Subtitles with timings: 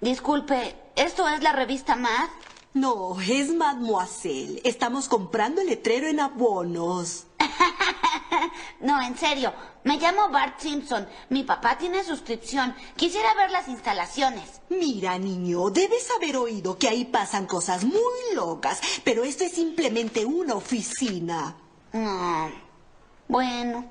[0.00, 2.28] Disculpe, ¿esto es la revista Mad?
[2.74, 4.60] No, es Mademoiselle.
[4.62, 7.24] Estamos comprando el letrero en abonos.
[8.80, 9.54] no, en serio.
[9.84, 11.08] Me llamo Bart Simpson.
[11.30, 12.76] Mi papá tiene suscripción.
[12.96, 14.60] Quisiera ver las instalaciones.
[14.68, 20.26] Mira, niño, debes haber oído que ahí pasan cosas muy locas, pero esto es simplemente
[20.26, 21.56] una oficina.
[21.92, 22.48] Mm,
[23.28, 23.90] bueno.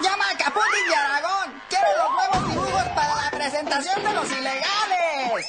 [0.00, 1.27] ¡Llama a Aragón!
[1.68, 5.46] ¡Quiero los nuevos dibujos para la presentación de los ilegales!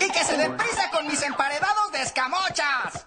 [0.00, 3.06] ¡Y que se deprisa con mis emparedados de escamochas!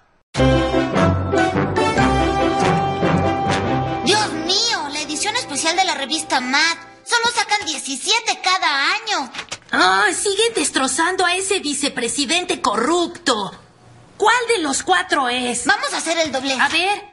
[4.05, 4.89] ¡Dios mío!
[4.91, 6.77] La edición especial de la revista Mad.
[7.03, 9.31] Solo sacan 17 cada año.
[9.71, 13.51] ¡Ay, sigue destrozando a ese vicepresidente corrupto!
[14.17, 15.65] ¿Cuál de los cuatro es?
[15.65, 16.53] Vamos a hacer el doble.
[16.53, 17.10] A ver,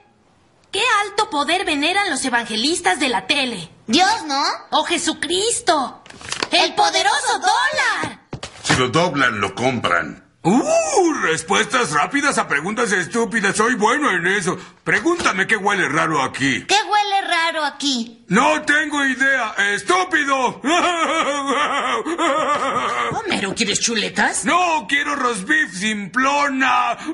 [0.71, 3.71] ¿qué alto poder veneran los evangelistas de la tele?
[3.87, 4.43] Dios, ¿no?
[4.71, 6.03] ¡Oh, Jesucristo!
[6.51, 8.21] ¡El poderoso dólar!
[8.63, 10.28] Si lo doblan, lo compran.
[10.43, 11.13] ¡Uh!
[11.23, 13.57] Respuestas rápidas a preguntas estúpidas.
[13.57, 14.57] Soy bueno en eso.
[14.85, 16.65] Pregúntame qué huele raro aquí.
[16.65, 18.25] ¿Qué huele raro aquí?
[18.29, 19.55] No tengo idea.
[19.75, 20.61] ¡Estúpido!
[23.19, 24.45] ¿Homero, quieres chuletas?
[24.45, 26.97] No, quiero rosbif simplona.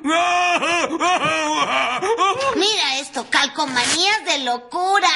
[2.56, 5.08] Mira esto, calcomanías de locura.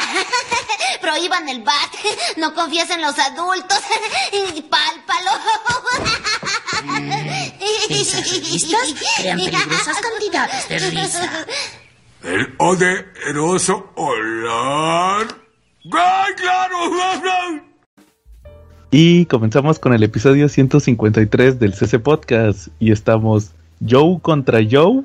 [1.03, 1.91] Prohíban el bat.
[2.37, 3.81] No confíes en los adultos.
[4.33, 5.31] Y pálpalo.
[7.91, 11.47] Esas revistas crean peligrosas cantidades de risa.
[12.25, 15.27] El poderoso olor.
[15.93, 16.77] ¡Ay, claro!
[18.91, 22.69] Y comenzamos con el episodio 153 del CC Podcast.
[22.79, 23.53] Y estamos
[23.87, 25.03] Joe contra Joe.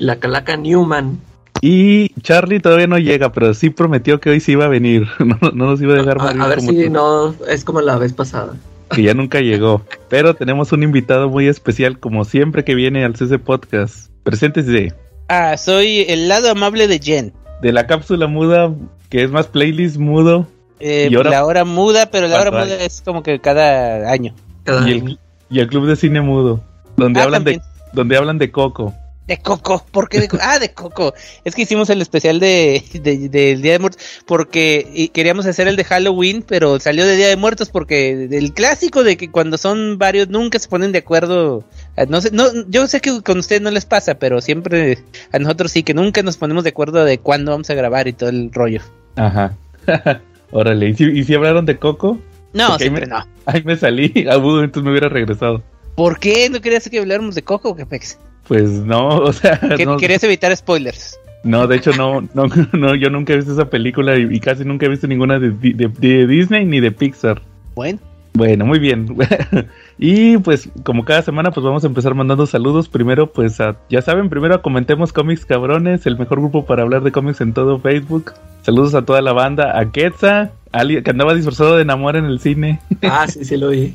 [0.00, 1.20] La calaca Newman.
[1.60, 5.06] Y Charlie todavía no llega, pero sí prometió que hoy sí iba a venir.
[5.18, 7.80] No, no nos iba a dejar A, a ver como si tú, no es como
[7.80, 8.54] la vez pasada.
[8.90, 9.82] Que ya nunca llegó.
[10.08, 14.10] Pero tenemos un invitado muy especial, como siempre que viene al CC Podcast.
[14.22, 14.92] Preséntese
[15.28, 17.32] Ah, soy el lado amable de Jen.
[17.62, 18.72] de la cápsula muda,
[19.08, 20.46] que es más playlist mudo.
[20.78, 24.34] Eh, Y ahora- La hora muda, pero la hora muda es como que cada año.
[24.64, 25.04] Cada Y año.
[25.06, 25.18] el,
[25.48, 26.62] y el club de cine mudo,
[26.96, 27.60] donde Ah, hablan de
[27.92, 28.92] donde hablan de Coco.
[29.26, 30.42] De Coco, ¿por qué de Coco?
[30.46, 31.12] Ah, de Coco.
[31.44, 35.74] Es que hicimos el especial de, de- del Día de Muertos porque queríamos hacer el
[35.74, 39.98] de Halloween, pero salió de Día de Muertos porque el clásico de que cuando son
[39.98, 41.64] varios nunca se ponen de acuerdo.
[41.96, 44.98] Ah, No sé, no, yo sé que con ustedes no les pasa, pero siempre
[45.32, 48.12] a nosotros sí que nunca nos ponemos de acuerdo de cuándo vamos a grabar y
[48.12, 48.80] todo el rollo.
[49.16, 49.56] Ajá.
[50.52, 52.20] Órale, ¿y si, y si hablaron de Coco?
[52.52, 53.26] No, Porque ahí siempre me- no.
[53.46, 55.64] Ahí me salí, agudo, entonces me hubiera regresado.
[55.96, 58.18] ¿Por qué no querías que habláramos de Coco, Capex?
[58.48, 61.18] Pues no, o sea, no, Querías evitar spoilers.
[61.44, 64.64] no, de hecho no, no, no, yo nunca he visto esa película y, y casi
[64.64, 67.42] nunca he visto ninguna de, de- de Disney ni de Pixar.
[67.74, 67.98] Bueno,
[68.34, 69.16] Bueno, muy bien.
[69.98, 72.88] y pues como cada semana pues vamos a empezar mandando saludos.
[72.88, 77.02] Primero pues a, ya saben, primero a comentemos cómics cabrones, el mejor grupo para hablar
[77.02, 78.32] de cómics en todo Facebook.
[78.62, 82.80] Saludos a toda la banda, a Quetza, que andaba disfrazado de enamor en el cine.
[83.02, 83.94] Ah, sí, sí lo vi.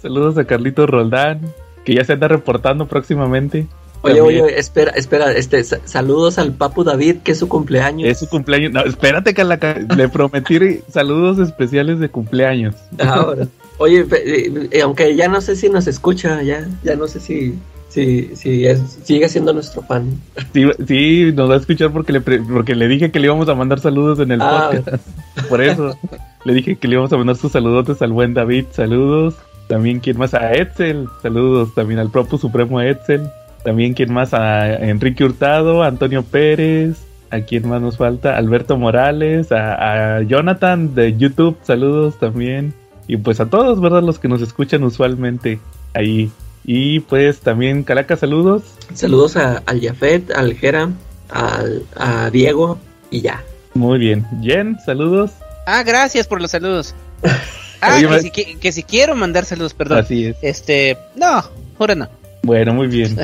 [0.00, 1.40] Saludos a Carlito Roldán,
[1.84, 3.66] que ya se anda reportando próximamente.
[4.04, 4.44] Oye, También.
[4.44, 8.08] oye, espera, espera, este, sa- saludos al Papu David, que es su cumpleaños.
[8.08, 8.72] Es su cumpleaños.
[8.72, 9.78] No, espérate, Calaca.
[9.96, 12.74] Le prometí saludos especiales de cumpleaños.
[12.98, 13.46] Ahora.
[13.78, 17.54] Oye, eh, eh, aunque ya no sé si nos escucha, ya, ya no sé si,
[17.88, 20.20] si, si es, sigue siendo nuestro fan.
[20.52, 23.54] Sí, sí, nos va a escuchar porque le, porque le dije que le íbamos a
[23.54, 24.70] mandar saludos en el Ah.
[24.72, 25.06] podcast.
[25.48, 25.96] Por eso
[26.44, 28.66] le dije que le íbamos a mandar sus saludotes al buen David.
[28.72, 29.34] Saludos.
[29.72, 30.34] También, ¿quién más?
[30.34, 31.08] A Edsel.
[31.22, 33.30] Saludos también al propio Supremo Edsel.
[33.64, 34.34] También, ¿quién más?
[34.34, 36.98] A Enrique Hurtado, Antonio Pérez.
[37.30, 38.36] ¿A quién más nos falta?
[38.36, 41.56] Alberto Morales, a, a Jonathan de YouTube.
[41.62, 42.74] Saludos también.
[43.08, 44.02] Y pues a todos, ¿verdad?
[44.02, 45.58] Los que nos escuchan usualmente
[45.94, 46.30] ahí.
[46.64, 48.74] Y pues también, Calaca, saludos.
[48.92, 50.90] Saludos a, al Jafet, al Jera,
[51.30, 52.78] al, a Diego
[53.10, 53.42] y ya.
[53.72, 54.26] Muy bien.
[54.42, 55.30] Jen, saludos.
[55.66, 56.94] Ah, gracias por los saludos.
[57.84, 59.98] Ah, Oye, que, si, qui- que si quiero mandar saludos, perdón.
[59.98, 60.36] Así es.
[60.40, 61.42] Este, no,
[61.78, 62.08] ahora no.
[62.44, 63.16] Bueno, muy bien.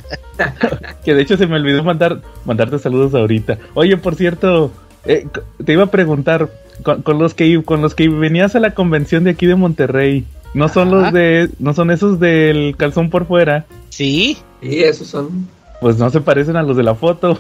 [1.05, 3.59] que de hecho se me olvidó mandar mandarte saludos ahorita.
[3.75, 4.71] Oye, por cierto,
[5.05, 5.27] eh,
[5.65, 6.51] te iba a preguntar
[6.83, 10.27] con, con los que con los que venías a la convención de aquí de Monterrey.
[10.55, 10.97] No son Ajá.
[11.03, 13.65] los de no son esos del calzón por fuera.
[13.91, 15.49] Sí, Y esos son.
[15.81, 17.39] Pues no se parecen a los de la foto.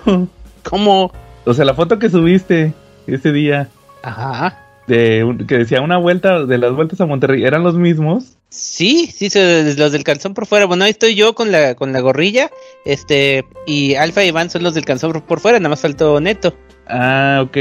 [0.68, 1.12] ¿cómo?
[1.44, 2.74] o sea, la foto que subiste
[3.06, 3.68] ese día
[4.02, 4.58] Ajá.
[4.88, 8.34] De un- que decía una vuelta de las vueltas a Monterrey, eran los mismos.
[8.50, 9.28] Sí, sí,
[9.76, 10.64] los del calzón por fuera.
[10.64, 12.50] Bueno, ahí estoy yo con la, con la gorrilla.
[12.84, 16.56] Este, y Alfa y Iván son los del calzón por- fuera, nada más faltó Neto.
[16.88, 17.56] Ah, ok.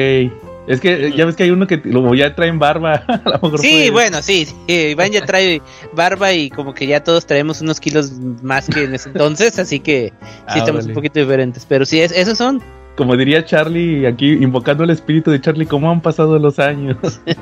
[0.67, 2.95] Es que ya ves que hay uno que lo ya traen barba.
[3.07, 5.61] a lo mejor Sí, puede- bueno, sí, sí, Iván ya trae
[5.93, 9.79] barba y como que ya todos traemos unos kilos más que en ese entonces, así
[9.79, 11.65] que sí Ah, estamos un poquito diferentes.
[11.67, 12.61] Pero sí, es, esos son.
[12.97, 16.97] Como diría Charlie, aquí invocando el espíritu de Charlie, ¿cómo han pasado los años?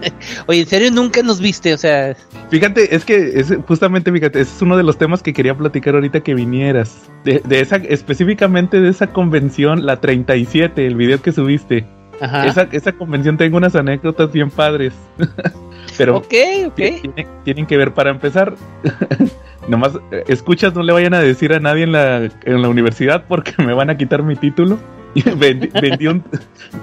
[0.47, 1.73] Oye, ¿en serio nunca nos viste?
[1.73, 2.15] O sea,
[2.51, 5.95] Fíjate, es que es justamente, fíjate, ese es uno de los temas que quería platicar
[5.95, 7.09] ahorita que vinieras.
[7.23, 11.85] De, de esa, específicamente de esa convención, la 37, el video que subiste.
[12.19, 12.45] ajá.
[12.47, 14.93] Esa, esa convención tengo unas anécdotas bien padres.
[15.97, 16.33] Pero Ok,
[16.67, 16.75] ok.
[16.75, 18.55] tienen, tienen que ver, para empezar,
[19.67, 23.53] nomás escuchas, no le vayan a decir a nadie en la, en la universidad porque
[23.63, 24.77] me van a quitar mi título.
[25.13, 26.23] Y vendí, vendí un,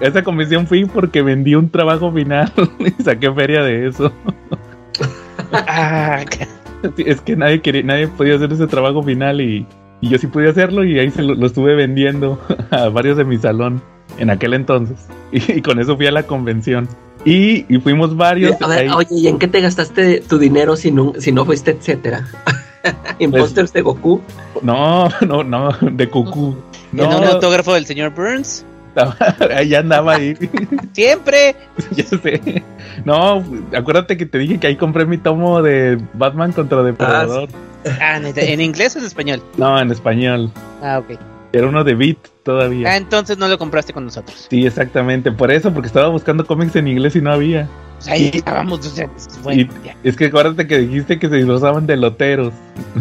[0.00, 4.12] a esa convención fui porque vendí un trabajo final y saqué feria de eso.
[5.52, 6.24] Ah,
[6.96, 9.66] Es que nadie quería, nadie podía hacer ese trabajo final y,
[10.00, 12.40] y yo sí podía hacerlo y ahí se lo, lo estuve vendiendo
[12.70, 13.82] a varios de mi salón
[14.18, 15.06] en aquel entonces.
[15.30, 16.88] Y, con eso fui a la convención.
[17.24, 18.60] Y, y fuimos varios.
[18.60, 18.88] A ver, ahí.
[18.88, 22.26] oye, ¿y en qué te gastaste tu dinero si no, si no fuiste etcétera?
[23.18, 24.20] ¿En Pues- pósters de Goku?
[24.62, 26.56] No, no, no, de cucú.
[26.92, 28.66] En un autógrafo del señor Burns.
[29.56, 30.36] ahí andaba ahí.
[30.92, 31.56] Siempre.
[31.92, 32.62] ya sé.
[33.06, 33.42] No,
[33.74, 37.48] acuérdate que te dije que ahí compré mi tomo de Batman contra Depredador.
[38.00, 39.42] Ah, neta, ¿en inglés o en español?
[39.56, 40.50] No, en español.
[40.82, 41.18] Ah, ok.
[41.52, 42.88] Era uno de Beat todavía.
[42.90, 44.46] Ah, entonces no lo compraste con nosotros.
[44.48, 45.30] Sí, exactamente.
[45.32, 47.68] Por eso, porque estaba buscando cómics en inglés y no había.
[47.96, 48.80] Pues ahí estábamos.
[48.80, 49.08] o sea,
[49.42, 49.94] bueno, Y- ya.
[50.02, 52.52] Es que acuérdate que dijiste que se disfrazaban de loteros.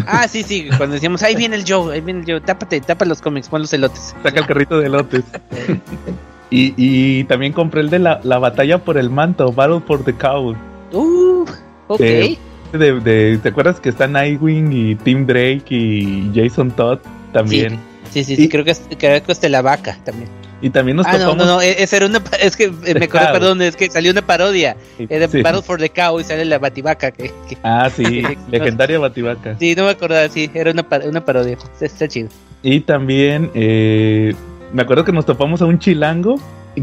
[0.05, 0.67] Ah, sí, sí.
[0.77, 2.41] Cuando decíamos, ahí viene el Joe, ahí viene el Joe.
[2.41, 4.13] Tápate, tapa los cómics, pon los elotes.
[4.21, 5.23] Saca el carrito de lotes.
[6.49, 10.13] y, y también compré el de la, la batalla por el manto, Battle for the
[10.13, 10.55] Cow.
[10.91, 11.45] Uh,
[11.87, 11.99] ok.
[11.99, 12.37] De-
[12.73, 16.99] De, de- ¿Te acuerdas que está Nightwing y Tim Drake y Jason Todd
[17.33, 17.71] también?
[17.71, 17.79] Sí,
[18.11, 18.35] sí, sí.
[18.37, 20.29] Y- Creo que creo que es de la vaca también.
[20.63, 21.37] Y también nos Ah, no, topamos.
[21.37, 21.61] no, no.
[21.61, 22.21] e- Esa era una.
[22.39, 24.75] Es que eh, me acordé, perdón, es que salió una parodia.
[25.09, 25.41] Era Sí.
[25.41, 27.09] Battle for the Cow y sale la bativaca.
[27.11, 28.21] Que, que- Ah, sí,
[28.51, 29.55] legendaria Bativaca.
[29.59, 30.51] sí, no me acordaba, sí.
[30.53, 31.53] Era una, una parodia.
[31.53, 32.29] Está, está chido.
[32.61, 34.35] Y también eh,
[34.71, 36.35] me acuerdo que nos topamos a un chilango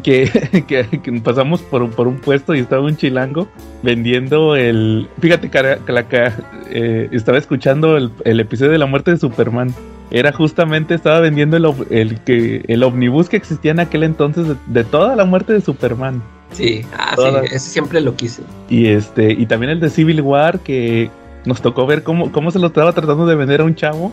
[0.02, 3.48] que, que, que pasamos por, por un puesto y estaba un chilango
[3.82, 5.08] vendiendo el...
[5.20, 5.50] Fíjate
[5.88, 6.30] la que,
[6.70, 9.74] eh, estaba escuchando el, el episodio de la muerte de Superman.
[10.10, 14.56] Era justamente, estaba vendiendo el, el, que, el omnibus que existía en aquel entonces de,
[14.66, 16.22] de toda la muerte de Superman.
[16.52, 17.46] Sí, ah, Todas.
[17.48, 18.42] sí, ese siempre lo quise.
[18.70, 21.10] Y este y también el de Civil War que
[21.44, 24.12] nos tocó ver cómo, cómo se lo estaba tratando de vender a un chavo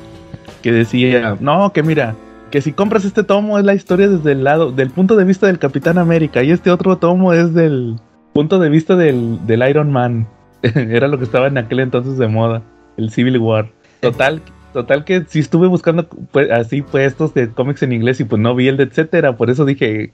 [0.62, 2.16] que decía, no, que mira,
[2.52, 5.48] que si compras este tomo es la historia desde el lado, del punto de vista
[5.48, 7.96] del Capitán América y este otro tomo es del
[8.34, 10.28] punto de vista del, del Iron Man.
[10.62, 12.62] Era lo que estaba en aquel entonces de moda,
[12.98, 13.70] el Civil War.
[14.00, 14.42] Total,
[14.74, 18.56] total que si estuve buscando pues, así puestos de cómics en inglés y pues no
[18.56, 20.12] vi el de etcétera, por eso dije,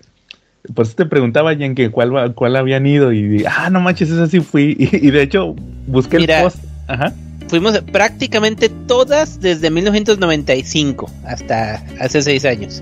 [0.74, 3.12] por eso te preguntaba, Jen, que cuál, cuál habían ido.
[3.12, 4.76] Y ah, no manches, ese sí fui.
[4.80, 5.56] Y, y de hecho,
[5.88, 6.38] busqué Mira.
[6.38, 6.64] el post.
[6.88, 7.14] Ajá.
[7.52, 12.82] Fuimos prácticamente todas desde 1995 hasta hace seis años.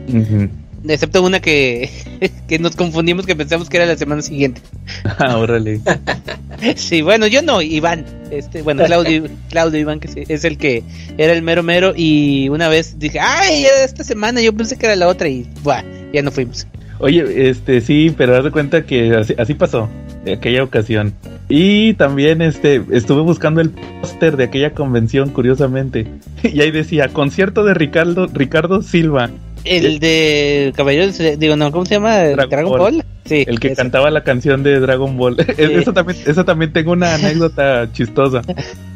[0.88, 1.89] Excepto una que,
[2.48, 4.62] que nos confundimos que pensamos que era la semana siguiente.
[5.18, 5.81] Ah, órale.
[6.75, 8.06] Sí, bueno, yo no, Iván.
[8.30, 10.83] Este, bueno, Claudio, Claudio Iván, que sí, es el que
[11.18, 11.94] era el mero mero.
[11.95, 15.81] Y una vez dije, ay, esta semana yo pensé que era la otra y buah,
[16.13, 16.68] ya no fuimos.
[17.00, 19.89] Oye, este, sí, pero haz de cuenta que así, así pasó,
[20.24, 21.16] de aquella ocasión.
[21.50, 26.07] Y también, este, estuve buscando el póster de aquella convención, curiosamente.
[26.44, 29.30] Y ahí decía, concierto de Ricardo, Ricardo Silva,
[29.63, 32.18] El de Caballeros, digo, no, ¿cómo se llama?
[32.18, 32.80] Dragon Dragon, Ball.
[32.95, 33.06] Ball.
[33.25, 33.75] Sí, el que ese.
[33.75, 35.37] cantaba la canción de Dragon Ball.
[35.57, 38.39] Eso también, eso también tengo una anécdota chistosa.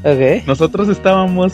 [0.04, 0.48] Ok.
[0.48, 1.54] Nosotros estábamos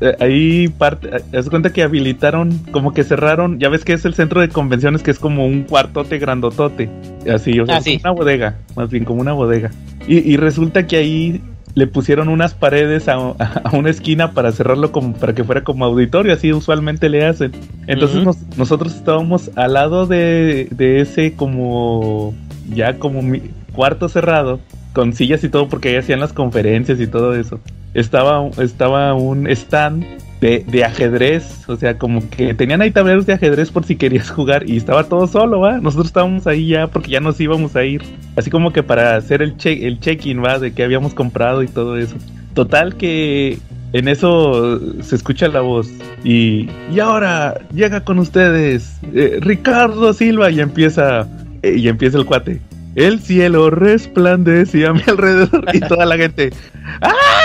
[0.00, 4.04] eh, ahí parte, eh, haz cuenta que habilitaron, como que cerraron, ya ves que es
[4.06, 6.88] el centro de convenciones que es como un cuartote grandotote,
[7.32, 7.98] así, o sea, Ah, sí.
[7.98, 9.70] como una bodega, más bien como una bodega.
[10.08, 11.42] Y, y resulta que ahí
[11.74, 15.84] le pusieron unas paredes a, a una esquina para cerrarlo como para que fuera como
[15.84, 17.52] auditorio, así usualmente le hacen.
[17.86, 22.34] Entonces nos- nosotros estábamos al lado de, de ese como
[22.72, 24.60] ya como mi- cuarto cerrado
[24.92, 27.58] con sillas y todo porque ahí hacían las conferencias y todo eso.
[27.94, 30.04] Estaba, estaba un stand
[30.44, 34.68] de, ajedrez, o sea, como que tenían ahí tableros de ajedrez por si querías jugar
[34.68, 35.78] y estaba todo solo, ¿va?
[35.78, 38.02] Nosotros estábamos ahí ya porque ya nos íbamos a ir,
[38.36, 40.58] así como que para hacer el el check-in, ¿va?
[40.58, 42.16] De que habíamos comprado y todo eso.
[42.52, 43.58] Total que
[43.94, 45.88] en eso se escucha la voz
[46.24, 51.26] y, y ahora llega con ustedes eh, Ricardo Silva y empieza
[51.62, 52.60] eh, y empieza el cuate.
[52.96, 56.52] El cielo resplandece a mi alrededor y toda la gente.
[57.00, 57.43] ¡Ay!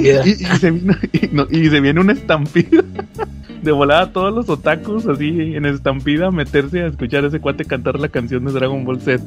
[0.00, 2.82] Y, y se vino- y no- y se viene una estampida
[3.62, 7.40] de volada a todos los otakus así en estampida a meterse a escuchar a ese
[7.40, 9.22] cuate cantar la canción de Dragon Ball Z.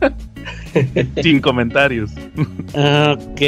[1.22, 2.10] Sin comentarios.
[2.74, 3.40] Ok.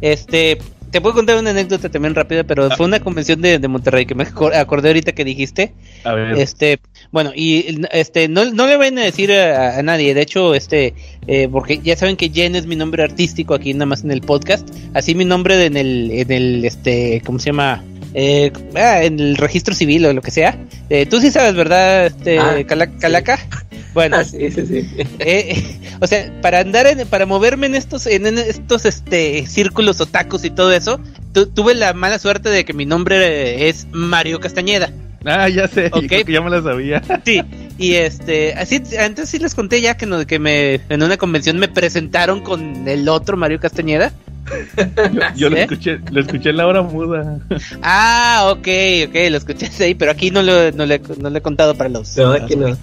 [0.00, 0.58] Este,
[0.92, 4.14] te puedo contar una anécdota también rápida, pero fue una convención de, de Monterrey que
[4.14, 5.72] me acor- acordé ahorita que dijiste.
[6.04, 6.38] A ver.
[6.38, 6.78] Este,
[7.10, 10.94] bueno, y este, no, no le vayan a decir a, a nadie, de hecho, este,
[11.26, 14.20] eh, porque ya saben que Jen es mi nombre artístico aquí nada más en el
[14.20, 17.82] podcast, así mi nombre en el, en el, este, ¿cómo se llama?
[18.14, 20.58] Eh, ah, en el registro civil o lo que sea.
[20.90, 22.92] Eh, Tú sí sabes, ¿verdad, este, Ah, Cala- sí.
[23.00, 23.38] Calaca?
[23.94, 24.88] Bueno, Ah, sí, sí, sí.
[25.18, 30.00] eh, o sea, para andar en, para moverme en estos, en, en estos este círculos
[30.00, 30.98] otakus y todo eso,
[31.34, 34.90] tu- tuve la mala suerte de que mi nombre es Mario Castañeda.
[35.26, 36.04] Ah, ya sé, Ok.
[36.08, 37.02] creo que ya me la sabía.
[37.26, 37.42] Sí,
[37.76, 41.58] y este, así, antes sí les conté ya que, no, que me, en una convención
[41.58, 44.10] me presentaron con el otro Mario Castañeda.
[45.36, 45.62] Yo lo ¿Eh?
[45.62, 47.38] escuché, lo escuché en la hora muda.
[47.82, 48.68] Ah, ok,
[49.08, 51.88] ok, lo escuché ahí, pero aquí no lo, no le, no le he contado para
[51.90, 52.16] los.
[52.16, 52.76] No, aquí no.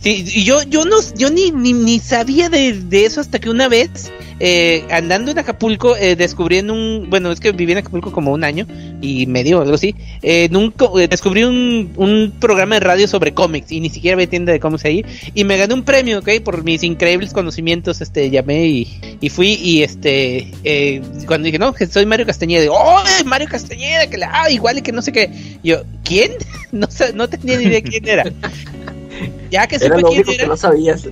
[0.00, 3.68] Sí, yo, yo no, yo ni, ni, ni sabía de, de eso hasta que una
[3.68, 8.12] vez, eh, andando en Acapulco, eh, descubrí en un, bueno, es que viví en Acapulco
[8.12, 8.66] como un año
[9.00, 13.32] y medio, algo así, eh, en un eh, descubrí un, un programa de radio sobre
[13.32, 16.28] cómics y ni siquiera había tienda de cómics ahí y me gané un premio, ok,
[16.44, 20.81] por mis increíbles conocimientos, este, llamé y, y fui y este, eh,
[21.26, 24.78] cuando dije, no, que soy Mario Castañeda, digo, oh, Mario Castañeda, que la, ah, igual
[24.78, 25.30] y que no sé qué,
[25.62, 26.32] yo, ¿quién?
[26.72, 28.24] No, no tenía ni idea quién era.
[29.50, 31.06] Ya que Era supe lo quién único que era, no sabías.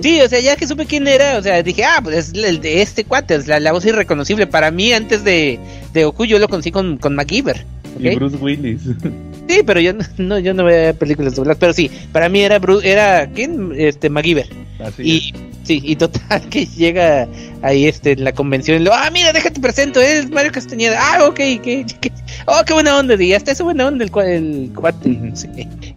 [0.00, 2.60] sí, o sea, ya que supe quién era, o sea, dije, ah, pues es el
[2.60, 4.46] de este cuate, es la, la voz irreconocible.
[4.46, 5.58] Para mí, antes de,
[5.92, 7.66] de Goku, yo lo conocí con, con MacGyver.
[7.98, 8.14] Y.
[8.14, 8.82] Bruce Willis.
[9.52, 12.82] Sí, pero yo no, yo no veía películas dobladas, pero sí, para mí era Bru-
[12.84, 13.72] era ¿quién?
[13.76, 14.46] Este MacGyver.
[14.82, 17.28] Así Y sí, y total que llega
[17.62, 20.98] ahí este en la convención y lo, ah, mira, déjate presento, es Mario Castañeda.
[21.00, 22.12] Ah, ok, que, que-
[22.46, 25.32] oh, qué buena onda, y hasta esa buena onda el, el cuate.
[25.34, 25.48] Sí.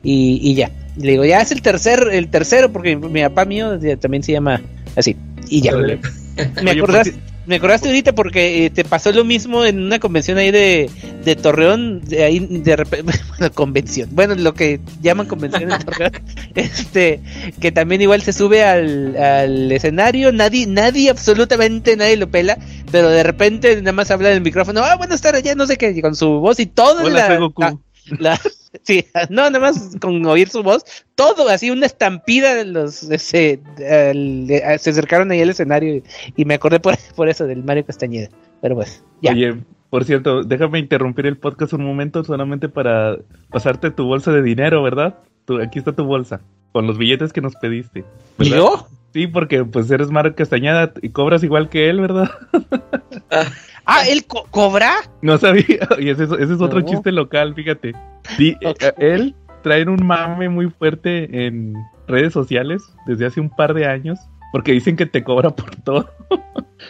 [0.04, 0.70] y, y ya.
[0.98, 4.62] Le digo, ya es el tercer, el tercero, porque mi papá mío también se llama
[4.96, 5.16] así.
[5.50, 5.74] Y ya.
[5.74, 10.00] Me Oye, acordaste, pues, me acordaste ahorita porque eh, te pasó lo mismo en una
[10.00, 10.90] convención ahí de,
[11.24, 16.12] de Torreón, de ahí de repente, bueno, convención, bueno, lo que llaman convención en Torreón,
[16.56, 17.22] este,
[17.60, 22.58] que también igual se sube al, al escenario, nadie, nadie, absolutamente nadie lo pela,
[22.92, 25.78] pero de repente nada más habla en el micrófono, ah, buenas tardes, ya no sé
[25.78, 27.62] qué, con su voz y todo la, soy Goku.
[27.62, 27.78] la-
[28.20, 28.40] la-
[28.84, 30.84] sí, no, nada más con oír su voz,
[31.16, 36.04] todo así, una estampida de los, ese, de- se acercaron ahí al escenario y,
[36.36, 38.30] y me acordé por, por eso del Mario Castañeda.
[38.62, 39.32] Pero pues, ya.
[39.32, 39.56] Oye,
[39.90, 43.18] por cierto, déjame interrumpir el podcast un momento solamente para
[43.50, 45.16] pasarte tu bolsa de dinero, ¿verdad?
[45.46, 48.04] Tu- aquí está tu bolsa, con los billetes que nos pediste.
[48.38, 48.58] ¿verdad?
[48.58, 48.88] ¿Yo?
[49.16, 52.30] Sí, porque pues eres Mario Castañeda y cobras igual que él, ¿verdad?
[53.86, 54.92] Ah, ¿él co- cobra?
[55.22, 55.88] No sabía.
[56.00, 56.86] Y ese, es- ese es otro No.
[56.86, 57.94] chiste local, fíjate.
[58.36, 61.76] Sí, eh, él trae un mame muy fuerte en
[62.10, 64.20] redes sociales desde hace un par de años.
[64.52, 66.10] Porque dicen que te cobra por todo,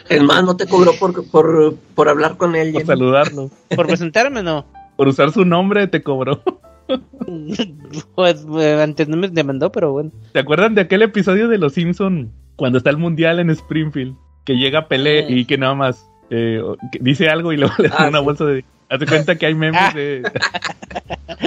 [0.08, 2.72] El más no te cobró por, por, por hablar con él.
[2.72, 3.50] por saludarlo.
[3.76, 4.66] ¿Por presentarme no?
[4.96, 6.42] Por usar su nombre te cobró.
[8.14, 10.10] pues eh, antes no me demandó, pero bueno.
[10.32, 14.14] ¿Se acuerdan de aquel episodio de Los Simpson cuando está el mundial en Springfield?
[14.44, 15.38] Que llega Pelé Mm.
[15.38, 16.60] y que nada más eh,
[16.92, 18.24] que dice algo y luego le da Ah, una sí.
[18.24, 18.64] bolsa de.
[18.88, 19.92] Hace cuenta que hay memes Ah.
[19.94, 20.22] de.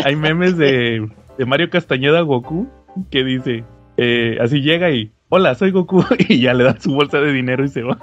[0.03, 2.67] hay memes de, de Mario Castañeda Goku
[3.09, 3.63] que dice.
[3.97, 5.11] eh, así llega y.
[5.29, 6.03] Hola, soy Goku.
[6.27, 7.97] Y ya le dan su bolsa de dinero y se va.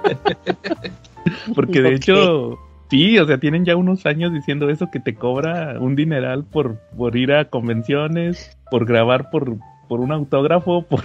[1.55, 2.57] Porque de hecho.
[2.89, 6.77] Sí, o sea, tienen ya unos años diciendo eso, que te cobra un dineral por,
[6.97, 9.57] por ir a convenciones, por grabar por,
[9.89, 11.01] por un autógrafo, por,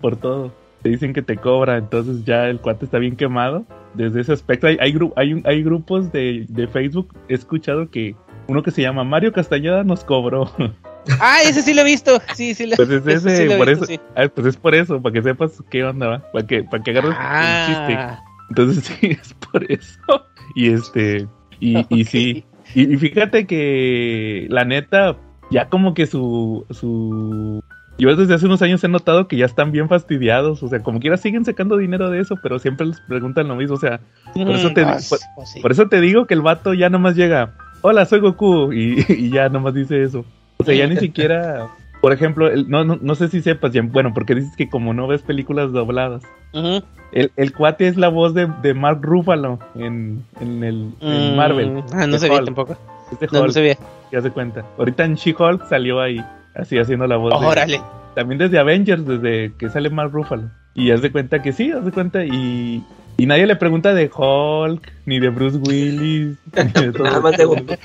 [0.00, 0.52] por todo.
[0.82, 3.64] Te dicen que te cobra, entonces ya el cuate está bien quemado.
[3.94, 8.14] Desde ese aspecto, hay, hay, hay, un- hay grupos de, de Facebook, he escuchado que
[8.48, 10.50] uno que se llama Mario Castañeda nos cobró.
[11.20, 12.18] Ah, ese sí lo he visto.
[12.34, 14.00] Sí, sí lo, Pues es ese sí ese, lo he por visto, eso, sí.
[14.16, 16.90] ah, pues es por eso, para que sepas qué onda va, para que, para que
[16.92, 17.94] agarres el chiste.
[17.98, 20.00] Ah, Entonces sí, es por eso.
[20.54, 21.26] Y este,
[21.60, 22.44] y, sí.
[22.74, 25.16] Y, y fíjate que la neta,
[25.50, 27.62] ya como que su, su...
[27.98, 30.98] Yo desde hace unos años he notado que ya están bien fastidiados, o sea, como
[30.98, 34.00] quiera siguen sacando dinero de eso, pero siempre les preguntan lo mismo, o sea,
[34.34, 35.60] por eso te, mm, por, pues sí.
[35.60, 39.30] por eso te digo que el vato ya nomás llega, hola, soy Goku, y, y
[39.30, 40.24] ya nomás dice eso.
[40.56, 41.68] O sea, ya ni siquiera,
[42.04, 45.06] por ejemplo, el- no, no, no sé si sepas, bueno, porque dices que como no
[45.06, 46.84] ves películas dobladas, Ujú.
[47.12, 51.36] el, el cuate es la voz de, de Mark Ruffalo en, en el en Mm,
[51.36, 51.82] Marvel.
[51.94, 52.76] Ah, no sabía tampoco.
[53.10, 53.78] es de No, no sabía.
[54.12, 54.66] ya se cuenta.
[54.76, 56.22] Ahorita en She-Hulk salió ahí,
[56.54, 57.40] así haciendo la voz.
[57.40, 57.80] de- Órale.
[58.14, 60.50] también desde Avengers, desde que sale Mark Ruffalo.
[60.74, 62.22] Y haz de cuenta que sí, haz de cuenta.
[62.26, 62.84] Y,
[63.16, 66.36] y nadie le pregunta de Hulk, ni de Bruce Willis,
[66.76, 67.78] ni de todo Nada más de.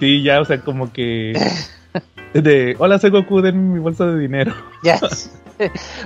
[0.00, 1.32] Sí, ya, o sea, como que.
[2.34, 4.54] De, hola, soy Goku, den mi bolsa de dinero.
[4.82, 4.98] Ya.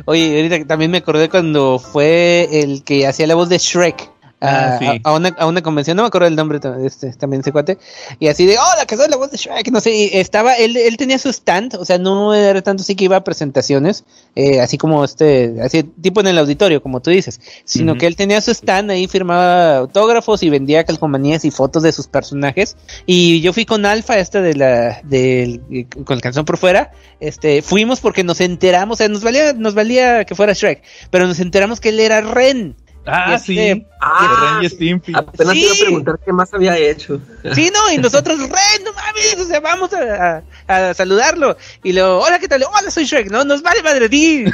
[0.04, 4.10] Oye, ahorita también me acordé cuando fue el que hacía la voz de Shrek.
[4.38, 4.84] Ah, a, sí.
[4.86, 7.78] a- a una, a una convención, no me acuerdo el nombre este, también ese cuate,
[8.20, 10.76] y así de, hola, que soy la voz de Shrek, no sé, y estaba, él,
[10.76, 14.60] él tenía su stand, o sea, no era tanto sí que iba a presentaciones, eh,
[14.60, 18.42] así como este, así tipo en el auditorio, como tú dices, sino que él tenía
[18.42, 22.76] su stand, ahí firmaba autógrafos y vendía calcomanías y fotos de sus personajes,
[23.06, 26.90] y yo fui con Alfa, esta de la, del, eh, con el canción por fuera,
[27.20, 31.26] este, fuimos porque nos enteramos, o sea, nos valía, nos valía que fuera Shrek, pero
[31.26, 32.76] nos enteramos que él era Ren.
[33.06, 33.86] Ah, este- sí.
[34.00, 35.12] Ah, Ren y Stimpy.
[35.14, 35.60] apenas Sí.
[35.60, 37.20] te iba a preguntar qué más había hecho.
[37.54, 41.56] Sí, no, y nosotros, Ren, no mames, o sea, vamos a, a- a saludarlo.
[41.84, 42.64] Y luego, hola, ¿qué tal?
[42.64, 44.44] Hola, soy Shrek, no, nos vale madre, di,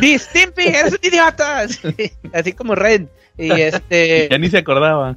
[0.00, 1.66] di, Stimpy, eres un idiota.
[2.32, 3.08] Así como Ren.
[3.38, 5.16] Y este, Ya ni se acordaba.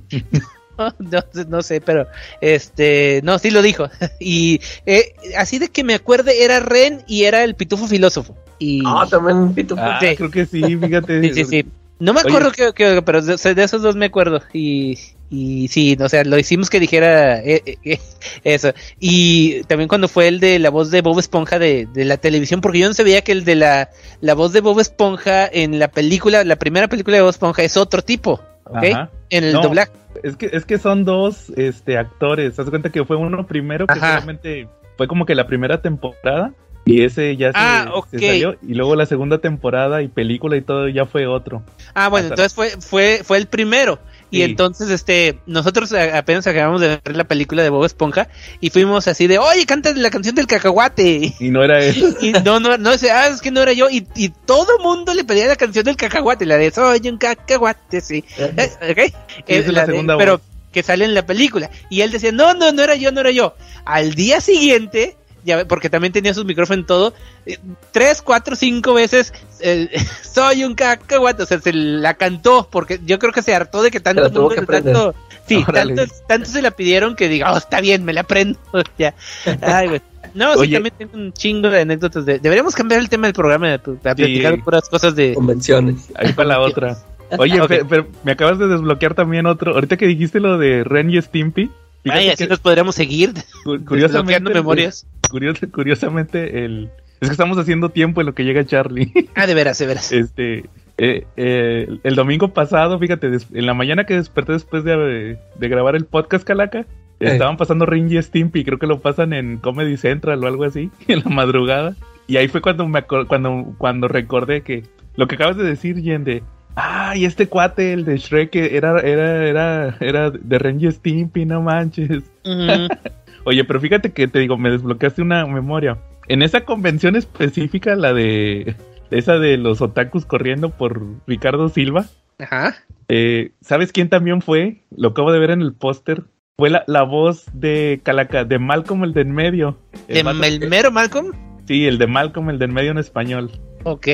[0.77, 2.05] no, no sé, pero
[2.41, 3.89] este, no, sí lo dijo.
[4.19, 8.37] Y eh, así de que me acuerde, era Ren y era el pitufo filósofo.
[8.59, 9.81] Y Ah, también Pitufo.
[9.83, 10.15] Ah, Sí.
[10.15, 11.21] creo que sí, fíjate.
[11.21, 11.65] sí, sí, sí.
[11.99, 14.41] No me acuerdo que, que- pero de, de esos dos me acuerdo.
[14.53, 14.97] Y,
[15.29, 17.99] y sí, o sea, lo hicimos que dijera eh, eh, eh,
[18.43, 18.73] eso.
[18.99, 22.59] Y también cuando fue el de la voz de Bob Esponja de, de la televisión,
[22.61, 23.89] porque yo no sabía que el de la,
[24.21, 27.77] la voz de Bob Esponja en la película, la primera película de Bob Esponja es
[27.77, 28.83] otro tipo, ¿ok?
[28.91, 29.09] Ajá.
[29.29, 29.61] En el No.
[29.61, 29.91] doblaje.
[30.23, 32.57] Es que, es que son dos este, actores.
[32.59, 34.15] Haz cuenta que fue uno primero que Ajá.
[34.15, 36.53] solamente fue como que la primera temporada.
[36.85, 38.55] Y ese ya se, Ah, se salió.
[38.61, 41.63] Y luego la segunda temporada y película y todo ya fue otro.
[41.95, 43.99] Ah, bueno, Hasta- entonces fue, fue, fue el primero.
[44.31, 48.27] Y entonces, este, nosotros apenas acabamos de ver la película de Bob Esponja
[48.59, 51.33] y fuimos así de, oye, canta la canción del cacahuate.
[51.39, 52.07] Y no era eso.
[52.21, 53.89] Y no, no, no, ah, es que no era yo.
[53.89, 58.01] Y, y todo mundo le pedía la canción del cacahuate, la de soy un cacahuate,
[58.01, 58.25] sí.
[58.37, 58.97] Eh, ¿ok?
[58.97, 59.11] Eh,
[59.47, 60.41] esa es la de- segunda pero
[60.73, 61.69] que sale en la película.
[61.89, 63.55] Y él decía, no, no, no era yo, no era yo.
[63.85, 67.13] Al día siguiente, ya, porque también tenía sus micrófonos en todo,
[67.45, 67.57] eh,
[67.91, 69.89] tres, cuatro, cinco veces, eh,
[70.21, 71.43] soy un cacahuate.
[71.43, 74.49] O sea, se la cantó, porque yo creo que se hartó de que tanto mundo,
[74.49, 75.15] que tanto,
[75.47, 78.59] sí, tanto, tanto se la pidieron que diga, oh, está bien, me la aprendo.
[78.97, 79.13] ya.
[79.61, 80.01] Ay, güey.
[80.33, 80.73] No, sí, Oye.
[80.73, 82.25] también tengo un chingo de anécdotas.
[82.25, 82.39] De...
[82.39, 85.33] Deberíamos cambiar el tema del programa de, de platicar puras cosas de.
[85.35, 86.09] Convenciones.
[86.15, 86.97] Ahí para la otra.
[87.37, 89.73] Oye, pero me acabas de desbloquear también otro.
[89.73, 91.71] Ahorita que dijiste lo de Ren y Stimpy.
[92.11, 93.33] Ay, así que nos podríamos seguir.
[93.63, 95.07] cu- curiosamente, memorias.
[95.29, 96.89] curios- curiosamente, el.
[97.21, 99.11] Es que estamos haciendo tiempo en lo que llega Charlie.
[99.35, 100.11] Ah, de veras, de veras.
[100.11, 100.65] Este,
[100.97, 105.67] eh, eh, el domingo pasado, fíjate, des- en la mañana que desperté después de, de
[105.69, 106.85] grabar el podcast Calaca,
[107.19, 110.91] estaban pasando Ring y Stimpy, creo que lo pasan en Comedy Central o algo así,
[111.07, 111.95] en la madrugada.
[112.27, 114.83] Y ahí fue cuando me cuando, cuando recordé que
[115.15, 116.43] lo que acabas de decir, Jen, de
[116.75, 121.61] ay, este cuate, el de Shrek, era, era, era, era de Ren y Stimpy, no
[121.61, 122.23] manches.
[123.45, 125.97] Oye, pero fíjate que te digo, me desbloqueaste una memoria.
[126.27, 128.75] En esa convención específica, la de
[129.11, 132.05] esa de los otakus corriendo por Ricardo Silva,
[132.39, 132.75] Ajá.
[133.07, 134.81] eh, ¿sabes quién también fue?
[134.95, 136.23] Lo acabo de ver en el póster.
[136.57, 139.77] Fue la, la voz de Calaca, de Malcolm el de en medio.
[140.07, 141.33] ¿De El el mero Malcolm?
[141.67, 143.51] Sí, el de Malcolm el de en medio en español.
[143.83, 144.07] Ok.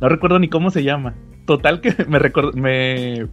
[0.00, 1.14] No recuerdo ni cómo se llama.
[1.46, 3.26] Total que me recor- me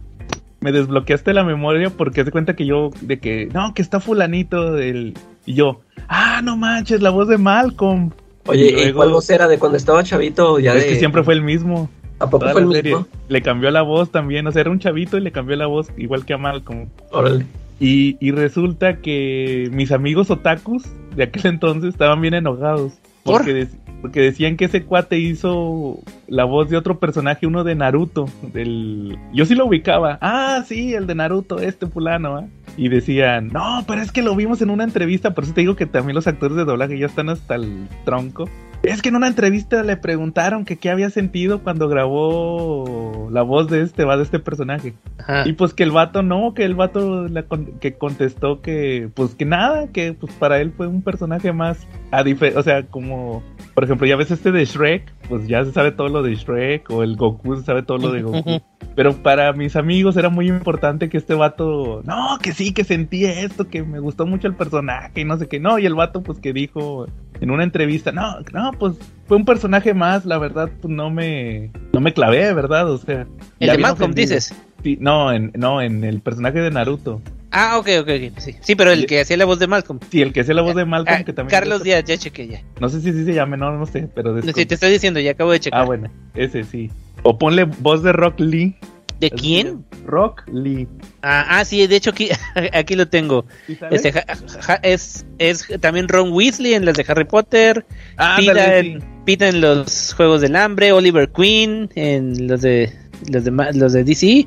[0.60, 4.72] me desbloqueaste la memoria porque se cuenta que yo de que no, que está fulanito
[4.72, 5.12] del
[5.44, 8.10] y yo, ah, no manches, la voz de Malcolm.
[8.46, 10.58] Oye, Y ¿y luego- cuál voz era de cuando estaba chavito?
[10.58, 10.88] Ya es de...
[10.90, 11.90] que siempre fue el mismo.
[12.18, 13.06] ¿A poco Toda fue el mismo?
[13.28, 15.88] Le cambió la voz también, o sea, era un chavito y le cambió la voz
[15.98, 16.88] igual que a Malcolm.
[17.10, 17.44] Órale.
[17.80, 20.84] Y, y resulta que mis amigos otakus
[21.16, 22.92] de aquel entonces estaban bien enojados.
[23.24, 23.38] ¿Por?
[23.38, 27.74] Porque, dec- porque decían que ese cuate hizo la voz de otro personaje, uno de
[27.74, 28.26] Naruto.
[28.52, 29.16] Del...
[29.32, 30.18] Yo sí lo ubicaba.
[30.20, 32.36] Ah, sí, el de Naruto, este fulano.
[32.36, 32.44] ¿ah?
[32.76, 35.32] Y decían, no, pero es que lo vimos en una entrevista.
[35.32, 38.46] Por eso te digo que también los actores de doblaje ya están hasta el tronco.
[38.82, 43.70] Es que en una entrevista le preguntaron que qué había sentido cuando grabó la voz
[43.70, 44.92] de este, va de este personaje.
[45.18, 45.48] Ajá.
[45.48, 49.34] Y pues que el vato no, que el vato la con- que contestó que pues
[49.34, 52.22] que nada, que pues para él fue un personaje más a
[52.56, 53.42] o sea, como
[53.74, 56.88] por ejemplo, ya ves este de Shrek, pues ya se sabe todo lo de Shrek
[56.90, 58.62] o el Goku se sabe todo lo de Goku.
[58.94, 63.24] Pero para mis amigos era muy importante que este vato, no, que sí, que sentí
[63.24, 66.22] esto, que me gustó mucho el personaje y no sé qué, no, y el vato
[66.22, 67.06] pues que dijo
[67.40, 68.94] en una entrevista, no, no, pues
[69.26, 72.88] fue un personaje más, la verdad, pues no me, no me clavé, ¿verdad?
[72.88, 73.26] O sea,
[73.58, 74.54] El de Malcolm, dices.
[74.84, 77.20] Sí, no, en, no, en el personaje de Naruto.
[77.54, 78.38] Ah, ok, ok, ok.
[78.40, 80.00] Sí, sí pero el que hacía la voz de Malcolm.
[80.10, 81.50] Sí, el que hacía la voz de Malcolm, Ah, que también.
[81.50, 82.62] Carlos Díaz, ya chequé ya.
[82.80, 84.32] No sé si sí se llame, no, no sé, pero.
[84.34, 85.80] No, sí, te estoy diciendo, ya acabo de checar.
[85.80, 86.90] Ah, bueno, ese sí.
[87.22, 88.74] O ponle voz de Rock Lee.
[89.20, 89.84] ¿De quién?
[90.04, 90.88] Rock Lee.
[91.22, 92.28] Ah, ah, sí, de hecho aquí,
[92.72, 93.46] aquí lo tengo.
[93.90, 94.24] Este, ja-
[94.60, 97.86] ja- es, es también Ron Weasley en las de Harry Potter,
[98.18, 98.98] Ah, Pita, sí.
[99.24, 102.92] Pita en los Juegos del Hambre, Oliver Queen en los de
[103.30, 104.46] los de, los de DC,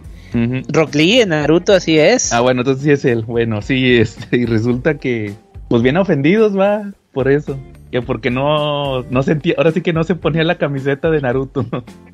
[0.69, 2.33] Rock Lee en Naruto, así es.
[2.33, 3.23] Ah, bueno, entonces sí es él.
[3.25, 5.33] Bueno, sí, este, y resulta que,
[5.69, 7.57] pues bien ofendidos, va, por eso.
[7.91, 11.65] Que porque no, no sentía, ahora sí que no se ponía la camiseta de Naruto.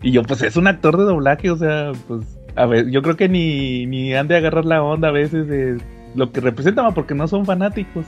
[0.01, 3.15] Y yo, pues es un actor de doblaje, o sea, pues, a ver, yo creo
[3.15, 5.77] que ni, ni han de agarrar la onda a veces de
[6.15, 8.05] lo que representa, va, porque no son fanáticos.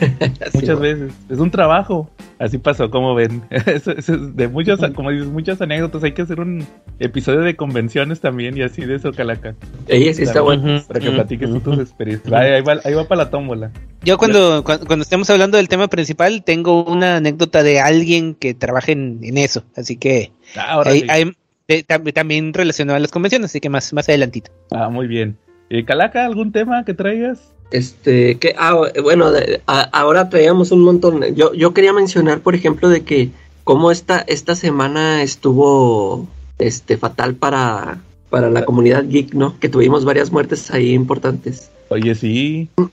[0.54, 1.12] Muchas veces.
[1.28, 2.10] Es un trabajo.
[2.38, 3.42] Así pasó, como ven.
[3.50, 6.04] Eso- eso es de muchas, como dices, muchas anécdotas.
[6.04, 6.64] Hay que hacer un
[7.00, 9.54] episodio de convenciones también y así de eso, Calaca.
[9.88, 10.80] Sí está bueno.
[10.86, 12.32] Para que platiques tú tus experiencias.
[12.32, 13.72] Ahí, ahí va, ahí va para la tómbola.
[14.02, 18.54] Yo cuando, cuando, cuando estemos hablando del tema principal, tengo una anécdota de alguien que
[18.54, 21.06] trabaja en, en eso, así que Ah, ahora ahí- sí.
[21.10, 21.32] ahí-
[21.66, 24.50] de- tam- también relacionado a las convenciones, así que más, más adelantito.
[24.70, 25.36] Ah, muy bien.
[25.70, 27.38] Eh, Calaca, ¿algún tema que traigas?
[27.70, 31.22] Este, que, ah, bueno, de- a- ahora traíamos un montón.
[31.34, 33.30] Yo, yo quería mencionar, por ejemplo, de que
[33.64, 36.26] cómo esta, esta semana estuvo
[36.58, 37.98] este, fatal para,
[38.30, 39.58] para la comunidad geek, ¿no?
[39.60, 41.70] Que tuvimos varias muertes ahí importantes.
[41.90, 42.68] Oye, sí.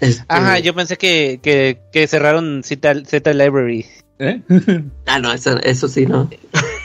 [0.00, 3.84] Este, Ajá, yo pensé que, que, que cerraron Z, Z Library.
[4.18, 4.40] ¿Eh?
[5.06, 6.28] Ah, no, eso, eso sí, ¿no.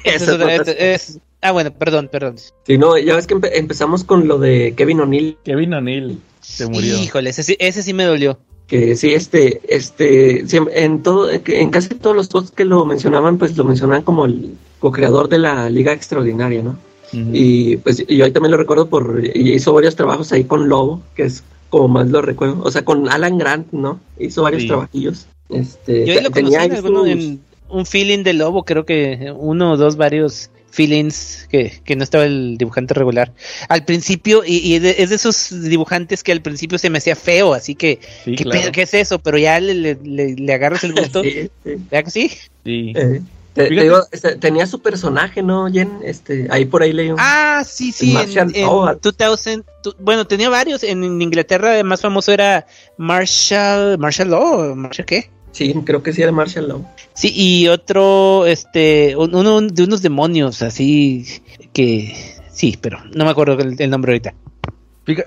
[0.03, 2.35] Eso Eso es- no- es- ah, bueno, perdón, perdón.
[2.65, 6.67] Sí, no, ya ves que empe- empezamos con lo de Kevin O'Neill, Kevin O'Neill se
[6.67, 6.97] murió.
[6.97, 8.39] Híjole, ese, sí- ese sí me dolió.
[8.67, 10.45] que sí, este, este,
[10.83, 14.55] en todo, en casi todos los posts que lo mencionaban, pues lo mencionaban como el
[14.79, 16.77] co-creador de la Liga Extraordinaria, ¿no?
[17.11, 21.03] Y pues yo ahí también lo recuerdo por, y hizo varios trabajos ahí con Lobo,
[21.15, 23.99] que es como más lo recuerdo, o sea, con Alan Grant, ¿no?
[24.17, 24.67] Hizo varios Sí.
[24.69, 25.27] trabajillos.
[25.49, 28.33] Este, Yo ahí lo te- conocí tenía en, ahí alguno- sus- en un feeling de
[28.33, 33.31] lobo, creo que uno o dos varios feelings que, que no estaba el dibujante regular.
[33.69, 36.97] Al principio, y, y es, de, es de esos dibujantes que al principio se me
[36.97, 38.61] hacía feo, así que, Sí, ¿qué, claro.
[38.61, 39.19] pedo, ¿qué es eso?
[39.19, 41.21] Pero ya le, le, le- le agarras el gusto.
[41.23, 41.75] Sí, sí.
[41.91, 42.29] ¿Ya que sí?
[42.65, 42.93] Sí.
[42.95, 43.21] Eh,
[43.53, 45.91] te- digo, este, tenía su personaje, ¿no, Jen?
[46.03, 48.15] Este, ahí por ahí leí un- Ah, sí, sí.
[48.35, 48.97] En, en Law.
[48.99, 50.81] 2000, tu- bueno, tenía varios.
[50.83, 52.65] En, Inglaterra el más famoso era
[52.97, 55.29] Marshall, Marshall Law, ¿Marshall qué?
[55.53, 56.85] Sí, creo que sí era Marshall Law.
[57.13, 61.25] Sí, y otro, este, un- uno de unos demonios así
[61.71, 62.13] que,
[62.51, 64.33] sí, pero no me acuerdo el, el nombre ahorita.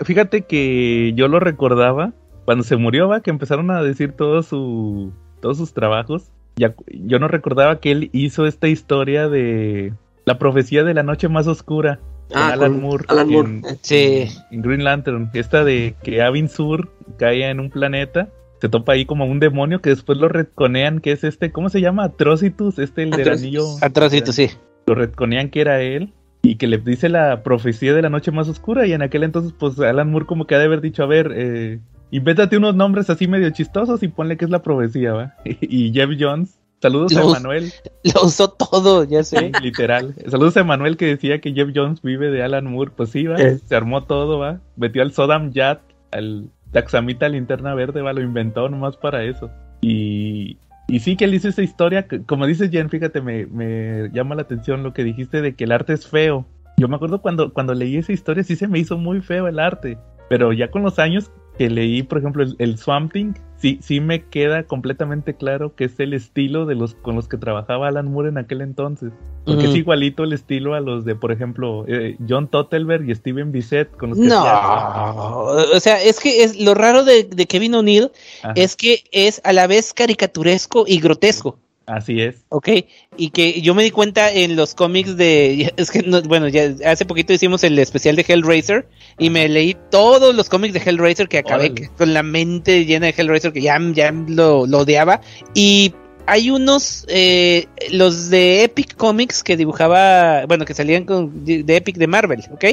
[0.04, 2.12] Fíjate, que yo lo recordaba
[2.44, 6.30] cuando se murió, va, que empezaron a decir todo su, todos sus trabajos.
[6.56, 9.92] Ya, yo no recordaba que él hizo esta historia de
[10.24, 12.00] la profecía de la noche más oscura.
[12.28, 13.04] con Ah, Alan Moore.
[13.08, 13.48] Alan Moore.
[13.50, 15.30] en- Sí, en Green Lantern.
[15.34, 18.28] Esta de que Avin Sur cae en un planeta.
[18.60, 21.80] Se topa ahí como un demonio que después lo retconean, que es este, ¿cómo se
[21.80, 22.04] llama?
[22.04, 23.42] Atrocitus, este el del Atrocitus.
[23.42, 23.84] anillo.
[23.84, 24.50] atrocito, sí.
[24.86, 26.12] Lo retconean que era él.
[26.42, 28.86] Y que le dice la profecía de la noche más oscura.
[28.86, 31.32] Y en aquel entonces, pues Alan Moore como que ha de haber dicho, a ver,
[31.34, 35.34] eh, invéntate unos nombres así medio chistosos y ponle que es la profecía, ¿va?
[35.44, 36.58] y Jeff Jones.
[36.80, 37.72] Saludos a Emanuel,
[38.14, 39.50] Lo usó todo, ya sí, sé.
[39.62, 40.14] literal.
[40.28, 42.92] Saludos a Emanuel que decía que Jeff Jones vive de Alan Moore.
[42.94, 43.36] Pues sí, va.
[43.36, 43.58] Eh.
[43.66, 44.60] Se armó todo, va.
[44.76, 45.80] Metió al Sodam Yat,
[46.12, 48.12] al Taxamita linterna verde, va.
[48.12, 49.50] Lo inventó nomás para eso.
[49.80, 52.06] Y, y sí que él hizo esa historia.
[52.26, 55.72] como dice Jen, fíjate, me, me llama la atención lo que dijiste de que el
[55.72, 56.46] arte es feo.
[56.78, 59.58] Yo me acuerdo cuando, cuando leí esa historia, sí se me hizo muy feo el
[59.58, 59.98] arte.
[60.28, 64.00] Pero ya con los años que leí, por ejemplo, el, el Swamp Thing, sí, sí
[64.00, 68.10] me queda completamente claro que es el estilo de los con los que trabajaba Alan
[68.10, 69.12] Moore en aquel entonces.
[69.44, 73.52] Porque es igualito el estilo a los de, por ejemplo, eh, John Tottelberg y Steven
[73.52, 77.76] Bissett con los que No, o sea, es que es lo raro de, de Kevin
[77.76, 78.10] O'Neill
[78.56, 81.58] es que es a la vez caricaturesco y grotesco.
[81.86, 82.44] Así es.
[82.48, 82.68] Ok,
[83.16, 86.74] y que yo me di cuenta en los cómics de, es que, no- bueno, ya
[86.84, 91.28] hace poquito hicimos el especial de Hellraiser y me leí todos los cómics de Hellraiser
[91.28, 91.90] que acabé Órale.
[91.96, 95.20] con la mente llena de Hellraiser que ya, ya lo, lo odiaba
[95.54, 95.94] y
[96.28, 101.96] hay unos, eh, los de Epic Comics que dibujaba, bueno, que salían con, de Epic
[101.98, 102.64] de Marvel, ¿ok?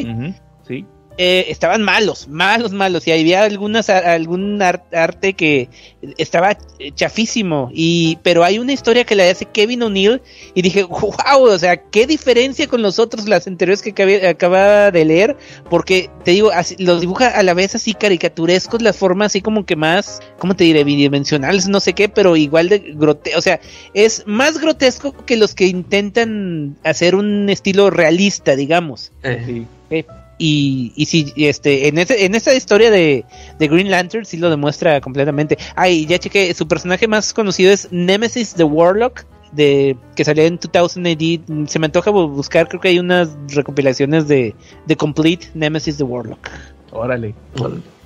[0.67, 0.83] Sí.
[1.17, 3.07] Eh, estaban malos, malos, malos.
[3.07, 5.69] Y había algunas, algún ar- arte que
[6.17, 7.69] estaba eh, chafísimo.
[7.73, 10.21] Y, pero hay una historia que la hace Kevin O'Neill.
[10.53, 11.11] Y dije, wow,
[11.43, 15.37] o sea, qué diferencia con los otros, las anteriores que acabé- acababa de leer.
[15.69, 19.65] Porque te digo, así, los dibuja a la vez así caricaturescos, las formas así como
[19.65, 20.83] que más, ¿cómo te diré?
[20.83, 23.39] Bidimensionales, no sé qué, pero igual de grotesco.
[23.39, 23.59] O sea,
[23.93, 29.11] es más grotesco que los que intentan hacer un estilo realista, digamos.
[29.23, 30.05] eh, Sí.
[30.37, 33.23] Y, y sí, este, en, ese, en esta historia de,
[33.59, 35.57] de Green Lantern sí lo demuestra completamente.
[35.75, 39.25] Ay, ya chequé, su personaje más conocido es Nemesis the Warlock.
[39.53, 41.67] de que salió en 2000 AD.
[41.67, 44.55] Se me antoja bu- buscar, creo que hay unas recopilaciones de,
[44.87, 46.49] de Complete Nemesis the Warlock.
[46.91, 47.35] Órale.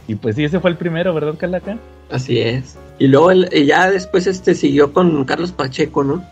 [0.10, 1.78] Y pues sí, ese fue el primero, ¿verdad, Calaca?
[2.10, 2.78] así es.
[3.00, 6.24] Y luego ya después este siguió con Carlos Pacheco, ¿no?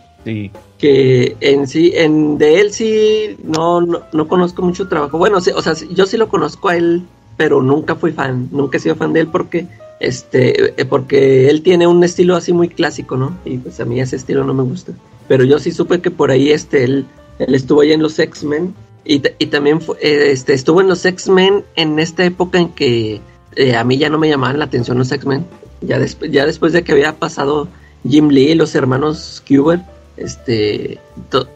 [0.78, 5.18] Que en sí, en de él sí no, no, no conozco mucho trabajo.
[5.18, 7.04] Bueno, sí, o sea, yo sí lo conozco a él,
[7.38, 9.68] pero nunca fui fan, nunca he sido fan de él porque
[10.00, 13.38] este eh, porque él tiene un estilo así muy clásico, ¿no?
[13.46, 14.92] Y pues a mí ese estilo no me gusta.
[15.28, 17.06] Pero yo sí supe que por ahí este él,
[17.40, 18.74] él estuvo ahí en los X-Men
[19.06, 23.22] y, y también fue- eh, este estuvo en los X-Men en esta época en que
[23.56, 25.46] eh, a mí ya no me llamaban la atención los X-Men.
[25.82, 27.68] Ya, desp- ya después de que había pasado
[28.08, 29.80] Jim Lee y los hermanos Cuber,
[30.18, 31.00] este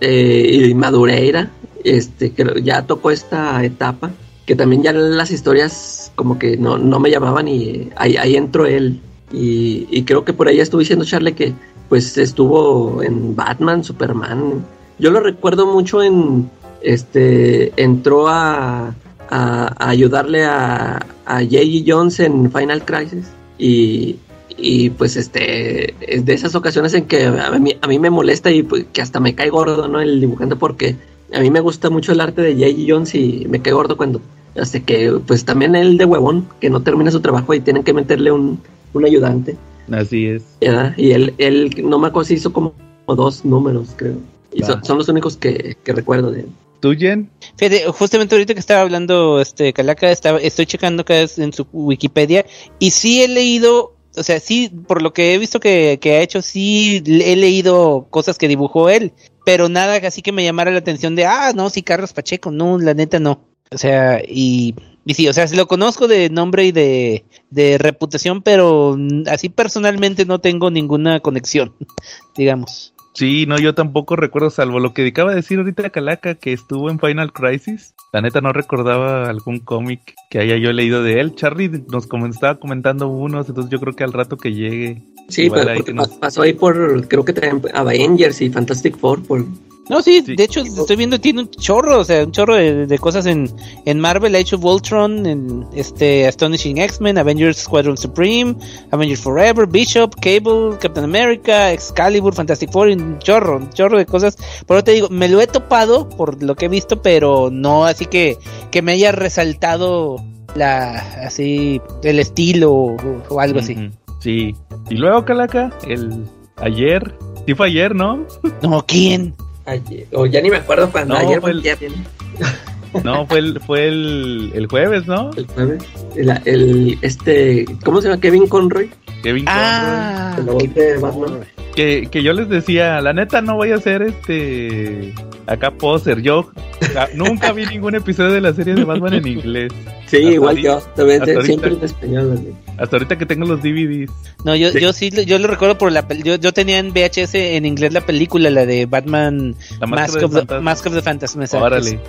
[0.02, 1.52] eh, y Madureira,
[1.84, 4.12] este que ya tocó esta etapa,
[4.46, 8.66] que también ya las historias como que no, no me llamaban y ahí, ahí entró
[8.66, 9.00] él.
[9.32, 11.54] Y, y creo que por ahí estuvo diciendo Charlie que
[11.88, 14.66] pues estuvo en Batman, Superman.
[14.98, 16.50] Yo lo recuerdo mucho en
[16.82, 18.94] este entró a
[19.32, 21.84] ayudarle a, a J.G.
[21.86, 23.28] Jones en Final Crisis
[23.60, 24.18] y,
[24.58, 28.52] y pues este es de esas ocasiones en que a mí, a mí me molesta
[28.52, 30.96] y pues, que hasta me cae gordo no el dibujante porque
[31.34, 32.86] a mí me gusta mucho el arte de J.G.
[32.88, 34.22] Jones y me cae gordo cuando
[34.60, 37.94] hasta que pues también el de huevón que no termina su trabajo y tienen que
[37.94, 38.60] meterle un,
[38.94, 39.56] un ayudante
[39.92, 40.44] Así es.
[40.62, 40.94] ¿verdad?
[40.98, 42.74] y él, él no me acuerdo si hizo como
[43.08, 44.16] dos números creo
[44.52, 46.48] y son, son los únicos que, que recuerdo de él
[46.80, 47.30] ¿Tú, Jen?
[47.58, 52.46] Fíjate, justamente ahorita que estaba hablando este Calaca, estaba, estoy checando acá en su Wikipedia
[52.80, 56.22] y sí he leído, o sea, sí, por lo que he visto que, que ha
[56.22, 59.14] hecho, sí he leído cosas que dibujó él,
[59.46, 62.78] pero nada así que me llamara la atención de, ah, no, sí, Carlos Pacheco, no,
[62.78, 63.42] la neta no.
[63.72, 68.42] O sea, y, y sí, o sea, lo conozco de nombre y de, de reputación,
[68.42, 71.76] pero así personalmente no tengo ninguna conexión,
[72.36, 72.94] digamos.
[73.14, 76.90] Sí, no, yo tampoco recuerdo, salvo lo que acaba de decir ahorita Calaca, que estuvo
[76.90, 77.96] en Final Crisis.
[78.12, 81.36] La neta no recordaba algún cómic que haya yo leído de él.
[81.36, 85.04] Charlie nos estaba comentando unos, entonces yo creo que al rato que llegue.
[85.28, 88.50] sí pero ahí porque que nos- pa- pasó ahí por creo que también Avengers y
[88.50, 89.46] Fantastic Four por
[89.90, 90.36] No, sí, Sí.
[90.36, 93.50] de hecho estoy viendo tiene un chorro, o sea, un chorro de, de cosas en,
[93.86, 98.56] en Marvel, Age of Voltron, en este Astonishing X-Men, Avengers Squadron Supreme,
[98.92, 104.38] Avengers Forever, Bishop, Cable, Captain America, Excalibur, Fantastic Four, un chorro, un chorro de cosas.
[104.68, 107.86] Por eso te digo, me lo he topado por lo que he visto, pero no
[107.86, 108.38] así que,
[108.72, 110.18] que me haya resaltado
[110.56, 112.98] la así el estilo o,
[113.30, 113.76] o algo así.
[114.20, 114.54] Sí.
[114.90, 116.26] Y luego Calaca, el
[116.58, 117.16] ayer,
[117.48, 118.26] sí fue ayer, ¿no?
[118.62, 119.34] No, ¿quién?
[119.70, 121.94] Ayer, o ya ni me acuerdo cuando No, ayer fue el- ya bien,
[123.04, 125.30] No, fue el, fue el, el jueves, ¿no?
[125.38, 125.84] el jueves.
[126.16, 128.20] El, el- este ¿cómo se llama?
[128.20, 128.90] Kevin Conroy.
[129.22, 131.40] Kevin Ah, el voz de Batman
[131.76, 135.14] que, que yo les decía, la neta no voy a ser este
[135.48, 136.22] acá poser.
[136.22, 136.52] Yo
[136.98, 139.72] ah, nunca vi ningún episodio de la serie de Batman en inglés.
[140.08, 141.46] sí Hasta igual yo también hasta ahorita.
[141.46, 142.54] siempre en español.
[142.78, 144.12] Hasta ahorita que tengo los DVDs.
[144.44, 144.80] No, yo, Sí.
[144.80, 147.94] yo sí, yo lo recuerdo por la pel- yo, yo tenía en VHS en inglés
[147.94, 150.60] la película, la de Batman La Mask of, the.
[150.60, 151.42] Mask of the Phantasm.
[151.42, 152.00] exacto, Órale.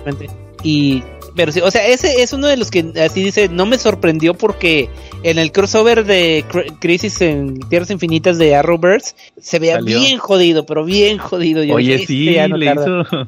[0.63, 1.03] Y,
[1.35, 4.33] pero sí, o sea, ese es uno de los que así dice, no me sorprendió
[4.33, 4.89] porque
[5.23, 9.99] en el crossover de Cr- Crisis en Tierras Infinitas de Arrowverse se veía Salió.
[9.99, 11.63] bien jodido, pero bien jodido.
[11.63, 13.01] Yo Oye, dije, sí, "Este ya no le tarda".
[13.01, 13.27] hizo.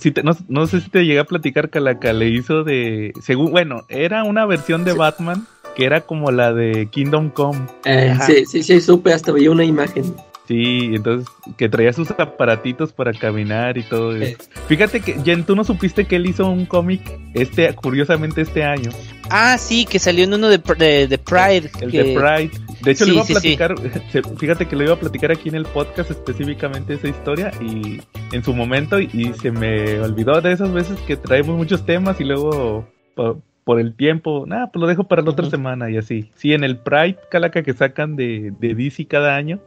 [0.00, 2.12] sí te- no, no sé si te llegué a platicar, Calaca.
[2.12, 3.12] Le hizo de.
[3.22, 7.66] Según, bueno, era una versión de Batman que era como la de Kingdom Come.
[7.84, 10.14] Eh, sí, sí, sí, supe, hasta vi una imagen.
[10.48, 14.24] Sí, entonces que traía sus aparatitos para caminar y todo eso.
[14.44, 14.48] Eh.
[14.68, 17.00] Fíjate que, Jen, tú no supiste que él hizo un cómic
[17.34, 18.90] este, curiosamente este año.
[19.28, 21.70] Ah, sí, que salió en uno de, Pr- de, de Pride.
[21.80, 22.50] El que- de Pride.
[22.82, 23.56] De hecho, Sí, lo iba a sí, sí.
[23.56, 23.74] platicar.
[24.12, 28.00] se- Fíjate que lo iba a platicar aquí en el podcast específicamente esa historia y
[28.32, 32.20] en su momento y, y se me olvidó de esas veces que traemos muchos temas
[32.20, 35.96] y luego po- por, el tiempo, nada, pues lo dejo para la otra semana y
[35.96, 36.30] así.
[36.36, 39.60] Sí, en el Pride Calaca que sacan de, de DC cada año.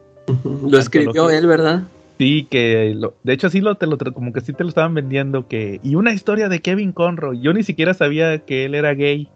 [0.69, 1.83] Lo escribió él, ¿verdad?
[2.17, 4.93] Sí, que lo- de hecho sí lo te lo como que sí te lo estaban
[4.93, 7.39] vendiendo que y una historia de Kevin Conroy.
[7.41, 9.29] Yo ni siquiera sabía que él era gay.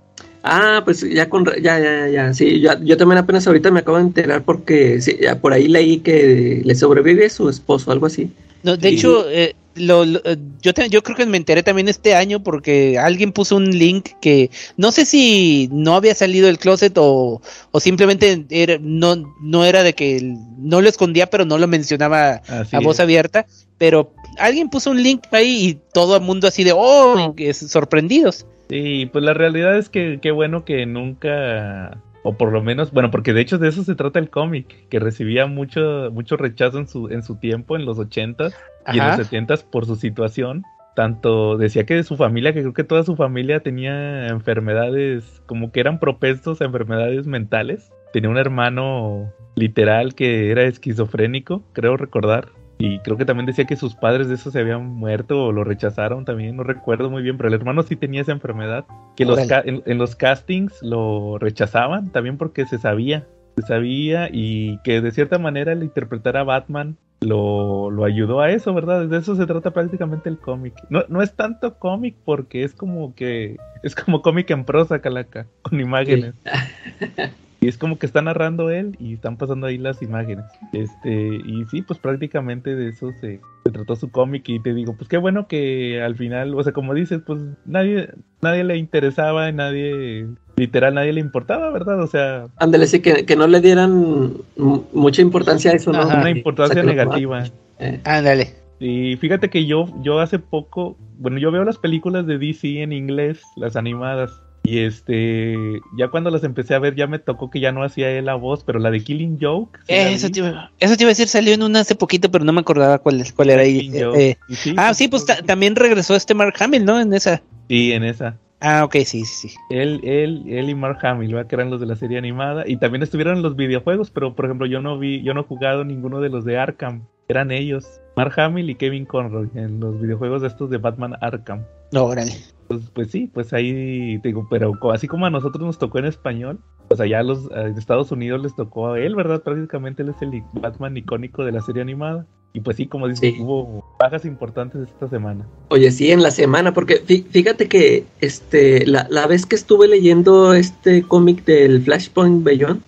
[0.43, 3.97] Ah, pues ya con ya, ya, ya, sí, ya- yo también apenas ahorita me acabo
[3.97, 8.29] de enterar porque sí, ya por ahí leí que le sobrevive su esposo, algo así.
[8.63, 11.63] No, de Y- hecho, eh, lo, lo- eh, yo, te- yo creo que me enteré
[11.63, 16.45] también este año porque alguien puso un link que no sé si no había salido
[16.47, 20.21] del closet o, o simplemente era, no, no era de que
[20.57, 22.99] no lo escondía, pero no lo mencionaba Así a voz es.
[23.01, 23.45] abierta.
[23.79, 27.57] Pero alguien puso un link ahí y todo el mundo así de, oh, que es-
[27.57, 28.45] sorprendidos.
[28.69, 33.11] Sí, pues la realidad es que qué bueno que nunca o por lo menos, bueno,
[33.11, 36.87] porque de hecho de eso se trata el cómic, que recibía mucho, mucho rechazo en
[36.87, 38.53] su, en su tiempo, en los 80s
[38.87, 39.17] y en Ajá.
[39.17, 40.63] los 70s por su situación.
[40.95, 45.71] Tanto decía que de su familia, que creo que toda su familia tenía enfermedades, como
[45.71, 47.91] que eran propensos a enfermedades mentales.
[48.13, 52.49] Tenía un hermano literal que era esquizofrénico, creo recordar.
[52.77, 55.63] Y creo que también decía que sus padres de eso se habían muerto o lo
[55.63, 58.85] rechazaron también, no recuerdo muy bien, pero el hermano sí tenía esa enfermedad.
[59.15, 64.79] Que los en, en los castings lo rechazaban también porque se sabía, se sabía y
[64.83, 69.07] que de cierta manera el interpretar a Batman lo, lo ayudó a eso, ¿verdad?
[69.07, 70.73] De eso se trata prácticamente el cómic.
[70.89, 75.47] No, no es tanto cómic porque es como que es como cómic en prosa, Calaca,
[75.61, 76.35] con imágenes.
[77.63, 80.43] Y es como que está narrando él y están pasando ahí las imágenes.
[80.73, 81.13] Este,
[81.45, 84.43] y sí, pues prácticamente de eso se, se trató su cómic.
[84.49, 88.09] Y te digo, pues qué bueno que al final, o sea, como dices, pues nadie,
[88.41, 92.01] nadie le interesaba, nadie, literal, nadie le importaba, ¿verdad?
[92.01, 95.99] O sea, Ándale, sí, que, que no le dieran mucha importancia a eso, ¿no?
[96.01, 96.19] Ajá.
[96.19, 97.45] una importancia o sea, negativa.
[97.79, 98.55] eh, Ándale.
[98.81, 102.91] Y fíjate que yo, yo hace poco, bueno, yo veo las películas de DC en
[102.91, 104.41] inglés, las animadas.
[104.65, 108.09] Y este, ya cuando las empecé a ver, ya me tocó que ya no hacía
[108.11, 109.77] él la voz, pero la de Killing Joke.
[109.87, 112.31] sí la Eso te, iba, eso te iba a decir, salió en una hace poquito,
[112.31, 115.41] pero no me acordaba cuál, es- cuál era Eh, eh, sí, ah, sí, pues ta-
[115.43, 116.99] también regresó este Mark Hamill, ¿no?
[116.99, 117.41] En esa.
[117.67, 118.37] Sí, en esa.
[118.61, 119.55] Ah, ok, sí, sí, sí.
[119.69, 121.49] Él, él, él y Mark Hamill, ¿verdad?
[121.49, 122.63] que eran los de la serie animada.
[122.65, 125.43] Y también estuvieron en los videojuegos, pero por ejemplo, yo no vi, yo no he
[125.43, 127.01] jugado ninguno de los de Arkham.
[127.27, 131.63] Eran ellos, Mark Hamill y Kevin Conroy, en los videojuegos de estos de Batman Arkham.
[131.91, 132.31] No, órale.
[132.67, 136.05] Pues, pues sí, pues ahí te digo, pero así como a nosotros nos tocó en
[136.05, 139.41] español, pues allá a los a Estados Unidos les tocó a él, ¿verdad?
[139.43, 142.25] Prácticamente él es el Batman icónico de la serie animada.
[142.55, 143.41] Y pues sí, como dices, Sí.
[143.41, 145.47] hubo bajas importantes esta semana.
[145.69, 149.87] Oye, sí, en la semana, porque fí- fíjate que este la, la vez que estuve
[149.87, 152.81] leyendo este cómic del Flashpoint Beyond,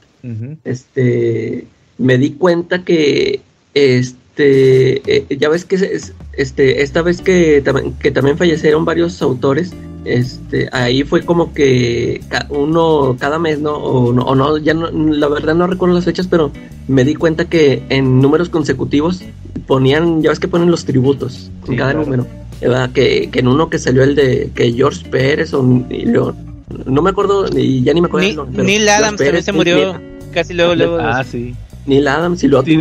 [0.64, 1.66] este
[1.98, 3.42] me di cuenta que
[3.74, 7.64] este eh, ya ves que es- este esta vez que,
[8.00, 9.74] que también fallecieron varios autores
[10.06, 14.90] este ahí fue como que uno cada mes no o no, o no, ya no
[14.92, 16.52] la verdad no recuerdo las fechas pero
[16.88, 19.22] me di cuenta que en números consecutivos
[19.66, 22.06] ponían ya ves que ponen los tributos en cada claro.
[22.06, 22.28] número
[22.62, 22.92] ¿verdad?
[22.92, 27.48] que, que en uno que salió el de que George Pérez o no me acuerdo
[27.58, 30.00] y ya ni me acuerdo Ni- el nombre, Neil Adams también se murió
[30.34, 30.98] casi luego, luego.
[31.00, 31.56] Ah, sí.
[31.86, 32.78] Neil Adams y luego Sí,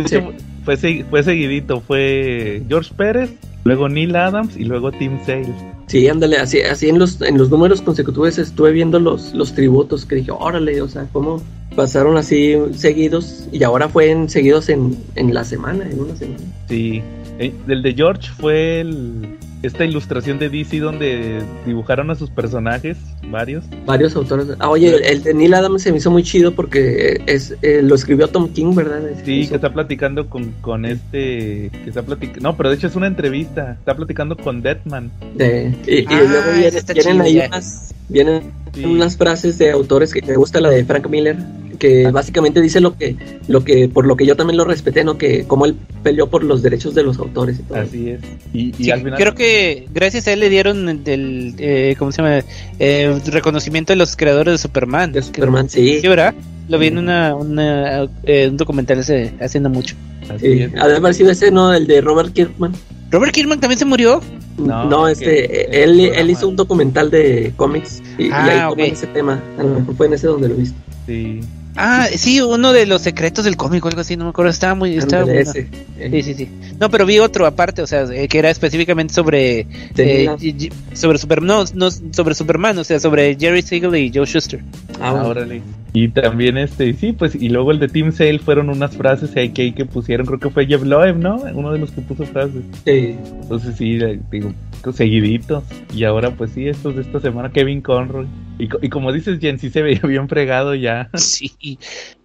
[0.65, 0.75] fue,
[1.09, 3.31] fue seguidito, fue George Pérez,
[3.63, 5.47] luego Neil Adams y luego Tim Sale.
[5.87, 10.05] Sí, ándale, así, así en los en los números consecutivos estuve viendo los, los tributos
[10.05, 11.41] que dije, órale, o sea, cómo
[11.75, 16.39] pasaron así seguidos y ahora fueron seguidos en, en la semana, en una semana.
[16.67, 17.01] Sí,
[17.37, 22.97] Eh, el de George fue el- esta ilustración de DC donde dibujaron a sus personajes,
[23.31, 23.63] varios.
[23.85, 24.47] Varios autores.
[24.59, 27.81] Ah, oye, el, el de Neil Adams se me hizo muy chido porque es eh,
[27.83, 29.01] lo escribió Tom King, ¿verdad?
[29.23, 32.87] Sí, Hizo- que está platicando con, con este, que está platicando, no, pero de hecho
[32.87, 35.11] es una entrevista, está platicando con Deadman.
[35.35, 38.41] de- y, y Ah, luego viene- ese está vienen chido, ahí unas, vienen
[38.73, 38.83] Sí.
[38.83, 41.37] unas frases de autores que me gusta la de Frank Miller
[41.79, 43.15] que básicamente dice lo que
[43.49, 46.43] lo que por lo que yo también lo respeté no que como él peleó por
[46.43, 48.19] los derechos de los autores y todo Así es.
[48.53, 49.15] Y, y Sí, al final...
[49.19, 52.43] Creo que gracias a él le dieron el, eh, ¿cómo se llama?
[52.79, 55.11] Eh, reconocimiento de los creadores de Superman.
[55.11, 56.33] de Superman sí, Sí, ¿verdad?
[56.67, 59.95] Lo vi en una, una, eh, un documental hace, hace no mucho.
[60.39, 60.61] sí.
[60.63, 60.71] es.
[60.81, 62.73] ha de haber sido ese no el de Robert Kirkman
[63.11, 64.19] Robert Kirkman también se murió.
[64.57, 68.45] No, no, es este que él, él hizo un documental de cómics y, y Ah,
[68.45, 68.77] ahí ok.
[68.77, 71.41] toman ese tema a lo mejor fue en ese donde lo viste Sí.
[71.75, 74.49] Ah, sí, uno de los secretos del cómic o algo así, no me acuerdo.
[74.51, 74.95] Estaba muy.
[74.95, 75.51] Estaba Ándale, bueno.
[75.59, 75.67] ese.
[75.99, 76.49] Eh, Sí, sí, sí.
[76.79, 81.47] No, pero vi otro aparte, o sea, eh, que era específicamente sobre eh, sobre Superman,
[81.47, 84.61] no, no, sobre Superman, o sea, sobre Jerry Siegel y Joe Schuster.
[85.01, 85.27] ah, bueno.
[85.29, 85.61] Órale.
[85.93, 89.49] Y también este, sí, pues, y luego el de Team Sale fueron unas frases ahí
[89.49, 91.37] que, que pusieron, creo que fue Jeff Loeb, ¿no?
[91.53, 92.63] Uno de los que puso frases.
[92.83, 93.15] Sí.
[93.41, 93.97] Entonces sí,
[94.29, 94.53] digo,
[94.93, 95.63] seguiditos.
[95.93, 98.27] Y ahora pues sí, estos de esta semana, Kevin Conroy.
[98.57, 101.09] Y, co- y como dices, Jen, sí se veía bien fregado ya.
[101.15, 101.77] Sí,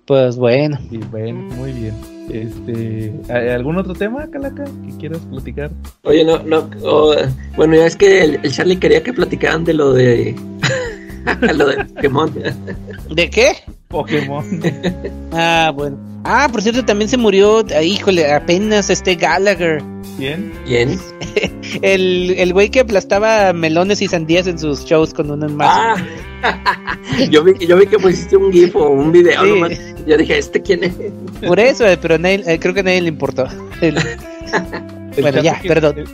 [0.06, 0.78] pues bueno.
[0.90, 1.94] Y bueno, muy bien.
[2.30, 5.70] Este, ¿hay ¿algún otro tema, Calaca, que quieras platicar?
[6.02, 7.12] Oye, no, no, oh,
[7.56, 10.36] bueno, ya es que el, el Charlie quería que platicaran de lo de
[11.54, 12.32] lo de Pokémon.
[13.10, 13.52] ¿De qué?
[13.88, 14.44] Pokémon.
[15.32, 15.96] Ah, bueno.
[16.24, 19.80] Ah, por cierto, también se murió, ah, híjole, apenas este Gallagher.
[20.18, 20.52] ¿Quién?
[20.66, 20.98] ¿Quién?
[21.82, 26.02] El, el güey que aplastaba melones y sandías en sus shows con un mazo.
[26.42, 26.96] Ah,
[27.30, 29.44] yo vi, yo vi que pusiste un GIF o un video.
[29.44, 29.50] Sí.
[29.50, 29.72] nomás.
[30.06, 30.92] Yo dije, ¿este quién es?
[31.46, 33.46] Por eso, eh, pero nadie- eh, creo que a nadie le importó.
[33.80, 33.98] El-
[35.20, 36.04] Bueno, ya, que- perdón.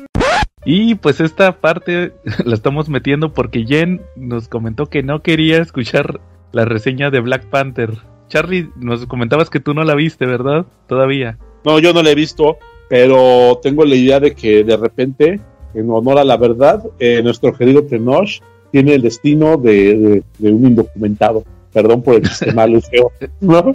[0.67, 2.12] Y pues esta parte
[2.45, 6.21] la estamos metiendo porque Jen nos comentó que no quería escuchar
[6.53, 7.91] la reseña de Black Panther.
[8.29, 10.67] Charlie, nos comentabas que tú no la viste, ¿verdad?
[10.89, 11.39] Todavía.
[11.64, 12.59] No, yo no la he visto,
[12.89, 15.41] pero tengo la idea de que de repente,
[15.75, 18.41] en honor a la verdad, eh, nuestro querido Tenoch
[18.73, 21.45] tiene el destino de, de- de un indocumentado.
[21.73, 23.12] Perdón por el sistema luceo.
[23.41, 23.71] ¿No?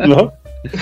[0.00, 0.32] ¿No?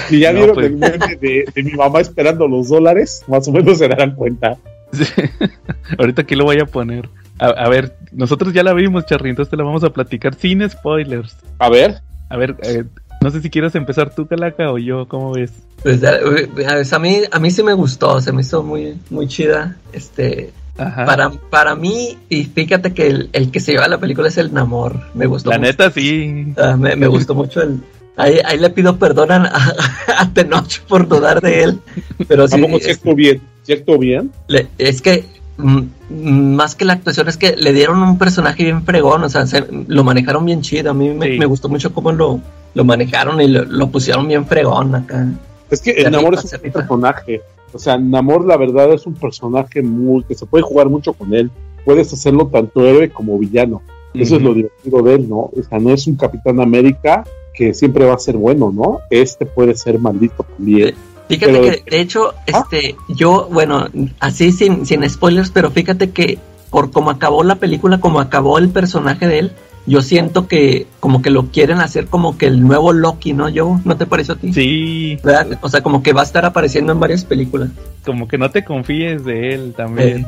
[0.09, 0.67] Si ya No, vieron pues.
[0.67, 4.57] el meme de, de mi mamá esperando los dólares, más o menos se darán cuenta.
[5.99, 7.09] Ahorita aquí lo voy a poner.
[7.39, 10.69] A, a ver, nosotros ya la vimos, Charlie, entonces te la vamos a platicar sin
[10.69, 11.37] spoilers.
[11.59, 12.85] A ver, A ver, eh,
[13.21, 15.53] no sé si quieres empezar tú, Calaca, o yo, ¿cómo ves?
[15.83, 19.77] Pues, a, a- mí, a mí sí me gustó, se me hizo muy, muy chida.
[19.93, 21.05] Este, Ajá.
[21.05, 24.53] para, para mí, y fíjate que el, el que se lleva la película es el
[24.55, 25.01] Namor.
[25.15, 25.69] Me gustó La mucho.
[25.71, 26.53] neta, sí.
[26.57, 27.81] Ah, me, me gustó mucho el.
[28.17, 29.75] Ahí, ahí le pido perdón a, a,
[30.23, 31.81] a Tenoch por dudar de él.
[32.29, 34.31] Pero sí, tampoco es, bien, cierto bien.
[34.47, 35.25] le- es que
[35.57, 35.79] mm,
[36.11, 39.47] mm, más que la actuación es que le dieron un personaje bien fregón, o sea,
[39.47, 40.93] se- lo manejaron bien chido.
[40.93, 41.39] A mí me, Sí.
[41.39, 42.41] me gustó mucho cómo lo,
[42.75, 45.27] lo manejaron y lo, lo pusieron bien fregón acá.
[45.71, 46.79] Es que el Namor es un rifa.
[46.81, 47.41] personaje.
[47.73, 51.35] O sea, Namor, la verdad, es un personaje muy que se puede jugar mucho con
[51.35, 51.51] él.
[51.85, 53.83] Puedes hacerlo tanto héroe como villano.
[54.15, 54.51] Eso es Ujú.
[54.51, 55.37] lo divertido de él, ¿no?
[55.39, 57.25] O sea, no es un Capitán América
[57.55, 59.01] que siempre va a ser bueno, ¿no?
[59.11, 60.95] Este puede ser maldito también.
[61.29, 63.87] Fíjate Pero- que, de hecho, este, yo, bueno,
[64.21, 66.39] así sin, sin spoilers, pero fíjate que
[66.71, 69.53] por cómo acabó la película, como acabó el personaje de él,
[69.87, 73.49] yo siento que como que lo quieren hacer como que el nuevo Loki, ¿no?
[73.51, 74.53] Yo, ¿no te pareció a ti?
[74.53, 75.59] Sí, ¿Verdad?
[75.63, 77.71] O sea, como que va a estar apareciendo en varias películas.
[78.05, 80.27] como que no te confíes de él también.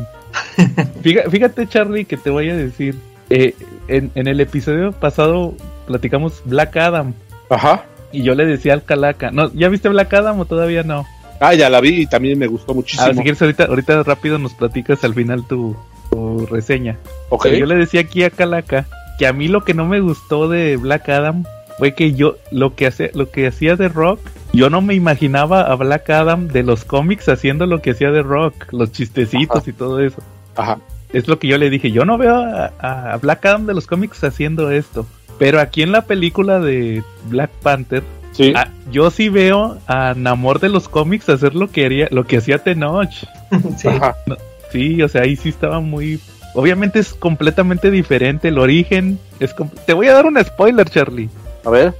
[1.03, 2.97] Fíjate, fíjate, Charlie, que te voy a decir.
[3.31, 3.55] eh,
[3.89, 5.55] en, en el episodio pasado
[5.87, 7.14] platicamos Black Adam.
[7.51, 7.84] Ajá.
[8.12, 11.05] Y yo le decía al Calaca, no, ¿ya viste Black Adam o todavía no?
[11.41, 13.07] Ah, ya la vi y también me gustó A muchísimo.
[13.07, 15.76] ver, si quieres ahorita, ahorita rápido nos platicas al final tu,
[16.11, 16.97] tu reseña.
[17.28, 17.43] Ok.
[17.45, 18.87] Pero yo le decía aquí a Calaca
[19.18, 21.45] que a mí lo que no me gustó de Black Adam
[21.78, 24.20] fue que yo lo que hacía lo que hacía de Rock,
[24.55, 28.22] yo no me imaginaba a Black Adam de los cómics haciendo lo que hacía de
[28.22, 29.70] Rock, los chistecitos Ajá.
[29.70, 30.22] y todo eso.
[30.55, 30.78] Ajá.
[31.12, 32.72] Es lo que yo le dije, yo no veo a,
[33.12, 35.07] a Black Adam de los cómics haciendo esto.
[35.39, 38.53] Pero aquí en la película de Black Panther, Sí.
[38.93, 42.59] yo sí veo a Namor de los cómics hacer lo que haría, lo que hacía
[42.59, 43.09] Tenoch.
[44.72, 45.03] sí.
[45.03, 46.20] O sea, ahí sí estaba muy.
[46.55, 48.49] Obviamente es completamente diferente.
[48.49, 49.55] El origen es.
[49.55, 51.28] com- Te voy a dar un spoiler, Charlie.
[51.64, 51.95] A ver.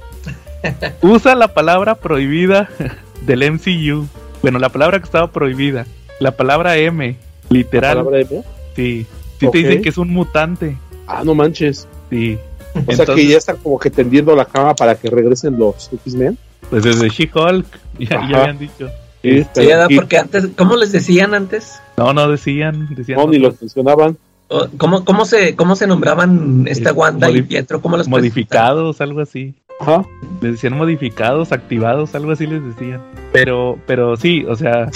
[1.01, 2.69] Usa la palabra prohibida
[3.25, 4.07] del MCU.
[4.41, 5.85] Bueno, la palabra que estaba prohibida.
[6.19, 7.15] La palabra M.
[7.49, 7.97] Literal.
[7.97, 8.43] Palabra de-
[8.75, 9.05] Sí.
[9.39, 10.77] Sí te dice que es un mutante.
[11.07, 11.87] Ah, no manches.
[12.09, 12.37] Sí.
[12.85, 16.37] O sea que ya están como que tendiendo la cama para que regresen los X-Men.
[16.69, 17.65] Pues desde She-Hulk.
[17.99, 18.91] Ya, ya habían dicho.
[19.95, 21.81] Porque antes, ¿cómo les decían antes?
[21.97, 22.87] No, no decían.
[22.95, 24.17] decían no, ni los mencionaban.
[24.77, 27.81] ¿Cómo, cómo, se, ¿Cómo se nombraban esta Eh, Wanda y Pietro?
[27.81, 29.55] ¿Cómo los modificados, algo así.
[29.79, 30.05] Ajá.
[30.41, 33.01] Les decían modificados, activados, algo así les decían.
[33.33, 34.89] Pero, pero sí, o sea,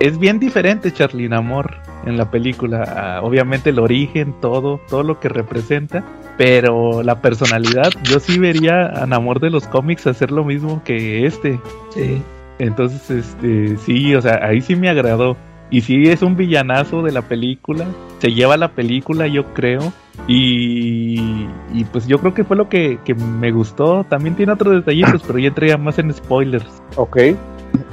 [0.00, 2.84] es bien diferente Charlie Namor en la película.
[2.86, 6.04] Ah, obviamente el origen, todo, todo lo que representa.
[6.38, 11.26] Pero la personalidad, yo sí vería a Namor de los cómics hacer lo mismo que
[11.26, 11.60] este.
[11.90, 12.22] Sí.
[12.60, 15.36] Entonces, este, sí, o sea, ahí sí me agradó.
[15.70, 17.86] Y sí es un villanazo de la película.
[18.20, 19.92] Se lleva la película, yo creo.
[20.26, 24.04] Y, y pues yo creo que fue lo que, que me gustó.
[24.04, 26.82] También tiene otros detallitos, pero ya entraría más en spoilers.
[26.96, 27.18] Ok.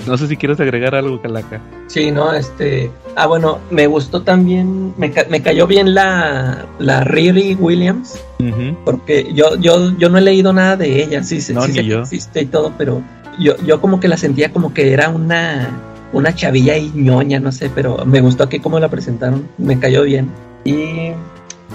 [0.08, 1.60] No sé si quieres agregar algo, Calaca.
[1.88, 2.92] Sí, no, este.
[3.16, 4.94] Ah, bueno, me gustó también.
[4.98, 8.20] Me, ca- me cayó bien la, la Riri Williams.
[8.84, 11.24] Porque yo, yo, yo no he leído nada de ella.
[11.24, 12.02] Sí, sí, No, sí ni sé que yo.
[12.02, 13.02] existe y todo, pero
[13.40, 15.70] yo, yo como que la sentía como que era una,
[16.14, 19.48] una chavilla y ñoña, no sé, pero me gustó aquí cómo la presentaron.
[19.58, 20.30] Me cayó bien.
[20.66, 21.12] Y.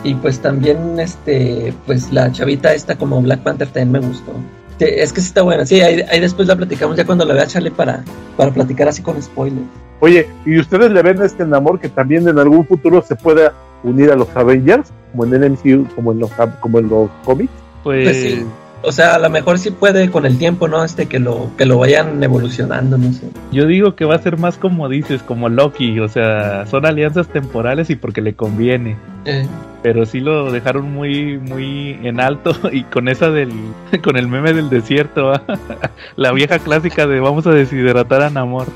[0.02, 4.32] Y pues también, este, pues la chavita esta como Black Panther también me gustó.
[4.80, 5.66] Sí, es que sí está buena.
[5.66, 8.02] Sí, ahí, ahí después la platicamos ya cuando la vea Charlie para,
[8.34, 9.60] para platicar así con spoilers.
[10.00, 13.52] Oye, ¿y ustedes le ven a este Namor que también en algún futuro se pueda
[13.82, 14.90] unir a los Avengers?
[15.12, 17.52] Como en el MCU, como en los, como en los cómics.
[17.82, 18.46] Pues, Pues sí.
[18.82, 20.82] O sea, a lo mejor sí puede con el tiempo, ¿no?
[20.84, 23.28] Este, que lo, que lo vayan evolucionando, no sé.
[23.52, 26.00] yo digo que va a ser más como dices, como Loki.
[26.00, 28.96] O sea, son alianzas temporales y porque le conviene.
[29.26, 29.46] Eh,
[29.82, 33.52] pero sí lo dejaron muy muy en alto y con esa del
[34.02, 35.32] con el meme del desierto
[36.16, 38.68] la vieja clásica de vamos a deshidratar a Namor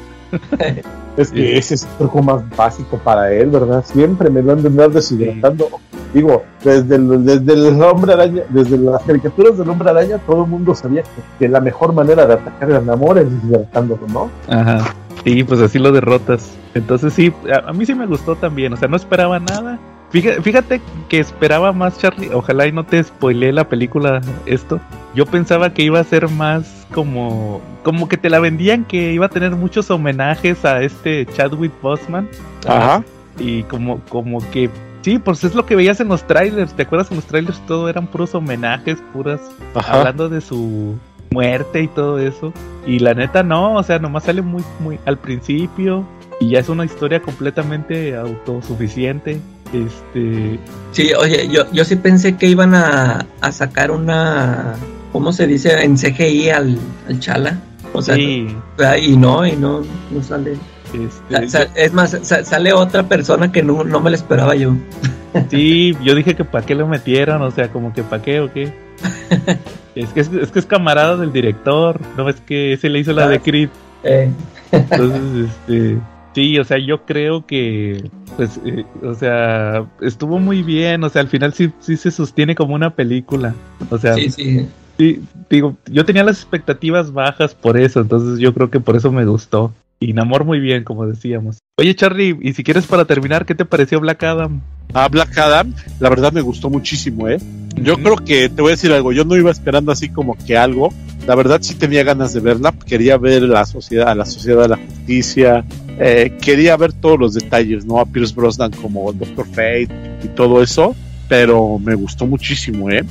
[1.17, 1.57] Es que Sí.
[1.59, 3.85] ese es el truco más básico para él, ¿verdad?
[3.85, 5.69] Siempre me lo han de andar deshidratando.
[6.13, 10.51] Digo, desde el, desde el hombre araña, desde las caricaturas del hombre araña, todo el
[10.51, 11.09] mundo sabía que,
[11.39, 14.31] que la mejor manera de atacar a Namor es deshidratándolo, ¿no?
[14.49, 14.95] ajá
[15.25, 18.77] sí pues así lo derrotas entonces sí a, a mí sí me gustó también o
[18.77, 19.79] sea no esperaba nada
[20.11, 22.31] Fíjate, fíjate que esperaba más, Charlie.
[22.33, 24.79] Ojalá y no te spoileé la película esto.
[25.13, 27.61] Yo pensaba que iba a ser más como.
[27.83, 32.29] Como que te la vendían que iba a tener muchos homenajes a este Chadwick Boseman.
[32.67, 33.05] Ajá.
[33.39, 34.71] Y como, como que.
[35.03, 36.73] Sí, pues es lo que veías en los trailers.
[36.73, 37.11] ¿Te acuerdas?
[37.11, 39.41] En los trailers todo eran puros homenajes, puras.
[39.75, 39.99] Ajá.
[39.99, 40.97] Hablando de su
[41.31, 42.55] muerte y todo eso.
[42.87, 46.07] Y la neta no, o sea, nomás sale muy, muy al principio.
[46.41, 49.41] Y ya es una historia completamente autosuficiente.
[49.73, 50.59] Este.
[50.93, 54.75] Sí, oye, yo, yo sí pensé que iban a, a sacar una,
[55.15, 55.81] ¿cómo se dice?
[55.85, 56.77] En CGI al,
[57.09, 57.61] al Chala.
[57.93, 58.49] O sea, sí,
[58.85, 60.57] ah, y no, y no, no sale.
[60.93, 64.75] este, Sa- es más, sa- sale otra persona que no, no me la esperaba yo.
[65.51, 68.53] sí, yo dije que para qué lo metieron, o sea, como que para qué o
[68.53, 68.73] qué.
[69.95, 73.13] Es que es, es que es camarada del director, no es que ese le hizo
[73.13, 73.69] la de Creed.
[74.03, 74.29] Eh,
[74.73, 75.21] Entonces,
[75.69, 75.99] este,
[76.35, 81.23] sí, o sea, yo creo que, pues, eh, o sea, estuvo muy bien, o sea,
[81.23, 83.55] al final sí, sí se sostiene como una película.
[83.91, 84.67] O sea, sí, sí.
[84.99, 85.21] Sí,
[85.51, 89.25] digo, yo tenía las expectativas bajas por eso, entonces yo creo que por eso me
[89.25, 89.73] gustó.
[90.01, 91.59] Y Namor muy bien, como decíamos.
[91.79, 94.61] Oye, Charlie, y si quieres para terminar, ¿qué te pareció Black Adam?
[94.93, 97.39] A Black Adam, la verdad me gustó muchísimo, ¿eh?
[97.77, 100.57] Yo creo que te voy a decir algo, yo no iba esperando así como que
[100.57, 100.93] algo.
[101.27, 104.69] La verdad sí tenía ganas de verla, quería ver la sociedad, a la sociedad de
[104.69, 105.65] la justicia,
[105.99, 107.99] eh, quería ver todos los detalles, ¿no?
[107.99, 109.89] A Pierce Brosnan como Doctor Fate
[110.23, 110.95] y todo eso,
[111.29, 113.05] pero me gustó muchísimo, ¿eh?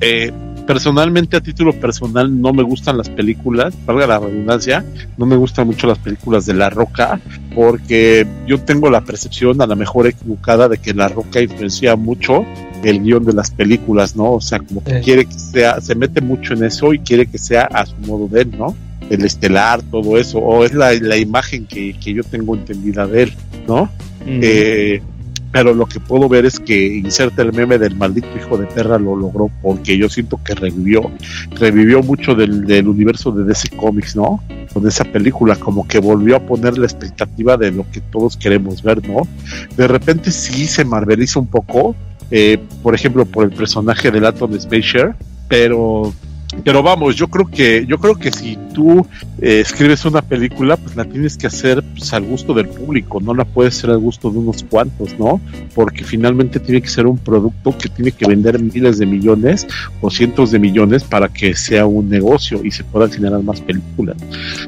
[0.00, 0.32] Eh,
[0.66, 4.84] personalmente, a título personal, no me gustan las películas, valga la redundancia,
[5.16, 7.20] no me gustan mucho las películas de La Roca,
[7.54, 12.44] porque yo tengo la percepción, a lo mejor equivocada, de que La Roca influencia mucho
[12.84, 14.32] el guion de las películas, ¿no?
[14.32, 15.04] O sea, como que Sí.
[15.04, 18.28] quiere que sea, se mete mucho en eso y quiere que sea a su modo
[18.28, 18.76] de él, ¿no?
[19.08, 23.22] El estelar, todo eso, o es la, la imagen que, que yo tengo entendida de
[23.24, 23.32] él,
[23.66, 23.88] ¿no?
[24.26, 25.00] Eh,
[25.52, 28.98] pero lo que puedo ver es que inserta el meme del maldito hijo de perra
[28.98, 31.10] lo logró porque yo siento que revivió,
[31.52, 34.42] revivió mucho del, universo de DC Comics, ¿no?
[34.72, 38.82] Con esa película, como que volvió a poner la expectativa de lo que todos queremos
[38.82, 39.22] ver, ¿no?
[39.76, 41.94] De repente sí se marveliza un poco,
[42.30, 45.14] eh, por ejemplo, por el personaje del Atom Spacer,
[45.48, 46.12] pero
[46.64, 49.06] pero vamos, yo creo que yo creo que si tú
[49.40, 53.34] eh, escribes una película, pues la tienes que hacer pues, al gusto del público, no
[53.34, 55.40] la puedes hacer al gusto de unos cuantos, ¿no?
[55.74, 59.66] Porque finalmente tiene que ser un producto que tiene que vender miles de millones
[60.00, 64.16] o cientos de millones para que sea un negocio y se puedan generar más películas.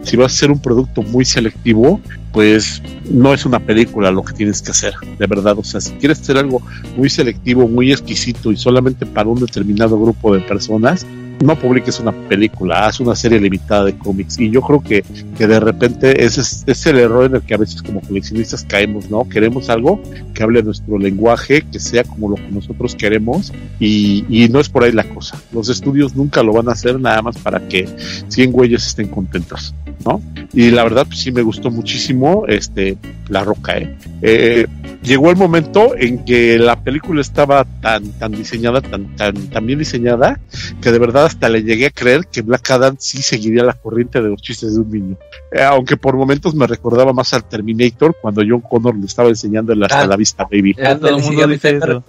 [0.02, 2.00] Si vas a hacer un producto muy selectivo,
[2.32, 5.58] pues no es una película lo que tienes que hacer, de verdad.
[5.58, 6.62] O sea, si quieres hacer algo
[6.96, 11.06] muy selectivo, muy exquisito y solamente para un determinado grupo de personas,
[11.44, 14.38] no publiques una película, haz una serie limitada de cómics.
[14.38, 15.04] Y yo creo que,
[15.36, 18.64] que de repente ese es, es el error en el que a veces como coleccionistas
[18.64, 19.28] caemos, ¿no?
[19.28, 20.02] Queremos algo
[20.34, 24.68] que hable nuestro lenguaje, que sea como lo que nosotros queremos, y, y no es
[24.68, 25.40] por ahí la cosa.
[25.52, 27.88] Los estudios nunca lo van a hacer nada más para que
[28.28, 29.74] 100 güeyes estén contentos,
[30.04, 30.22] ¿no?
[30.52, 32.96] Y la verdad, pues sí me gustó muchísimo este
[33.28, 33.96] La Roca, ¿eh?
[34.22, 34.66] Eh,
[35.02, 39.78] llegó el momento en que la película estaba tan, tan diseñada, tan, tan, tan bien
[39.78, 40.40] diseñada,
[40.80, 44.20] que de verdad hasta le llegué a creer que Black Adam sí seguiría la corriente
[44.22, 45.16] de los chistes de un niño.
[45.52, 49.72] Eh, aunque por momentos me recordaba más al Terminator cuando John Connor le estaba enseñando
[49.72, 50.06] el hasta Ah.
[50.06, 50.74] la vista, baby.
[50.76, 52.02] Ya todo el mundo dice eso.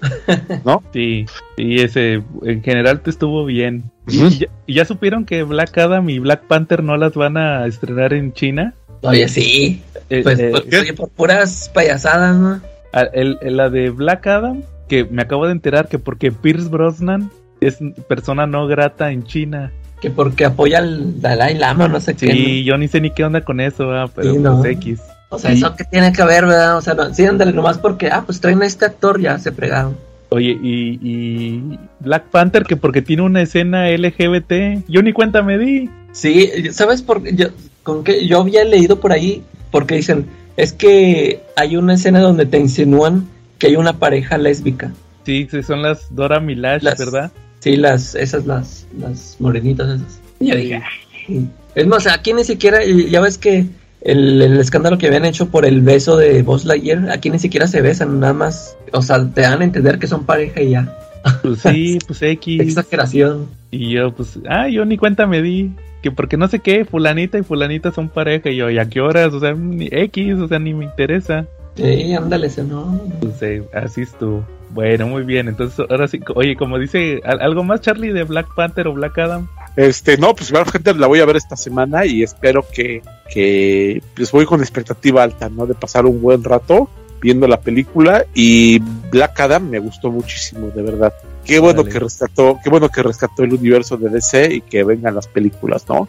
[0.64, 0.82] ¿No?
[0.92, 1.26] Sí,
[1.56, 3.84] y ese, en general te estuvo bien.
[4.08, 7.66] ¿Y, ya, y ya supieron que Black Adam y Black Panther no las van a
[7.66, 8.74] estrenar en China?
[9.02, 9.82] Oye, sí.
[10.08, 12.60] Eh, Pues, eh, pues, oye, por puras payasadas, ¿no?
[12.92, 16.68] a- el- el- la de Black Adam, que me acabo de enterar que porque Pierce
[16.68, 17.30] Brosnan
[17.60, 17.78] es
[18.08, 19.70] persona no grata en China.
[20.00, 22.32] Que porque apoya al Dalai Lama, no sé qué.
[22.32, 24.10] Sí, yo ni sé ni qué onda con eso, ¿verdad?
[24.14, 24.58] pero Sí, no.
[24.60, 25.00] pues X.
[25.30, 25.58] O sea, Sí.
[25.58, 26.76] eso que tiene que ver, ¿verdad?
[26.76, 29.52] O sea, no, sí, ándale, nomás porque, ah, pues traen a este actor, ya se
[29.52, 29.96] fregaron.
[30.28, 35.56] Oye, y, y Black Panther que porque tiene una escena LGBT, yo ni cuenta me
[35.58, 35.88] di.
[36.12, 37.34] Sí, ¿sabes por qué?
[37.34, 37.46] Yo,
[37.82, 40.26] con que yo había leído por ahí, porque dicen,
[40.56, 43.26] es que hay una escena donde te insinúan
[43.58, 44.92] que hay una pareja lésbica.
[45.24, 47.30] Sí, sí, son las Dora Las- ¿verdad?
[47.60, 50.20] Sí, las, esas, las, las morenitas esas.
[50.40, 50.82] Y yo dije,
[51.28, 51.48] "Ay".
[51.74, 53.66] es más, aquí ni siquiera, ya ves que
[54.02, 57.66] el, el escándalo que habían hecho por el beso de Buzz Lightyear, aquí ni siquiera
[57.66, 60.96] se besan, nada más, o sea, te dan a entender que son pareja y ya.
[61.42, 62.60] Pues sí, pues X.
[62.60, 63.46] Exageración.
[63.70, 65.70] Y yo, pues, ah, yo ni cuenta me di.
[66.02, 68.48] Que porque no sé qué, fulanita y fulanita son pareja.
[68.48, 69.34] Y yo, ¿y a qué horas?
[69.34, 71.44] O sea, ni X, o sea, ni me interesa.
[71.76, 73.02] Sí, ándale, ese no.
[73.20, 74.42] Pues eh, así estuvo.
[74.70, 75.46] Bueno, muy bien.
[75.48, 79.18] Entonces, ahora sí, oye, como dice, ¿al- ¿algo más, Charlie, de Black Panther o Black
[79.18, 79.46] Adam?
[79.76, 83.02] Este, no, pues igual gente la voy a ver esta semana y espero que,
[83.32, 85.66] que pues voy con expectativa alta, ¿no?
[85.66, 86.88] De pasar un buen rato
[87.22, 88.78] viendo la película y
[89.10, 91.12] Black Adam me gustó muchísimo, de verdad.
[91.44, 95.14] Qué bueno que rescató, qué bueno que rescató el universo de DC y que vengan
[95.14, 96.08] las películas, ¿no?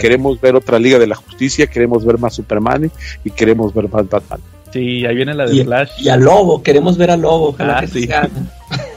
[0.00, 2.90] Queremos ver otra Liga de la Justicia, queremos ver más Superman
[3.24, 4.40] y queremos ver más Batman.
[4.72, 5.90] Sí, ahí viene la de Y, Flash.
[6.00, 8.06] y a Lobo, queremos ver a Lobo, ojalá Ah, que sí.
[8.06, 8.30] se haga.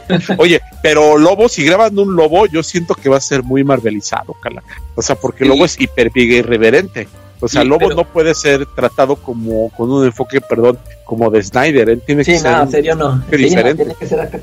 [0.38, 4.34] Oye, pero Lobo, si graban un Lobo, yo siento que va a ser muy marvelizado,
[4.42, 4.82] Calaca.
[4.96, 5.50] O sea, porque Sí.
[5.50, 7.08] Lobo es hiper irreverente.
[7.42, 11.30] O sea, Sí, Lobo pero- no puede ser tratado como con un enfoque, perdón, como
[11.30, 11.90] de Snyder.
[11.90, 13.16] Él tiene Sí, que ser no, un- serio no.
[13.18, 13.84] Sí, no, diferente.
[13.84, 14.40] tiene que ser acá.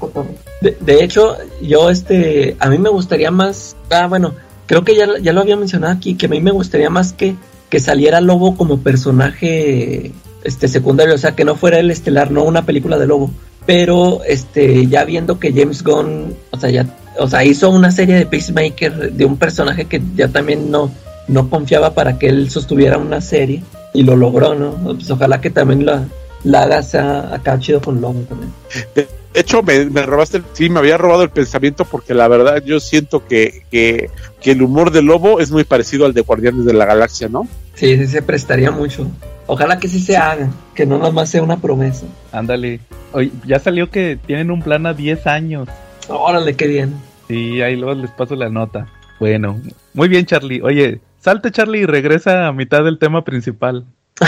[0.60, 4.34] De, de hecho, yo este, a mí me gustaría más, ah, bueno,
[4.66, 7.34] creo que ya, ya lo había mencionado aquí, que a mí me gustaría más que,
[7.70, 10.12] que saliera Lobo como personaje
[10.44, 13.30] este secundario, o sea, que no fuera el estelar, no una película de Lobo.
[13.66, 16.86] Pero este, ya viendo que James Gunn, o sea, ya,
[17.18, 20.90] o sea, hizo una serie de Peacemaker de un personaje que ya también no,
[21.28, 23.62] no confiaba para que él sostuviera una serie
[23.94, 24.72] y lo logró, ¿no?
[24.94, 26.04] Pues ojalá que también la,
[26.44, 28.52] la hagas acá chido con Lobo también.
[28.94, 32.80] De hecho, me, me robaste, sí, me había robado el pensamiento porque la verdad yo
[32.80, 34.10] siento que, que,
[34.40, 37.48] que el humor de Lobo es muy parecido al de Guardianes de la Galaxia, ¿no?
[37.74, 39.06] Sí, sí se prestaría mucho.
[39.52, 42.06] Ojalá que sí se haga, que no nada más sea una promesa.
[42.32, 42.80] Ándale.
[43.12, 45.68] Oye, ya salió que tienen un plan a 10 años.
[46.08, 46.94] Órale, qué bien.
[47.28, 48.86] Sí, ahí luego les paso la nota.
[49.20, 49.60] Bueno,
[49.92, 50.62] muy bien, Charlie.
[50.62, 53.84] Oye, salte, Charlie, y regresa a mitad del tema principal.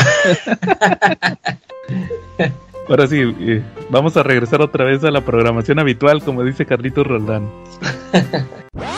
[2.86, 7.06] Ahora sí, eh, vamos a regresar otra vez a la programación habitual, como dice Carlitos
[7.06, 7.48] Roldán.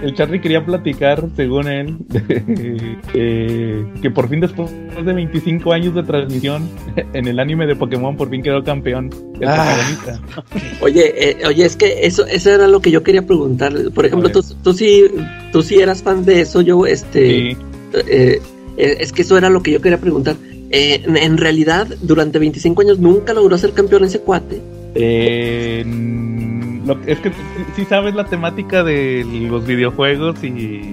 [0.00, 1.96] El Charlie quería platicar, según él,
[3.14, 4.70] eh, que por fin después
[5.04, 6.68] de 25 años de transmisión
[7.12, 9.10] en el anime de Pokémon, por fin quedó campeón
[9.40, 9.76] el Ah.
[10.02, 10.80] protagonista.
[10.80, 13.72] Oye, eh, oye, es que eso, eso era lo que yo quería preguntar.
[13.94, 15.04] Por ejemplo, tú, tú sí,
[15.52, 17.56] tú sí eras fan de eso, yo, este, Sí.
[18.08, 18.40] eh,
[18.76, 20.36] es que eso era lo que yo quería preguntar.
[20.70, 24.60] Eh, en, en realidad, durante 25 años nunca logró ser campeón ese cuate.
[24.94, 25.84] Eh,
[26.86, 27.36] lo- es que sí,
[27.76, 30.48] sí sabes la temática de los videojuegos y,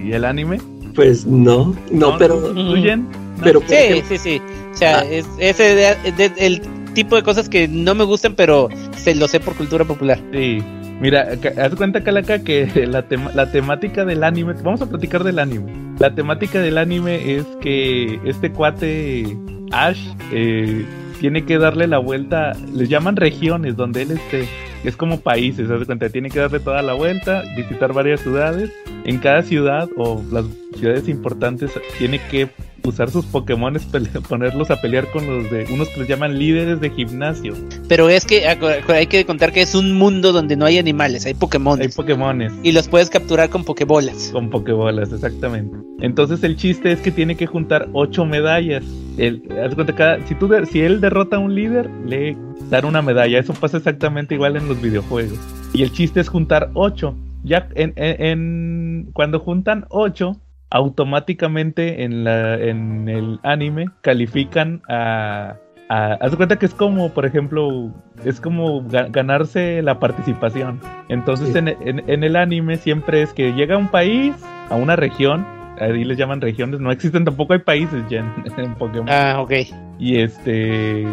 [0.06, 0.60] y el anime.
[0.96, 3.04] Pues no, no, pero, ¿Tú, tú, Jen?
[3.38, 3.44] No.
[3.44, 4.42] pero Sí, ejemplo, sí, sí.
[4.74, 5.06] O sea, Ah.
[5.06, 6.62] es ese de- de- el
[6.94, 10.20] tipo de cosas que no me gustan, pero se lo sé por cultura popular.
[10.34, 10.60] Sí.
[11.02, 11.30] Mira,
[11.62, 14.54] haz cuenta, Calaca, que la, tema- la temática del anime.
[14.64, 15.72] Vamos a platicar del anime.
[16.00, 19.38] La temática del anime es que este cuate
[19.72, 20.00] Ash
[20.34, 20.86] eh,
[21.22, 22.52] tiene que darle la vuelta.
[22.74, 24.48] Les llaman regiones donde él esté.
[24.84, 26.10] Es como países, de cuenta.
[26.10, 28.72] Tiene que darle toda la vuelta, visitar varias ciudades.
[29.06, 30.46] En cada ciudad o las
[30.78, 32.50] ciudades importantes tiene que
[32.84, 33.74] usar sus Pokémon,
[34.30, 37.54] ponerlos a pelear con los de unos que les llaman líderes de gimnasio.
[37.88, 41.34] Pero es que hay que contar que es un mundo donde no hay animales, hay
[41.34, 41.82] Pokémon.
[41.82, 42.54] Hay Pokémones.
[42.64, 44.30] Y los puedes capturar con Pokébolas.
[44.32, 45.76] Con pokebolas, exactamente.
[46.02, 48.84] Entonces el chiste es que tiene que juntar ocho medallas.
[49.18, 52.38] El, haz de cuenta, cada- si, tú si él derrota a un líder, le
[52.70, 53.40] dan una medalla.
[53.40, 55.38] Eso pasa exactamente igual en los videojuegos.
[55.74, 57.16] Y el chiste es juntar ocho.
[57.44, 60.40] Ya en, en- en- cuando juntan ocho,
[60.70, 65.56] automáticamente en, la, en el anime califican a...
[65.90, 67.92] a- haz de cuenta que es como, por ejemplo,
[68.26, 70.80] es como ga- ganarse la participación.
[71.10, 71.58] Entonces Sí.
[71.58, 74.36] en, en- en el anime siempre es que llega a un país,
[74.70, 75.46] a una región,
[75.80, 78.32] ahí les llaman regiones, no existen tampoco hay países ya en,
[78.66, 79.10] en Pokémon.
[79.10, 79.52] Ah, ok.
[79.98, 81.06] Y este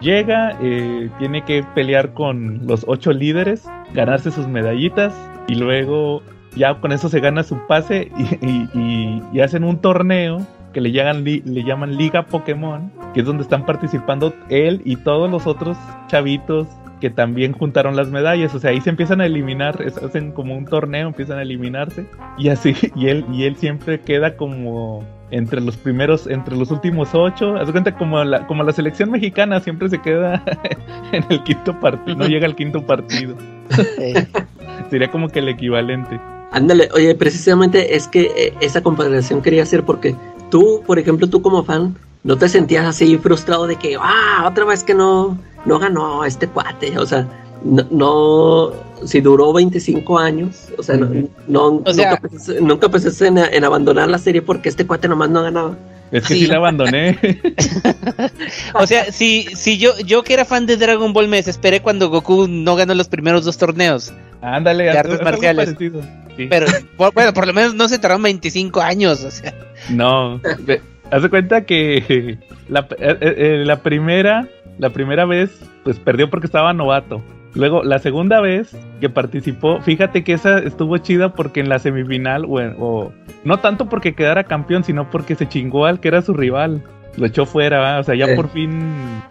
[0.00, 5.14] llega, eh, tiene que pelear con los ocho líderes, ganarse sus medallitas
[5.46, 6.22] y luego
[6.56, 10.80] ya con eso se gana su pase y, y- y- y hacen un torneo que
[10.80, 15.76] le le llaman Liga Pokémon, que es donde están participando él y todos los otros
[16.08, 16.66] chavitos
[17.00, 20.56] que también juntaron las medallas, o sea, ahí se empiezan a eliminar, es- hacen como
[20.56, 22.06] un torneo, empiezan a eliminarse
[22.38, 27.14] y así, y él, y él siempre queda como entre los primeros, entre los últimos
[27.14, 30.42] ocho, haz cuenta como la, como la selección mexicana siempre se queda
[31.12, 33.36] en el quinto partido, no llega al quinto partido,
[34.90, 36.18] sería como que el equivalente.
[36.54, 40.14] Ándale, oye, precisamente es que eh, esa comparación quería hacer porque
[40.50, 44.64] tú, por ejemplo, tú como fan, no te sentías así frustrado de que, ah, otra
[44.64, 45.36] vez que no,
[45.66, 47.26] no ganó este cuate, o sea,
[47.62, 48.72] no, no
[49.06, 51.08] si duró 25 años, o sea, no,
[51.48, 55.08] no- O sea- nunca, pensaste, nunca pensaste en, en abandonar la serie porque este cuate
[55.08, 55.76] nomás no ganaba.
[56.12, 56.46] Es que sí, Sí.
[56.46, 57.18] la abandoné.
[58.74, 62.08] o sea, si, si yo, yo que era fan de Dragon Ball me desesperé cuando
[62.08, 64.12] Goku no ganó los primeros dos torneos.
[64.44, 65.74] Ándale, De artes marciales.
[65.78, 66.46] Sí.
[66.50, 66.66] Pero
[66.96, 69.22] por- bueno, por lo menos no se tardaron 25 años.
[69.24, 69.54] O sea,
[69.90, 70.40] No,
[71.10, 72.38] haz de cuenta que
[72.68, 74.46] la, eh, eh, la primera,
[74.78, 75.50] la primera vez,
[75.84, 77.22] pues perdió porque estaba novato.
[77.54, 82.44] Luego, la segunda vez que participó, fíjate que esa estuvo chida porque en la semifinal,
[82.48, 83.12] o,
[83.44, 86.82] no tanto porque quedara campeón, sino porque se chingó al que era su rival.
[87.16, 88.00] lo echó fuera, ¿va?
[88.00, 88.34] o sea, ya Eh.
[88.34, 88.82] por fin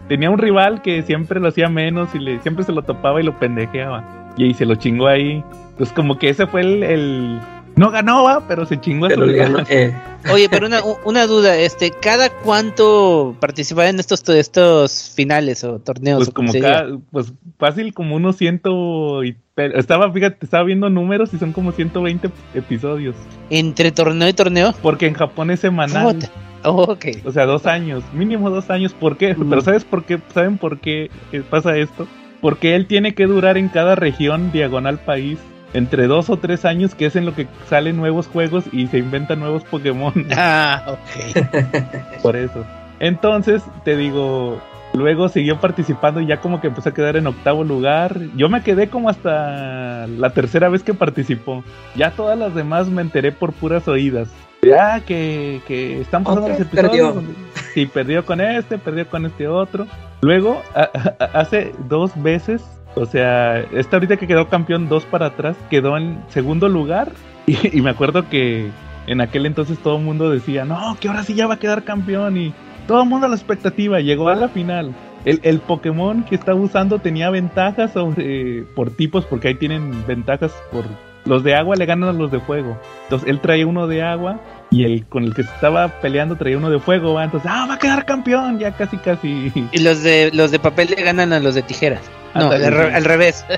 [0.08, 3.24] tenía un rival que siempre lo hacía menos y le siempre se lo topaba y
[3.24, 4.02] lo pendejeaba.
[4.36, 5.44] Y ahí se lo chingó ahí.
[5.76, 7.40] Pues como que ese fue el, el-
[7.76, 9.92] no ganó, va, pero se chingó a su Pero ganó, eh,
[10.32, 16.18] Oye, pero una, una duda, este, ¿cada cuánto participan en estos, estos finales o torneos?
[16.18, 20.90] Pues o como cada, pues fácil como unos ciento y pero estaba, fíjate, estaba viendo
[20.90, 23.14] números y son como 120 episodios.
[23.50, 24.74] Entre torneo y torneo.
[24.82, 26.18] Porque en Japón es semanal.
[26.64, 27.06] Oh, ok.
[27.24, 28.92] O sea, dos años, mínimo dos años.
[28.94, 29.34] ¿Por qué?
[29.34, 29.48] Mm.
[29.50, 30.18] Pero ¿sabes por qué?
[30.32, 31.10] ¿Saben por qué
[31.50, 32.08] pasa esto?
[32.44, 35.38] Porque él tiene que durar en cada región diagonal país
[35.72, 38.98] entre dos o tres años, que es en lo que salen nuevos juegos y se
[38.98, 40.12] inventan nuevos Pokémon.
[40.36, 42.20] Ah, ok.
[42.22, 42.66] por eso.
[43.00, 44.60] Entonces, te digo,
[44.92, 48.20] luego siguió participando y ya como que empezó a quedar en octavo lugar.
[48.36, 51.64] Yo me quedé como hasta la tercera vez que participó.
[51.96, 54.28] Ya todas las demás me enteré por puras oídas.
[54.62, 57.14] Ya que, que están pasando Otra los episodios.
[57.14, 57.53] perdió.
[57.74, 59.86] Sí, perdió con este, perdió con este otro.
[60.22, 60.90] Luego, a-
[61.34, 62.64] hace dos veces,
[62.94, 67.10] o sea, esta ahorita que quedó campeón dos para atrás, quedó en segundo lugar.
[67.46, 68.70] Y, y me acuerdo que
[69.06, 71.84] en aquel entonces todo el mundo decía, no, que ahora sí ya va a quedar
[71.84, 72.38] campeón.
[72.38, 72.54] Y
[72.86, 74.94] todo el mundo a la expectativa, llegó a la final.
[75.26, 80.52] El, el Pokémon que estaba usando tenía ventajas sobre por tipos, porque ahí tienen ventajas
[80.72, 80.84] por
[81.26, 82.78] los de agua le ganan a los de fuego.
[83.04, 84.40] Entonces él traía uno de agua
[84.74, 87.14] y el con el que se estaba peleando traía uno de fuego.
[87.14, 87.24] ¿va?
[87.24, 89.52] Entonces, ah, va a quedar campeón, ya casi casi.
[89.72, 92.00] Y los de los de papel le ganan a los de tijeras.
[92.34, 92.94] No, al, re- sí.
[92.94, 93.44] al revés.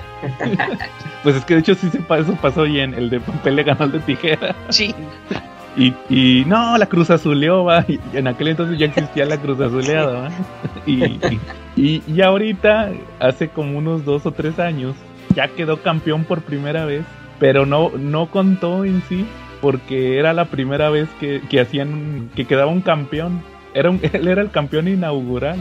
[1.23, 2.93] Pues es que de hecho sí se pa- eso pasó bien.
[2.93, 4.55] El de papel le ganó al de tijera.
[4.69, 4.93] Sí.
[5.75, 7.83] Y, y no, la cruz azuleó, va.
[7.87, 10.29] Y en aquel entonces ya existía la cruz azuleada, va.
[10.85, 11.39] Y, y,
[11.75, 14.95] y- y ahorita, hace como unos dos o tres años,
[15.35, 17.03] ya quedó campeón por primera vez.
[17.39, 19.25] Pero no, no contó en sí,
[19.61, 23.41] porque era la primera vez que, que hacían, que quedaba un campeón.
[23.73, 25.57] Era un- él era el campeón inaugural.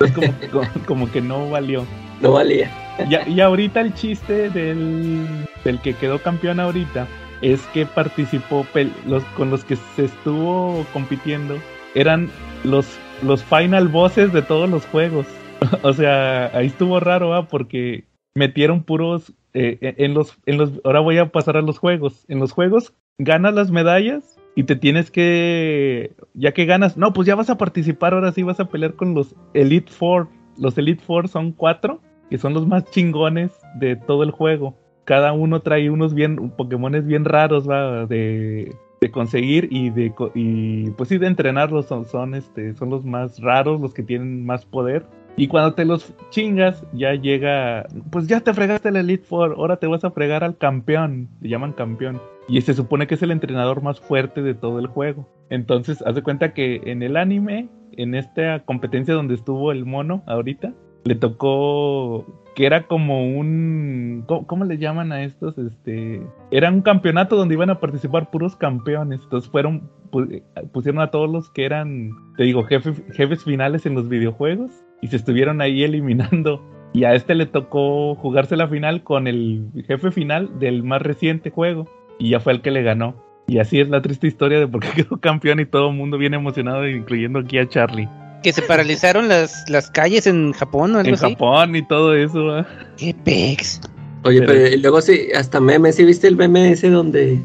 [0.00, 1.84] Entonces como, que- como, como que no valió.
[2.20, 2.70] no valía.
[3.08, 5.26] Ya- y ahorita el chiste del,
[5.64, 7.06] del que quedó campeón ahorita
[7.40, 8.66] es que participó
[9.06, 11.56] los, con los que se estuvo compitiendo
[11.94, 12.30] eran
[12.64, 12.86] los,
[13.22, 15.26] los final bosses de todos los juegos.
[15.82, 17.48] o sea, ahí estuvo raro, ¿ah?
[17.48, 22.24] porque metieron puros eh, en los en los ahora voy a pasar a los juegos.
[22.28, 27.26] En los juegos ganas las medallas y te tienes que ya que ganas, no, pues
[27.26, 30.28] ya vas a participar, ahora sí vas a pelear con los Elite Four.
[30.58, 32.00] Los Elite Four son cuatro
[32.30, 34.74] que son los más chingones de todo el juego.
[35.04, 41.08] Cada uno trae unos bien Pokémones bien raros de, de conseguir y de y pues
[41.08, 45.04] sí de entrenarlos son, son este son los más raros, los que tienen más poder.
[45.36, 49.76] Y cuando te los chingas, ya llega, pues ya te fregaste el Elite Four, ahora
[49.76, 52.20] te vas a fregar al campeón, le llaman campeón.
[52.48, 55.28] Y se supone que es el entrenador más fuerte de todo el juego.
[55.48, 60.22] Entonces, haz de cuenta que en el anime, en esta competencia donde estuvo el mono
[60.26, 60.74] ahorita,
[61.04, 65.56] le tocó que era como un ¿cómo, le llaman a estos?
[65.56, 69.20] Este, era un campeonato donde iban a participar puros campeones.
[69.22, 74.08] Entonces fueron pu- pusieron a todos los que eran, te digo, jefes finales en los
[74.08, 74.70] videojuegos
[75.02, 76.62] y se estuvieron ahí eliminando.
[76.94, 81.50] Y a este le tocó jugarse la final con el jefe final del más reciente
[81.50, 81.86] juego
[82.18, 83.14] y ya fue el que le ganó.
[83.48, 86.16] Y así es la triste historia de por qué quedó campeón y todo el mundo
[86.18, 88.08] bien emocionado, incluyendo aquí a Charlie.
[88.42, 91.30] Que se paralizaron las, las calles en Japón o algo En así.
[91.30, 92.44] Japón y todo eso.
[92.44, 92.66] ¿va?
[92.96, 93.80] Qué pex.
[94.24, 97.40] Oye, Pero- pero, y luego sí, hasta meme, ¿sí viste el meme ese donde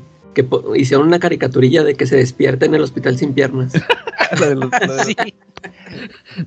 [0.46, 3.74] que hicieron una caricaturilla de que se despierta en el hospital sin piernas?
[4.40, 5.16] La de los- la de- Sí.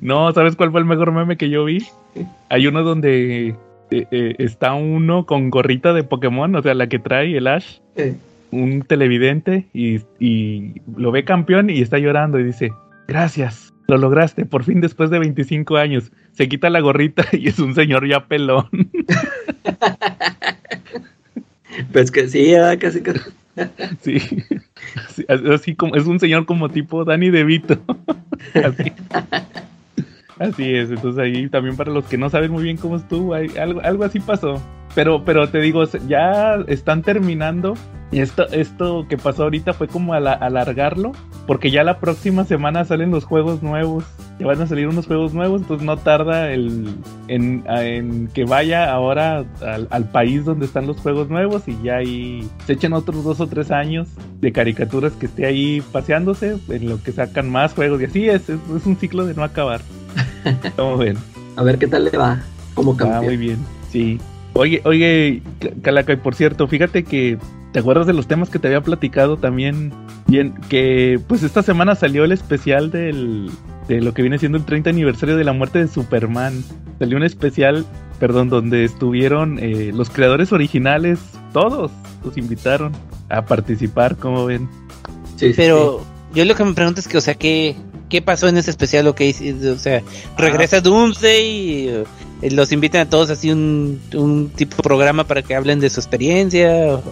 [0.01, 1.83] No, ¿sabes cuál fue el mejor meme que yo vi?
[2.49, 3.55] Hay uno donde
[3.89, 7.79] eh, eh, está uno con gorrita de Pokémon, o sea, la que trae el Ash,
[7.97, 8.15] Eh,
[8.51, 12.71] un televidente, y, y lo ve campeón y está llorando y dice,
[13.07, 16.11] gracias, lo lograste, por fin después de 25 años.
[16.33, 18.67] Se quita la gorrita y es un señor ya pelón.
[21.91, 23.13] pues que sí, casi que...
[24.01, 24.19] Sí,
[25.09, 27.79] Sí, así como es un señor como tipo Danny DeVito.
[28.55, 28.91] Así.
[30.39, 33.79] Así es, entonces ahí también para los que no saben muy bien cómo estuvo, algo,
[33.81, 34.59] algo así pasó.
[34.95, 37.75] Pero, pero te digo, ya están terminando.
[38.13, 41.13] Y esto, esto que pasó ahorita fue como ala- alargarlo.
[41.47, 44.03] Porque ya la próxima semana salen los juegos nuevos.
[44.37, 45.61] Ya van a salir unos juegos nuevos.
[45.61, 46.93] Entonces no tarda el,
[47.29, 51.63] en, en que vaya ahora al, al país donde están los juegos nuevos.
[51.69, 54.09] Y ya ahí se echen otros dos o tres años
[54.41, 56.57] de caricaturas que esté ahí paseándose.
[56.67, 58.01] En lo que sacan más juegos.
[58.01, 59.79] Y así es, es, es un ciclo de no acabar.
[60.75, 61.15] Como ven.
[61.55, 62.39] A ver qué tal le va
[62.73, 63.39] como Ah, muy campeón.
[63.39, 63.57] bien,
[63.89, 64.19] sí.
[64.53, 65.41] Oye, oye,
[65.81, 67.37] Calaca, y por cierto, fíjate que
[67.71, 69.93] ¿te acuerdas de los temas que te había platicado también?
[70.27, 73.49] Bien, que pues esta semana salió el especial del
[73.87, 76.63] de lo que viene siendo el 30 aniversario de la muerte de Superman.
[76.99, 77.85] Salió un especial,
[78.19, 81.19] perdón, donde estuvieron eh, los creadores originales,
[81.51, 81.91] todos
[82.23, 82.93] los invitaron
[83.29, 84.69] a participar, como ven.
[85.35, 87.75] Sí, Pero yo lo que me pregunto es que, o sea, ¿qué,
[88.09, 89.05] qué pasó en ese especial?
[89.05, 89.53] Lo que hice?
[89.69, 90.01] O sea,
[90.37, 92.03] regresa Doomsday y
[92.49, 95.99] los invitan a todos así un, un tipo de programa para que hablen de su
[95.99, 96.95] experiencia.
[96.95, 97.03] o-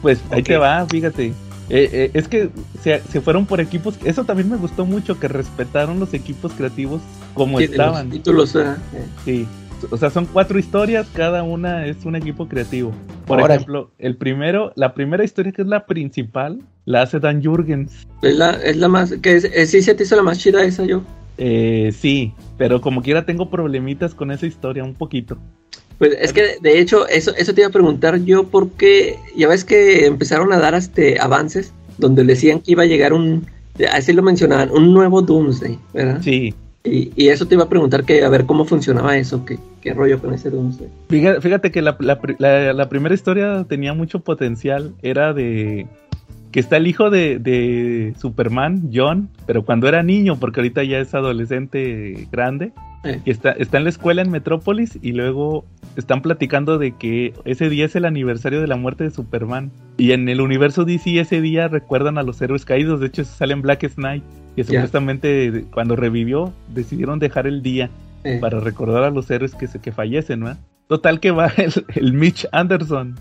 [0.00, 1.32] Pues ahí te va, fíjate.
[1.68, 2.50] Eh, eh, es que
[2.82, 3.94] se, se fueron por equipos.
[4.04, 7.00] Eso también me gustó mucho, que respetaron los equipos creativos
[7.34, 8.10] como sí, de los estaban.
[8.10, 8.64] títulos, eh.
[9.24, 9.46] Sí.
[9.90, 12.92] O sea, son cuatro historias, cada una es un equipo creativo.
[13.26, 13.54] Por Órale.
[13.54, 18.06] ejemplo, el primero, la primera historia que es la principal, la hace Dan Jurgens.
[18.22, 20.62] Es la, es la más, que es, eh, sí se te hizo la más chida
[20.62, 21.02] esa yo.
[21.38, 25.38] Eh, sí, pero como quiera tengo problemitas con esa historia un poquito.
[25.98, 29.64] Pues es que de hecho eso, eso te iba a preguntar yo porque ya ves
[29.64, 33.46] que empezaron a dar este avances donde decían que iba a llegar un,
[33.92, 36.20] así lo mencionaban, un nuevo Doomsday, ¿verdad?
[36.22, 36.54] Sí.
[36.84, 39.94] Y, y eso te iba a preguntar que a ver cómo funcionaba eso, qué, qué
[39.94, 40.88] rollo con ese Doomsday.
[41.08, 44.92] Fíjate, fíjate que la, la pri- la- la primera historia tenía mucho potencial.
[45.02, 45.86] Era de
[46.52, 50.98] que está el hijo de, de Superman, John, pero cuando era niño, porque ahorita ya
[50.98, 52.72] es adolescente grande.
[53.04, 53.20] Eh.
[53.24, 55.64] Y está, está en la escuela en Metrópolis y luego
[55.96, 59.72] están platicando de que ese día es el aniversario de la muerte de Superman.
[59.96, 63.00] Y en el universo DC ese día recuerdan a los héroes caídos.
[63.00, 64.22] De hecho, sale en Black Knight.
[64.54, 67.88] Que supuestamente cuando revivió decidieron dejar el día
[68.40, 70.56] Para recordar a los héroes que, se, que fallecen, ¿no?
[70.88, 73.18] Total que va el, el Mitch Anderson.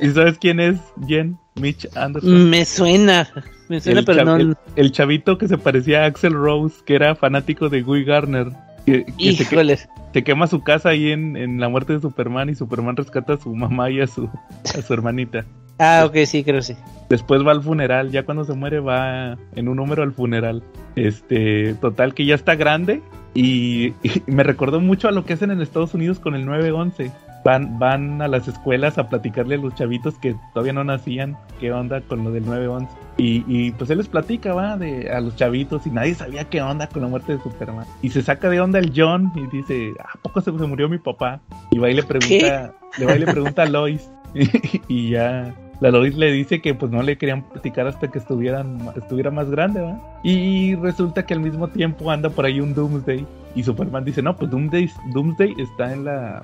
[0.00, 0.76] ¿Y, y sabes quién es,
[1.06, 1.36] Jen?
[1.60, 2.50] Mitch Anderson.
[2.50, 3.28] Me suena,
[3.68, 4.36] me suena, el, pero chav- no.
[4.36, 8.48] el- el chavito que se parecía a Axel Rose, que era fanático de Guy Garner.
[8.84, 9.78] Que, que se, que- Híjole.
[10.12, 13.36] se quema su casa ahí en, en la muerte de Superman y Superman rescata a
[13.36, 14.28] su mamá y a su,
[14.76, 15.44] a su hermanita.
[15.80, 16.76] Ah, ok, sí, creo que sí.
[17.08, 20.64] Después va al funeral, ya cuando se muere va en un número al funeral.
[20.96, 23.00] Este, total que ya está grande
[23.34, 27.12] y, y me recordó mucho a lo que hacen en Estados Unidos con el 911.
[27.44, 31.72] Van, van a las escuelas a platicarle a los chavitos que todavía no nacían qué
[31.72, 32.92] onda con lo del 911.
[33.16, 36.60] Y, y pues él les platica, va, de, a los chavitos y nadie sabía qué
[36.60, 37.86] onda con la muerte de Superman.
[38.02, 40.98] Y se saca de onda el John y dice, ¿a poco se, se murió mi
[40.98, 41.40] papá?
[41.70, 44.10] Y va y le pregunta, le va y le pregunta a Lois.
[44.88, 48.80] y ya la Lois le dice que pues no le querían platicar hasta que estuvieran,
[48.96, 50.00] estuviera más grande, ¿va?
[50.24, 53.24] Y resulta que al mismo tiempo anda por ahí un Doomsday.
[53.54, 56.42] Y Superman dice, no, pues Doomsday, está en la,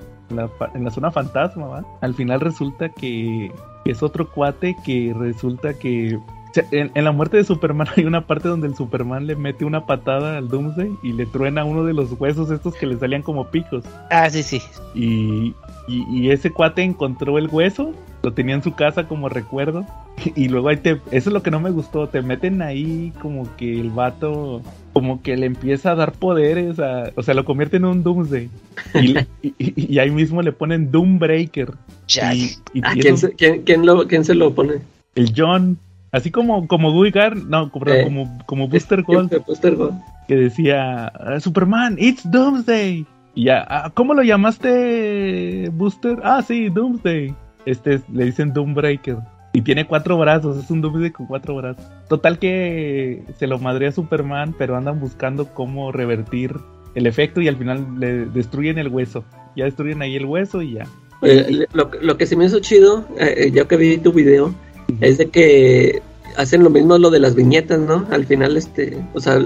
[0.73, 1.85] en la zona fantasma, ¿va?
[2.01, 3.51] Al final resulta que
[3.85, 6.17] es otro cuate que resulta que...
[6.55, 9.65] sea, En, en la muerte de Superman hay una parte donde el Superman le mete
[9.65, 13.21] una patada al Doomsday y le truena uno de los huesos estos que le salían
[13.21, 13.83] como picos.
[14.09, 14.61] Ah, sí, sí.
[14.93, 15.53] Y,
[15.87, 17.91] y, y ese cuate encontró el hueso,
[18.23, 19.85] lo tenía en su casa como recuerdo.
[20.35, 20.91] Y luego ahí te.
[21.11, 22.07] Eso es lo que no me gustó.
[22.07, 24.61] Te meten ahí como que el vato.
[24.93, 26.79] Como que le empieza a dar poderes.
[26.79, 28.49] a- o sea, lo convierte en un Doomsday.
[28.95, 31.73] Y, ahí mismo le ponen Doombreaker.
[32.07, 32.37] Chale.
[32.73, 34.75] Y, y- ah, ¿quién, se, quién, quién lo, quién se lo pone?
[35.15, 35.77] el John.
[36.15, 38.03] Así como, como no, como, Eh.
[38.05, 39.33] como, como Booster Gold.
[39.33, 39.95] Este, Booster Gold.
[40.27, 43.05] que decía "Ah, Superman, it's Doomsday.
[43.35, 46.17] Y ya, "Ah, ¿cómo lo llamaste, Booster?
[46.23, 47.33] Ah, sí, Doomsday.
[47.65, 49.17] Este es- le dicen Doombreaker.
[49.53, 51.83] Y tiene cuatro brazos, es un Doomsday con cuatro brazos.
[52.09, 56.55] Total que se lo madrea Superman, pero andan buscando cómo revertir
[56.93, 59.23] el efecto y al final le destruyen el hueso.
[59.55, 60.85] Ya destruyen ahí el hueso y ya.
[61.21, 64.53] Oye, lo, lo que se me hizo chido, eh, ya que vi tu video,
[65.01, 66.01] es de que
[66.37, 68.05] hacen lo mismo lo de las viñetas, ¿no?
[68.11, 69.39] Al final, este, o sea,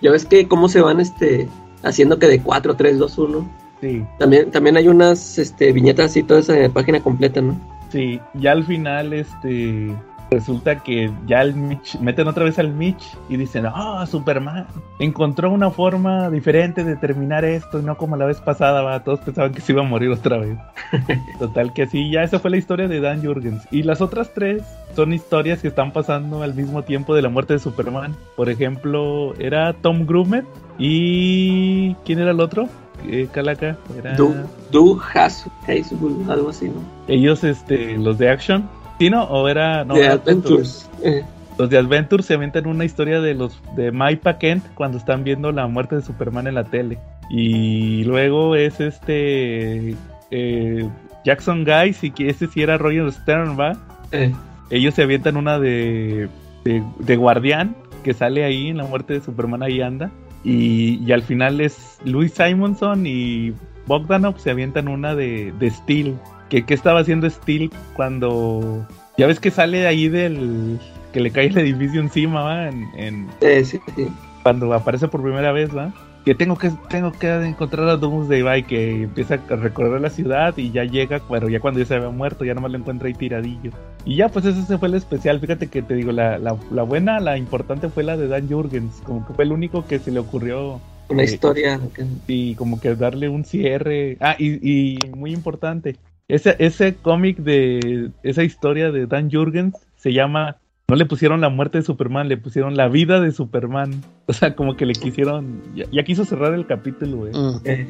[0.00, 1.48] ya ves que cómo se van, este,
[1.82, 3.50] haciendo que de 4, 3, 2, 1.
[3.80, 7.58] Sí, También, también hay unas, este, viñetas así, toda esa página completa, ¿no?
[7.90, 8.20] sí.
[8.34, 9.94] Ya al final, este.
[10.30, 14.66] Resulta que ya el Mitch, meten otra vez al Mitch y dicen, ah, Superman
[15.00, 19.18] encontró una forma diferente de terminar esto y no como la vez pasada, va, todos
[19.20, 20.56] pensaban que se iba a morir otra vez.
[21.40, 23.66] Total que sí, ya esa fue la historia de Dan Jurgens.
[23.72, 24.62] Y las otras tres
[24.94, 28.14] son historias que están pasando al mismo tiempo de la muerte de Superman.
[28.36, 30.44] Por ejemplo, era Tom Grumet
[30.78, 31.94] y...
[32.04, 32.68] ¿Quién era el otro?
[33.06, 33.76] Eh, Calaca.
[33.98, 34.14] Era...
[34.14, 34.32] Do,
[34.70, 36.82] do has, Hazel, algo así, ¿no?
[37.08, 38.68] Ellos, este, los de Action.
[39.00, 39.24] ¿Sí, no?
[39.24, 39.84] ¿O era...?
[39.84, 40.88] No, de era Adventures.
[41.02, 41.24] Eh,
[41.58, 45.50] Los de Adventure se aventan una historia de los de Maipa Kent cuando están viendo
[45.52, 46.98] la muerte de Superman en la tele.
[47.30, 49.96] Y luego es este
[50.30, 50.88] eh,
[51.24, 53.76] Jackson Guys y que ese sí era Roger Stern, ¿va?
[54.12, 54.32] eh,
[54.70, 56.28] Ellos se avientan una de,
[56.64, 57.74] de, de Guardián
[58.04, 60.10] que sale ahí en la muerte de Superman, ahí anda.
[60.44, 63.52] Y, y al final es Louis Simonson y
[63.86, 66.16] Bogdanov se avientan una de, de Steel.
[66.50, 68.86] Que, ¿Qué estaba haciendo Steel cuando...
[69.16, 70.78] Ya ves que sale ahí del...
[71.12, 72.68] que le cae el edificio encima, ¿va?
[72.68, 74.08] En, en- eh, sí, sí.
[74.42, 75.92] cuando aparece por primera vez, ¿va?
[76.24, 80.54] Que tengo que tengo que encontrar a Doomsday, y que empieza a recorrer la ciudad
[80.58, 83.14] y ya llega, pero ya cuando ya se había muerto, ya nomás lo encuentra ahí
[83.14, 83.70] tiradillo.
[84.04, 85.40] Y ya, pues ese fue el especial.
[85.40, 89.00] Fíjate que te digo, la, la, la buena, la importante fue la de Dan Jurgens,
[89.04, 90.78] como que fue el único que se le ocurrió
[91.08, 91.80] Una Eh, historia.
[92.28, 94.18] y como que darle un cierre.
[94.20, 95.96] Ah, y, y muy importante,
[96.34, 100.56] ese, ese cómic de esa historia de Dan Jurgens se llama,
[100.88, 104.02] no le pusieron la muerte de Superman, le pusieron la vida de Superman.
[104.26, 107.32] O sea, como que le quisieron, ya, ya quiso cerrar el capítulo, eh.
[107.34, 107.60] Mm.
[107.64, 107.88] eh,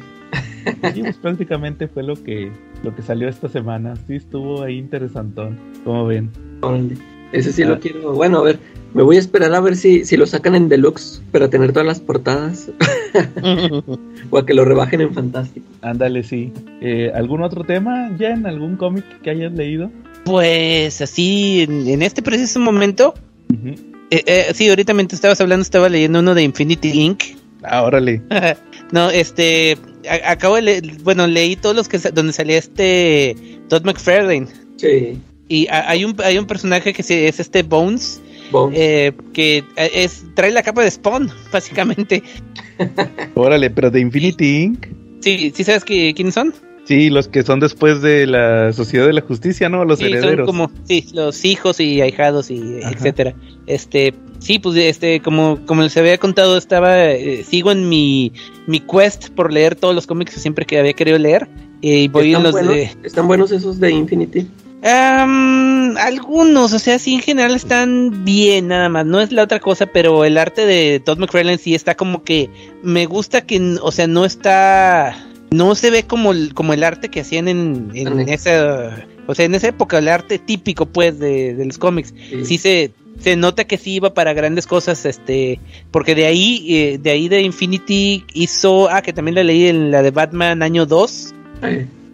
[0.95, 2.51] Y pues prácticamente fue lo que,
[2.83, 3.95] lo que salió esta semana.
[4.07, 6.29] Sí, estuvo ahí interesantón, como ven.
[6.61, 6.95] órale.
[7.31, 7.67] Ese sí Ah.
[7.69, 8.13] lo quiero.
[8.13, 8.59] Bueno, a ver,
[8.93, 11.87] me voy a esperar a ver si, si lo sacan en deluxe para tener todas
[11.87, 12.69] las portadas.
[14.29, 15.65] o a que lo rebajen en fantástico.
[15.81, 16.51] Ándale, sí.
[16.81, 18.45] Eh, ¿Algún otro tema, Jen?
[18.45, 19.91] ¿Algún cómic que hayas leído?
[20.25, 23.13] Pues así, en, en este preciso momento,
[24.11, 27.23] eh, eh, sí, ahorita mientras estabas hablando estaba leyendo uno de Infinity Inc.
[27.63, 28.21] Ah, órale.
[28.91, 29.77] no, este,
[30.09, 33.35] a- acabo de leer, bueno, leí todos los que donde salía este
[33.69, 35.17] Todd McFarlane Sí.
[35.51, 38.21] Y hay un hay un personaje que es este Bones
[38.51, 38.71] Bon.
[38.73, 42.23] eh, que eh, es trae la capa de Spawn básicamente.
[43.35, 44.87] Órale, pero de Infinity Inc.
[45.21, 46.53] Sí, sí sabes que, quiénes son.
[46.85, 49.85] Sí, los que son después de la Sociedad de la Justicia, ¿no?
[49.85, 50.45] Los Sí, son herederos.
[50.47, 52.91] como sí, los hijos y ahijados y Ajá.
[52.91, 53.35] etcétera.
[53.67, 58.31] Este, sí, pues este como como les había contado estaba eh, sigo en mi
[58.67, 61.47] mi quest por leer todos los cómics que siempre que había querido leer
[61.81, 64.47] y voy en ¿Están, los buenos, de ¿Están buenos esos de Infinity?
[64.83, 69.59] Am, algunos, o sea, sí en general están bien nada más, no es la otra
[69.59, 72.49] cosa, pero el arte de Todd McFarlane sí está como que
[72.81, 77.09] me gusta que, o sea, no está, no se ve como el, como el arte
[77.09, 81.53] que hacían en, en esa, o sea, en esa época, el arte típico pues de,
[81.53, 82.13] de los cómics,
[82.43, 82.57] sí.
[82.57, 85.59] Se, se nota que sí iba para grandes cosas, este,
[85.91, 89.91] porque de ahí, eh, de ahí de Infinity hizo, ah, que también la leí en
[89.91, 91.35] la de Batman año 2,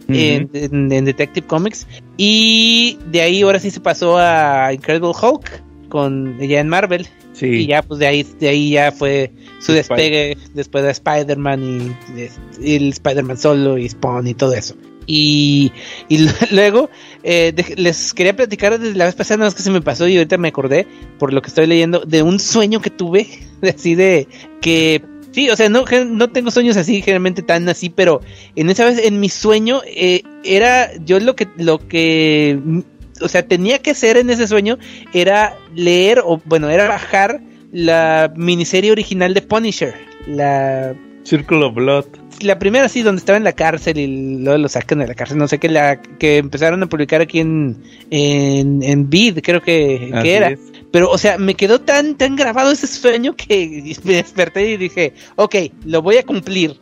[0.09, 1.87] En, en- en Detective Comics.
[2.17, 7.07] Y de ahí ahora sí se pasó a Incredible Hulk con ya en Marvel.
[7.33, 7.47] Sí.
[7.47, 12.21] Y ya pues de ahí, de ahí ya fue su despegue después de Spider-Man y,
[12.67, 14.75] y el Spider-Man solo y Spawn y todo eso.
[15.05, 15.71] Y,
[16.09, 16.89] y luego
[17.23, 20.07] eh, de- les quería platicar desde la vez pasada, nada más que se me pasó
[20.07, 20.87] y ahorita me acordé
[21.19, 23.27] por lo que estoy leyendo de un sueño que tuve,
[23.61, 24.27] así de
[24.61, 25.01] que
[25.37, 28.21] sí, o sea, no, no tengo sueños así, generalmente tan así, pero
[28.55, 32.79] en esa vez, en mi sueño, eh, era yo lo que, lo que, mm,
[33.21, 34.79] o sea, tenía que ser en ese sueño,
[35.13, 37.39] era leer, o bueno, era bajar
[37.71, 39.93] la miniserie original de Punisher,
[40.25, 42.05] la Circle of Blood.
[42.41, 45.37] la primera sí, donde estaba en la cárcel y luego lo sacan de la cárcel,
[45.37, 47.77] no sé qué, la que empezaron a publicar aquí en,
[48.09, 50.49] en, en Vid, creo que, era.
[50.49, 50.76] es.
[50.91, 55.13] Pero, o sea, me quedó tan, tan grabado ese sueño que me desperté y dije,
[55.35, 56.79] ok, lo voy a cumplir.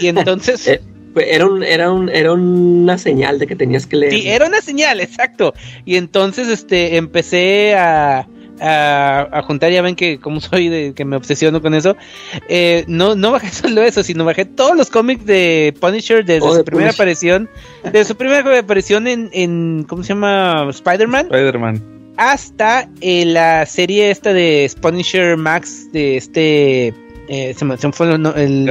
[0.00, 0.66] Y entonces,
[1.14, 4.12] Eh, era, un, era, un, era una señal de que tenías que leer.
[4.14, 5.52] sí, era una señal, exacto.
[5.84, 8.26] Y entonces, este, empecé a,
[8.60, 11.96] a, a juntar, ya ven que como soy de que me obsesiono con eso,
[12.48, 16.52] eh, no, no bajé solo eso, sino bajé todos los cómics de Punisher desde Oh,
[16.52, 17.02] su de primera Punisher.
[17.02, 17.50] aparición,
[17.84, 20.66] desde su primera aparición en, en ¿cómo se llama?
[20.70, 21.82] Spider-Man, Spider-Man.
[22.30, 26.88] Hasta eh, la serie esta de Punisher Max de este,
[27.28, 28.64] eh, se me, se me fue el, no- el-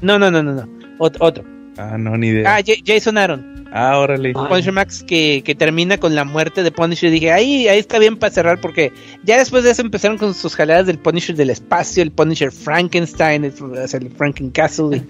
[0.00, 1.44] no, no, no, no, no, Ot- otro.
[1.78, 2.56] Ah, no, ni idea.
[2.56, 3.50] Ah, Ja- Jason Aaron.
[3.74, 4.32] Ah, órale.
[4.36, 4.48] Ah.
[4.48, 7.08] Punisher Max que, que termina con la muerte de Punisher.
[7.08, 8.92] Y dije, ahí, ahí está bien para cerrar porque
[9.24, 13.44] ya después de eso empezaron con sus jaladas del Punisher del espacio, el Punisher Frankenstein,
[13.46, 13.54] el,
[13.92, 14.98] el Franken Castle.
[14.98, 15.00] y-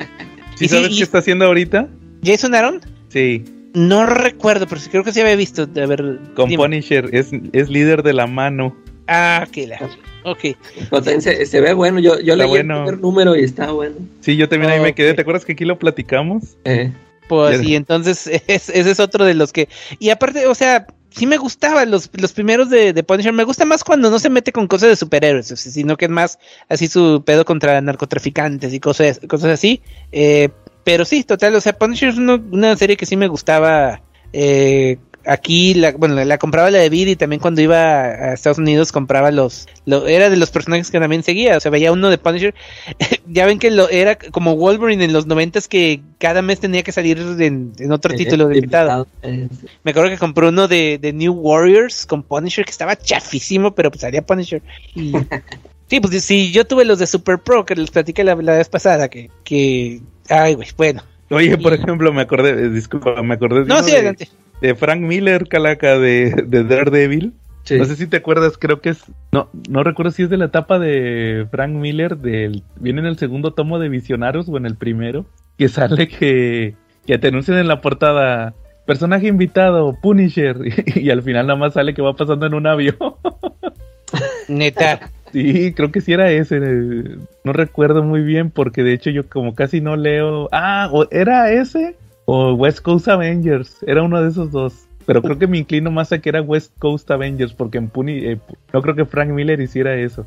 [0.56, 1.88] ¿Sí y sí, sabes y- qué está haciendo ahorita?
[2.24, 3.44] Jason Aaron, Sí,
[3.74, 5.62] no recuerdo, pero sí creo que sí había visto.
[5.62, 6.62] A ver, con dime.
[6.62, 7.08] Punisher.
[7.12, 8.76] Es, es líder de la mano.
[9.08, 9.78] Ah, que la.
[10.24, 10.56] Ok.
[10.90, 11.98] También se, se ve bueno.
[11.98, 12.78] Yo, yo leí bueno.
[12.78, 13.96] el primer número y está bueno.
[14.20, 15.14] Sí, yo también ahí me quedé.
[15.14, 16.56] ¿Te acuerdas que aquí lo platicamos?
[16.64, 16.92] Eh,
[17.28, 19.68] Pues y entonces es- ese es otro de los que...
[19.98, 23.32] Y aparte, o sea, sí me gustaban los, los primeros de, de Punisher.
[23.32, 26.04] Me gusta más cuando no se mete con cosas de superhéroes, o sea, sino que
[26.04, 29.82] es más así su pedo contra narcotraficantes y cosas, cosas así.
[30.12, 30.50] Eh,
[30.84, 34.00] pero sí, total, o sea, Punisher es una, una serie que sí me gustaba.
[34.32, 38.32] Eh, aquí, la, bueno, la, la compraba la de Vid y también cuando iba a
[38.32, 41.92] Estados Unidos compraba los, lo, era de los personajes que también seguía, o sea, veía
[41.92, 42.54] uno de Punisher,
[43.26, 46.92] ya ven que lo era como Wolverine en los noventas que cada mes tenía que
[46.92, 49.06] salir en, en otro eh, título de invitado.
[49.22, 49.48] eh.
[49.84, 53.90] Me acuerdo que compré uno de, de New Warriors con Punisher que estaba chafísimo, pero
[53.90, 54.62] pues salía Punisher.
[54.94, 55.12] Y,
[55.88, 58.68] sí, pues sí, yo tuve los de Super Pro que les platiqué la, la vez
[58.68, 61.02] pasada, que, que, ay, güey, bueno.
[61.30, 64.28] Oye, por ejemplo, me acordé, eh, disculpa, me acordé de, No, uno sí, de, adelante.
[64.60, 67.32] de Frank Miller, calaca, de, de Daredevil.
[67.64, 67.78] Sí.
[67.78, 69.04] No sé si te acuerdas, creo que es.
[69.32, 73.18] No, no recuerdo si es de la etapa de Frank Miller, del, viene en el
[73.18, 76.74] segundo tomo de Visionarios o en el primero, que sale que,
[77.06, 78.54] que te anuncian en la portada.
[78.84, 80.56] Personaje invitado, Punisher,
[80.96, 82.96] y, al final nada más sale que va pasando en un avión.
[84.48, 85.08] Neta.
[85.32, 86.58] Sí, creo que sí era ese.
[86.62, 90.48] eh, No recuerdo muy bien porque de hecho yo como casi no leo.
[90.52, 93.78] Ah, o era ese o West Coast Avengers.
[93.86, 94.86] Era uno de esos dos.
[95.04, 98.18] Pero creo que me inclino más a que era West Coast Avengers porque en Puni
[98.18, 98.38] eh,
[98.72, 100.24] no creo que Frank Miller hiciera eso.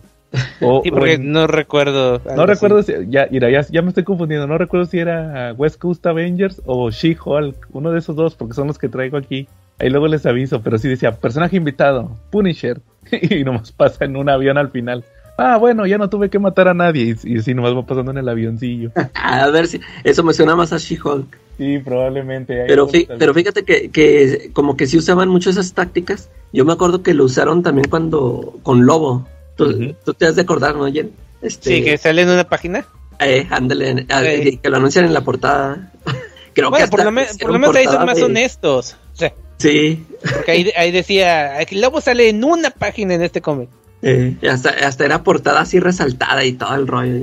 [0.60, 2.22] O- Sí, o porque en- no recuerdo.
[2.36, 4.48] no recuerdo si ya, mira, ya, ya me estoy confundiendo.
[4.48, 7.68] No recuerdo si era West Coast Avengers o She-Hulk.
[7.72, 9.48] Uno de esos dos porque son los que traigo aquí.
[9.80, 12.80] Ahí luego les aviso, pero sí decía personaje invitado, Punisher.
[13.12, 15.04] y nomás pasa en un avión al final.
[15.38, 17.16] Ah, bueno, ya no tuve que matar a nadie.
[17.24, 18.92] Y, y sí, nomás va pasando en el avioncillo.
[19.14, 21.38] A ver si eso me suena más a She-Hulk.
[21.58, 22.64] Sí, probablemente.
[22.68, 26.30] Pero, fí- fíjate que, que como que sí usaban mucho esas tácticas.
[26.54, 29.28] Yo me acuerdo que lo usaron también cuando con Lobo.
[29.58, 31.12] Tú, tú te has de acordar, ¿no, Jen?
[31.42, 32.86] Este, Sí, que sale en una página.
[33.20, 34.06] eh, ándale, Sí.
[34.08, 35.92] que, que lo anuncian en la portada.
[36.54, 38.24] Creo que Bueno, hasta por lo, me- por hicieron lo menos ahí son más de-
[38.24, 38.98] honestos.
[39.70, 43.70] Sí, porque ahí, ahí decía, el lobo sale en una página en este cómic.
[44.02, 47.22] eh, hasta, hasta era portada así resaltada y todo el rollo.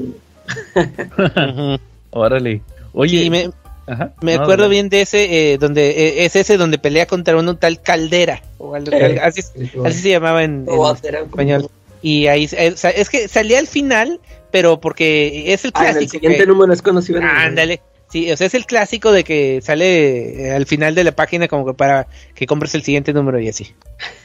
[2.11, 2.61] Órale.
[2.93, 3.51] Oye, Sí, me,
[3.87, 7.37] ajá, me no, acuerdo bien de ese, eh, donde eh, es ese donde pelea contra
[7.37, 8.43] un tal Caldera.
[8.59, 9.43] O algo- Eh, así,
[9.85, 11.69] así se llamaba en, en O era como- español.
[12.03, 14.21] Y ahí, eh, o sea, es que salía al final,
[14.51, 16.11] pero porque es el Ah, en el clásico.
[16.13, 17.81] siguiente que- número es cuando se iban a- Ándale.
[18.13, 21.49] Sí, o sea, es el clásico de que sale eh, al final de la página
[21.49, 23.69] como que para que compres el siguiente número y así.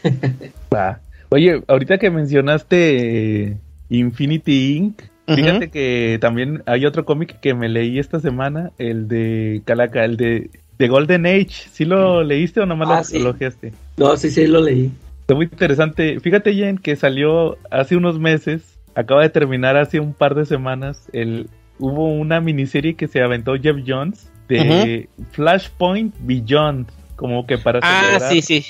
[0.73, 0.99] Va.
[1.29, 3.57] Oye, ahorita que mencionaste eh,
[3.89, 9.61] Infinity Inc., fíjate que también hay otro cómic que me leí esta semana, el de
[9.63, 11.69] Calaca, el de, de Golden Age.
[11.71, 13.19] ¿Sí lo leíste o nomás Ah, lo, sí.
[13.19, 13.71] lo ojeaste?
[13.95, 14.91] No, sí, sí, lo leí.
[15.21, 16.19] Está muy interesante.
[16.19, 21.07] Fíjate, Jen, que salió hace unos meses, acaba de terminar hace un par de semanas,
[21.13, 27.79] el, hubo una miniserie que se aventó Jeff Jones de Flashpoint Beyond, como que para
[27.83, 28.31] Ah, celebrar.
[28.31, 28.65] sí, sí.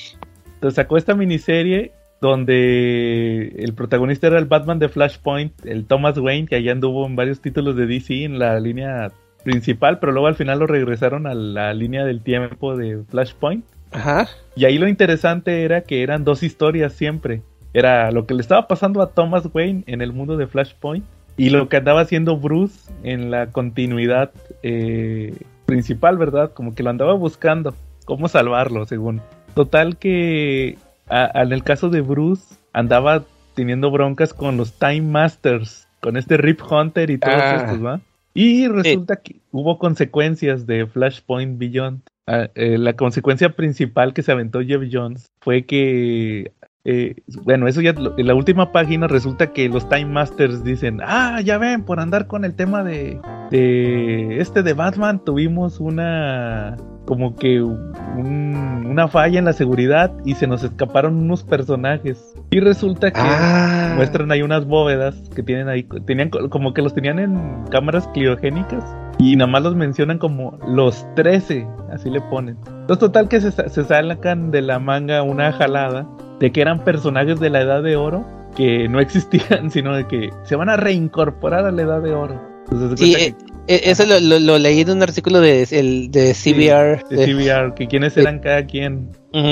[0.55, 6.47] Entonces sacó esta miniserie donde el protagonista era el Batman de Flashpoint, el Thomas Wayne,
[6.47, 9.11] que allá anduvo en varios títulos de DC en la línea
[9.43, 13.63] principal, pero luego al final lo regresaron a la línea del tiempo de Flashpoint.
[13.91, 14.27] Ajá.
[14.55, 17.41] Y ahí lo interesante era que eran dos historias siempre.
[17.73, 21.05] Era lo que le estaba pasando a Thomas Wayne en el mundo de Flashpoint
[21.38, 24.31] y lo que andaba haciendo Bruce en la continuidad
[24.63, 25.33] eh,
[25.65, 26.51] principal, ¿verdad?
[26.53, 27.73] Como que lo andaba buscando,
[28.05, 29.21] cómo salvarlo, según.
[29.53, 30.77] Total que
[31.09, 33.23] a- en el caso de Bruce andaba
[33.55, 37.55] teniendo broncas con los Time Masters, con este Rip Hunter y todos Ah.
[37.63, 38.01] estos, ¿va?
[38.33, 42.01] Y resulta que hubo consecuencias de Flashpoint Beyond.
[42.27, 46.51] Ah, eh, la consecuencia principal que se aventó Jeff Jones fue que,
[46.89, 51.41] eh, bueno, eso ya en la última página resulta que los Time Masters dicen, ah,
[51.41, 53.19] ya ven, por andar con el tema de,
[53.51, 56.77] de este de Batman tuvimos una,
[57.07, 62.35] como que un- una falla en la seguridad y se nos escaparon unos personajes.
[62.51, 63.93] Y resulta que Ah.
[63.95, 68.07] muestran ahí unas bóvedas que tienen ahí, tenían co- como que los tenían en cámaras
[68.13, 68.83] criogénicas
[69.17, 72.57] y nada más los mencionan como los 13, así le ponen.
[72.67, 76.07] Entonces total que se, se sacan de la manga una jalada
[76.39, 80.29] de que eran personajes de la edad de oro que no existían, sino de que
[80.43, 82.39] se van a reincorporar a la edad de oro.
[82.71, 83.35] Entonces, se
[83.68, 87.03] Sí, eh, eh, eso lo, lo- lo leí en un artículo de, el, de CBR.
[87.07, 88.20] que, de CBR, que quiénes Sí.
[88.22, 89.09] eran cada quien.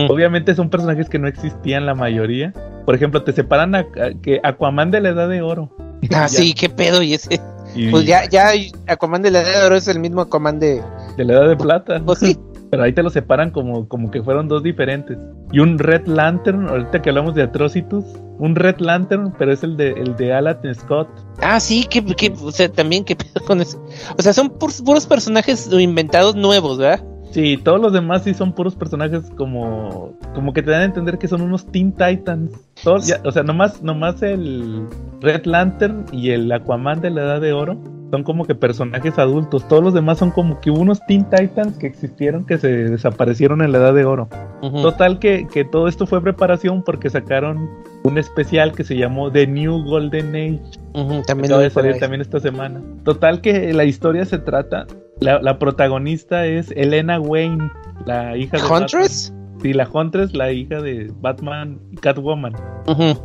[0.10, 2.54] Obviamente son personajes que no existían la mayoría.
[2.86, 3.86] Por ejemplo, te separan a, a-
[4.22, 5.70] que Aquaman de la edad de oro.
[6.14, 7.02] Ah, sí, qué pedo.
[7.02, 7.40] Y ese.
[7.76, 8.50] Y Pues ya, ya
[8.88, 10.82] Aquaman de la edad de oro es el mismo Aquaman de.
[11.18, 12.02] de la edad de plata.
[12.06, 12.38] Pues sí.
[12.72, 15.18] Pero ahí te lo separan como, como que fueron dos diferentes.
[15.52, 18.04] Y un Red Lantern, ahorita que hablamos de Atrocitus,
[18.38, 21.08] un Red Lantern, pero es el de, el de Alan Scott.
[21.42, 23.84] Ah, sí, que, que, o sea, también pedo con eso.
[24.18, 27.04] O sea, son puros, puros personajes inventados nuevos, ¿verdad?
[27.32, 31.18] Sí, todos los demás sí son puros personajes como, como que te dan a entender
[31.18, 32.52] que son unos Teen Titans.
[32.82, 34.88] Todos, ya- o sea, nomás, nomás el
[35.20, 37.78] Red Lantern y el Aquaman de la Edad de Oro
[38.12, 39.68] son como que personajes adultos.
[39.68, 43.72] Todos los demás son como que unos Teen Titans que existieron que se desaparecieron en
[43.72, 44.30] la Edad de Oro.
[44.62, 47.70] Total que, que todo esto fue preparación porque sacaron
[48.04, 50.80] un especial que se llamó The New Golden Age.
[50.94, 52.82] Ujú, que también salir también esta semana.
[53.04, 54.88] Total que la historia se trata,
[55.20, 57.70] la, la protagonista es Elena Wayne,
[58.06, 59.30] la hija de ¿Huntress?
[59.32, 59.45] Batman.
[59.62, 62.54] Sí, la Huntress, la hija de Batman y Catwoman.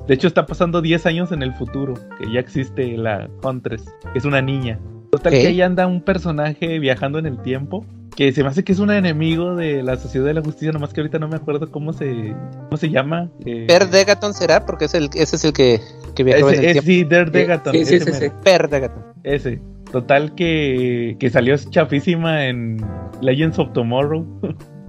[0.07, 4.19] De hecho está pasando 10 años en el futuro, que ya existe la Huntress, que
[4.19, 4.79] es una niña.
[5.11, 7.85] Total que ahí anda un personaje viajando en el tiempo
[8.17, 10.93] que se me hace que es un enemigo de la Sociedad de la Justicia, nomás
[10.93, 12.35] que ahorita no me acuerdo cómo se,
[12.65, 13.31] cómo se llama.
[13.47, 15.81] Eh, Per Degaton será, porque es el, ese es el que,
[16.15, 16.87] que viajó en ese, el es, tiempo.
[16.87, 17.73] sí, Der Degaton.
[17.73, 18.27] Sí, sí, ese sí.
[18.45, 19.05] Per Degaton.
[19.23, 19.61] Ese.
[19.91, 22.77] Total que, que salió chafísima en
[23.23, 24.27] Legends of Tomorrow.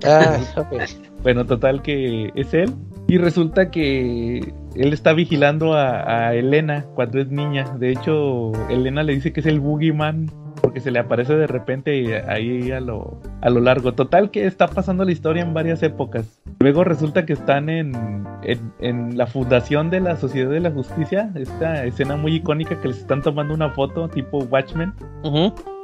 [0.03, 0.81] Ah, ok.
[1.23, 2.73] Bueno, total que es él.
[3.07, 7.65] Y resulta que él está vigilando a, a Elena cuando es niña.
[7.77, 10.31] De hecho, Elena le dice que es el Boogeyman
[10.61, 13.93] porque se le aparece de repente ahí a lo, a lo largo.
[13.93, 16.41] Total que está pasando la historia en varias épocas.
[16.59, 17.93] Luego resulta que están en,
[18.43, 21.31] en, en la fundación de la Sociedad de la Justicia.
[21.35, 24.93] Esta escena muy icónica que les están tomando una foto tipo Watchmen.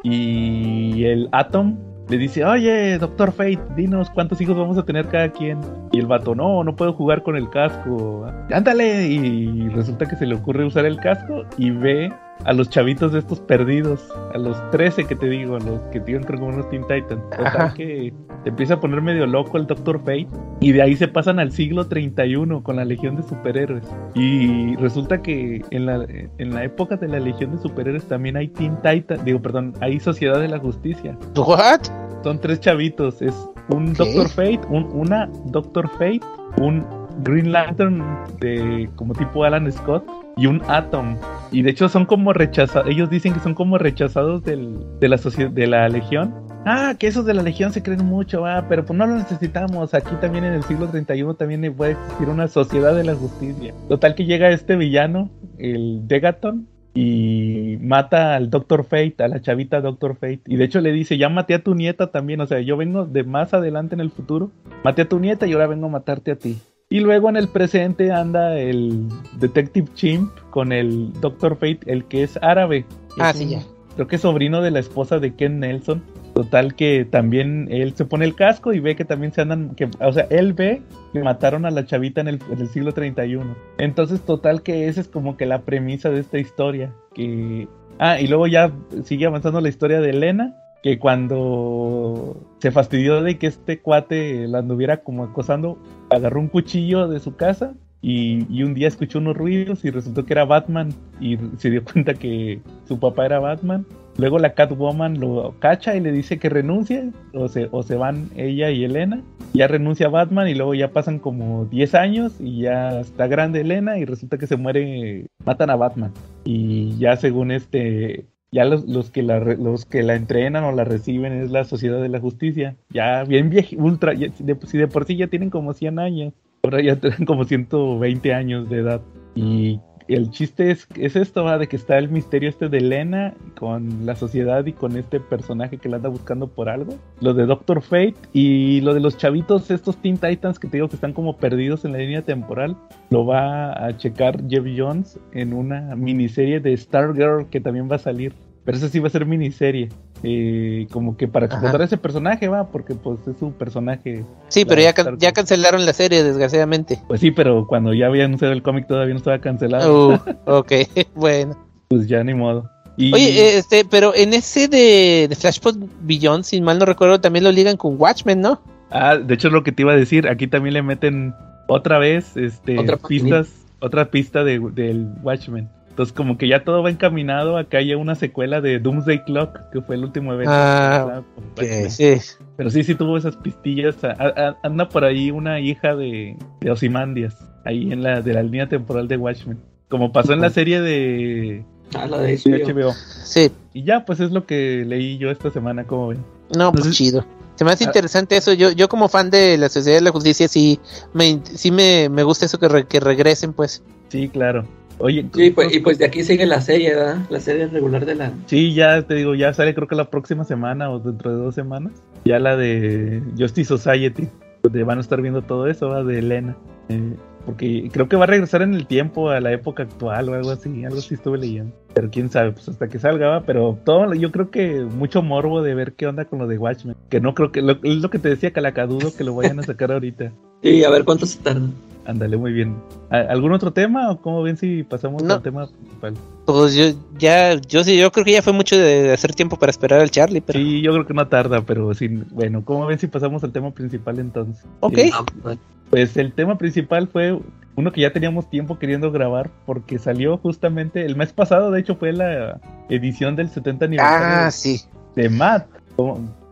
[0.03, 1.77] Y el Atom
[2.09, 5.59] le dice, oye, Doctor Fate, dinos cuántos hijos vamos a tener cada quien.
[5.91, 8.25] Y el vato, no, no puedo jugar con el casco.
[8.51, 9.07] Ándale.
[9.07, 12.11] Y resulta que se le ocurre usar el casco y ve
[12.45, 15.99] a los chavitos de estos perdidos, a los 13 que te digo, a los que
[15.99, 17.22] tienen creo como unos Teen Titans.
[17.30, 20.27] Total que se empieza a poner medio loco el Doctor Fate
[20.59, 23.84] y de ahí se pasan al siglo 31 con la Legión de Superhéroes.
[24.15, 26.05] Y resulta que en la,
[26.38, 29.99] en la época de la Legión de Superhéroes también hay Teen Titans, digo, perdón, hay
[29.99, 31.18] Sociedad de la Justicia.
[31.35, 31.81] ¿What?
[32.23, 33.22] Son tres chavitos.
[33.22, 33.34] Es
[33.69, 34.03] un ¿Qué?
[34.03, 36.22] Doctor Fate, un, una Doctor Fate,
[36.57, 36.85] un
[37.23, 38.03] Green Lantern
[38.39, 40.03] de como tipo Alan Scott
[40.35, 41.18] y un Atom.
[41.52, 42.89] Y de hecho son como rechazados.
[42.89, 46.34] Ellos dicen que son como rechazados del, de la de la Legión.
[46.65, 49.94] Ah, que esos de la Legión se creen mucho, ah, pero pues no lo necesitamos.
[49.94, 53.73] Aquí también en el siglo 31 también puede existir una sociedad de la justicia.
[53.88, 56.68] Total que llega este villano, el Degaton,
[56.99, 60.41] y mata al Doctor Fate, a la chavita Doctor Fate.
[60.48, 62.41] Y de hecho le dice, ya maté a tu nieta también.
[62.41, 64.52] O sea, yo vengo de más adelante en el futuro.
[64.84, 66.57] Maté a tu nieta y ahora vengo a matarte a ti.
[66.89, 69.07] Y luego en el presente anda el
[69.39, 72.85] Detective Chimp con el Doctor Fate, el que es árabe.
[73.19, 73.61] Ah, Es sí, un- ya.
[73.95, 76.03] Creo que es sobrino de la esposa de Ken Nelson.
[76.35, 79.89] Total que también él se pone el casco y ve que también se andan, que,
[79.99, 83.55] o sea, él ve que mataron a la chavita en el, en el siglo 31.
[83.80, 86.93] Entonces, total que esa es como que la premisa de esta historia.
[87.15, 87.68] Que...
[87.97, 88.72] Ah, y luego ya
[89.03, 90.53] sigue avanzando la historia de Elena,
[90.88, 95.77] que cuando se fastidió de que este cuate la anduviera como acosando,
[96.09, 100.31] agarró un cuchillo de su casa y, un día escuchó unos ruidos y resultó que
[100.31, 103.85] era Batman y se dio cuenta que su papá era Batman.
[104.15, 108.30] Luego la Catwoman lo cacha y le dice que renuncie o se, o se van
[108.38, 109.22] ella y Elena.
[109.53, 113.97] Ya renuncia Batman y luego ya pasan como 10 años y ya está grande Elena
[113.97, 116.14] y resulta que se muere, matan a Batman.
[116.45, 120.84] Y ya según este, ya los, los que la los que la entrenan o la
[120.84, 122.76] reciben es la Sociedad de la Justicia.
[122.90, 126.34] Ya bien vieja, ultra, ya- de, si de por sí ya tienen como 100 años,
[126.64, 129.02] ahora ya tienen como 120 años de edad.
[129.36, 131.57] Y el chiste es, es esto, ¿va?
[131.57, 135.77] de que está el misterio este de Elena con la sociedad y con este personaje
[135.77, 136.95] que la anda buscando por algo.
[137.21, 140.88] Lo de Doctor Fate y lo de los chavitos, estos Teen Titans que te digo
[140.88, 142.77] que están como perdidos en la línea temporal.
[143.09, 147.99] Lo va a checar Jeff Jones en una miniserie de Stargirl que también va a
[147.99, 148.34] salir.
[148.68, 149.88] Pero esa sí va a ser miniserie.
[150.23, 151.84] eh, como que para explotar Ajá.
[151.84, 154.26] a ese personaje, va, porque pues es un personaje.
[154.49, 155.22] Sí, pero ya, can- Stargirl.
[155.22, 156.99] ya cancelaron la serie, desgraciadamente.
[157.07, 160.10] Pues sí, pero cuando ya había anunciado el cómic todavía no estaba cancelado.
[160.10, 160.19] Uh,
[160.52, 160.72] ok,
[161.15, 161.56] bueno.
[161.88, 162.69] Pues ya ni modo.
[162.98, 167.22] Y Oye, eh, este, pero en ese de, de Flashpoint Beyond, si mal no recuerdo,
[167.22, 168.60] también lo ligan con Watchmen, ¿no?
[168.91, 170.27] Ah, de hecho es lo que te iba a decir.
[170.27, 171.34] Aquí también le meten
[171.69, 173.49] otra vez este, Otra pistas,
[173.80, 175.69] otra pista de, del Watchmen.
[175.98, 177.57] Entonces como que ya todo va encaminado.
[177.57, 180.52] Acá hay una secuela de Doomsday Clock, que fue el último evento.
[180.53, 181.90] Ah, con ok, Watchmen.
[181.90, 182.18] sí.
[182.56, 184.03] Pero sí, sí tuvo esas pistillas.
[184.03, 188.44] A- a- anda por ahí una hija de, de Ozymandias, ahí en la de la
[188.44, 189.57] línea temporal de Watchmen.
[189.90, 191.65] Como pasó en la serie de,
[191.95, 192.90] Ah, la de de HBO.
[192.90, 192.94] HBO.
[193.24, 196.19] Sí, Y ya, pues es lo que leí yo esta semana, como ven.
[196.56, 197.26] no, pues Entonces- chido.
[197.56, 197.88] Se me hace Ah.
[197.88, 198.53] interesante eso.
[198.53, 200.80] Yo, yo como fan de la Sociedad de la Justicia, sí
[201.15, 203.82] me, sí me, me gusta eso que, re- que regresen, pues.
[204.10, 204.64] Sí, claro.
[204.99, 207.18] Oye, Sí, pues, y pues de aquí sigue la serie, ¿verdad?
[207.30, 208.32] La serie regular de la...
[208.48, 211.56] Sí, ya te digo, ya sale creo que la próxima semana o dentro de dos
[211.56, 211.94] semanas.
[212.26, 214.28] Ya la de Justice Society,
[214.64, 216.03] donde van a estar viendo todo eso, ¿va?
[216.03, 216.57] de Elena.
[216.90, 217.14] Eh,
[217.48, 220.52] porque creo que va a regresar en el tiempo a la época actual o algo
[220.52, 221.74] así, algo así estuve leyendo.
[221.94, 223.44] Pero quién sabe, pues hasta que salga, ¿va?
[223.44, 226.98] Pero todo, yo creo que mucho morbo de ver qué onda con lo de Watchmen.
[227.07, 229.64] Que no creo que, lo, es lo que te decía, Calacadudo, que lo vayan a
[229.64, 230.34] sacar ahorita.
[230.64, 231.69] Sí, a ver cuánto se tarda.
[232.07, 232.75] Ándale, muy bien.
[233.09, 235.35] ¿A- ¿Algún otro tema o cómo ven si pasamos No.
[235.35, 236.13] al tema principal?
[236.45, 236.85] Pues yo
[237.19, 240.09] ya, yo sí, yo creo que ya fue mucho de hacer tiempo para esperar al
[240.09, 240.57] Charlie, pero.
[240.57, 243.71] Sí, yo creo que no tarda, pero sí, bueno, ¿cómo ven si pasamos al tema
[243.71, 244.63] principal entonces?
[244.79, 244.95] Ok.
[244.97, 245.11] Sí.
[245.43, 245.59] Bueno.
[245.89, 247.38] Pues el tema principal fue
[247.75, 251.95] uno que ya teníamos tiempo queriendo grabar porque salió justamente el mes pasado, de hecho
[251.95, 252.59] fue la
[252.89, 254.81] edición del 70 aniversario Ah, sí.
[255.15, 255.67] de Matt.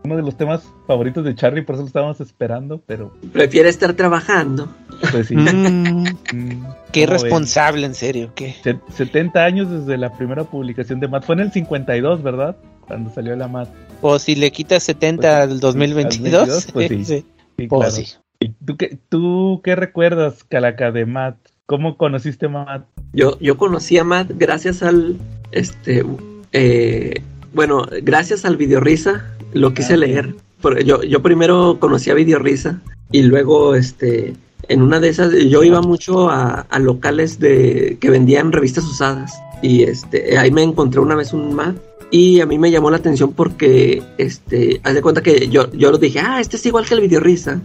[0.06, 3.92] Uno de los temas favoritos de Charlie, por eso lo estábamos esperando, pero Prefiere estar
[3.94, 4.72] trabajando.
[5.10, 5.34] pues sí.
[5.36, 8.30] Mm, Mm, qué responsable, en serio.
[8.36, 8.54] ¿qué?
[8.62, 11.24] Se- 70 años desde la primera publicación de Matt.
[11.24, 12.56] Fue en el 52, ¿verdad?
[12.86, 13.68] Cuando salió la Matt.
[14.00, 16.34] O si le quitas 70 Pues sí, al 2022.
[16.34, 17.24] al 22, pues sí.
[17.58, 17.90] Sí, Pues claro.
[17.90, 18.14] sí.
[18.38, 21.36] ¿Y ¿Tú qué, ¿Tú qué recuerdas, Calaca, de Matt?
[21.66, 22.84] ¿Cómo conociste a Matt?
[23.12, 25.16] Yo, yo conocí a Matt gracias al,
[25.50, 26.04] este,
[26.52, 27.22] eh,
[27.54, 29.24] bueno, gracias al Videorisa,
[29.56, 30.34] lo quise leer.
[30.60, 32.80] Por- yo, yo primero conocí a Videorisa
[33.12, 34.34] y luego, este,
[34.68, 39.34] en una de esas, yo iba mucho a, a locales de que vendían revistas usadas
[39.62, 41.76] y este, ahí me encontré una vez un Matt
[42.10, 45.90] y a mí me llamó la atención porque, este, haz de cuenta que yo, yo
[45.90, 47.60] lo dije, ah, este es igual que el Videorisa.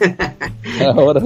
[0.96, 1.22] Ahora,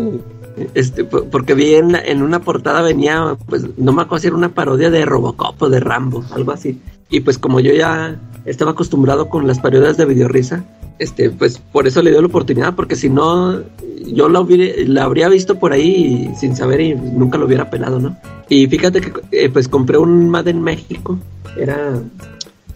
[0.75, 4.37] Este, po- porque vi en, en una portada venía, pues no me acuerdo si era
[4.37, 6.81] una parodia de Robocop o de Rambo, algo así.
[7.11, 10.65] Y pues como yo ya estaba acostumbrado con las parodias de Videorisa,
[10.99, 13.61] este, pues por eso le dio la oportunidad, porque si no,
[14.07, 18.01] yo la, hubiera- la habría visto por ahí sin saber y nunca lo hubiera pelado,
[18.01, 18.17] ¿no?
[18.49, 21.19] Y fíjate que eh, pues compré un Mad en México,
[21.57, 22.01] era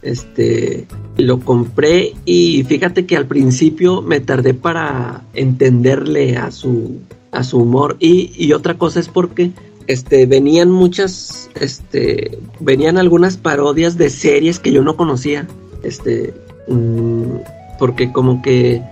[0.03, 0.87] este
[1.17, 6.99] lo compré y fíjate que al principio me tardé para entenderle a su
[7.31, 9.53] a su humor y, y otra cosa es porque
[9.87, 15.47] este venían muchas este venían algunas parodias de series que yo no conocía
[15.83, 16.35] este
[16.69, 17.37] mm,
[17.79, 18.83] porque como que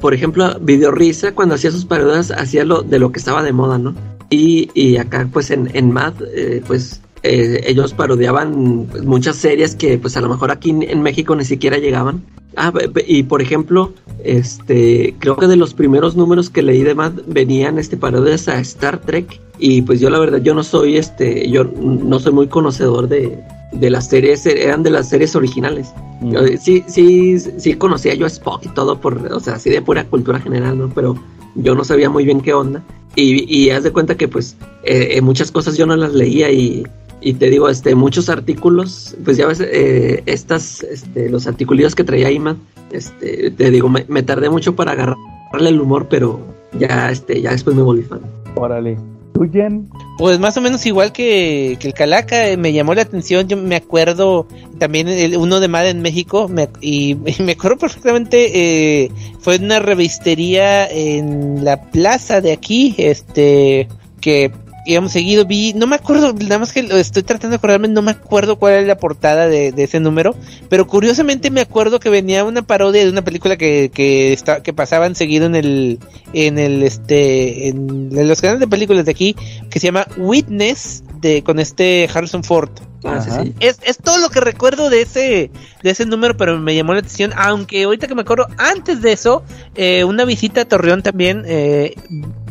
[0.00, 3.78] por ejemplo Videorisa cuando hacía sus parodias hacía lo de lo que estaba de moda
[3.78, 3.94] no
[4.30, 9.98] y, y acá pues en, en Mad eh, pues eh, ellos parodiaban muchas series que
[9.98, 12.22] pues a lo mejor aquí en, México ni siquiera llegaban.
[12.56, 12.72] Ah,
[13.06, 13.92] y por ejemplo,
[14.24, 18.58] este, creo que de los primeros números que leí de Mad venían este parodias a
[18.60, 22.48] Star Trek y pues yo la verdad yo no soy este, yo no soy muy
[22.48, 23.38] conocedor de,
[23.72, 25.92] de las series, eran de las series originales.
[26.20, 26.32] Mm.
[26.32, 29.80] Yo, sí, sí, sí conocía yo a Spock y todo por, o sea, así de
[29.82, 30.90] pura cultura general, ¿no?
[30.90, 31.16] Pero
[31.54, 32.82] yo no sabía muy bien qué onda.
[33.14, 36.50] Y, y haz de cuenta que pues eh, eh, muchas cosas yo no las leía
[36.50, 36.86] y,
[37.22, 42.04] y te digo, este, muchos artículos, pues ya ves, eh, estas, este, los articulillos que
[42.04, 42.58] traía Iman,
[42.90, 46.40] este, te digo, me, me tardé mucho para agarrarle el humor, pero
[46.78, 48.20] ya, este, ya después me volví fan.
[48.56, 48.96] órale.
[49.34, 49.88] ¿Tú, Jen?
[50.18, 53.48] Pues más o menos igual que, que el Calaca, eh, me llamó la atención.
[53.48, 54.46] Yo me acuerdo
[54.78, 59.04] también el- uno de Mad en México me ac- y, y me acuerdo perfectamente.
[59.04, 63.88] eh, fue en una revistería en la plaza de aquí, este
[64.20, 64.52] que
[64.86, 65.44] íbamos seguido.
[65.44, 68.56] Vi, no me acuerdo, nada más que lo estoy tratando de acordarme, no me acuerdo
[68.56, 70.34] cuál era la portada de, de ese número,
[70.68, 74.72] pero curiosamente me acuerdo que venía una parodia de una película que que, está, que
[74.72, 75.98] pasaban seguido en el
[76.32, 79.36] en el este en, en los canales de películas de aquí
[79.70, 82.70] que se llama Witness de con este Harrison Ford.
[83.04, 83.42] Ah, sí, Ajá.
[83.42, 83.54] sí.
[83.58, 85.50] Es, es todo lo que recuerdo de ese
[85.82, 87.32] de ese número, pero me llamó la atención.
[87.36, 89.42] Aunque ahorita que me acuerdo, antes de eso,
[89.74, 91.42] eh, una visita a Torreón también.
[91.46, 91.94] eh,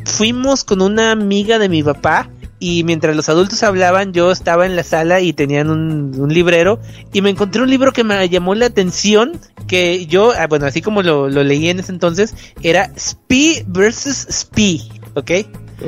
[0.05, 2.29] fuimos con una amiga de mi papá.
[2.63, 6.79] Y mientras los adultos hablaban, yo estaba en la sala y tenían un, un librero.
[7.11, 9.39] Y me encontré un libro que me llamó la atención.
[9.67, 14.27] Que yo, ah, bueno, así como lo, lo leí en ese entonces, era Spy versus
[14.29, 14.91] Spy.
[15.15, 15.31] ¿Ok?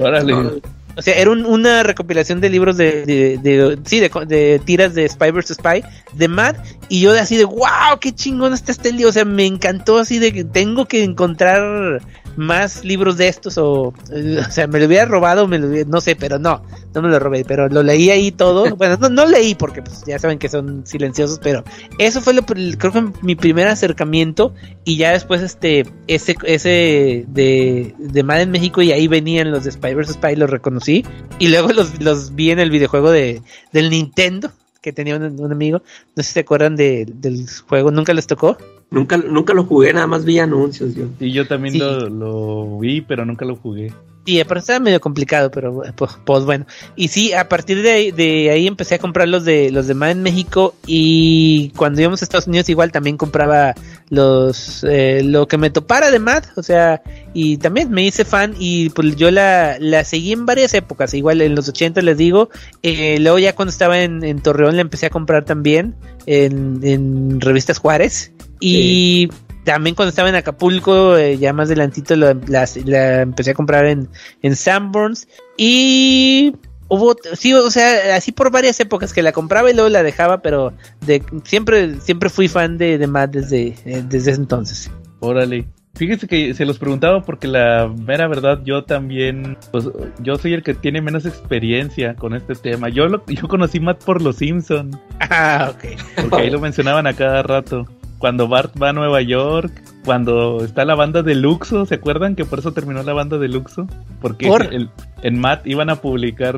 [0.02, 0.62] Órale.
[0.96, 4.62] O sea, era un- una recopilación de libros de, de, de- sí, de, co- de
[4.64, 5.56] tiras de Spy vs.
[5.56, 5.84] Spy,
[6.14, 6.56] de Mad,
[6.90, 10.20] y yo así de, wow, qué chingón está este libro, o sea, me encantó así
[10.20, 12.02] de que tengo que encontrar
[12.36, 15.90] más libros de estos, o, eh, o sea, me lo hubiera robado, me lo hubiera-
[15.90, 16.64] no sé, pero no,
[16.94, 20.04] no me lo robé, pero lo leí ahí todo, bueno, no, no leí porque pues
[20.06, 21.64] ya saben que son silenciosos, pero
[21.98, 24.54] eso fue lo, creo que mi primer acercamiento,
[24.84, 29.64] y ya después este, ese, ese de, de Mad en México, y ahí venían los
[29.64, 30.14] de Spy vs.
[30.14, 31.06] Spy, los reconocí,
[31.40, 33.42] y luego los, los vi en el videojuego de,
[33.72, 34.52] del Nintendo,
[34.82, 35.82] que tenía un, un amigo,
[36.16, 38.58] no sé si se acuerdan de, del juego, nunca les tocó.
[38.94, 41.06] Nunca, nunca lo jugué, nada más vi anuncios yo.
[41.18, 41.80] Sí, yo también Sí.
[41.80, 43.92] Lo, lo vi, pero nunca lo jugué.
[44.26, 46.66] Sí, pero estaba medio complicado, pero pues, pues, bueno.
[46.96, 49.96] Y sí, a partir de ahí, de ahí empecé a comprar los de los de
[49.96, 53.74] Mad en México y cuando íbamos a Estados Unidos igual también compraba
[54.10, 57.02] los eh, lo que me topara de Mad, o sea,
[57.34, 61.42] y también me hice fan y pues yo la, la seguí en varias épocas, igual
[61.42, 62.50] en los 80 les digo,
[62.82, 65.96] eh, luego ya cuando estaba en, en Torreón la empecé a comprar también
[66.28, 68.32] en, en revistas Juárez
[68.66, 69.30] y
[69.64, 74.10] también cuando estaba en Acapulco, eh, ya más adelantito la, la empecé a comprar en,
[74.42, 75.28] en Sanborns.
[75.58, 76.54] Y
[76.88, 80.42] hubo, sí, o sea, así por varias épocas que la compraba y luego la dejaba,
[80.42, 80.74] pero
[81.06, 84.92] de siempre, siempre fui fan de, de Matt desde, eh, desde ese entonces.
[85.20, 85.66] Órale.
[85.96, 89.88] Fíjese que se los preguntaba porque la mera verdad yo también, pues
[90.20, 92.90] yo soy el que tiene menos experiencia con este tema.
[92.90, 96.00] Yo lo, yo conocí Matt por Los Simpson, Ah, ok.
[96.16, 97.88] porque ahí lo mencionaban a cada rato.
[98.24, 99.70] Cuando Bart va a Nueva York,
[100.06, 103.50] cuando está la banda de Luxo, ¿se acuerdan que por eso terminó la banda de
[103.50, 103.86] Luxo?
[104.22, 104.74] Porque ¿Por?
[104.74, 104.90] el-
[105.24, 106.58] en Matt iban a publicar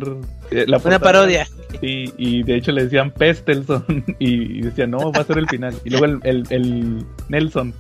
[0.52, 1.48] eh, la Una parodia.
[1.82, 3.84] Sí, y de hecho le decían Pestelson
[4.20, 4.30] y,
[4.60, 5.74] y decían, no, va a ser el final.
[5.84, 7.74] Y luego el, el- el Nelson,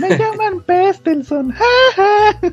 [0.00, 1.50] me llaman Pestelson.
[1.52, 1.64] ja,
[1.94, 2.52] ja".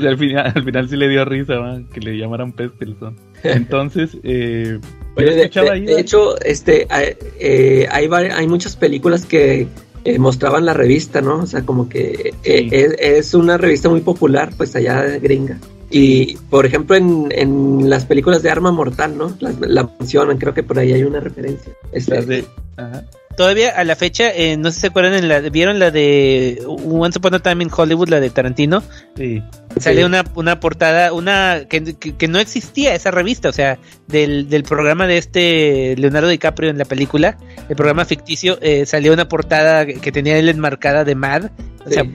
[0.00, 1.54] Y al, final, al final sí le dio risa
[1.92, 3.14] que le llamaran Pestelson.
[3.42, 4.78] Entonces, eh,
[5.24, 6.00] de, escuchaba de- ahí, de ¿va?
[6.00, 9.68] hecho, este, hay, eh, hay, muchas películas que
[10.04, 11.40] eh, mostraban la revista, ¿no?
[11.42, 12.68] O sea, como que eh, Sí.
[12.72, 15.58] es, es una revista muy popular, pues allá de gringa.
[15.90, 19.36] Y, por ejemplo, en, en las películas de Arma Mortal, ¿no?
[19.60, 21.72] La mencionan, creo que por ahí hay una referencia.
[21.92, 22.44] Este, Las de-
[22.76, 23.04] ajá.
[23.40, 26.62] Todavía a la fecha, eh, no sé si se acuerdan, en la, ¿vieron la de
[26.66, 28.82] Once Upon a Time in Hollywood, la de Tarantino?
[29.16, 29.42] Sí.
[29.78, 34.50] Salió una, una portada, una que, que- que no existía esa revista, o sea, del,
[34.50, 37.38] del programa de este Leonardo DiCaprio en la película,
[37.70, 41.44] el programa ficticio, eh, salió una portada que, que tenía él enmarcada de Mad,
[41.86, 42.10] o sea, Sí.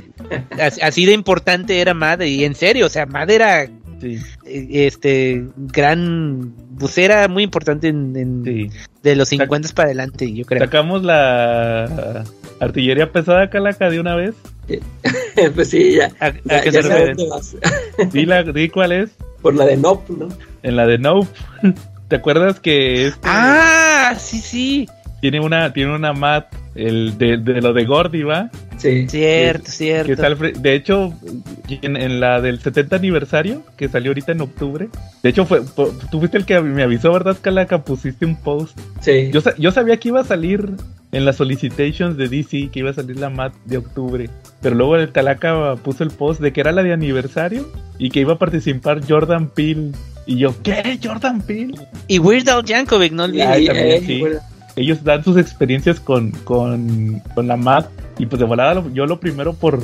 [0.61, 3.67] así, así de importante era Mad, y en serio, o sea, Mad era
[4.01, 8.69] Sí, este gran bucera muy importante en, en- sí.
[9.03, 10.59] de los 50 para adelante, yo creo.
[10.59, 12.23] Sacamos la
[12.59, 14.35] artillería pesada calaca de una vez.
[15.55, 16.11] pues sí, ya.
[16.19, 17.17] ¿A, a ya- qué ya se refieren?
[18.11, 19.11] Di, la, di cuál es.
[19.41, 20.27] por la de Nope, ¿no?
[20.63, 21.27] En la de Nope.
[22.07, 24.87] ¿Te acuerdas que este Ah, sí, sí,
[25.21, 26.45] tiene una tiene una mat
[26.75, 28.49] el de, de lo de Gordy, va?
[28.77, 29.07] Sí.
[29.07, 30.11] cierto, Que cierto.
[30.11, 31.13] está al fre- de hecho,
[31.69, 34.89] en, en la del 70 aniversario, que salió ahorita en octubre.
[35.23, 37.83] De hecho, fue, po- tú fuiste el que me avisó, ¿verdad, Calaca?
[37.83, 38.77] Pusiste un post.
[39.01, 39.31] Sí.
[39.31, 40.69] Yo, yo sabía que iba a salir
[41.11, 44.29] en las solicitations de DC, que iba a salir la mat de octubre.
[44.61, 48.19] Pero luego el Calaca puso el post de que era la de aniversario y que
[48.19, 49.91] iba a participar Jordan Peele.
[50.25, 50.99] Y yo, ¿qué?
[51.01, 51.75] ¿Jordan Peele?
[52.07, 53.69] Y Weird Al Yankovic, no olvides.
[53.71, 54.23] Eh, sí.
[54.75, 57.85] Ellos dan sus experiencias con, con, con la MAD
[58.17, 59.79] y pues de volada yo lo primero por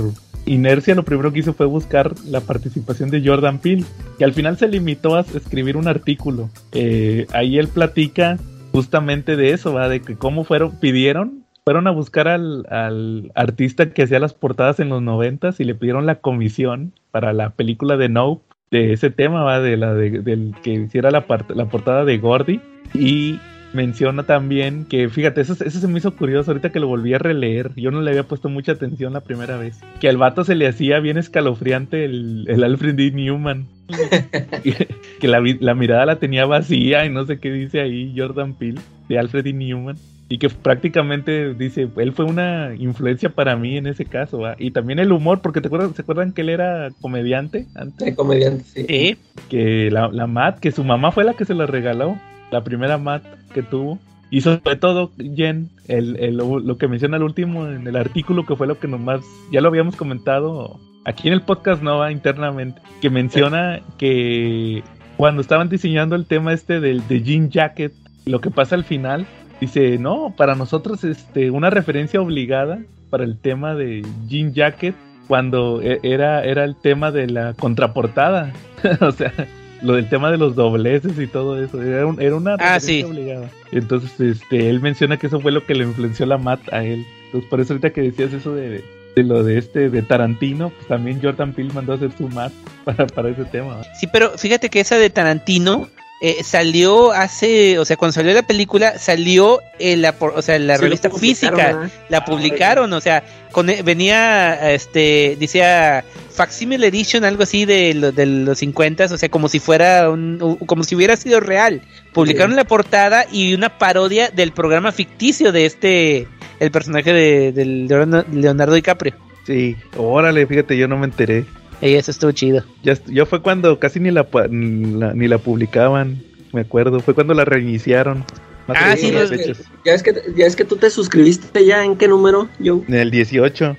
[0.45, 3.83] inercia lo primero que hice fue buscar la participación de Jordan Peele
[4.17, 6.49] que al final se limitó a escribir un artículo.
[6.71, 8.37] Eh, ahí él platica
[8.71, 13.91] justamente de eso va de que cómo fueron pidieron fueron a buscar al, al artista
[13.91, 17.97] que hacía las portadas en los noventas y le pidieron la comisión para la película
[17.97, 22.03] de Nope de ese tema va de la de- del que hiciera la, la portada
[22.05, 22.61] de Gordy.
[22.93, 23.37] Y
[23.73, 27.17] menciona también que, fíjate, eso, eso se me hizo curioso ahorita que lo volví a
[27.17, 27.71] releer.
[27.75, 29.79] Yo no le había puesto mucha atención la primera vez.
[29.99, 33.11] Que al vato se le hacía bien escalofriante el, el Alfred D.
[33.11, 33.67] Newman.
[34.63, 34.87] que
[35.19, 38.79] que la, la mirada la tenía vacía y no sé qué dice ahí Jordan Peele
[39.09, 39.53] de Alfred D.
[39.53, 39.97] Newman.
[40.29, 44.39] Y que prácticamente dice, él fue una influencia para mí en ese caso.
[44.39, 44.55] ¿va?
[44.57, 48.05] Y también el humor, porque te acuerdas, ¿se acuerdan que él era comediante antes?
[48.05, 48.85] De comediante, sí.
[48.87, 49.17] Sí.
[49.49, 52.17] que la, la mat, que su mamá fue la que se la regaló,
[52.51, 53.23] la primera mat
[53.53, 53.99] que tuvo.
[54.29, 58.55] Y sobre todo, Jen, el, el- lo, que menciona al último en el artículo, que
[58.55, 59.21] fue lo que nomás,
[59.51, 64.83] ya lo habíamos comentado aquí en el podcast Nova internamente, que menciona que
[65.17, 67.91] cuando estaban diseñando el tema este del de Jean Jacket,
[68.25, 69.25] lo que pasa al final,
[69.59, 72.79] dice, no, para nosotros este, una referencia obligada
[73.09, 74.95] para el tema de Jean Jacket
[75.27, 78.53] cuando e- era, era el tema de la contraportada.
[79.01, 79.33] o sea,
[79.81, 81.81] lo del tema de los dobleces y todo eso.
[81.81, 83.03] Era, un- era una Ah, sí.
[83.03, 83.49] obligada.
[83.71, 87.05] Entonces, este, él menciona que eso fue lo que le influenció la Matt a él.
[87.25, 88.83] Entonces, por eso ahorita que decías eso de,
[89.15, 92.51] de lo de este, de Tarantino, pues también Jordan Peele mandó a hacer su Matt
[92.85, 93.81] para, para ese tema.
[93.99, 95.87] Sí, pero fíjate que esa de Tarantino
[96.23, 100.55] eh, salió hace, o sea, cuando salió la película, salió en la, por- o sea,
[100.55, 101.89] en la Sí, revista física, ¿verdad?
[102.09, 108.11] la publicaron, o sea, con, e- venía, este, decía Facsimile Edition, algo así de, lo-
[108.11, 111.81] de los 50, o sea, como si fuera un, como si hubiera sido real.
[112.13, 112.57] Publicaron Sí.
[112.57, 116.27] la portada y una parodia del programa ficticio de este,
[116.59, 119.15] el personaje de, del Leonardo- Leonardo DiCaprio.
[119.47, 121.45] Sí, órale, fíjate, yo no me enteré.
[121.81, 122.63] Y eso estuvo chido.
[122.83, 126.21] Ya, yo fue cuando casi ni la, ni la, ni la publicaban,
[126.53, 126.99] me acuerdo.
[126.99, 128.23] Fue cuando la reiniciaron.
[128.67, 129.63] Más Ah, sí, fechas.
[129.83, 132.83] Ya es que ya es que tú te suscribiste ya en qué número, yo.
[132.87, 133.75] En el 18,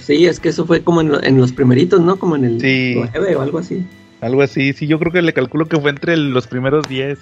[0.00, 2.16] Sí, es que eso fue como en, lo- en los primeritos, ¿no?
[2.16, 2.94] Como en el Sí.
[2.96, 3.84] 9 o algo así.
[4.20, 4.72] algo así.
[4.72, 7.18] Sí, yo creo que le calculo que fue entre los primeros 10.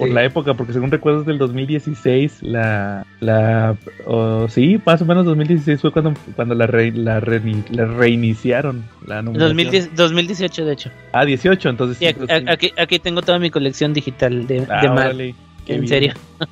[0.00, 0.14] Por Sí.
[0.14, 5.26] la época, porque según recuerdo es del 2016, la, la, oh, sí, más o menos
[5.26, 9.56] 2016 fue cuando, cuando la, re- la, reini- la reiniciaron, la numeración.
[9.56, 10.90] 2010 2018, de hecho.
[11.12, 12.44] Ah, 18, entonces Sí, sí, aquí, sí.
[12.48, 15.28] aquí, aquí tengo toda mi colección digital de, Ah, de órale,
[15.66, 15.88] En bien.
[15.88, 16.14] serio.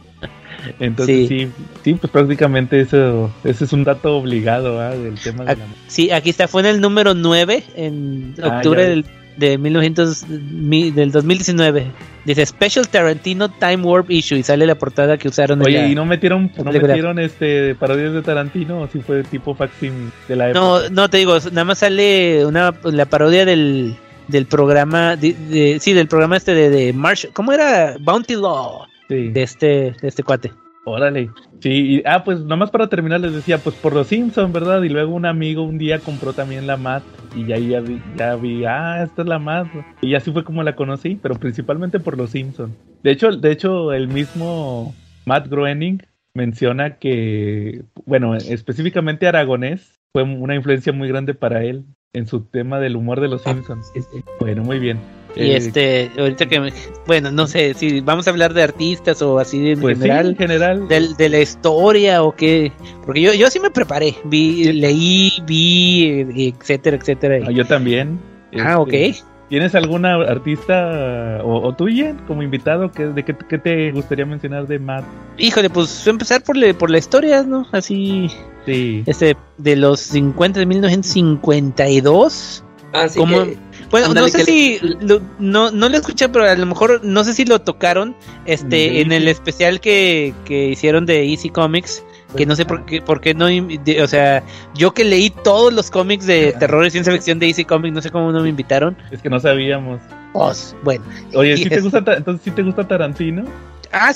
[0.81, 1.49] Entonces sí.
[1.85, 4.91] sí, pues prácticamente eso, ese es un dato obligado ¿ah?
[4.91, 6.49] del tema de la Sí, aquí está.
[6.49, 9.05] Fue en el número 9, en Ah, octubre del,
[9.39, 11.87] de 1900, mi- del 2019.
[12.25, 15.89] Dice Special Tarantino Time Warp Issue y sale la portada que usaron en Oye, la-
[15.89, 18.81] ¿y no metieron, no metieron este parodias de Tarantino?
[18.83, 20.61] ¿O si fue tipo faxim de la época?
[20.61, 23.97] No, no te digo, nada más sale una la parodia del,
[24.27, 27.97] del programa, de, de- sí, del programa este de, de Marsh, ¿cómo era?
[28.01, 29.29] Bounty Law, Sí.
[29.31, 29.67] de este,
[30.03, 30.53] de este cuate.
[30.85, 31.31] Órale.
[31.61, 34.83] Sí, y, ah, pues nomás para terminar les decía, pues por los Simpsons, ¿verdad?
[34.83, 37.03] Y luego un amigo un día compró también la MAT
[37.35, 39.67] y ya, ya, vi, ya vi, ah, esta es la MAT.
[40.01, 42.75] Y así fue como la conocí, pero principalmente por los Simpsons.
[43.03, 44.95] De hecho, de hecho, el mismo
[45.27, 46.03] Matt Groening
[46.35, 52.79] menciona que, bueno, específicamente Aragonés fue una influencia muy grande para él en su tema
[52.79, 53.91] del humor de los Simpsons.
[53.95, 54.25] Sí, sí.
[54.41, 54.99] Bueno, muy bien.
[55.37, 56.73] Y Eh, este, ahorita que, me-
[57.07, 60.27] bueno, no sé si vamos a hablar de artistas o así en pues sí, general.
[60.31, 60.89] en general.
[60.89, 62.73] del- de la historia o qué
[63.05, 68.19] porque yo yo sí me preparé vi leí vi etcétera etcétera Ah, yo también.
[68.59, 72.93] ah Este, ok ¿Tienes alguna artista o, Ian, como invitado?
[72.93, 75.05] que ¿De qué, qué te gustaría mencionar de Matt?
[75.39, 78.31] híjole pues empezar por la, por la historia no así
[78.67, 79.03] Sí.
[79.07, 83.45] este de los 50 de 1952 Así ¿Cómo?
[83.45, 83.57] que,
[83.91, 87.33] bueno no sé si lo- no no lo escuché pero a lo mejor no sé
[87.35, 88.15] si lo tocaron
[88.47, 92.03] este Mm, en el especial que, que hicieron de Easy Comics
[92.37, 94.43] que no sé por qué, por qué no, de- o sea,
[94.75, 98.03] yo que leí todos los cómics de terror y ciencia ficción de Easy Comics, no
[98.03, 98.95] sé cómo no me invitaron.
[99.11, 99.99] Es que no sabíamos.
[100.35, 101.03] Pues, bueno.
[101.35, 103.45] Oye, ¿sí te gusta, Ta- entonces sí te gusta Tarantino?
[103.93, 104.13] Ah,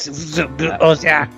[0.81, 1.31] o sea,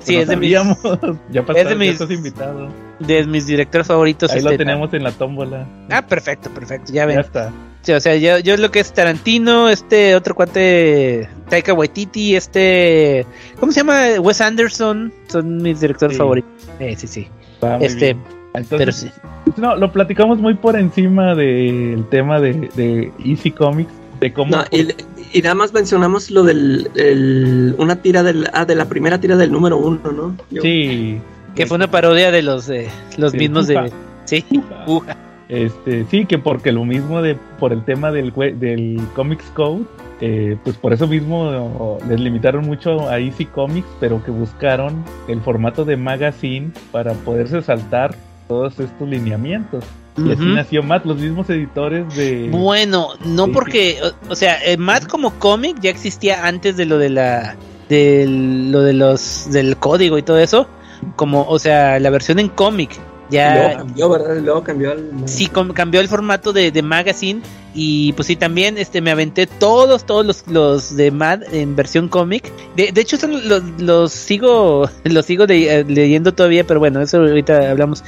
[0.00, 2.68] sí, es de mis, ya es de mis- ya estás invitado.
[3.00, 4.30] de mis directores favoritos.
[4.32, 5.66] Ahí lo este, tenemos en la tómbola.
[5.90, 7.18] Ah, perfecto, perfecto, ya Ya ven.
[7.20, 7.52] está.
[7.82, 13.24] Sí, o sea, yo, yo lo que es Tarantino, este otro cuate, Taika Waititi, este,
[13.60, 14.20] ¿cómo se llama?
[14.20, 16.18] Wes Anderson, son mis directores Sí.
[16.18, 16.50] favoritos.
[16.80, 17.28] Eh, sí, sí.
[17.64, 18.16] Va Este.
[18.54, 19.10] Entonces, pero sí.
[19.56, 24.56] No, lo platicamos muy por encima del tema de, de Easy Comics, de cómo...
[24.56, 24.88] no, y,
[25.32, 29.36] y nada más mencionamos lo del el- una tira del ah, de la primera tira
[29.36, 30.36] del número uno, ¿no?
[30.50, 31.20] Yo- Sí.
[31.54, 33.90] Que fue una parodia de los, eh, los mismos de...
[34.26, 34.44] Sí,
[34.86, 35.16] Uja.
[35.48, 39.82] Este, sí, que porque lo mismo de por el tema del del Comics Code,
[40.20, 45.40] eh, pues por eso mismo les limitaron mucho a Easy Comics, pero que buscaron el
[45.40, 48.14] formato de magazine para poderse saltar
[48.46, 49.84] todos estos lineamientos.
[50.18, 54.76] Y así nació Matt, los mismos editores de Bueno, no porque, o, o sea, eh,
[54.76, 57.56] Mad como cómic ya existía antes de lo de la,
[57.88, 60.68] de lo de los, del código y todo eso,
[61.16, 62.98] como, o sea, la versión en cómic
[63.30, 64.36] Y luego ya cambió, ¿verdad?
[64.42, 65.10] Luego cambió al.
[65.26, 67.42] sí cambió el formato de, de magazine
[67.74, 72.08] y pues sí también este me aventé todos todos los, los de Mad en versión
[72.08, 76.80] cómic de, de hecho son los, los sigo los sigo de- eh, leyendo todavía pero
[76.80, 78.02] bueno eso ahorita hablamos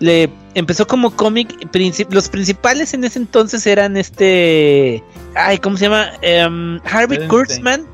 [0.00, 5.04] le empezó como cómic princip- los principales en ese entonces eran este
[5.34, 7.28] ay cómo se llama Em, Harvey.
[7.28, 7.84] Kurtzman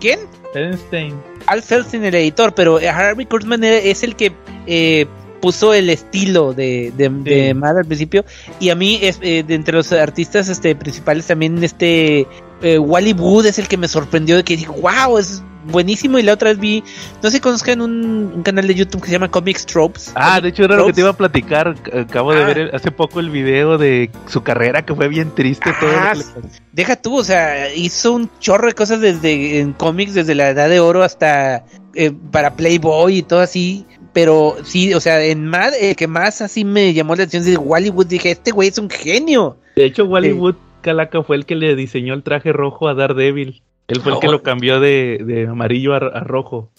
[0.00, 0.20] quién
[0.54, 1.14] Eisenstein.
[1.46, 4.32] Al Feldstein el editor, pero Harvey Kurtzman es el que
[4.66, 5.06] eh,
[5.44, 7.52] puso el estilo de, de.
[7.52, 8.24] Mad al principio.
[8.60, 12.26] Y a mí, es, eh, de entre los artistas este, principales, también este
[12.62, 16.18] eh, Wally Wood es el que me sorprendió de que dije, wow, es buenísimo.
[16.18, 16.82] Y la otra vez vi,
[17.22, 20.12] no sé si conozcan un, un canal de YouTube que se llama Comic Tropes.
[20.14, 21.74] Ah, de hecho era lo que te iba a platicar.
[21.92, 22.46] Acabo de Ah.
[22.46, 25.98] ver el- hace poco el video de su carrera que fue bien triste todo lo
[25.98, 26.24] Ah, que le.
[26.72, 30.70] Deja tú, o sea, hizo un chorro de cosas desde en cómics, desde la Edad
[30.70, 31.64] de Oro hasta
[31.94, 33.86] eh, para Playboy y todo así.
[34.14, 37.60] Pero sí, o sea, en Mad, el que más así me llamó la atención es
[37.62, 38.06] Hollywood.
[38.06, 39.58] Dije, este güey es un genio.
[39.76, 40.32] De hecho, Wally Sí.
[40.34, 43.62] Wood Calaca fue el que le diseñó el traje rojo a Daredevil.
[43.88, 44.32] Él fue el que Oh.
[44.32, 46.70] lo cambió de, de amarillo a, a rojo.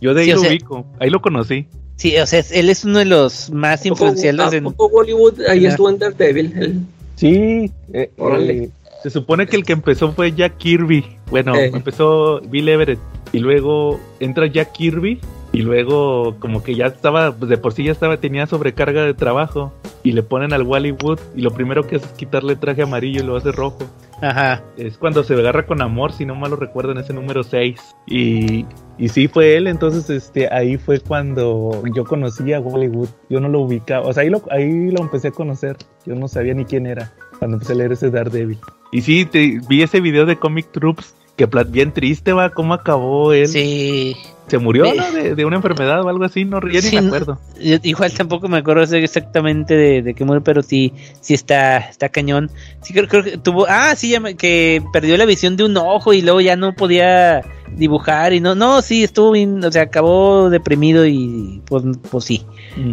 [0.00, 1.66] Yo de ahí Sí, o lo sea- ubico, ahí lo conocí.
[1.96, 4.64] Sí, o sea, él es uno de los más influenciales en.
[4.64, 6.52] Tampoco Bollywood, ahí estuvo en Daredevil.
[6.56, 6.80] él.
[7.16, 8.52] Sí, eh, Órale.
[8.64, 8.70] eh,
[9.02, 11.04] se supone que el que empezó fue Jack Kirby.
[11.28, 11.72] Bueno, Eh.
[11.74, 13.00] empezó Bill Everett
[13.32, 15.18] y luego entra Jack Kirby
[15.52, 19.14] y luego como que ya estaba, pues de por sí ya estaba, tenía sobrecarga de
[19.14, 19.72] trabajo
[20.02, 22.82] y le ponen al Wally Wood y lo primero que hace es quitarle el traje
[22.82, 23.78] amarillo y lo hace rojo.
[24.20, 24.62] Ajá.
[24.76, 27.80] Es cuando se agarra con amor, si no mal lo recuerdo, en ese número 6.
[28.06, 28.66] Y,
[28.98, 33.08] y sí fue él, entonces este ahí fue cuando yo conocí a Hollywood.
[33.30, 35.76] Yo no lo ubicaba, o sea, ahí lo, ahí lo empecé a conocer.
[36.04, 38.58] Yo no sabía ni quién era cuando empecé a leer ese Daredevil.
[38.90, 43.32] Y sí, te, vi ese video de Comic Troops, que bien triste va, cómo acabó
[43.32, 43.48] él.
[43.48, 44.14] Sí.
[44.48, 44.84] Se murió.
[45.12, 47.38] De, de una enfermedad o algo así, no, ya Sí, ni me no- acuerdo.
[47.60, 52.08] Yo igual tampoco me acuerdo exactamente de, de qué murió, pero sí, sí está, está
[52.08, 52.50] cañón.
[52.82, 55.76] Sí, creo, creo que tuvo, ah, sí, ya me- que perdió la visión de un
[55.76, 57.42] ojo y luego ya no podía
[57.76, 62.44] dibujar y no, no, sí, estuvo bien, o sea, acabó deprimido y pues, pues sí,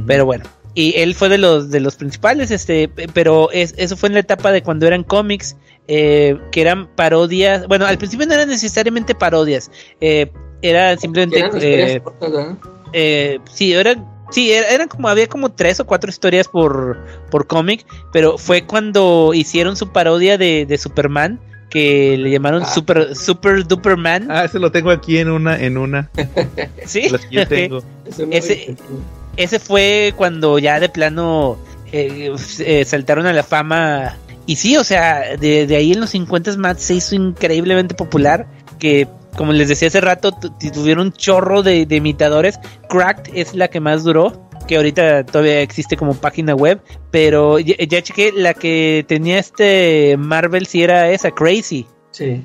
[0.06, 0.44] pero bueno.
[0.78, 4.14] Y él fue de los de los principales, este, pe- pero es, eso fue en
[4.16, 5.56] la etapa de cuando eran cómics.
[5.88, 7.68] Eh, que eran parodias.
[7.68, 9.72] Bueno, al principio no eran necesariamente parodias,
[10.02, 10.32] eh,
[10.62, 11.40] era simplemente.
[11.40, 12.32] Eran historias eh, cortas,
[12.94, 16.98] eh, sí, eran, sí, era- eran como, había como tres o cuatro historias por,
[17.30, 21.40] por cómic, pero fue cuando hicieron su parodia de, de Superman,
[21.70, 22.68] que le llamaron Ah.
[22.68, 24.32] Super, Super Duperman.
[24.32, 26.10] Ah, ese lo tengo aquí en una, en una.
[26.86, 27.10] ¿sí?
[27.10, 27.84] Las que yo tengo.
[28.06, 28.76] Es una Ese-.
[29.36, 31.58] Ese fue cuando ya de plano
[31.92, 34.18] eh, eh, saltaron a la fama.
[34.46, 38.48] Y sí, o sea, de, de ahí en los 50 Matt se hizo increíblemente popular.
[38.80, 39.08] Que,
[39.38, 42.60] como les decía hace rato, tu- tuvieron un chorro de, de imitadores.
[42.90, 44.42] Cracked es la que más duró.
[44.68, 46.80] Que ahorita todavía existe como página web.
[47.12, 51.86] Pero ya, ya chequé, la que tenía este Marvel si era esa, Crazy.
[52.12, 52.44] Sí.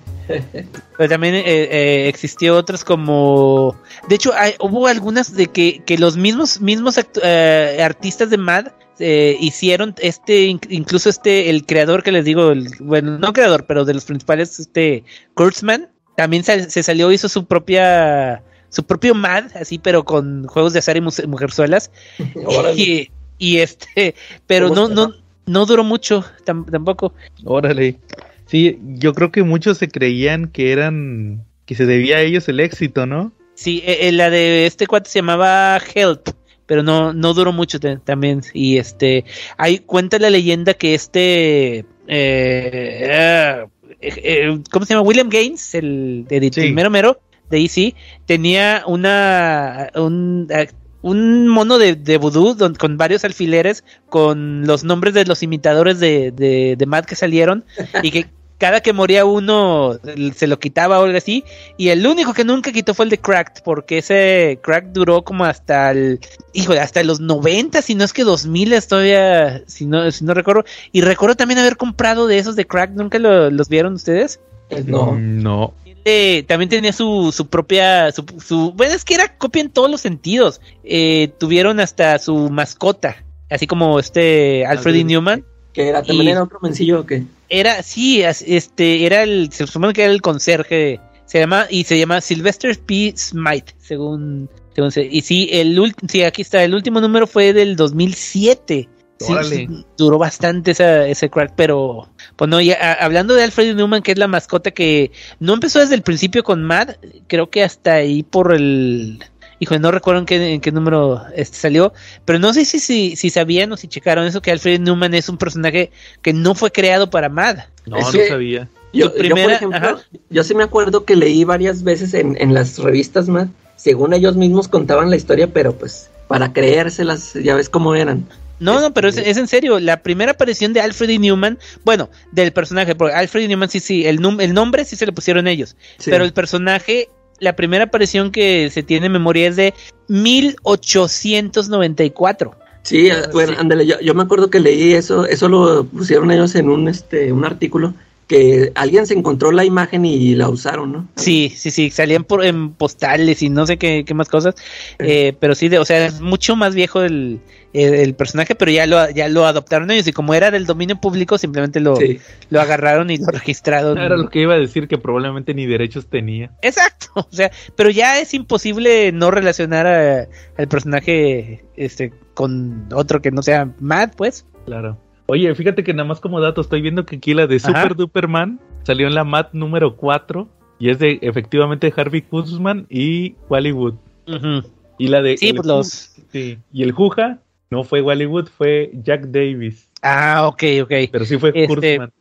[0.98, 3.76] Pero también eh, eh, existió otras como...
[4.08, 8.66] De hecho, hay- hubo algunas de que, que los mismos, mismos eh, artistas de Mad
[9.00, 13.64] eh, hicieron este, inc- incluso este, el creador que les digo, el- bueno, no creador,
[13.66, 15.04] pero de los principales, este,
[15.34, 20.78] Kurtzman, también se salió, hizo su propia, su propio Mad, así, pero con juegos de
[20.80, 21.90] azar y mujerzuelas.
[22.76, 24.14] Y, y este,
[24.46, 25.14] pero ¿Cómo no, no,
[25.46, 27.14] no duró mucho tam- tampoco.
[27.44, 27.98] Órale.
[28.46, 31.44] Sí, yo creo que muchos se creían que eran.
[31.64, 33.32] que se debía a ellos el éxito, ¿no?
[33.54, 36.28] Sí, eh, eh, la de este cuate se llamaba Help,
[36.70, 38.42] pero no, no duró mucho también.
[38.54, 39.24] Y este,
[39.56, 43.66] hay, cuenta la leyenda que este, eh, eh,
[44.00, 45.04] eh, ¿cómo se llama?
[45.04, 46.60] William Gaines, el, edit- Sí.
[46.60, 47.18] el mero mero
[47.50, 50.68] de EC, tenía una, un, eh,
[51.02, 55.98] un mono de, de vudú don- con varios alfileres con los nombres de los imitadores
[55.98, 57.64] de, de, de Matt que salieron
[58.04, 58.26] y que
[58.60, 59.98] cada que moría uno
[60.36, 61.42] se lo quitaba o algo así
[61.76, 65.44] y el único que nunca quitó fue el de Cracked, porque ese Cracked duró como
[65.44, 66.20] hasta el,
[66.52, 70.64] híjole, hasta los 90, si no es que 2000 todavía, si no, si no recuerdo.
[70.92, 74.38] Y recuerdo también haber comprado de esos de Cracked, ¿nunca lo- los vieron ustedes?
[74.86, 75.12] No.
[75.12, 75.74] Mm, No.
[76.04, 79.90] Eh, también tenía su, su propia, su, su- bueno, es que era copia en todos
[79.90, 80.60] los sentidos.
[80.82, 83.16] Eh, tuvieron hasta su mascota,
[83.50, 84.98] así como este Alfred E.
[85.00, 85.04] Alfred.
[85.06, 85.44] Newman.
[85.72, 87.22] Que era también Y- era otro mencillo que.
[87.48, 91.98] Era, sí, este, era el, se supone que era el conserje, se llama, y se
[91.98, 93.12] llama Sylvester P.
[93.16, 97.52] Smite, según, según se- y sí, el último, sí, aquí está, el último número fue
[97.52, 98.88] del 2007.
[99.18, 99.68] Sí,
[99.98, 104.12] duró bastante esa, ese crack, pero, pues no, ya, a- hablando de Alfred Newman, que
[104.12, 105.10] es la mascota que
[105.40, 109.22] no empezó desde el principio con Mad, creo que hasta ahí por el,
[109.60, 111.92] hijo, no recuerdo en qué, en qué número este salió,
[112.24, 115.28] pero no sé si, si, si sabían o si checaron eso, que Alfred Newman es
[115.28, 115.92] un personaje
[116.22, 117.58] que no fue creado para Mad.
[117.86, 118.68] No, Es no que- sabía.
[118.92, 120.00] Yo, por ejemplo,
[120.30, 123.46] yo sí me acuerdo que leí varias veces en, en las revistas más,
[123.76, 128.26] según ellos mismos contaban la historia, pero pues para creérselas, ya ves cómo eran.
[128.58, 129.78] No, no, pero es, es en serio.
[129.78, 131.18] La primera aparición de Alfred E.
[131.20, 133.48] Newman, bueno, del personaje, porque Alfred E.
[133.48, 136.10] Newman sí, sí, el, num- el nombre sí se le pusieron ellos, Sí.
[136.10, 137.08] pero el personaje,
[137.40, 139.72] la primera aparición que se tiene en memoria es de
[140.08, 142.54] 1894.
[142.82, 146.70] Sí, bueno, ándale, yo, yo me acuerdo que leí eso, eso lo pusieron ellos en
[146.70, 147.92] un este un artículo
[148.30, 151.08] que alguien se encontró la imagen y la usaron, ¿no?
[151.16, 154.54] Sí, sí, sí, salían por, en postales y no sé qué, qué más cosas,
[155.00, 157.40] eh, pero sí, de, o sea, es mucho más viejo el,
[157.72, 161.00] el, el personaje, pero ya lo, ya lo adoptaron ellos y como era del dominio
[161.00, 162.20] público, simplemente lo, Sí.
[162.50, 163.98] lo agarraron y lo registraron.
[163.98, 166.52] Era lo que iba a decir que probablemente ni derechos tenía.
[166.62, 173.20] Exacto, o sea, pero ya es imposible no relacionar a- al personaje este con otro
[173.20, 174.46] que no sea Matt, pues.
[174.66, 174.98] Claro.
[175.30, 177.82] Oye, fíjate que nada más como dato, estoy viendo que aquí la de Ajá.
[177.82, 180.48] Super Duperman salió en la MAT número 4
[180.80, 183.94] y es de efectivamente Harvey Kuzman y Hollywood.
[184.26, 184.68] Ujú.
[184.98, 185.86] Y la de Sí, el pues Ju- los.
[186.32, 187.38] sí, y el Juja
[187.70, 190.92] no fue Hollywood, fue Jack Davis, Ah, ok, ok.
[191.12, 192.12] pero sí fue Este, Kurtzman.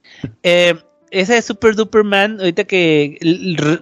[0.43, 0.75] Eh,
[1.11, 3.17] esa de Super Duper Man, ahorita que.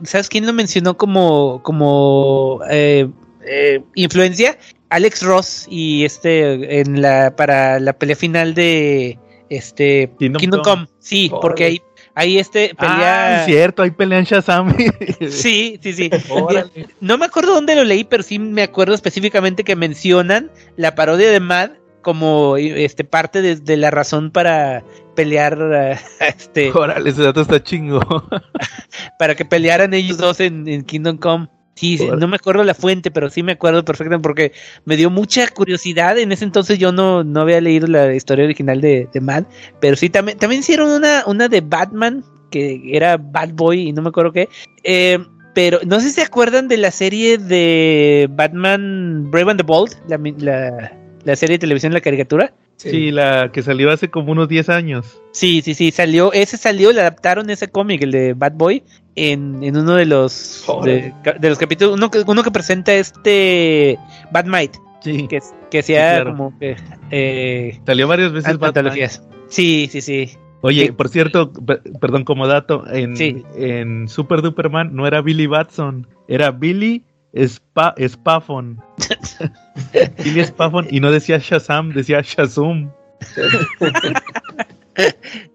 [0.03, 1.61] ¿Sabes quién lo mencionó como.
[1.63, 2.61] como.
[2.69, 3.09] eh,
[3.45, 4.57] eh, influencia?
[4.89, 6.79] Alex Ross y este.
[6.79, 7.35] en la.
[7.35, 9.17] para la pelea final de.
[9.49, 10.11] este.
[10.19, 10.85] Kingdom Kingdom, Come.
[10.85, 10.87] Come.
[10.99, 11.41] Sí, Órale.
[11.41, 11.81] porque ahí.
[12.15, 13.39] Ahí este Ah, pelea.
[13.41, 14.75] es cierto, ahí pelean Shazam.
[15.29, 16.09] Sí, sí, sí.
[16.29, 16.87] Órale.
[16.99, 21.29] No me acuerdo dónde lo leí, pero sí me acuerdo específicamente que mencionan la parodia
[21.29, 24.83] de Mad como este parte de, de la razón para
[25.15, 27.99] pelear este Órale, ese dato está chingo.
[29.19, 31.49] para que pelearan ellos dos en, en Kingdom Come.
[31.77, 34.51] Sí, no me acuerdo la fuente, pero sí me acuerdo perfectamente porque
[34.85, 36.17] me dio mucha curiosidad.
[36.17, 39.43] En ese entonces yo no, no había leído la historia original de, de Mad,
[39.79, 44.01] pero sí también, también hicieron una, una de Batman que era Bad Boy y no
[44.01, 44.49] me acuerdo qué.
[44.83, 45.19] Eh,
[45.53, 49.93] pero no sé si se acuerdan de la serie de Batman Brave and the Bold,
[50.07, 52.53] la, la, la serie de televisión, la caricatura.
[52.77, 55.19] Sí, la que salió hace como unos 10 años.
[55.31, 58.83] Sí, sí, sí, salió, ese salió, le adaptaron ese cómic, el de Bad Boy,
[59.15, 63.97] en, en uno de los de, de los capítulos, uno que, uno que presenta este
[64.31, 65.27] Bad Might, Sí.
[65.27, 65.39] que,
[65.71, 66.31] que claro.
[66.31, 66.75] como que
[67.11, 69.23] eh, Salió varias veces antologías.
[69.47, 70.31] Sí, sí, sí.
[70.61, 70.91] Oye, Sí.
[70.91, 73.15] por cierto, pe- perdón, como dato, en,
[73.55, 77.03] en Super Duperman no era Billy Batson, era Billy
[77.43, 78.81] Spa Spaffon.
[80.23, 82.89] Billy Spaffon y no decía Shazam, decía Shazum.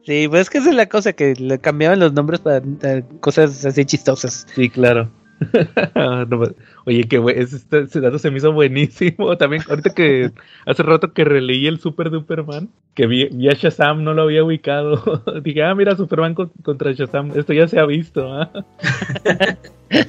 [0.06, 3.04] Sí, pues es que esa es la cosa, que le cambiaban los nombres para eh,
[3.20, 4.46] cosas así chistosas.
[4.54, 5.10] Sí, claro.
[6.28, 6.54] No, pues,
[6.84, 9.36] oye, que ese, este- ese dato se me hizo buenísimo.
[9.38, 10.30] También, ahorita que
[10.66, 14.44] hace rato que releí el Super Duperman, que vi, vi a Shazam, no lo había
[14.44, 15.22] ubicado.
[15.42, 18.26] Dije, ah, mira, Superman con- contra Shazam, esto ya se ha visto.
[18.32, 18.50] ¿ah?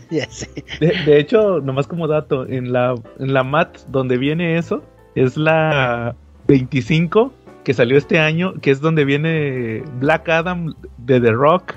[0.09, 0.49] Ya sé.
[0.79, 4.83] De, de hecho, nomás como dato, en la, en la MAT donde viene eso,
[5.15, 6.15] es la
[6.47, 7.33] 25
[7.63, 11.73] que salió este año, que es donde viene Black Adam de The Rock.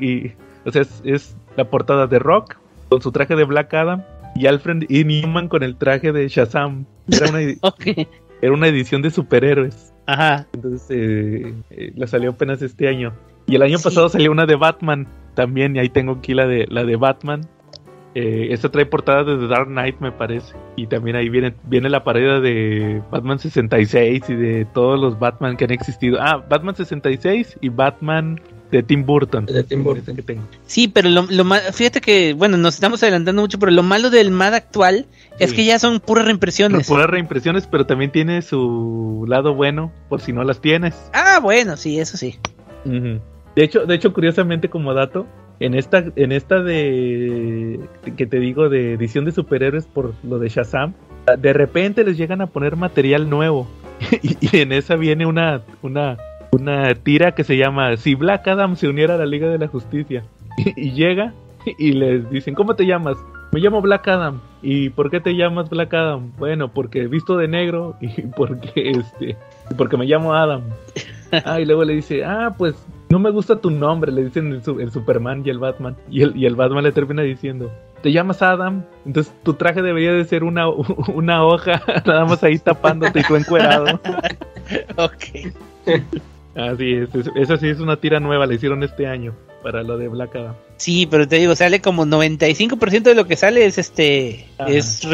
[0.00, 0.28] Y,
[0.64, 2.56] o sea, es, es la portada de Rock
[2.88, 4.02] con su traje de Black Adam
[4.34, 5.04] y Alfred E.
[5.04, 6.84] Newman con el traje de Shazam.
[7.10, 8.08] Era una, edi- Ok.
[8.42, 9.92] era una edición de superhéroes.
[10.06, 10.46] Ajá.
[10.54, 13.12] Entonces, eh, eh, la salió apenas este año.
[13.46, 13.84] Y el año Sí.
[13.84, 17.42] pasado salió una de Batman también, y ahí tengo aquí la de, la de Batman.
[18.14, 20.54] Eh, esta trae portada de The Dark Knight, me parece.
[20.76, 25.56] Y también ahí viene, viene la pared de Batman 66 y de todos los Batman
[25.56, 26.18] que han existido.
[26.20, 29.46] Ah, Batman 66 y Batman de Tim Burton.
[29.46, 30.16] De Tim Burton.
[30.16, 30.42] Que tengo.
[30.66, 34.10] Sí, pero lo, lo ma- fíjate que, bueno, nos estamos adelantando mucho, pero lo malo
[34.10, 35.06] del MAD actual
[35.38, 36.86] es que ya son puras reimpresiones.
[36.86, 40.94] Puras reimpresiones, pero también tiene su lado bueno, por si no las tienes.
[41.12, 42.38] Ah, bueno, sí, eso sí.
[42.84, 45.26] De hecho, de hecho, curiosamente como dato,
[45.60, 47.80] en esta, en esta de
[48.16, 50.94] que te digo de edición de superhéroes por lo de Shazam,
[51.38, 53.68] de repente les llegan a poner material nuevo.
[54.22, 56.16] y, y en esa viene una, una,
[56.52, 59.68] una tira que se llama Si Black Adam se uniera a la Liga de la
[59.68, 60.24] Justicia.
[60.76, 61.32] y llega
[61.78, 63.16] y les dicen, ¿cómo te llamas?
[63.52, 64.40] Me llamo Black Adam.
[64.62, 66.32] ¿Y por qué te llamas Black Adam?
[66.38, 69.36] Bueno, porque visto de negro y porque este
[69.76, 70.62] porque me llamo Adam.
[71.44, 72.74] Ah, y luego le dice, ah, pues
[73.10, 75.94] no me gusta tu nombre, le dicen el, su- el Superman y el Batman.
[76.10, 77.70] Y el, y el Batman le termina diciendo,
[78.02, 82.58] te llamas Adam, entonces tu traje debería de ser una, una hoja, nada más ahí
[82.58, 84.00] tapándote y tú encuerado.
[84.96, 85.52] Ok.
[86.58, 89.32] Así es, es- esa sí es una tira nueva, la hicieron este año
[89.62, 90.54] para lo de Black Adam.
[90.76, 94.70] Sí, pero te digo, sale como 95% de lo que sale es este, Ajá.
[94.70, 95.04] es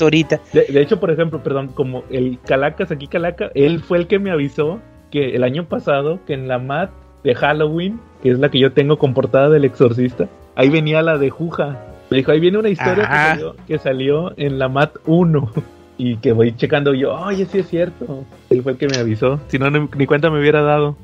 [0.00, 0.40] ahorita.
[0.52, 4.18] De, de hecho, por ejemplo, perdón, como el Calacas, aquí Calaca, él fue el que
[4.18, 4.80] me avisó
[5.10, 6.90] que el año pasado, que en la mat
[7.22, 11.18] de Halloween, que es la que yo tengo con portada del exorcista, ahí venía la
[11.18, 11.78] de Juja.
[12.10, 15.52] Me dijo, ahí viene una historia que salió, que salió en la mat 1.
[15.98, 18.24] Y que voy checando yo, oye, sí es cierto.
[18.50, 19.38] Él fue el que me avisó.
[19.48, 20.96] Si no, ni, ni cuenta me hubiera dado.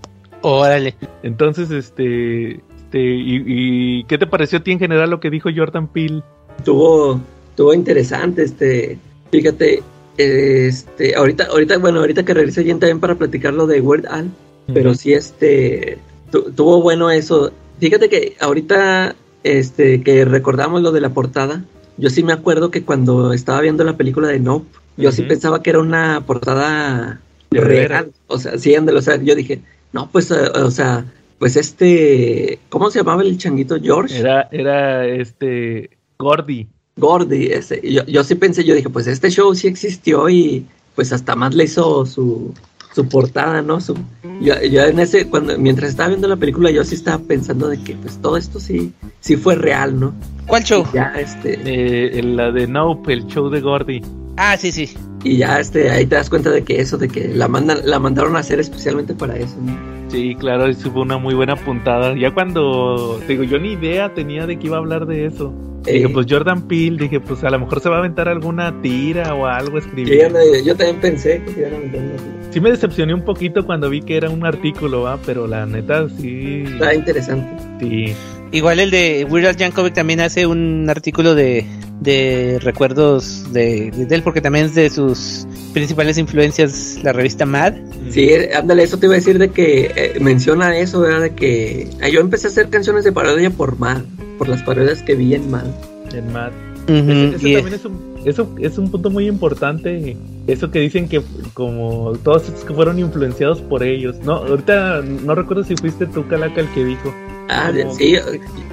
[0.43, 0.95] Órale.
[1.23, 5.51] Entonces, este, este y, y ¿qué te pareció a ti en general lo que dijo
[5.55, 6.23] Jordan Peele?
[6.65, 7.21] Tuvo,
[7.57, 8.99] tuvo interesante, este,
[9.31, 9.83] fíjate,
[10.17, 14.31] este, ahorita, ahorita, bueno, ahorita que regrese bien también para platicar lo de Weird Al,
[14.73, 15.99] pero sí, este,
[16.33, 17.53] tu- tuvo bueno eso.
[17.79, 21.63] Fíjate que ahorita, este, que recordamos lo de la portada,
[21.99, 24.67] yo sí me acuerdo que cuando estaba viendo la película de Nope,
[24.97, 27.21] yo sí pensaba que era una portada
[27.51, 29.61] De real, o sea, sí, ándale, o sea, yo dije,
[29.93, 31.05] no, pues, eh, o sea,
[31.39, 33.79] pues este, ¿cómo se llamaba el changuito?
[33.81, 34.19] George.
[34.19, 36.69] Era, era este, Gordy.
[36.97, 37.81] Gordy, ese.
[37.89, 40.67] Yo, yo sí pensé, yo dije, pues este show sí existió y
[40.97, 42.53] pues hasta más le hizo su,
[42.95, 43.81] su portada, ¿no?
[43.81, 43.95] Su,
[44.41, 47.83] yo, yo en ese, cuando, mientras estaba viendo la película, yo sí estaba pensando de
[47.83, 50.15] que pues todo esto sí, sí fue real, ¿no?
[50.47, 50.85] ¿Cuál show?
[50.93, 54.03] Y ya, este, Eh, en la de Nope, el show de Gordy.
[54.39, 54.95] Ah, sí, sí.
[55.25, 57.99] y ya, este, ahí te das cuenta de que eso, de que la mandan, la
[57.99, 59.77] mandaron a hacer especialmente para eso, ¿no?
[60.11, 62.17] Sí, claro, eso fue una muy buena puntada.
[62.17, 65.53] Ya cuando, digo, yo ni idea tenía de que iba a hablar de eso.
[65.87, 68.81] Eh, Dije, pues Jordan Peele, dije, pues a lo mejor se va a aventar alguna
[68.81, 70.25] tira o algo escribir.
[70.27, 72.25] ándale, yo también pensé que se iban a meter en eso.
[72.51, 75.19] Sí me decepcioné un poquito cuando vi que era un artículo, ¿va?
[75.27, 77.49] Pero la neta, sí, Está interesante.
[77.81, 78.15] sí.
[78.51, 81.67] Igual el de Weird Al Yankovic también hace un artículo de,
[82.01, 87.75] de recuerdos de, de él, porque también es de sus principales influencias la revista Mad.
[88.11, 91.23] Sí, ándale, eso te iba a decir de que eh, menciona eso, ¿verdad?
[91.23, 94.03] De que eh, yo empecé a hacer canciones de parodia por Mad,
[94.39, 95.67] por las parodias que vi en Mad.
[96.15, 96.53] En Matt.
[96.89, 100.17] Ujú, Ese, ese y- también es un, eso es un punto muy importante.
[100.47, 101.21] Eso que dicen que
[101.53, 104.17] como todos estos que fueron influenciados por ellos.
[104.25, 107.13] No, ahorita no recuerdo si fuiste tú, Calaca, el que dijo.
[107.49, 108.15] Ah, Como- sí,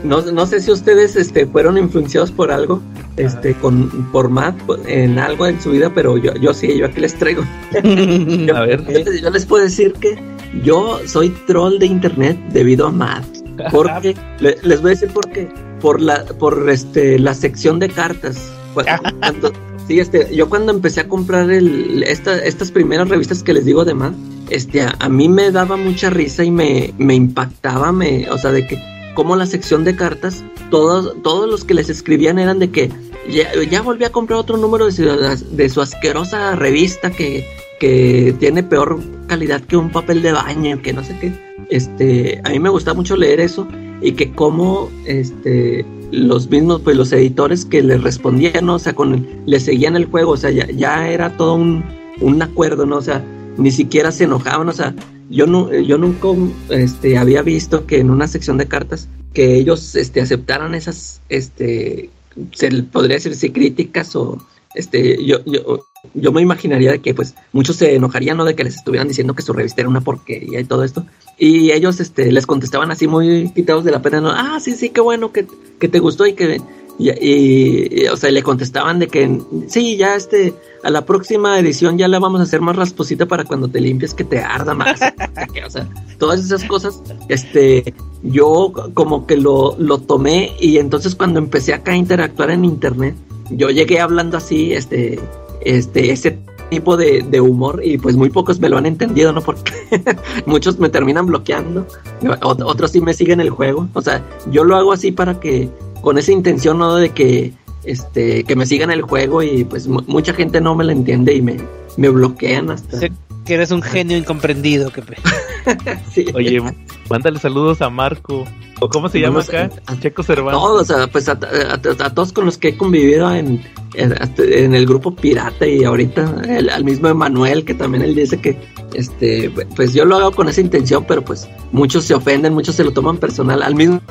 [0.04, 2.82] no, no sé si ustedes este, fueron influenciados por algo,
[3.18, 4.56] este con por Matt
[4.88, 7.44] en algo en su vida, pero yo, yo sí, yo aquí les traigo.
[7.84, 8.84] yo, A ver.
[9.06, 10.18] yo- yo les puedo decir que
[10.64, 13.26] yo soy troll de internet debido a Matt.
[13.72, 15.48] Porque le- les voy a decir por qué.
[15.82, 18.52] Por la por este la sección de cartas.
[18.74, 19.54] Cuando,
[19.88, 23.86] sí, este, yo cuando empecé a comprar el, esta- estas primeras revistas que les digo
[23.86, 24.14] de Matt,
[24.50, 28.52] este, a, a mí me daba mucha risa y me, me impactaba, me, o sea,
[28.52, 28.80] de que
[29.16, 32.92] como la sección de cartas, todos, todos los que les escribían eran de que
[33.30, 37.48] ya, ya volví a comprar otro número de su, de su asquerosa revista que,
[37.80, 41.34] que tiene peor calidad que un papel de baño, que no sé qué.
[41.70, 43.68] Este, a mí me gusta mucho leer eso
[44.02, 48.76] y que como este los mismos pues los editores que le respondían, ¿no?
[48.76, 51.84] o sea, con le seguían el juego, o sea, ya, ya era todo un,
[52.22, 52.98] un acuerdo, ¿no?
[52.98, 53.24] O sea,
[53.58, 54.94] ni siquiera se enojaban, o sea,
[55.30, 56.28] yo no, yo nunca
[56.70, 62.10] este, había visto que en una sección de cartas que ellos este, aceptaran esas, este,
[62.54, 64.38] se podría decir sí, críticas o
[64.76, 68.46] este, yo, yo, yo me imaginaría de que pues muchos se enojarían, ¿no?
[68.46, 71.06] De que les estuvieran diciendo que su revista era una porquería y todo esto.
[71.38, 74.32] Y ellos este, les contestaban así muy quitados de la pena, ¿no?
[74.32, 76.62] Ah, sí, sí, qué bueno que te gustó y que...
[76.98, 80.54] Y, y- y, o sea, le contestaban de que sí, ya este,
[80.84, 84.14] a la próxima edición ya la vamos a hacer más rasposita para cuando te limpies
[84.14, 85.00] que te arda más.
[85.66, 87.94] o sea, todas esas cosas, este,
[88.24, 93.16] yo como que lo, lo tomé y entonces cuando empecé acá a interactuar en internet,
[93.50, 95.20] yo llegué hablando así, este,
[95.62, 96.38] este, ese
[96.70, 99.42] tipo de, de humor y pues muy pocos me lo han entendido, ¿no?
[99.42, 99.72] Porque
[100.46, 101.86] muchos me terminan bloqueando,
[102.22, 105.70] ot- otros sí me siguen el juego, o sea, yo lo hago así para que,
[106.06, 106.96] con esa intención, ¿no?
[106.96, 107.52] De que,
[107.84, 111.34] este, que me sigan el juego y pues mu- mucha gente no me lo entiende
[111.34, 111.58] y me,
[111.98, 113.00] me bloquean hasta...
[113.00, 113.12] Sé
[113.46, 114.92] que eres un genio incomprendido.
[114.92, 115.02] Que...
[116.12, 116.26] Sí.
[116.34, 116.62] Oye,
[117.10, 118.46] mándale saludos a Marco.
[118.82, 119.70] ¿O cómo se llama acá?
[119.86, 120.60] a- Checo Cervantes.
[120.62, 123.62] todos, sea, pues a, a- a todos con los que he convivido en,
[123.94, 128.58] en, el grupo pirata y ahorita el- al mismo Emanuel que también él dice que
[128.94, 132.84] este pues yo lo hago con esa intención pero pues muchos se ofenden muchos se
[132.84, 134.02] lo toman personal al mismo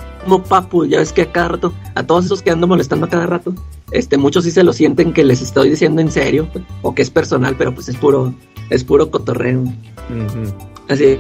[0.49, 3.27] Papu ya ves que a cada rato a todos esos que ando molestando a cada
[3.27, 3.55] rato
[3.91, 6.49] este muchos sí se lo sienten que les estoy diciendo en serio
[6.83, 8.33] o que es personal pero pues es puro
[8.71, 10.55] es puro cotorreo Ujú.
[10.89, 11.19] Así,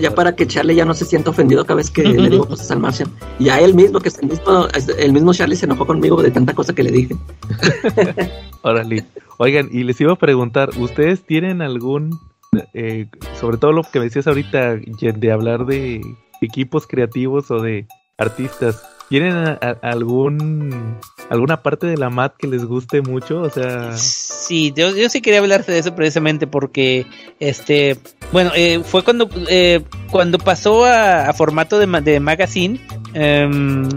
[0.00, 2.70] ya para que Charlie ya no se sienta ofendido cada vez que le digo cosas
[2.70, 3.10] al Martian.
[3.38, 4.66] Ya él mismo, que es el mismo,
[4.98, 7.16] el mismo Charlie se enojó conmigo de tanta cosa que le dije.
[8.62, 9.04] Órale.
[9.38, 12.18] Oigan, y les iba a preguntar, ¿ustedes tienen algún,
[12.74, 13.06] eh,
[13.38, 16.00] sobre todo lo que me decías ahorita, de hablar de
[16.40, 17.86] equipos creativos o de
[18.16, 20.96] artistas, ¿tienen a- a- algún
[21.30, 23.42] alguna parte de la mat que les guste mucho?
[23.42, 27.06] O sea, Sí, yo, yo sí quería hablarte de eso precisamente porque,
[27.40, 27.96] este,
[28.32, 32.80] bueno, eh, fue cuando eh, cuando pasó a, formato de, de magazine,
[33.14, 33.88] em,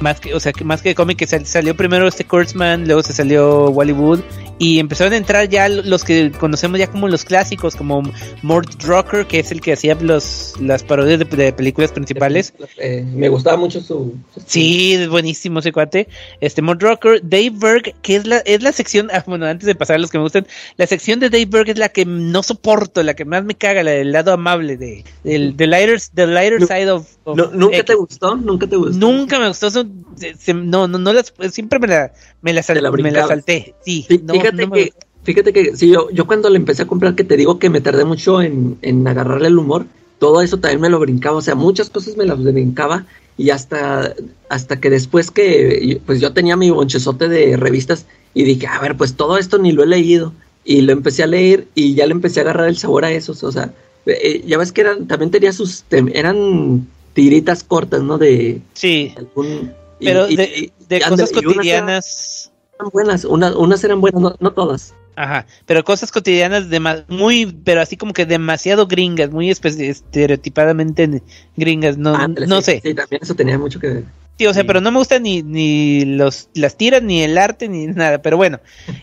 [0.00, 3.02] más que, o sea, que más que cómic, que sal- salió primero este Kurtzman, luego
[3.02, 4.20] se salió Wallywood
[4.60, 8.02] y empezaron a entrar ya los que conocemos ya como los clásicos, como
[8.42, 12.52] Mort Drucker, que es el que hacía los las parodias de, de películas principales.
[12.76, 14.14] Eh, me gustaba mucho su...
[14.46, 16.08] Sí, es buenísimo ese cuate.
[16.42, 19.74] Este Mort Rocker, Dave Berg, que es la, es la sección, ah, bueno, antes de
[19.74, 20.46] pasar a los que me gustan,
[20.76, 23.82] la sección de Dave Berg es la que no soporto, la que más me caga,
[23.82, 27.76] la del lado amable, de, del, the lighter, the lighter side of, of No, ¿Nunca
[27.78, 27.86] X.
[27.86, 28.36] te gustó?
[28.36, 28.92] ¿Nunca te gustó?
[28.98, 32.12] Nunca me gustó, eso, se- se- no, no, no las, siempre me la,
[32.42, 33.28] me la, sal- Te la me la brincabas.
[33.30, 34.92] salté, sí, Sí, no, fíjate no me que...
[35.22, 37.82] Fíjate que sí, yo, yo cuando le empecé a comprar, que te digo que me
[37.82, 39.84] tardé mucho en, en agarrarle el humor,
[40.18, 43.04] todo eso también me lo brincaba, o sea, muchas cosas me las brincaba
[43.36, 44.14] y hasta,
[44.48, 48.96] hasta que después que pues yo tenía mi bonchezote de revistas y dije, a ver,
[48.96, 50.32] pues todo esto ni lo he leído
[50.64, 53.44] y lo empecé a leer y ya le empecé a agarrar el sabor a esos,
[53.44, 53.74] o sea,
[54.06, 58.16] eh, ya ves que eran, también tenía sus, tem- eran tiritas cortas, ¿no?
[58.16, 59.72] De Sí, algún...
[60.00, 62.50] y- pero y- de, y- de y cosas cotidianas...
[62.80, 64.94] eran buenas, una- unas eran buenas, no, no todas.
[65.16, 71.22] Ajá, pero cosas cotidianas dema- muy, pero así como que demasiado gringas, muy estereotipadamente
[71.56, 72.80] gringas, no, Ándale, no sí, sé.
[72.82, 74.04] Sí, también eso tenía mucho que ver.
[74.38, 74.66] Sí, o sea, Sí.
[74.66, 78.36] pero no me gustan ni, ni los, las tiras, ni el arte, ni nada, pero
[78.38, 78.60] bueno.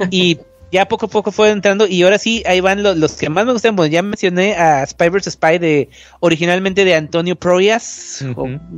[0.10, 0.40] Y
[0.72, 3.46] ya poco a poco fue entrando, y ahora sí, ahí van los, los que más
[3.46, 3.76] me gustan.
[3.76, 5.34] Bueno, ya mencioné a Spy vs.
[5.34, 5.90] Spy, de,
[6.22, 8.26] originalmente de Antonio Proyas,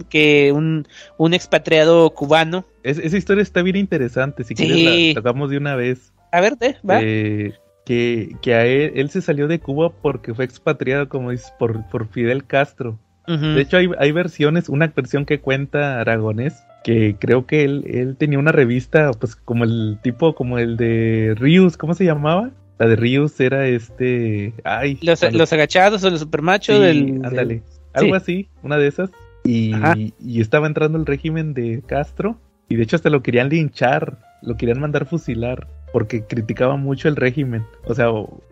[0.09, 0.85] que un,
[1.17, 2.65] un expatriado cubano.
[2.83, 4.43] Es- esa historia está bien interesante.
[4.43, 4.65] Si Sí.
[4.65, 6.13] quieres, la tocamos de una vez.
[6.31, 6.75] A ver, ¿eh?
[6.87, 6.99] ¿va?
[7.01, 7.53] Eh,
[7.85, 11.87] que, que a él, él se salió de Cuba porque fue expatriado, como dices, por,
[11.89, 12.99] por Fidel Castro.
[13.27, 18.15] De hecho, hay, hay versiones, una versión que cuenta Aragonés, que creo que él, él
[18.17, 22.49] tenía una revista, pues como el tipo, como el de Rius, ¿cómo se llamaba?
[22.79, 27.21] La de Rius era este, ay, los, cuando- los agachados o los supermachos sí, del,
[27.23, 28.15] ándale, del- algo sí.
[28.15, 29.11] así, una de esas.
[29.43, 29.73] Y,
[30.19, 32.39] y estaba entrando el régimen de Castro,
[32.69, 37.15] y de hecho hasta lo querían linchar, lo querían mandar fusilar porque criticaba mucho el
[37.15, 37.65] régimen.
[37.85, 38.07] O sea,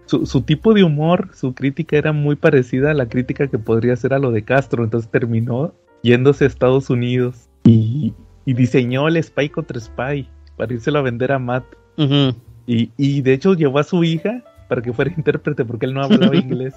[0.06, 3.96] su, su, tipo de humor, su crítica era muy parecida a la crítica que podría
[3.96, 4.84] ser a lo de Castro.
[4.84, 8.14] Entonces terminó yéndose a Estados Unidos y,
[8.46, 10.28] y diseñó el Spy contra Spy
[10.58, 11.66] para írselo a vender a Matt.
[12.66, 16.04] Y, y de hecho llevó a su hija para que fuera intérprete porque él no
[16.04, 16.74] hablaba inglés.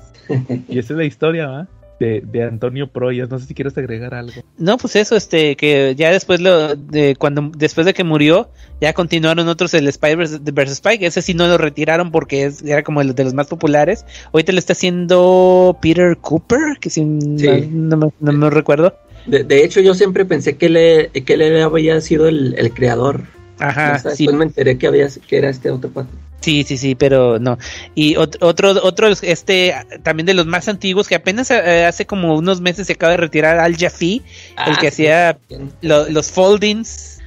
[0.68, 1.68] Y esa es la historia, ¿va?
[2.00, 3.28] De, de Antonio Proyas.
[3.28, 4.42] No sé si quieres agregar algo.
[4.56, 8.48] No, pues eso, este, que ya después lo, de cuando, después de que murió,
[8.80, 10.80] ya continuaron otros el Spy vs.
[10.98, 14.06] que ese sí no lo retiraron porque es, era como el de los más populares.
[14.32, 17.68] Ahorita lo está haciendo Peter Cooper, que si Sí.
[17.70, 18.96] no, no me, no me recuerdo.
[19.26, 23.24] De, de hecho, yo siempre pensé que él, que él había sido el, el creador.
[23.58, 26.08] Ajá, Hasta sí, después me enteré que, había, que era este otro pato.
[26.40, 27.58] Sí, sí, sí, pero no.
[27.94, 32.36] Y ot- otro, otro, este, también de los más antiguos, que apenas eh, hace como
[32.36, 34.22] unos meses se acaba de retirar Al Jaffe,
[34.66, 35.38] el que Ah, hacía
[35.82, 37.18] lo- los foldings.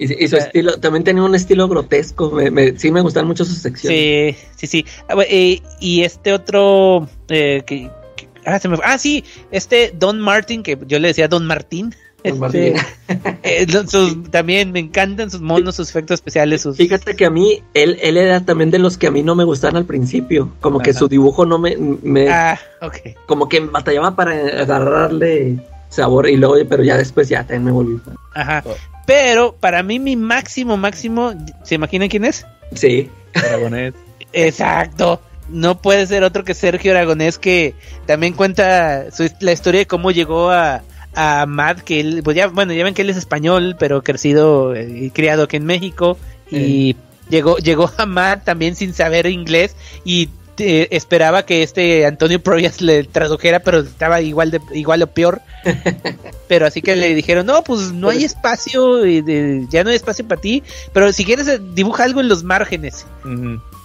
[0.00, 2.30] Y, y su estilo, también tenía un estilo grotesco.
[2.30, 4.36] Me, me- sí me gustan mucho sus secciones.
[4.36, 4.86] Sí, sí, sí.
[5.08, 8.84] Ah, eh, y este otro eh, que, que- ah, se me fue.
[8.86, 11.94] Ah, sí, este Don Martin, que yo le decía Don Martín.
[12.24, 12.74] Este,
[13.42, 17.62] eh, sus- también me encantan sus monos, sus efectos especiales, sus Fíjate que a mí,
[17.74, 20.50] él, él era también de los que a mí no me gustaban al principio.
[20.60, 22.96] Como que su dibujo no me, me Ah, ok.
[23.26, 25.58] como que batallaba para agarrarle
[25.90, 28.00] sabor y luego, pero ya después ya también me volví.
[28.34, 28.62] Ajá.
[28.66, 28.74] Oh.
[29.06, 31.32] Pero para mí mi máximo, máximo,
[31.62, 32.44] ¿se imaginan quién es?
[32.74, 33.08] Sí.
[33.34, 33.94] Aragonés.
[34.32, 35.20] Exacto.
[35.48, 37.74] No puede ser otro que Sergio Aragonés que
[38.06, 40.82] también cuenta su- la historia de cómo llegó a,
[41.18, 44.74] a Matt, que él, pues ya, bueno, ya ven que él es español, pero crecido
[44.74, 46.16] eh, y criado aquí en México.
[46.50, 46.96] Y
[47.28, 49.74] llegó, llegó a Matt también sin saber inglés
[50.04, 50.28] y
[50.60, 55.40] eh, esperaba que este Antonio Proyas le tradujera, pero estaba igual de igual o peor.
[56.48, 60.26] pero así que le dijeron, no, pues no hay espacio, de- ya no hay espacio
[60.26, 60.62] para ti,
[60.92, 63.06] pero si quieres eh, dibuja algo en los márgenes.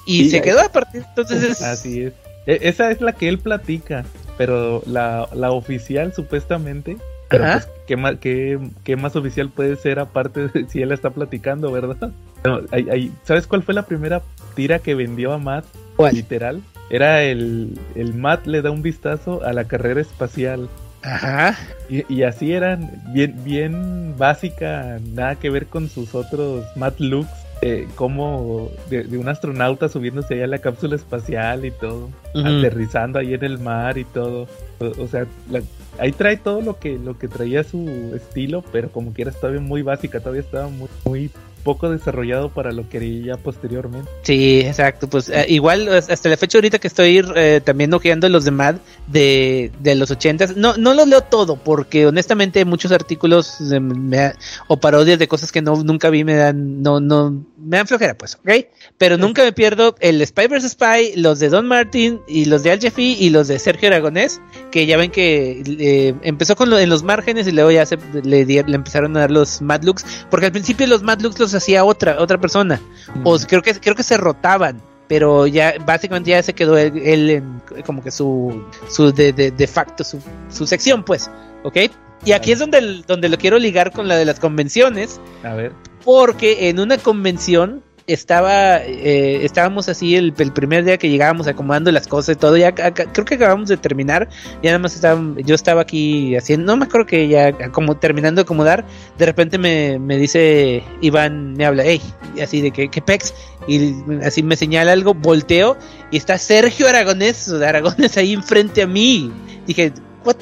[0.06, 1.62] Y Sí, se quedó a partir, entonces es...
[1.62, 2.14] Así es.
[2.48, 4.04] E- esa es la que él platica,
[4.38, 6.98] pero la, la oficial supuestamente.
[7.38, 11.10] Pero pues, ¿qué, más, qué, qué más oficial puede ser aparte de si él está
[11.10, 12.12] platicando, verdad?
[12.44, 14.22] No, hay- hay- ¿Sabes cuál fue la primera
[14.56, 15.66] tira que vendió a Matt?
[15.96, 16.16] ¿Cuál?
[16.16, 16.62] Literal.
[16.90, 20.70] Era el, el Matt le da un vistazo a la carrera espacial.
[21.02, 21.58] Ajá.
[21.90, 27.30] Y, y así eran, bien, bien básica, nada que ver con sus otros Matt looks,
[27.62, 33.20] eh, como de, de un astronauta subiéndose allá a la cápsula espacial y todo, aterrizando
[33.20, 34.48] ahí en el mar y todo.
[34.80, 35.62] O, o sea, la-
[36.00, 39.82] ahí trae todo lo que, lo que traía su estilo, pero como quiera todavía muy
[39.82, 41.32] básica, todavía estaba muy, muy
[41.64, 44.10] poco desarrollado para lo que haría posteriormente.
[44.24, 45.08] Sí, exacto.
[45.08, 48.52] Pues eh, igual as- hasta la fecha ahorita que estoy eh, también ojeando los de
[48.52, 48.76] Mad
[49.08, 50.56] de, de los ochentas.
[50.58, 54.34] No, no los leo todo porque honestamente muchos artículos eh, me
[54.68, 58.16] o parodias de cosas que no nunca vi me dan no no me dan flojera
[58.18, 58.52] pues, ¿ok?
[58.98, 62.72] Pero nunca me pierdo el Spy vs Spy, los de Don Martin y los de
[62.72, 64.42] Al Jaffe y los de Sergio Aragonés
[64.72, 67.98] que ya ven que eh, empezó con lo, en los márgenes y luego ya se
[68.24, 71.53] le, le empezaron a dar los Mad Looks porque al principio los Mad Looks los
[71.56, 72.82] hacía otra otra persona.
[73.24, 77.44] O creo que creo que se rotaban pero ya básicamente ya se quedó él,
[77.86, 80.20] como que su su de, de, de facto su,
[80.50, 81.30] su sección pues
[81.64, 81.78] ¿ok?
[82.26, 85.74] y aquí es donde donde lo quiero ligar con la de las convenciones A ver,
[86.04, 91.92] porque en una convención estaba eh, estábamos así el, el primer día que llegábamos acomodando
[91.92, 94.28] las cosas y todo ya creo que acabamos de terminar
[94.62, 98.42] ya nada más estaba yo estaba aquí haciendo no me acuerdo que ya como terminando
[98.42, 98.86] de acomodar
[99.18, 102.02] de repente me, me dice Iván me habla hey
[102.42, 103.34] así de que qué pex
[103.68, 105.78] y así me señala algo volteo
[106.12, 109.32] y está Sergio Aragonés de Aragonés ahí enfrente a mí.
[109.66, 109.94] Dije
[110.26, 110.36] what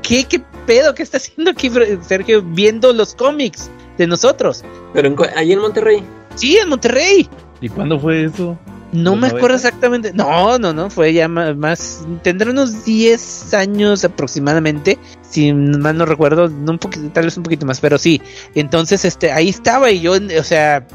[0.00, 1.70] qué pedo qué está haciendo aquí
[2.02, 4.64] Sergio viendo los cómics de nosotros.
[4.92, 6.02] Pero ahí en Monterrey.
[6.36, 7.28] Sí, en Monterrey.
[7.60, 8.58] ¿y cuándo fue eso?
[8.92, 9.68] No ¿Los me acuerdo 90?
[9.68, 10.12] exactamente.
[10.12, 14.96] No, no, no, fue ya ma- más, tendrá unos 10 años aproximadamente,
[15.28, 18.22] si mal no recuerdo, no un poquito, tal vez un poquito más, pero sí.
[18.54, 20.86] Entonces, este, ahí estaba y yo, o sea,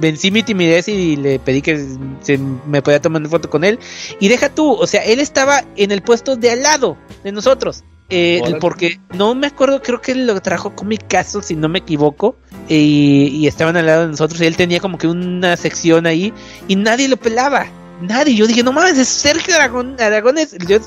[0.00, 1.84] vencí mi timidez y le pedí que
[2.20, 3.78] se me podía tomar una foto con él.
[4.20, 7.82] Y deja tú, o sea, él estaba en el puesto de al lado de nosotros.
[8.08, 11.80] Eh, porque no me acuerdo, creo que lo trajo con mi caso, si no me
[11.80, 12.36] equivoco,
[12.68, 16.32] y, y estaban al lado de nosotros y él tenía como que una sección ahí
[16.68, 17.66] y nadie lo pelaba.
[18.00, 20.54] Nadie, yo dije, no mames, es Sergio Aragón, Aragones.
[20.68, 20.78] Yo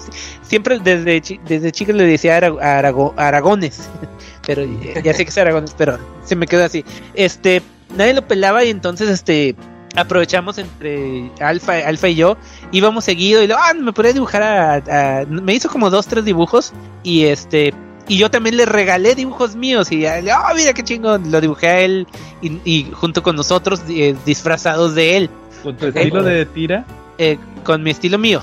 [0.44, 3.82] siempre desde, chi- desde chico le decía Ara- Arago- Aragones,
[4.46, 4.64] pero
[5.04, 6.86] ya sé que es Aragones, pero se me quedó así.
[7.16, 7.64] Este,
[7.98, 9.56] nadie lo pelaba y entonces este
[9.96, 12.38] aprovechamos entre Alfa, Alfa y yo,
[12.72, 14.76] íbamos seguido y lo, ah, me podría dibujar a,
[15.22, 17.74] a- me hizo como dos, tres dibujos y este
[18.08, 20.20] y yo también le regalé dibujos míos y ya,
[20.52, 22.08] oh, mira qué chingón, lo dibujé a él
[22.42, 25.30] y, y junto con nosotros eh, disfrazados de él,
[25.62, 26.86] Con tu estilo de tira,
[27.20, 28.42] eh, con mi estilo mío.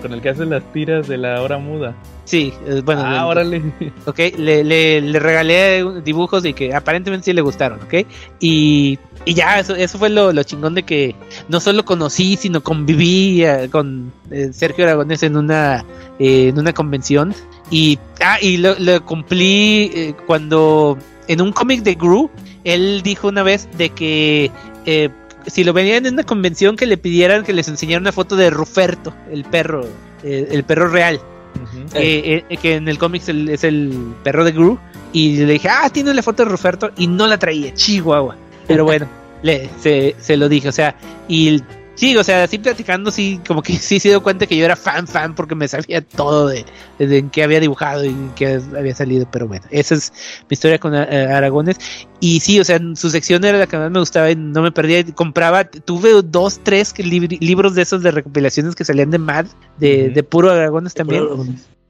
[0.00, 1.94] con el que haces las tiras de la hora muda.
[2.28, 3.62] Sí, eh, bueno, ah, le- órale.
[4.04, 8.06] ok, le, le, le regalé dibujos y que aparentemente sí le gustaron, ok,
[8.38, 11.14] y, y ya, eso, eso fue lo, lo chingón de que
[11.48, 15.86] no solo conocí, sino conviví eh, con eh, Sergio Aragonés en una,
[16.18, 17.34] eh, en una convención,
[17.70, 20.98] y, ah, y lo, lo cumplí cuando
[21.28, 22.28] en un cómic de Gru,
[22.64, 24.50] él dijo una vez de que...
[24.84, 25.08] eh,
[25.46, 28.50] si lo venían en una convención que le pidieran que les enseñara una foto de
[28.50, 29.86] Ruferto, el perro,
[30.22, 31.18] el perro real
[31.62, 31.88] Ujú.
[31.92, 34.78] que, eh, que en el cómic es el, es el perro de Gru.
[35.12, 36.90] Y le dije, ah, tiene la foto de Ruferto.
[36.96, 38.36] Y no la traía, Chihuahua.
[38.66, 39.06] Pero bueno,
[39.42, 40.94] le, se, se lo dije, o sea,
[41.28, 41.62] y
[41.98, 44.76] sí, o sea, así platicando, sí, como que sí se dio cuenta que yo era
[44.76, 46.64] fan, fan, porque me sabía todo de,
[46.98, 49.28] de en qué había dibujado y en qué había salido.
[49.30, 50.12] Pero bueno, esa es
[50.48, 51.00] mi historia con eh,
[51.30, 51.76] Aragones.
[52.20, 54.72] Y sí, o sea, su sección era la que más me gustaba y no me
[54.72, 55.04] perdía.
[55.14, 59.46] Compraba, tuve dos, tres lib- libros de esos de recopilaciones que salían de Mad,
[59.78, 61.24] de, de puro Aragones también.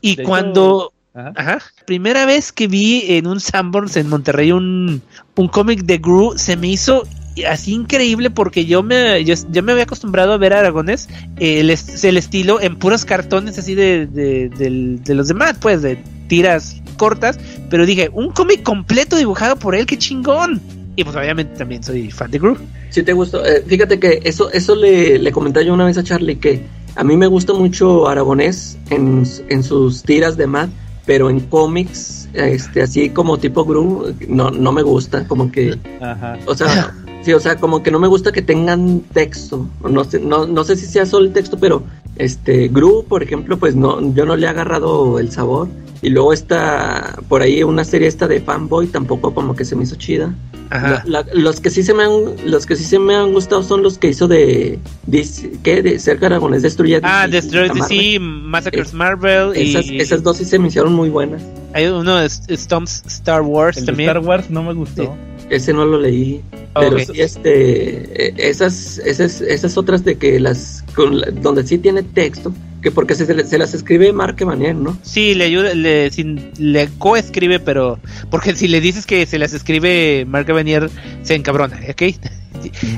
[0.01, 1.33] Y cuando, Ajá.
[1.37, 5.03] ajá, primera vez que vi en un Sanborns en Monterrey un,
[5.35, 7.05] un cómic de Gru, se me hizo
[7.45, 11.09] así increíble porque yo me, yo, yo me había acostumbrado a ver a Aragones,
[11.39, 15.97] el, el estilo en puros cartones así de, de, de los demás, pues, de
[16.29, 17.39] tiras cortas,
[17.71, 20.61] pero dije, un cómic completo dibujado por él, qué chingón.
[20.97, 22.59] Y pues obviamente también soy fan de Gru.
[22.91, 26.03] Si te gustó, eh, fíjate que eso, eso le, le comenté yo una vez a
[26.03, 26.65] Charlie que
[26.97, 30.69] a mí me gusta mucho Aragonés en, en sus tiras de Mad,
[31.09, 36.39] pero en cómics, este, así como tipo Gru, no, no me gusta, como que, Ajá.
[36.45, 40.21] o sea, sí, o sea, como que no me gusta que tengan texto, no sé,
[40.21, 41.83] no, no sé si sea solo el texto, pero
[42.17, 45.69] este, Gru, por ejemplo, pues no, yo no le he agarrado el sabor.
[46.03, 49.85] Y luego está por ahí una serie esta de Fanboy, tampoco como que se me
[49.85, 50.35] hizo chida.
[50.71, 51.03] Ajá.
[51.07, 52.11] La- la- los que sí se me han
[52.45, 55.83] los que sí se me han gustado son los que hizo de, DC ¿qué?
[55.83, 57.89] de Sergio Aragonés destruye Ah, Destroy Marvel.
[57.89, 61.43] DC, Massacres Marvel esas, y esas dos sí se me hicieron muy buenas
[61.73, 64.11] hay uno de Stomps Star Wars El de también.
[64.11, 65.17] Star Wars no me gustó.
[65.51, 66.43] ese no lo leí
[66.75, 71.67] Ah, pero sí este eh, esas esas esas otras de que las con la- donde
[71.67, 72.53] sí tiene texto
[72.83, 74.97] que porque se, se le- se las escribe Mark Vanier, ¿no?
[75.03, 77.99] Sí, le ayuda, le, sin- le coescribe, pero
[78.31, 80.89] porque si le dices que se las escribe Mark Vanier,
[81.23, 82.03] se encabrona, ¿ok?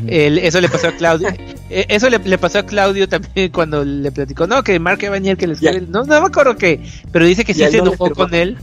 [0.06, 1.28] El- eso le pasó a Claudio.
[1.72, 5.36] Eh, eso le, le pasó a Claudio también cuando le platicó, no, que Mark Vanier
[5.36, 6.80] que le escribe, no, no me acuerdo qué,
[7.12, 8.56] pero dice que sí se no enojó con él.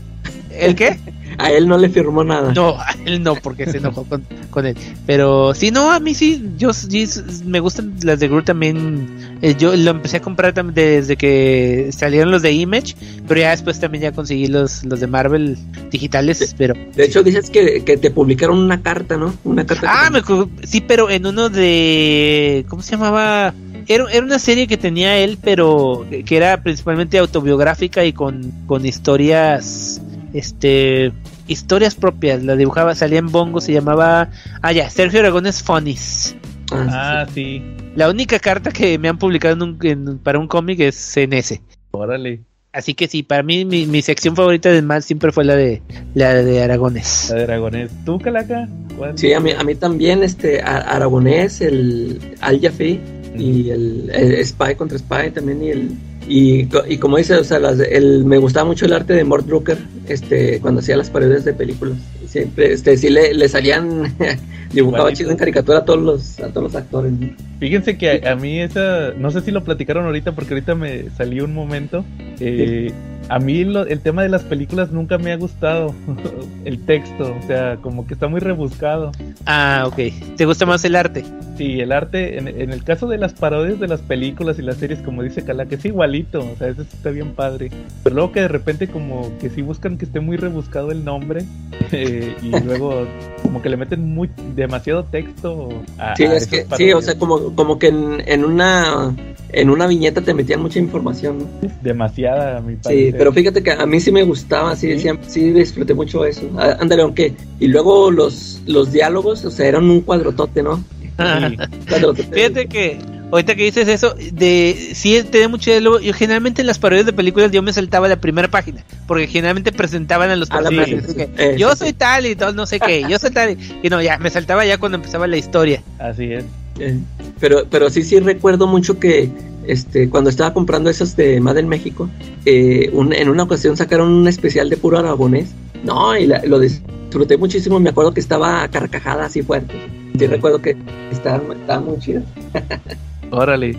[0.50, 0.98] ¿El qué?
[1.38, 2.52] A él no le firmó nada.
[2.52, 4.76] No, a él no, porque se enojó con, con él.
[5.06, 9.38] Pero sí, no, a mí sí, yo sí, s- me gustan las de Groot también.
[9.40, 12.96] Eh, yo lo empecé a comprar también desde que salieron los de Image,
[13.28, 15.56] pero ya después también ya conseguí los, los de Marvel
[15.90, 16.74] digitales, pero...
[16.94, 19.32] De hecho dices que, que te publicaron una carta, ¿no?
[19.44, 19.86] Una carta.
[19.90, 20.22] Ah, me
[20.66, 22.64] sí, pero en uno de...
[22.68, 23.54] ¿Cómo se llamaba?
[23.86, 28.84] Era, era una serie que tenía él, pero que era principalmente autobiográfica y con, con
[28.84, 30.00] historias,
[30.34, 31.12] este,
[31.48, 32.42] historias propias.
[32.44, 34.30] La dibujaba, salía en Bongo, se llamaba,
[34.62, 36.36] ah ya, Sergio Aragones Funnies.
[36.70, 37.62] Ah, Ah, sí.
[37.96, 41.32] La única carta que me han publicado en un- en- para un cómic es en
[41.32, 41.62] ese.
[41.90, 42.40] Órale.
[42.70, 45.82] Así que sí, para mí mi, mi sección favorita del mal siempre fue la de
[46.14, 47.28] la de Aragones.
[47.30, 47.90] La de Dragones.
[48.04, 48.68] ¿Tú, Calaca?
[48.96, 49.18] ¿Cuál?
[49.18, 53.00] Sí, a mí, a mí también, este, a- Aragonés, el Al Jaffe
[53.34, 55.90] y el, el Spy contra Spy también y el
[56.28, 59.46] y, y como dice, o sea, las- el, me gustaba mucho el arte de Mort
[59.46, 59.78] Brooker,
[60.08, 61.96] este, cuando hacía las paredes de películas.
[62.26, 64.14] Siempre, este, sí le, le salían,
[64.72, 67.12] dibujaba chido en caricatura a todos los, a todos los actores.
[67.12, 67.28] ¿no?
[67.58, 71.10] Fíjense que a, a mí esa, no sé si lo platicaron ahorita porque ahorita me
[71.16, 72.04] salió un momento.
[72.40, 72.92] eh,
[73.30, 75.94] a mí lo- el tema de las películas nunca me ha gustado.
[76.64, 79.12] el texto, o sea, como que está muy rebuscado.
[79.46, 79.96] Ah, ok.
[80.36, 81.24] ¿Te gusta más el arte?
[81.56, 84.76] Sí, el arte, en, en el caso de las parodias de las películas y las
[84.76, 87.70] series, como dice Calaca, es igualito, o sea, eso sí está bien padre.
[88.02, 91.44] Pero luego que de repente como que sí buscan que esté muy rebuscado el nombre
[91.92, 93.06] eh, y luego
[93.42, 95.68] como que le meten muy demasiado texto
[95.98, 99.14] a, Sí, a es que, sí, o sea, como, como que en, en una,
[99.50, 101.70] en una viñeta te metían mucha información, ¿no?
[101.82, 103.14] demasiada a mi Sí, parecer.
[103.18, 105.00] pero fíjate que a mí sí me gustaba, sí, ¿Sí?
[105.00, 106.42] siempre- sí disfruté mucho eso.
[106.58, 107.34] Ah, Ándale, aunque.
[107.60, 110.76] Y luego los, los diálogos, o sea, eran un cuadrotote, ¿no?
[110.76, 111.08] Sí.
[111.88, 112.22] Cuadrotote.
[112.24, 112.98] Fíjate que
[113.30, 116.00] ahorita que dices eso, de sí tenía mucho diálogo.
[116.00, 119.72] Yo generalmente en las parodias de películas yo me saltaba la primera página, porque generalmente
[119.72, 121.14] presentaban a los personajes.
[121.14, 123.50] que, yo soy tal y todo, no sé qué, yo soy tal.
[123.52, 125.82] Y, y no, ya me saltaba ya cuando empezaba la historia.
[125.98, 126.44] Así es.
[126.80, 126.96] Eh,
[127.40, 129.30] pero, pero sí, sí recuerdo mucho que
[129.66, 132.08] este, cuando estaba comprando esos de Madden México,
[132.44, 135.48] eh, un- en una ocasión sacaron un especial de puro aragonés.
[135.84, 137.78] No, y la- lo disfruté muchísimo.
[137.80, 139.74] Me acuerdo que estaba a carcajada así fuerte.
[140.18, 140.76] Sí, recuerdo que
[141.12, 142.22] estaba, estaba muy chido.
[143.30, 143.76] Órale.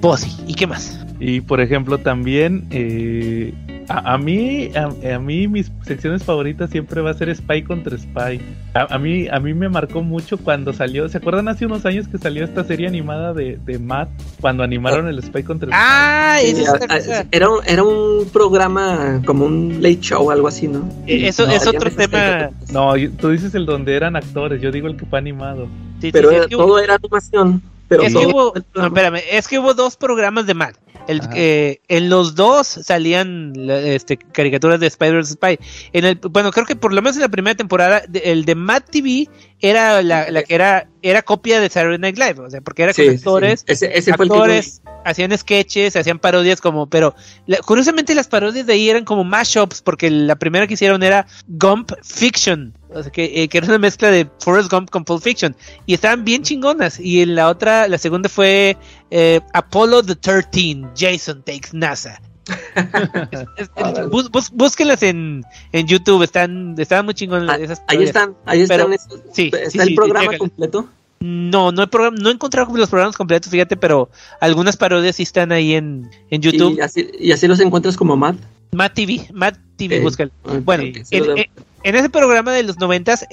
[0.00, 1.04] Pues sí, ¿y qué más?
[1.20, 3.52] Y por ejemplo también eh,
[3.88, 7.98] a, a mí a, a mí mis secciones favoritas siempre va a ser Spy contra
[7.98, 8.40] Spy.
[8.74, 11.08] A, a mí a mí me marcó mucho cuando salió.
[11.08, 14.08] ¿Se acuerdan hace unos años que salió esta serie animada de, de Matt
[14.40, 15.76] cuando animaron el Spy contra Spy?
[15.76, 17.26] Ah, Sí, esa es a- otra a- cosa.
[17.32, 20.88] era, un, era un programa como un late show, algo así, ¿no?
[21.08, 22.50] Eso No, es otro tema.
[22.72, 24.62] No, tú dices el donde eran actores.
[24.62, 25.66] Yo digo el que fue animado.
[26.00, 27.60] Sí, Pero sí, era- es que hubo- todo era animación.
[27.88, 30.76] Pero es que hubo, no, espérame, es que hubo dos programas de Matt.
[31.06, 35.58] El, eh, en los dos salían este, caricaturas de Spider Spy.
[35.94, 38.54] En el, bueno, creo que por lo menos en la primera temporada, de- el de
[38.54, 39.26] Matt TV
[39.60, 42.92] era la, la que era, era copia de Saturday Night Live, o sea, porque era
[42.92, 43.16] Sí, con sí.
[43.18, 47.14] actores, Ese, fue el actores, hacían sketches, hacían parodias como, pero
[47.46, 51.26] la- curiosamente las parodias de ahí eran como mashups, porque la primera que hicieron era
[51.48, 55.22] Gump Fiction, o sea, que, eh, que era una mezcla de Forrest Gump con Pulp
[55.22, 55.56] Fiction,
[55.86, 58.76] y estaban bien chingonas, y en la otra, la segunda fue
[59.10, 62.20] eh, Apollo the 13, Jason Takes NASA.
[63.56, 68.02] Es- es- bus- bus- búsquenlas en, en YouTube, están, están muy chingonas Ah, esas ahí
[68.02, 68.78] están, ahí están.
[68.78, 70.38] Pero- esos- sí, está sí, el sí, programa chécale.
[70.38, 70.88] completo.
[71.20, 74.08] No, no he, programa- no he encontrado los programas completos, fíjate, pero
[74.40, 76.76] algunas parodias sí están ahí en, en YouTube.
[76.78, 78.36] Y así, y así los encuentras como Matt.
[78.70, 80.30] Matt TV, Matt TV, Eh, búscalo.
[80.44, 81.46] ok, Bueno, sí en, en-
[81.84, 83.24] en ese programa de los noventas,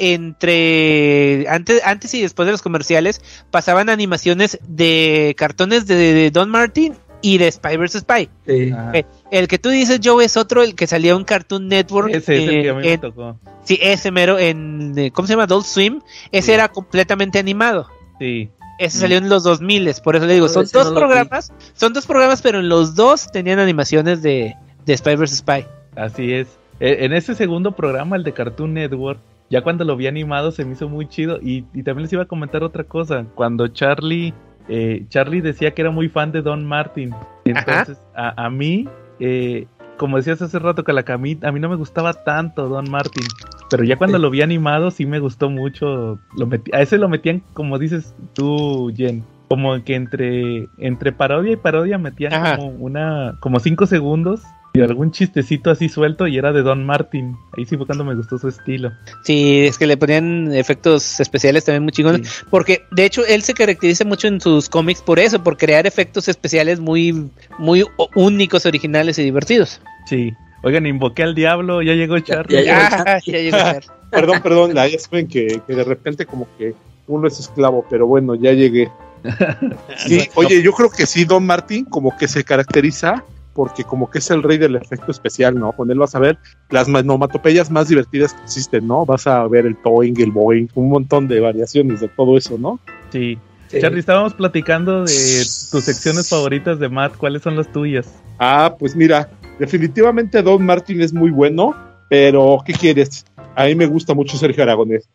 [0.45, 3.19] entre antes, antes y después de los comerciales,
[3.51, 6.93] pasaban animaciones de cartones de, de Don Martin
[7.33, 7.99] y de Spy vs.
[8.01, 8.29] Spy.
[8.45, 8.71] sí.
[8.93, 12.09] Eh, el que tú dices, Joe, es otro, el que salía en Cartoon Network.
[12.13, 13.37] Ese es el que a mí me en- tocó.
[13.63, 15.43] sí, ese mero, en, eh, ¿cómo se llama?
[15.43, 16.01] Adult Swim.
[16.31, 16.51] Ese Sí.
[16.51, 17.87] era completamente animado.
[18.19, 18.49] Sí.
[18.77, 20.97] Ese salió en los 2000, por eso le digo, No, son dos no lo vi.
[20.99, 25.37] programas, son dos programas, pero en los dos tenían animaciones de, de Spy vs.
[25.37, 25.65] Spy.
[25.95, 26.47] Así es.
[26.79, 29.19] E- En ese segundo programa, el de Cartoon Network,
[29.49, 31.39] ya cuando lo vi animado se me hizo muy chido.
[31.41, 33.25] Y, y también les iba a comentar otra cosa.
[33.35, 34.33] Cuando Charlie,
[34.69, 37.13] eh, Charlie decía que era muy fan de Don Martin.
[37.45, 38.87] Entonces, a, a mí,
[39.19, 39.67] eh,
[39.97, 43.23] como decías hace rato, Calacamí, a mí no me gustaba tanto Don Martin.
[43.69, 46.19] Pero ya cuando lo vi animado sí me gustó mucho.
[46.37, 49.23] Lo metí- a ese lo metían, como dices tú, Jen.
[49.47, 52.57] Como que entre, entre parodia y parodia metían Ajá.
[52.57, 54.41] como una, como cinco segundos
[54.75, 57.37] y algún chistecito así suelto y era de Don Martin.
[57.57, 58.91] Ahí sí fue cuando me gustó su estilo.
[59.23, 62.43] Sí, es que le ponían efectos especiales también muy chingones.
[62.49, 66.27] Porque, de hecho, él se caracteriza mucho en sus cómics por eso, por crear efectos
[66.27, 67.85] especiales muy, muy
[68.15, 69.81] únicos, originales y divertidos.
[70.07, 70.33] Sí.
[70.63, 72.65] Oigan, invoqué al diablo, ya llegó Charlie.
[72.65, 72.95] ya llegó.
[73.05, 73.85] Ah, ya llegó a ser.
[74.11, 76.73] Perdón, perdón, la saben que, que de repente como que
[77.07, 78.89] uno es esclavo, pero bueno, ya llegué.
[79.97, 83.23] Sí, oye, yo creo que sí, Don Martín como que se caracteriza
[83.55, 85.71] porque como que es el rey del efecto especial, ¿no?
[85.71, 86.37] Con él vas a ver
[86.69, 89.05] las onomatopeyas más divertidas que existen, ¿no?
[89.05, 92.79] Vas a ver el toing, el boing, un montón de variaciones de todo eso, ¿no?
[93.11, 93.39] Sí.
[93.69, 93.81] Sí.
[93.81, 97.17] Charlie, estábamos platicando de tus secciones favoritas de Matt.
[97.17, 98.21] ¿Cuáles son las tuyas?
[98.37, 99.27] Ah, pues mira,
[99.57, 101.75] definitivamente Don Martín es muy bueno,
[102.07, 103.25] pero ¿qué quieres?
[103.55, 105.09] A mí me gusta mucho Sergio Aragonés.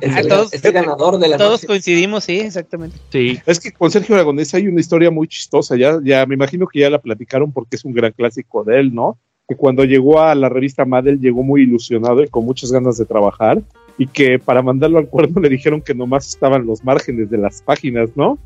[0.00, 1.66] Es, Ah, el, todos- es el ganador de la Todos noche.
[1.66, 2.96] coincidimos, sí, exactamente.
[3.10, 3.38] Sí.
[3.46, 6.80] Es que con Sergio Aragonés hay una historia muy chistosa, ya, ya me imagino que
[6.80, 9.18] ya la platicaron porque es un gran clásico de él, ¿no?
[9.48, 13.04] Que cuando llegó a la revista Madel llegó muy ilusionado y con muchas ganas de
[13.04, 13.60] trabajar
[13.98, 17.62] y que para mandarlo al cuerno le dijeron que nomás estaban los márgenes de las
[17.62, 18.38] páginas, ¿no?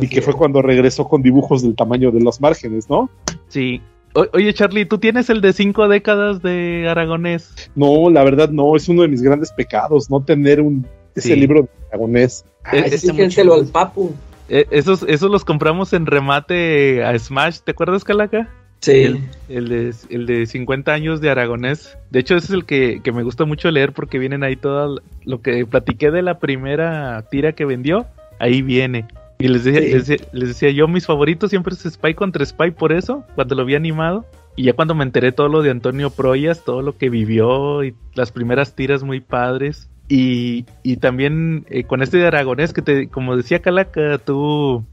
[0.00, 3.08] Y que fue cuando regresó con dibujos del tamaño de los márgenes, ¿no?
[3.48, 3.80] Sí.
[4.14, 7.70] O- oye, Charlie, ¿tú tienes el de cinco décadas de Aragonés?
[7.76, 11.36] No, la verdad no, es uno de mis grandes pecados, no tener un ese Sí.
[11.36, 12.44] libro de Aragonés.
[12.64, 13.64] Ah, Eh, Exígenselo chido.
[13.64, 14.12] al papu.
[14.48, 18.48] Eh, esos, esos los compramos en remate a Smash, ¿te acuerdas, Calaca?
[18.80, 18.92] Sí.
[18.92, 21.96] El, el de, el de 50 años de Aragonés.
[22.10, 25.00] De hecho, ese es el que, que me gusta mucho leer porque vienen ahí todo
[25.24, 28.06] lo que platiqué de la primera tira que vendió.
[28.38, 29.04] Ahí viene.
[29.40, 29.92] Y les decía, Sí.
[29.92, 33.54] les, decía- les decía yo, mis favoritos siempre es Spy contra Spy por eso, cuando
[33.54, 34.24] lo vi animado.
[34.56, 37.94] Y ya cuando me enteré todo lo de Antonio Proyas, todo lo que vivió y
[38.14, 39.88] las primeras tiras muy padres.
[40.08, 44.84] Y, y también eh, con este de Aragonés, que te, como decía Calaca, tú,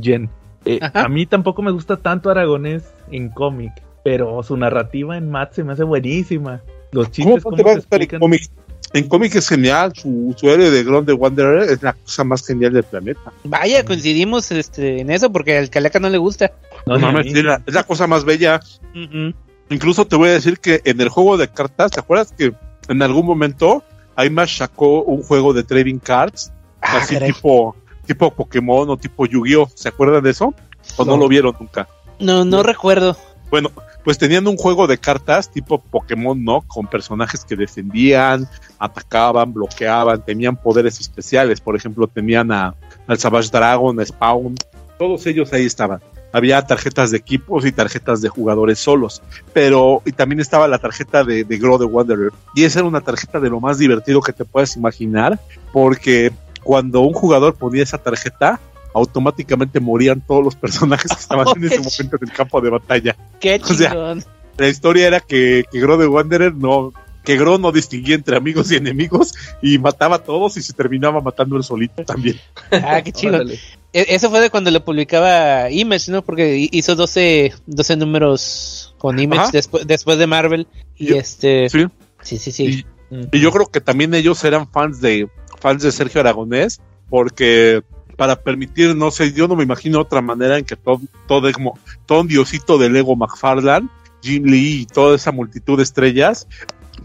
[0.00, 0.28] Jen,
[0.66, 3.72] eh, a mí tampoco me gusta tanto Aragonés en cómic,
[4.04, 6.60] pero su narrativa en Matt se me hace buenísima.
[6.92, 8.20] Los ¿Cómo chistes, no cómo te va a se explican.
[8.20, 8.42] cómic?
[8.92, 12.46] En cómic es genial, su, su héroe de Ground the Wanderer es la cosa más
[12.46, 13.32] genial del planeta.
[13.44, 16.52] Vaya, coincidimos este, en eso porque al Calaca no le gusta.
[16.86, 18.60] No, No mames, es la, es la cosa más bella.
[19.68, 22.52] Incluso te voy a decir que en el juego de cartas, ¿te acuerdas que
[22.88, 23.82] en algún momento
[24.14, 26.52] Aimash sacó un juego de trading cards?
[26.80, 27.32] Ah, así caray.
[27.32, 27.74] tipo,
[28.06, 29.68] tipo Pokémon o tipo Yu-Gi-Oh!
[29.74, 30.54] ¿Se acuerdan de eso?
[30.96, 31.16] ¿O no, No.
[31.18, 31.88] lo vieron nunca?
[32.20, 33.16] No, no recuerdo.
[33.50, 33.70] Bueno,
[34.06, 36.62] pues tenían un juego de cartas tipo Pokémon, ¿no?
[36.62, 41.60] Con personajes que defendían, atacaban, bloqueaban, tenían poderes especiales.
[41.60, 42.76] Por ejemplo, tenían a,
[43.08, 44.54] al Savage Dragon, a Spawn.
[44.96, 46.00] Todos ellos ahí estaban.
[46.32, 49.22] Había tarjetas de equipos y tarjetas de jugadores solos.
[49.52, 52.30] Pero, y también estaba la tarjeta de, de Grow the Wanderer.
[52.54, 55.40] Y esa era una tarjeta de lo más divertido que te puedes imaginar.
[55.72, 56.30] Porque
[56.62, 58.60] cuando un jugador ponía esa tarjeta,
[58.96, 63.16] automáticamente morían todos los personajes que estaban en ese momento en el campo de batalla.
[63.40, 64.24] Qué O sea, chingón.
[64.58, 66.92] La historia era que, que Gro de Wanderer no,
[67.24, 71.20] que Gro no distinguía entre amigos y enemigos y mataba a todos y se terminaba
[71.20, 72.40] matando él solito también.
[72.72, 73.42] Ah, qué chido.
[73.92, 76.22] E- Eso fue de cuando lo publicaba Image, ¿no?
[76.22, 80.66] Porque hi- hizo 12, 12 números con Image después, después de Marvel.
[80.96, 81.68] Y Yo- este.
[81.68, 81.84] Sí.
[82.22, 82.84] Sí, sí, sí.
[83.32, 85.28] Y yo creo que también ellos eran fans de
[85.60, 87.82] fans de Sergio Aragonés porque
[88.16, 91.78] para permitir, no sé, yo no me imagino otra manera en que todo, todo, como,
[92.06, 93.88] todo un diosito de Lego McFarlane,
[94.22, 96.48] Jim Lee y toda esa multitud de estrellas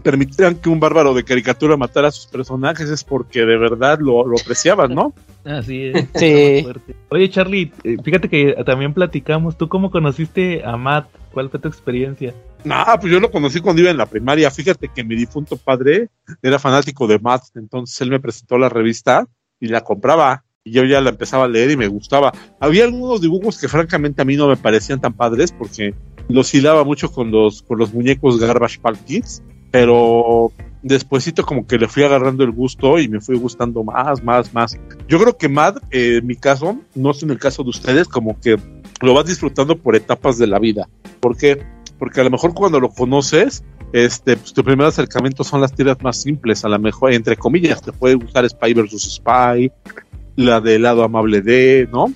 [0.02, 4.26] permitieran que un bárbaro de caricatura matara a sus personajes es porque de verdad lo,
[4.26, 5.14] lo apreciaban, ¿no?
[5.44, 6.08] Así es.
[6.14, 6.66] Sí.
[7.08, 9.58] Oye, Charlie, eh, fíjate que también platicamos.
[9.58, 11.08] ¿Tú cómo conociste a Matt?
[11.32, 12.34] ¿Cuál fue tu experiencia?
[12.64, 14.50] Nah, pues yo lo conocí cuando iba en la primaria.
[14.50, 16.08] Fíjate que mi difunto padre
[16.42, 19.26] era fanático de Matt, entonces él me presentó la revista
[19.58, 20.44] y la compraba.
[20.64, 22.32] Y yo ya la empezaba a leer y me gustaba.
[22.60, 25.94] Había algunos dibujos que francamente a mí no me parecían tan padres porque
[26.28, 30.52] los hilaba mucho con los, con los muñecos Garbage Pail Kids, pero
[30.82, 34.78] despuesito como que le fui agarrando el gusto y me fui gustando más, más, más.
[35.08, 38.06] Yo creo que Mad, eh, en mi caso, no es en el caso de ustedes,
[38.06, 38.56] como que
[39.00, 40.88] lo vas disfrutando por etapas de la vida.
[41.18, 41.60] ¿Por qué?
[41.98, 45.96] Porque a lo mejor cuando lo conoces, este, pues, tu primer acercamiento son las tiras
[46.02, 49.70] más simples, a lo mejor, entre comillas, te puede gustar Spy versus Spy,
[50.36, 52.12] la del lado amable de, ¿no?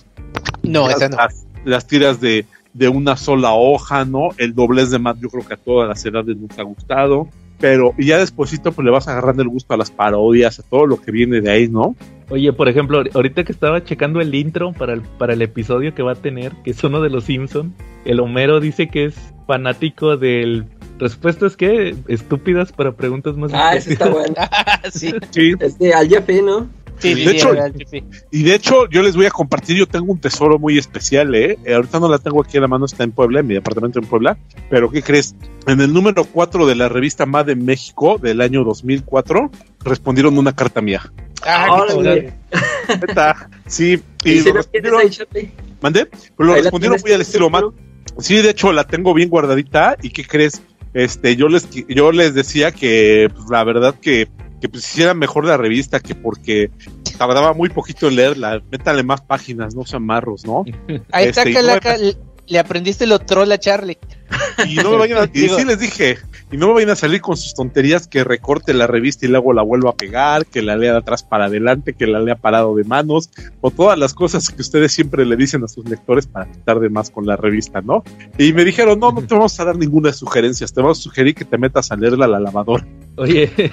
[0.63, 1.17] No, las, esa no.
[1.17, 4.29] Las, las tiras de, de una sola hoja, ¿no?
[4.37, 7.29] El doblez de Matt, yo creo que a todas las edades nos ha gustado.
[7.59, 10.87] Pero y ya despuesito pues le vas agarrando el gusto a las parodias, a todo
[10.87, 11.97] lo que viene de ahí, ¿no?
[12.29, 16.03] Oye, por ejemplo, ahorita que estaba checando el intro para el, para el episodio que
[16.03, 17.73] va a tener, que es uno de los Simpson,
[18.05, 19.15] el Homero dice que es
[19.47, 20.67] fanático del...
[20.99, 21.95] ¿Respuestas qué?
[22.09, 24.35] Estúpidas para preguntas más Ah, ese está bueno.
[24.93, 25.55] sí, Sí.
[25.61, 26.69] Es de Al Jaffee, ¿no?
[26.99, 27.55] Sí, De sí, hecho-.
[28.31, 31.59] Y de hecho, yo les voy a compartir, yo tengo un tesoro muy especial, ¿eh?
[31.65, 33.99] Eh, Ahorita no la tengo aquí a la mano, está en Puebla, en mi departamento
[33.99, 34.39] en Puebla.
[34.71, 35.35] Pero, ¿qué crees?
[35.67, 39.51] En el número 4 de la revista MAD en México del año 2004,
[39.85, 41.13] respondieron una carta mía.
[41.45, 41.85] Ah,
[43.67, 44.03] sí.
[44.25, 45.53] ¿Y Y si respondieron, ahí?
[45.81, 46.07] ¿mandé?
[46.07, 47.65] Pero lo Ahí respondieron muy al estilo MAD.
[48.19, 49.97] Sí, de hecho, la tengo bien guardadita.
[50.03, 50.63] ¿Y qué crees?
[50.95, 54.29] Este, yo les, yo les decía que, pues, la verdad que,
[54.67, 56.71] que pues, hicieran mejor la revista, que porque
[57.17, 58.63] tardaba muy poquito en leerla.
[58.71, 60.65] Métanle más páginas, no sean marros, ¿no?
[61.13, 61.97] Ahí Este, está, y Calaca.
[61.97, 62.17] Le,
[62.47, 63.99] le aprendiste lo troll a Charlie.
[64.67, 66.19] Y no me vayan a, y sí les dije,
[66.51, 69.53] y no me vayan a salir con sus tonterías que recorte la revista y luego
[69.53, 72.75] la vuelva a pegar, que la lea de atrás para adelante, que la lea parado
[72.77, 76.47] de manos, o todas las cosas que ustedes siempre le dicen a sus lectores para
[76.47, 78.05] que tarde más con la revista, ¿no?
[78.39, 81.35] Y me dijeron, no, no te vamos a dar ninguna sugerencia, te vamos a sugerir
[81.35, 82.87] que te metas a leerla a la lavadora,
[83.17, 83.51] Oye,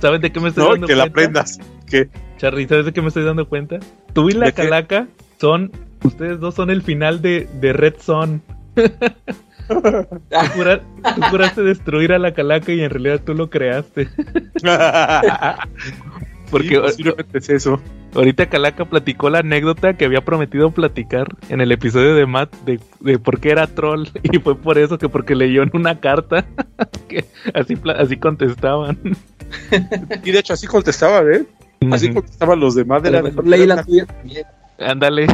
[0.00, 0.70] ¿sabes de qué me estoy ¿no?
[0.72, 1.58] Dando que la aprendas.
[1.86, 3.80] Que Charlie, ¿sabes de qué me estoy dando cuenta?
[4.12, 4.62] Tú y la ¿De qué?
[4.62, 5.08] calaca
[5.40, 5.72] son,
[6.04, 8.42] ustedes dos son el final de, de Red Son.
[8.76, 8.86] Tú,
[11.14, 14.08] tú juraste destruir a la calaca y en realidad tú lo creaste.
[16.50, 17.80] Porque Sí, es eso.
[18.12, 22.80] ahorita Calaca platicó la anécdota que había prometido platicar en el episodio de Matt de,
[22.98, 24.08] de por qué era troll.
[24.24, 26.44] Y fue por eso que porque leyó en una carta
[27.08, 27.24] que
[27.54, 28.98] así, así contestaban.
[30.24, 31.44] Y de hecho así contestaban, ¿eh?
[31.92, 33.02] Así contestaban los demás.
[33.04, 34.44] De- mejor leí la tuya también.
[34.78, 35.26] Ándale.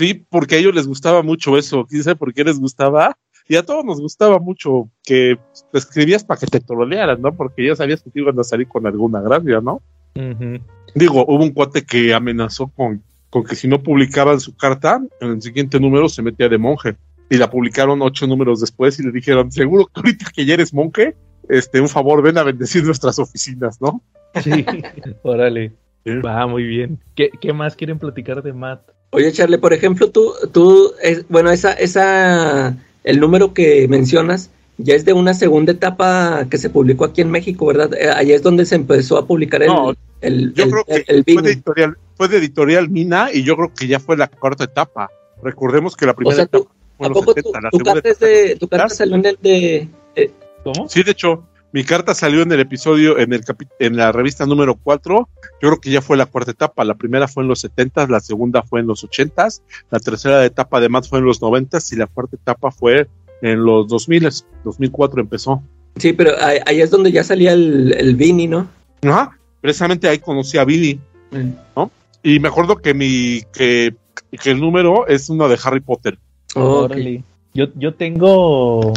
[0.00, 1.84] Sí, porque a ellos les gustaba mucho eso.
[1.84, 3.18] ¿Quién sabe por qué les gustaba?
[3.46, 5.38] Y a todos nos gustaba mucho que
[5.70, 7.36] te escribías para que te trolearan, ¿no?
[7.36, 9.82] Porque ya sabías que te iban a salir con alguna gracia, ¿no?
[10.14, 10.58] Ujú.
[10.94, 15.32] Digo, hubo un cuate que amenazó con, con que si no publicaban su carta, en
[15.32, 16.96] el siguiente número se metía de monje.
[17.28, 20.72] Y la publicaron ocho números después y le dijeron, seguro que ahorita que ya eres
[20.72, 21.14] monje,
[21.50, 24.02] este, un favor, ven a bendecir nuestras oficinas, ¿no?
[24.42, 24.64] Sí,
[25.24, 25.74] órale.
[26.06, 26.12] Sí.
[26.24, 26.98] Va, muy bien.
[27.14, 28.80] ¿Qué, qué más quieren platicar de Matt?
[29.10, 34.94] Oye, Charlie, por ejemplo, tú, tú, es, bueno, esa, esa, el número que mencionas ya
[34.94, 37.92] es de una segunda etapa que se publicó aquí en México, ¿verdad?
[37.94, 40.94] Eh, Allá es donde se empezó a publicar el, No, el, Yo el- creo que
[40.94, 44.16] el- el fue, de editorial, fue de editorial Mina y yo creo que ya fue
[44.16, 45.10] la cuarta etapa.
[45.42, 47.76] Recordemos que la O primera sea, tú, etapa fue ¿a poco tu, 70, la tu
[47.78, 48.96] segunda carta es etapa de, fue tu carta militar.
[48.96, 50.30] salió en el de, eh,
[50.64, 50.88] ¿Cómo?
[50.88, 51.42] Sí, de hecho,
[51.72, 55.28] Mi carta salió en el episodio, en, el capi- en la revista número 4.
[55.62, 56.84] Yo creo que ya fue la cuarta etapa.
[56.84, 59.48] La primera fue en los 70, la segunda fue en los 80,
[59.90, 63.06] la tercera etapa de Matt fue en los 90 y la cuarta etapa fue
[63.42, 64.28] en los 2000.
[64.64, 65.62] 2004 empezó.
[65.96, 68.66] Sí, pero ahí, es donde ya salía el, el Vini, ¿no?
[69.02, 70.98] Ajá, precisamente ahí conocí a Billy.
[71.30, 71.50] Mm.
[71.76, 71.90] ¿no?
[72.22, 73.94] Y me acuerdo que mi que,
[74.30, 76.18] que el número es uno de Harry Potter.
[76.56, 76.90] Oh, ok.
[76.92, 77.22] Órale.
[77.54, 78.92] Yo, yo tengo.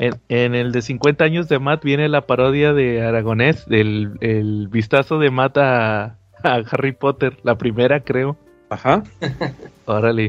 [0.00, 4.66] En, en el de 50 años de Matt viene la parodia de Aragonés, del el
[4.68, 6.04] vistazo de Matt a,
[6.42, 8.36] a Harry Potter, la primera, creo.
[8.70, 9.02] Ajá.
[9.84, 10.28] Órale.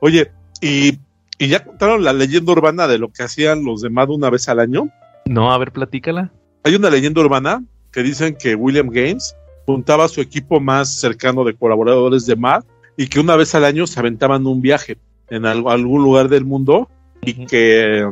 [0.00, 0.98] Oye, y,
[1.38, 4.48] y ya contaron la leyenda urbana de lo que hacían los de Mad una vez
[4.48, 4.88] al año.
[5.26, 6.30] No, a ver, platícala.
[6.62, 7.62] Hay una leyenda urbana
[7.92, 9.36] que dicen que William Gaines
[9.66, 12.64] juntaba a su equipo más cercano de colaboradores de Mad
[12.96, 14.96] y que una vez al año se aventaban un viaje
[15.28, 16.88] en al- algún lugar del mundo
[17.22, 18.06] y que,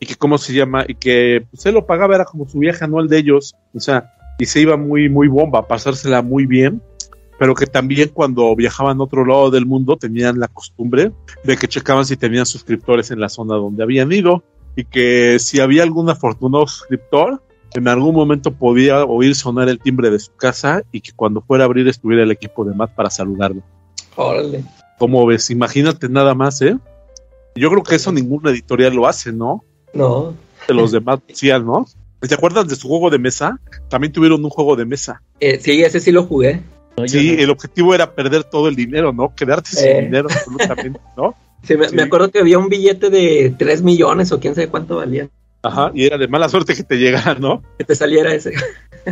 [0.00, 0.84] y que ¿cómo se llama?
[0.86, 3.54] Y que pues, él lo pagaba, era como su viaje anual de ellos.
[3.74, 6.82] O sea, y se iba muy, muy bomba, pasársela muy bien.
[7.38, 11.12] Pero que también cuando viajaban a otro lado del mundo tenían la costumbre
[11.44, 14.42] de que checaban si tenían suscriptores en la zona donde habían ido
[14.74, 17.42] y que si había algún afortunado suscriptor,
[17.74, 21.64] en algún momento podía oír sonar el timbre de su casa y que cuando fuera
[21.64, 23.62] a abrir estuviera el equipo de Matt para saludarlo.
[24.14, 24.64] Órale.
[24.98, 26.78] Como ves, imagínate nada más, ¿eh?
[27.54, 29.62] Yo creo que eso ninguna editorial lo hace, ¿no?
[29.96, 30.34] No.
[30.68, 31.86] De los de Matt hacían, ¿no?
[32.20, 33.58] ¿Te acuerdas de su juego de mesa?
[33.88, 35.22] También tuvieron un juego de mesa.
[35.40, 36.60] Eh, sí, ese sí lo jugué.
[36.96, 37.42] No, Sí, no.
[37.42, 39.34] el objetivo era perder todo el dinero, ¿no?
[39.34, 40.02] Quedarte sin Eh.
[40.02, 41.34] dinero absolutamente, ¿no?
[41.62, 41.96] Sí, me, Sí.
[41.96, 45.28] me acuerdo que había un billete de 3 millones o quién sabe cuánto valía.
[45.62, 47.62] Ajá, y era de mala suerte que te llegara, ¿no?
[47.78, 48.52] Que te saliera ese.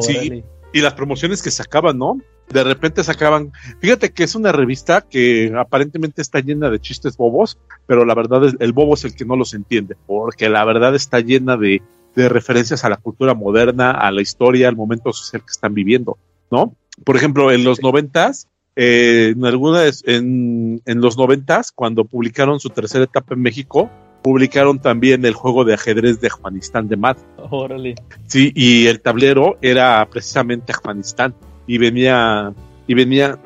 [0.00, 0.16] Sí.
[0.16, 0.44] Órale.
[0.72, 2.18] y las promociones que sacaban, ¿no?
[2.50, 7.58] De repente sacaban, fíjate que es una revista que aparentemente está llena de chistes bobos,
[7.86, 10.94] pero la verdad es, el bobo es el que no los entiende, porque la verdad
[10.94, 11.80] está llena de,
[12.14, 16.18] de referencias a la cultura moderna, a la historia, al momento social que están viviendo,
[16.50, 16.74] ¿no?
[17.04, 22.68] Por ejemplo, en los noventas, eh, en algunas, en, en los noventas, cuando publicaron su
[22.68, 23.90] tercera etapa en México,
[24.22, 27.18] publicaron también el juego de ajedrez de Afganistán de Matt.
[27.50, 27.94] Órale.
[28.26, 31.34] Sí, y el tablero era precisamente Afganistán
[31.66, 32.52] y venía
[32.86, 33.38] y venía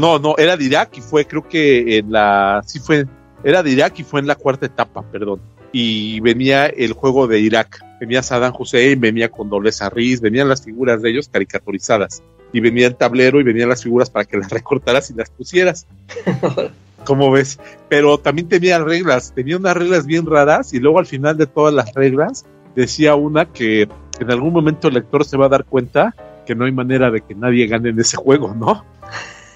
[0.00, 3.06] no, no, era de Irak y fue creo que en la sí fue
[3.42, 5.40] era de Irak y fue en la cuarta etapa, perdón.
[5.72, 10.64] Y venía el juego de Irak, venía Saddam Hussein, venía con Dolores Riz, venían las
[10.64, 12.22] figuras de ellos caricaturizadas
[12.52, 15.86] y venía el tablero y venían las figuras para que las recortaras y las pusieras.
[17.04, 17.58] ¿Cómo ves?
[17.88, 21.72] Pero también tenía reglas, tenía unas reglas bien raras y luego al final de todas
[21.72, 23.88] las reglas decía una que
[24.18, 26.14] en algún momento el lector se va a dar cuenta
[26.46, 28.84] que no hay manera de que nadie gane en ese juego, ¿no?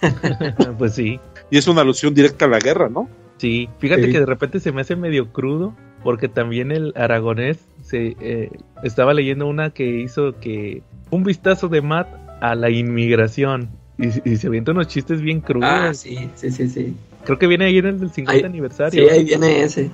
[0.79, 1.19] pues sí.
[1.51, 3.09] Y es una alusión directa a la guerra, ¿no?
[3.39, 4.13] Sí, fíjate Sí.
[4.13, 8.51] que de repente se me hace medio crudo, porque también el aragonés se eh,
[8.83, 12.09] estaba leyendo una que hizo que un vistazo de Matt
[12.41, 13.69] a la inmigración
[13.99, 15.69] y, y se avienta unos chistes bien crudos.
[15.71, 16.95] Ah, sí, sí, sí, sí.
[17.25, 19.05] Creo que viene ahí en el del 50 Ahí- aniversario.
[19.05, 19.91] Sí, ahí viene ese.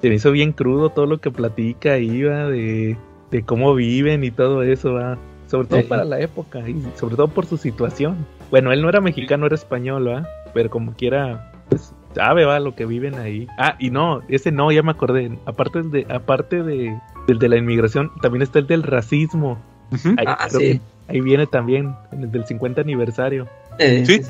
[0.00, 2.96] Se me hizo bien crudo todo lo que platica ahí, va, de,
[3.30, 5.18] de cómo viven y todo eso, va.
[5.52, 5.86] Sobre todo Sí.
[5.86, 8.26] para la época y sobre todo por su situación.
[8.50, 10.26] Bueno, él no era mexicano, era español, va.
[10.54, 13.46] Pero como quiera, pues sabe, va, lo que viven ahí.
[13.58, 15.30] Ah, y no, ese no, ya me acordé.
[15.44, 19.58] Aparte de, aparte de, del de la inmigración, también está el del racismo.
[20.16, 20.66] Ahí, Ah, creo sí.
[21.06, 23.46] que ahí viene también, en el del 50 aniversario.
[23.78, 24.20] Eh, Sí.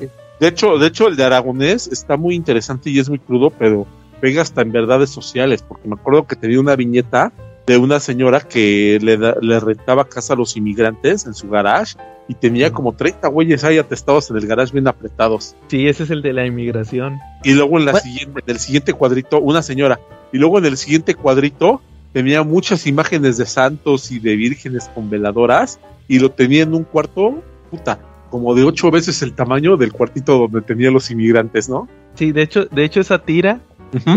[0.41, 3.87] De hecho, de hecho, el de Aragonés está muy interesante y es muy crudo, pero
[4.21, 7.31] pega hasta en verdades sociales, porque me acuerdo que tenía una viñeta
[7.67, 11.97] de una señora que le, da- le rentaba casa a los inmigrantes en su garage
[12.29, 15.55] y tenía como 30 güeyes ahí atestados en el garage bien apretados.
[15.69, 17.19] Sí, ese es el de la inmigración.
[17.45, 20.01] Y luego en, la siguiente, en el siguiente cuadrito, una señora.
[20.33, 21.81] Y luego en el siguiente cuadrito
[22.13, 25.79] tenía muchas imágenes de santos y de vírgenes con veladoras
[26.09, 27.99] y lo tenía en un cuarto, puta,
[28.31, 31.89] como de ocho veces el tamaño del cuartito donde tenía los inmigrantes, ¿no?
[32.15, 33.61] Sí, de hecho, de hecho esa tira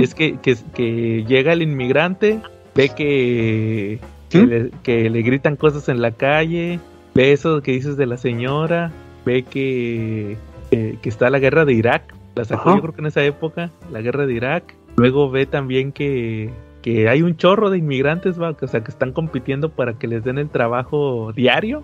[0.02, 2.40] es que, que, que llega el inmigrante,
[2.76, 4.00] ve que,
[4.30, 4.50] que, ¿Mm?
[4.50, 6.80] le, que le gritan cosas en la calle,
[7.14, 8.92] ve eso que dices de la señora,
[9.26, 10.38] ve que,
[10.70, 12.76] que, que está la guerra de Irak, la sacó Ajá.
[12.76, 16.50] yo creo que en esa época, la guerra de Irak, luego ve también que,
[16.82, 20.24] que hay un chorro de inmigrantes, va, o sea, que están compitiendo para que les
[20.24, 21.84] den el trabajo diario.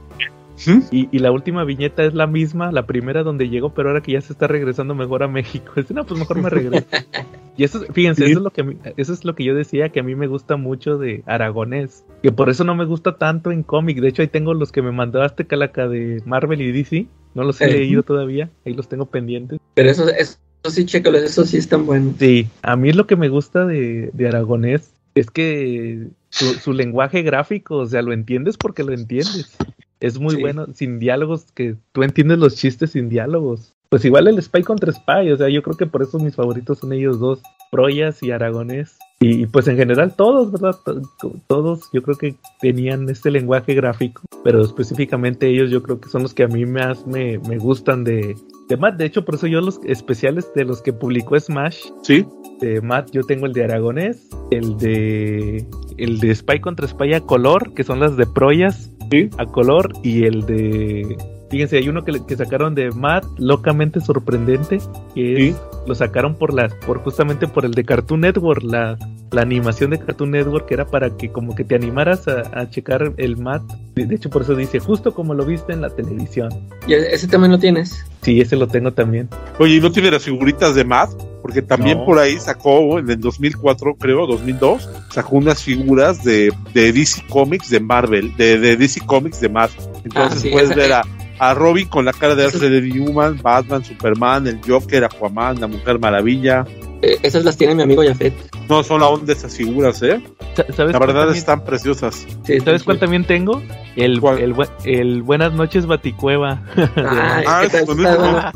[0.68, 0.84] Ujú.
[0.92, 4.12] Y, y la última viñeta es la misma, la primera donde llegó, pero ahora que
[4.14, 5.72] ya se está regresando mejor a México.
[5.76, 6.86] Dice, no, pues mejor me regreso.
[7.58, 8.32] y eso, fíjense, Sí.
[8.32, 10.28] eso es lo que mí- eso es lo que yo decía que a mí me
[10.28, 12.04] gusta mucho de Aragonés.
[12.24, 14.00] Que por eso no me gusta tanto en cómic.
[14.00, 17.08] De hecho, ahí tengo los que me mandaste, Calaca, de Marvel y DC.
[17.34, 18.50] No los he leído todavía.
[18.66, 19.60] Ahí los tengo pendientes.
[19.74, 20.38] Pero eso, eso
[20.70, 22.16] sí, chécalos, eso sí están buenos.
[22.20, 24.92] Sí, a mí es lo que me gusta de, de Aragonés.
[25.16, 29.58] es que su, su lenguaje gráfico, o sea, lo entiendes porque lo entiendes.
[30.02, 30.42] Es muy Sí.
[30.42, 33.74] bueno, sin diálogos, que tú entiendes los chistes sin diálogos.
[33.90, 36.80] Pues igual el Spy contra Spy, o sea, yo creo que por eso mis favoritos
[36.80, 37.42] son ellos dos,
[37.72, 38.98] Proyas y Aragonés.
[39.20, 40.76] Y, y, pues en general todos, ¿verdad?
[40.84, 46.00] To- to- Todos yo creo que tenían este lenguaje gráfico, pero específicamente ellos yo creo
[46.02, 48.36] que son los que a mí más me, me gustan de,
[48.70, 48.96] de Matt.
[48.98, 52.26] De hecho, por eso yo los especiales de los que publicó Smash Sí,
[52.62, 55.66] de Matt, yo tengo el de Aragonés, el de
[55.98, 59.30] el de Spy contra Spy a color, que son las de Proyas Sí.
[59.38, 61.18] a color, y el de
[61.50, 64.80] fíjense, hay uno que, le- que sacaron de Matt, locamente sorprendente,
[65.14, 65.62] que es- Sí.
[65.86, 68.98] lo sacaron por las, por justamente por el de Cartoon Network, la,
[69.32, 72.70] la animación de Cartoon Network, que era para que como que te animaras a, a
[72.70, 73.64] checar el Matt.
[73.96, 76.50] De, de hecho, por eso dice, justo como lo viste en la televisión.
[76.88, 78.06] ¿Y ese también lo tienes?
[78.22, 79.28] Sí, ese lo tengo también.
[79.60, 81.10] Oye, ¿y no tiene las figuritas de Matt?
[81.42, 82.06] Porque también No.
[82.06, 87.70] por ahí sacó, en el 2004, creo, 2002, sacó unas figuras de, de DC Comics
[87.70, 89.72] de Marvel, de, de DC Comics de Matt.
[90.04, 91.04] Entonces Ah, sí, puedes ver a,
[91.40, 95.98] a Robin con la cara de Alfred Newman, Batman, Superman, el Joker, Aquaman, la Mujer
[96.00, 96.64] Maravilla.
[97.02, 98.34] Eh, esas las tiene mi amigo Jafet.
[98.70, 100.22] No, son la onda esas figuras, ¿eh?
[100.56, 102.28] Sa- ¿Sabes La verdad también- están preciosas.
[102.46, 102.86] Sí, ¿Sabes sí.
[102.86, 103.60] cuál también tengo?
[103.96, 104.38] El, ¿Cuál?
[104.38, 104.56] el,
[104.86, 106.62] el Buenas noches Baticueva.
[106.98, 108.52] Ah, Ah, ¿qué tal?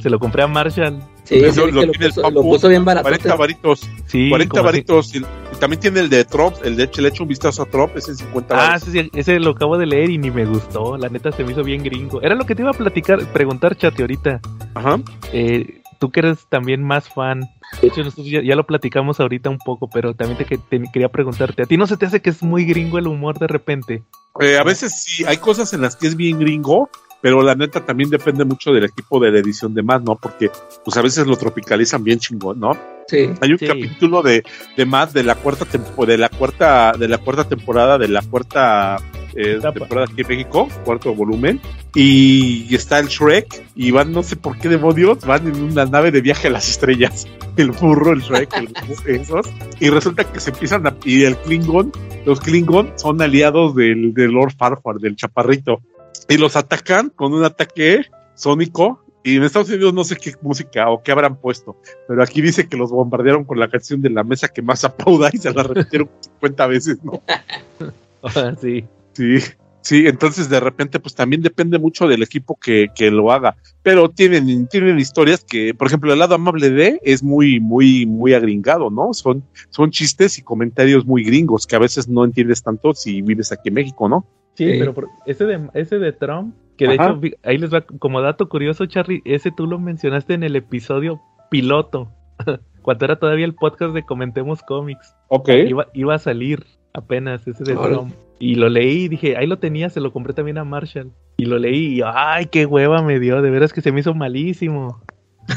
[0.00, 1.02] Se lo compré a Marshall.
[1.24, 2.34] Sí, lo que lo, tiene el puso, Papu.
[2.34, 3.04] lo puso bien barato.
[3.04, 3.88] 40 varitos.
[4.06, 4.66] Sí, 40 como así.
[4.66, 5.14] varitos.
[5.14, 5.22] Y,
[5.58, 8.16] también tiene el de Trop, el de le echo un vistazo a Trop, es en
[8.16, 10.96] 50 Ah, sí, sí, ese lo acabo de leer y ni me gustó.
[10.96, 12.20] La neta se me hizo bien gringo.
[12.20, 14.40] Era lo que te iba a platicar, preguntar, Chate, ahorita.
[14.74, 15.00] Ajá.
[15.32, 17.48] Eh, tú que eres también más fan.
[17.80, 20.44] De hecho, nosotros ya, ya lo platicamos ahorita un poco, pero también te
[20.92, 21.62] quería preguntarte.
[21.62, 24.02] ¿A ti no se te hace que es muy gringo el humor de repente?
[24.40, 26.90] Eh, a veces sí, hay cosas en las que es bien gringo,
[27.22, 30.16] pero la neta también depende mucho del equipo de la edición de Matt, ¿no?
[30.16, 30.50] Porque
[30.84, 32.72] pues a veces lo tropicalizan bien chingón, ¿no?
[33.06, 33.30] Sí.
[33.40, 33.66] Hay un Sí.
[33.66, 34.42] capítulo de,
[34.76, 38.22] de Matt de la cuarta tempo- de la cuarta de la cuarta temporada de la
[38.22, 38.96] cuarta
[39.34, 41.58] eh, temporada aquí en México, cuarto volumen,
[41.94, 46.10] y está el Shrek y van no sé por qué demonios van en una nave
[46.10, 47.26] de viaje a las estrellas,
[47.56, 48.68] el burro, el Shrek, el
[49.20, 49.46] esos,
[49.80, 51.92] y resulta que se empiezan a y el Klingon,
[52.26, 55.80] los Klingon son aliados del, del Lord Farquhar, del chaparrito,
[56.28, 59.04] y los atacan con un ataque sónico.
[59.24, 61.76] Y en Estados Unidos no sé qué música o qué habrán puesto,
[62.08, 65.30] pero aquí dice que los bombardearon con la canción de la mesa que más aplauda
[65.32, 67.22] y se la repitieron 50 veces, ¿no?
[68.24, 68.84] Ah, sí.
[69.14, 69.38] Sí,
[69.80, 74.08] sí, entonces de repente pues también depende mucho del equipo que, que lo haga, pero
[74.08, 78.90] tienen, tienen historias que, por ejemplo, el lado amable de es muy, muy, muy agringado,
[78.90, 79.12] ¿no?
[79.12, 83.50] Son, son chistes y comentarios muy gringos que a veces no entiendes tanto si vives
[83.50, 84.24] aquí en México, ¿no?
[84.54, 87.16] Sí, pero por- ese de ese de Trump, que de Ajá.
[87.18, 91.20] hecho ahí les va como dato curioso, Charlie, ese tú lo mencionaste en el episodio
[91.50, 92.10] piloto,
[92.82, 95.14] cuando era todavía el podcast de Comentemos Cómics.
[95.28, 95.48] Ok.
[95.68, 97.74] Iba, iba a salir apenas ese de.
[97.74, 98.12] Trump.
[98.38, 101.12] Y lo leí y dije, ahí lo tenía, se lo compré también a Marshall.
[101.36, 104.14] Y lo leí y ay, qué hueva me dio, de veras que se me hizo
[104.14, 105.00] malísimo.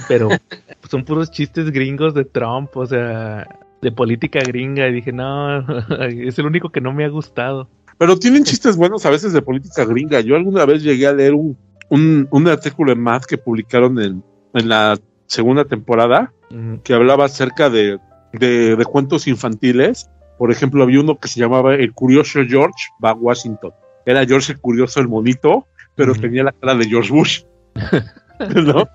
[0.08, 0.30] Pero
[0.90, 3.48] son puros chistes gringos de Trump, o sea,
[3.82, 4.88] de política gringa.
[4.88, 5.60] Y dije, no,
[6.10, 7.68] es el único que no me ha gustado.
[7.98, 10.20] Pero tienen chistes buenos a veces de política gringa.
[10.20, 11.58] Yo alguna vez llegué a leer un,
[11.90, 14.24] un, un artículo en Math que publicaron en,
[14.54, 14.98] en la
[15.28, 18.00] segunda temporada Mm, que hablaba acerca de,
[18.34, 20.10] de, de cuentos infantiles.
[20.38, 23.72] Por ejemplo, había uno que se llamaba El Curioso George va a Washington.
[24.06, 25.66] Era George el Curioso, el monito,
[25.96, 27.44] pero tenía la cara de George Bush.
[28.56, 28.88] ¿No?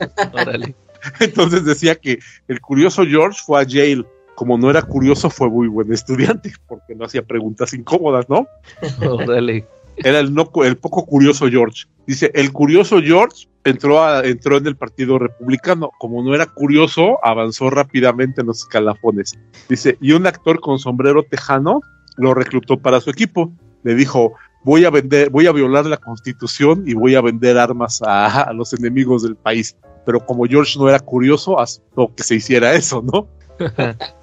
[1.18, 4.04] Entonces decía que el curioso George fue a Yale.
[4.40, 8.46] Como no era curioso, fue muy buen estudiante, porque no hacía preguntas incómodas, ¿no?
[9.06, 9.66] Órale.
[9.98, 11.84] Era el, no, el poco curioso George.
[12.06, 15.90] Dice, el curioso George entró, a- entró en el Partido Republicano.
[15.98, 19.38] Como no era curioso, avanzó rápidamente en los escalafones.
[19.68, 21.82] Dice, y un actor con sombrero tejano
[22.16, 23.52] lo reclutó para su equipo.
[23.82, 24.32] Le dijo,
[24.64, 28.52] voy a vender, voy a violar la constitución y voy a vender armas a, a
[28.54, 29.76] los enemigos del país.
[30.06, 33.28] Pero como George no era curioso, aceptó que se hiciera eso, ¿no?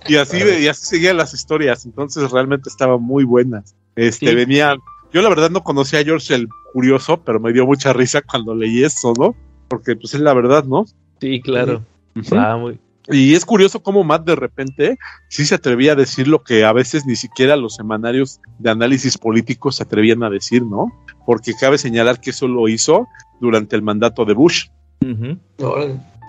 [0.07, 1.85] Y así, y así seguían las historias.
[1.85, 3.75] Entonces realmente estaban muy buenas.
[3.95, 4.35] Este, Sí.
[4.35, 4.77] venían,
[5.13, 8.53] yo la verdad no conocía a George el curioso, pero me dio mucha risa cuando
[8.55, 9.35] leí eso, ¿no?
[9.67, 10.85] Porque pues es la verdad, ¿no?
[11.19, 11.83] Sí, claro.
[12.31, 14.97] Ah, muy- Y es curioso cómo Matt de repente
[15.29, 19.17] sí se atrevía a decir lo que a veces ni siquiera los semanarios de análisis
[19.17, 20.91] políticos se atrevían a decir, ¿no?
[21.25, 23.07] Porque cabe señalar que eso lo hizo
[23.39, 24.65] durante el mandato de Bush.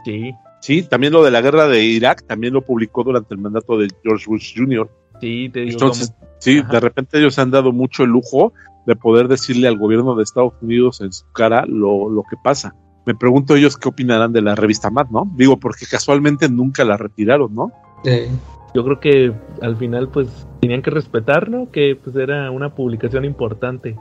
[0.05, 3.79] Sí, Sí, también lo de la guerra de Irak también lo publicó durante el mandato
[3.79, 4.89] de George Bush Jr.
[5.21, 5.73] sí, te digo.
[5.73, 6.73] Entonces, como- sí, Ajá.
[6.73, 8.53] de repente ellos han dado mucho el lujo
[8.87, 12.75] de poder decirle al gobierno de Estados Unidos en su cara lo, lo que pasa.
[13.07, 15.31] Me pregunto ellos qué opinarán de la revista Matt, ¿no?
[15.37, 17.73] Digo, porque casualmente nunca la retiraron, ¿no?
[18.05, 18.27] Sí.
[18.75, 19.33] yo creo que
[19.63, 20.29] al final pues
[20.61, 23.97] tenían que respetarlo, que pues era una publicación importante.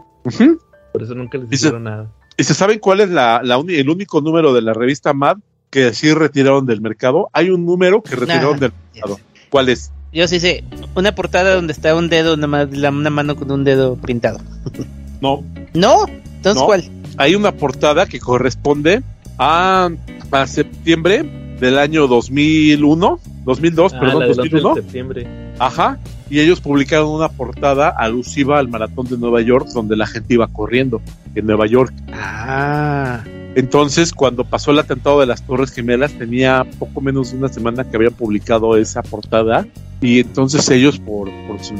[0.93, 2.11] Por eso nunca les se- hicieron nada.
[2.37, 5.37] ¿Y se saben cuál es la, la el único número de la revista Mad
[5.69, 7.29] que sí retiraron del mercado?
[7.33, 9.19] Hay un número que retiraron del mercado.
[9.49, 9.91] ¿Cuál es?
[10.13, 10.63] Yo sí sé,
[10.95, 14.39] una portada donde está un dedo, nada más, la- una mano con un dedo pintado.
[15.19, 16.05] No, ¿No?
[16.07, 16.65] Entonces, No.
[16.67, 16.83] ¿cuál?
[17.17, 19.01] hay una portada que corresponde
[19.39, 19.89] a,
[20.31, 21.23] a septiembre
[21.59, 24.75] del año 2001, 2002, Ah, perdón, la del 11 de 2001.
[24.75, 25.27] septiembre.
[25.57, 25.97] Ajá.
[26.29, 30.47] Y ellos publicaron una portada alusiva al maratón de Nueva York, donde la gente iba
[30.49, 31.01] corriendo
[31.33, 31.91] en Nueva York.
[32.13, 33.23] Ah.
[33.57, 37.83] Entonces, cuando pasó el atentado de las Torres Gemelas, tenía poco menos de una semana
[37.83, 39.65] que habían publicado esa portada.
[39.99, 41.73] Y entonces ellos, por, por, su-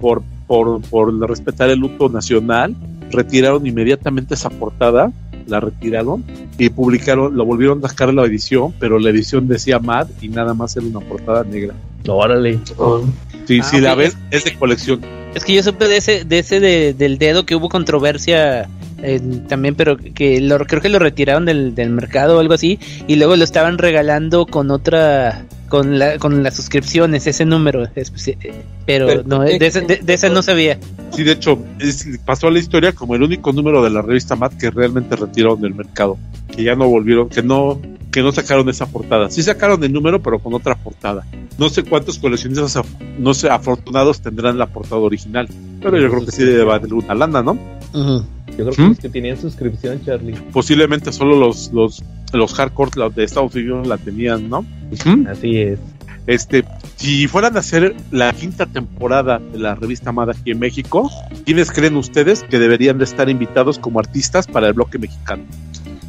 [0.00, 2.76] por, por, por respetar el luto nacional,
[3.10, 5.10] retiraron inmediatamente esa portada,
[5.48, 6.22] la retiraron
[6.56, 10.54] y publicaron, lo volvieron a sacar la edición, pero la edición decía Mad y nada
[10.54, 11.74] más era una portada negra.
[12.06, 12.60] Órale.
[13.44, 13.98] Sí, Ah, si la ok.
[13.98, 15.00] ves, es de colección.
[15.34, 18.68] Es que yo supe de ese, de ese de- del dedo que hubo controversia
[19.04, 22.78] eh, también, pero que lo, creo que lo retiraron del, del mercado o algo así,
[23.06, 28.36] y luego lo estaban regalando con otra, con la, con las suscripciones, ese número, especi-
[28.42, 30.78] eh, pero Pero- no, de, ese, de, de ese no sabía.
[31.12, 34.36] Sí, de hecho, es- pasó a la historia como el único número de la revista
[34.36, 36.18] Mad que realmente retiraron del mercado,
[36.54, 39.30] que ya no volvieron, que no, que no sacaron esa portada.
[39.30, 41.24] Sí sacaron el número, pero con otra portada.
[41.58, 42.80] No sé cuántos coleccionistas,
[43.18, 45.48] no sé, afortunados tendrán la portada original,
[45.80, 47.56] pero yo creo que sí debe valer una lana, ¿no?
[47.94, 48.24] Yo
[48.56, 48.88] creo que ¿Mm?
[48.88, 50.34] los que tenían suscripción, Charlie.
[50.52, 52.02] Posiblemente solo los, los,
[52.32, 54.64] los hardcore los de Estados Unidos la tenían, ¿no?
[55.28, 55.78] Así es.
[56.26, 56.64] Este,
[56.96, 61.10] si fueran a hacer la quinta temporada de la revista Amada aquí en México,
[61.44, 65.44] ¿quiénes creen ustedes que deberían de estar invitados como artistas para el bloque mexicano?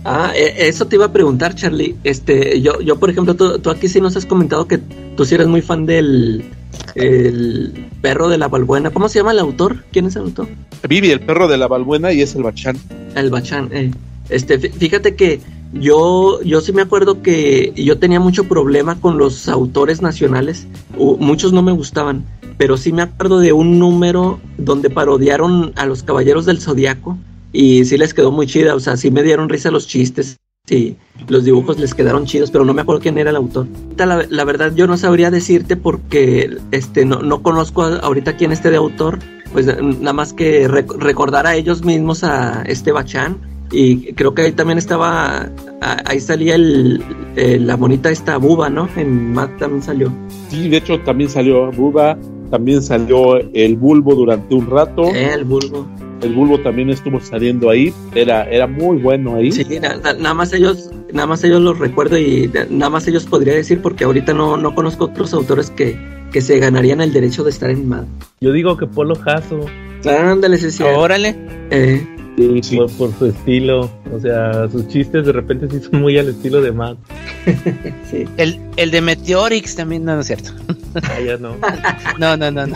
[0.07, 1.95] Ah, e- eso te iba a preguntar, Charlie.
[2.03, 5.33] Este, yo, yo por ejemplo, tú, tú aquí sí nos has comentado que tú sí
[5.35, 6.45] eres muy fan del
[6.93, 8.91] el perro de la Balbuena.
[8.91, 9.83] ¿Cómo se llama el autor?
[9.91, 10.47] ¿Quién es el autor?
[10.87, 12.77] Vivi, el perro de la Balbuena y es el Bachán.
[13.15, 13.69] El Bachán.
[13.71, 13.91] eh.
[14.29, 15.39] Este, fí- fíjate que
[15.73, 20.67] yo, yo sí me acuerdo que yo tenía mucho problema con los autores nacionales.
[20.97, 22.25] Muchos no me gustaban,
[22.57, 27.17] pero sí me acuerdo de un número donde parodiaron a los Caballeros del Zodiaco
[27.55, 28.75] y sí les quedó muy chida.
[28.75, 30.37] O sea, sí me dieron risa los chistes.
[30.67, 33.67] Sí, los dibujos les quedaron chidos, pero no me acuerdo quién era el autor.
[33.97, 38.51] La, la verdad yo no sabría decirte porque este no, no conozco a- ahorita quién
[38.51, 39.19] esté de autor.
[39.53, 43.37] Pues na- nada más que rec- recordar a ellos mismos a este Bachán
[43.71, 45.49] y creo que ahí también estaba,
[45.81, 47.03] a- ahí salía el,
[47.35, 48.89] eh, la bonita esta buba, ¿no?
[48.95, 50.11] En Matt también salió.
[50.49, 52.17] Sí, de hecho también salió Buba,
[52.49, 55.13] también salió el Bulbo durante un rato.
[55.13, 55.87] El bulbo.
[56.21, 57.93] El Bulbo también estuvo saliendo ahí.
[58.13, 59.51] Era, era muy bueno ahí.
[59.51, 63.07] Sí, na- na- nada más ellos, nada más ellos los recuerdo y na- nada más
[63.07, 65.97] ellos podría decir porque ahorita no, no conozco otros autores que,
[66.31, 68.05] que se ganarían el derecho de estar en Mad.
[68.41, 69.59] Yo digo que Polo Jasso,
[70.05, 70.83] Ándale, sí, sí.
[70.83, 71.35] Órale.
[71.71, 72.05] Eh,
[72.37, 72.75] Sí, sí.
[72.75, 76.61] por, por su estilo, o sea, sus chistes de repente sí son muy al estilo
[76.61, 76.97] de Matt.
[78.11, 78.25] sí.
[78.35, 80.51] El, el de Meteorix también, no, no es cierto.
[80.95, 81.55] Ah, ya no.
[82.19, 82.75] No, no, no, no.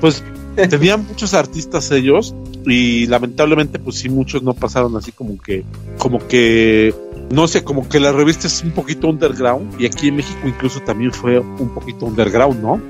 [0.00, 0.22] Pues
[0.68, 2.34] tenían muchos artistas ellos
[2.66, 5.64] y lamentablemente pues sí muchos no pasaron así como que
[5.98, 6.94] como que
[7.30, 10.80] no sé como que la revista es un poquito underground y aquí en México incluso
[10.80, 12.80] también fue un poquito underground no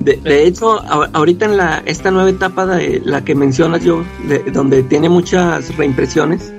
[0.00, 4.02] De, de hecho, a- ahorita en la esta nueva etapa de la que mencionas yo,
[4.26, 6.52] de- donde tiene muchas reimpresiones,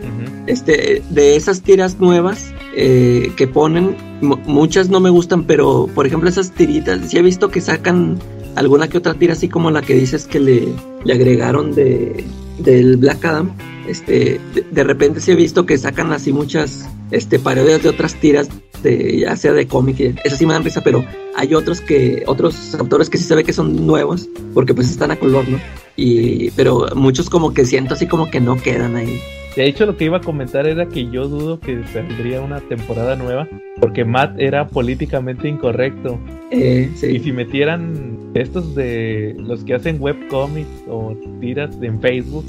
[0.48, 6.06] este, de esas tiras nuevas eh, que ponen, mu- muchas no me gustan, pero por
[6.08, 8.18] ejemplo esas tiritas, sí he visto que sacan
[8.56, 10.68] alguna que otra tira así como la que dices que le,
[11.12, 12.24] agregaron de
[12.60, 13.52] del Black Adam.
[13.88, 14.40] Este,
[14.72, 18.48] de, repente sí he visto que sacan así muchas este parodias de otras tiras
[18.82, 21.04] de ya sea de cómic, esas sí me dan risa, pero
[21.36, 25.12] hay otros que otros autores que sí se ve que son nuevos porque pues están
[25.12, 25.60] a color, ¿no?
[25.98, 29.20] Y pero muchos como que siento así como que no quedan ahí.
[29.56, 33.16] De hecho, lo que iba a comentar era que yo dudo que saldría una temporada
[33.16, 33.48] nueva,
[33.80, 36.20] porque Matt era políticamente incorrecto.
[36.50, 37.20] Eh, Y sí.
[37.20, 42.46] si metieran estos de los que hacen webcomics o tiras en Facebook,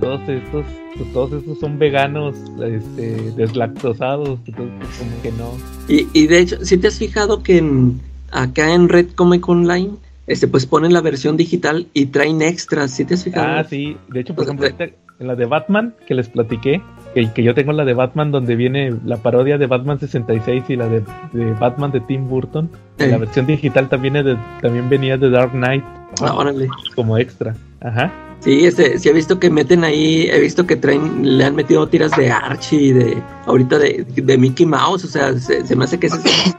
[0.00, 0.64] todos estos,
[0.96, 5.52] pues, todos estos son veganos, este, deslactosados, entonces pues, como que no.
[5.88, 8.00] Y, y de hecho, si te has fijado que en,
[8.30, 9.90] acá en Red Comic Online,
[10.28, 13.58] este pues ponen la versión digital y traen extras, ¿sí te has fijado?
[13.58, 16.80] Ah, sí, de hecho, por ejemplo, ahorita en la de Batman que les platiqué,
[17.14, 20.76] que, que yo tengo la de Batman donde viene la parodia de Batman 66 y
[20.76, 23.08] la de, de Batman de Tim Burton, Eh.
[23.08, 25.84] la versión digital también, es de- también venía de Dark Knight
[26.22, 26.68] Ah, órale.
[26.94, 27.54] como extra.
[27.80, 28.12] Ajá.
[28.40, 31.88] Sí, este, sí he visto que meten ahí, he visto que traen, le han metido
[31.88, 35.98] tiras de Archie, de ahorita de, de Mickey Mouse, o sea, se, se me hace
[35.98, 36.54] que ese es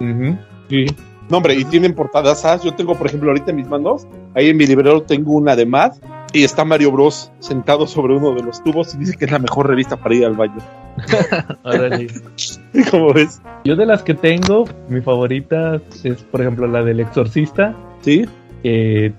[0.00, 0.36] Ujú,
[0.70, 0.86] Sí.
[1.30, 2.44] No, hombre, y tienen portadas.
[2.44, 2.58] ¿ah?
[2.62, 5.64] Yo tengo, por ejemplo, ahorita en mis manos, ahí en mi librero tengo una de
[5.66, 5.92] Mad
[6.34, 9.38] y está Mario Bros sentado sobre uno de los tubos y dice que es la
[9.38, 10.58] mejor revista para ir al baño.
[12.90, 13.40] ¿Cómo ves?
[13.64, 17.74] Yo de las que tengo, mi favorita es, por ejemplo, la del exorcista.
[18.02, 18.26] Sí.
[18.64, 19.12] eh,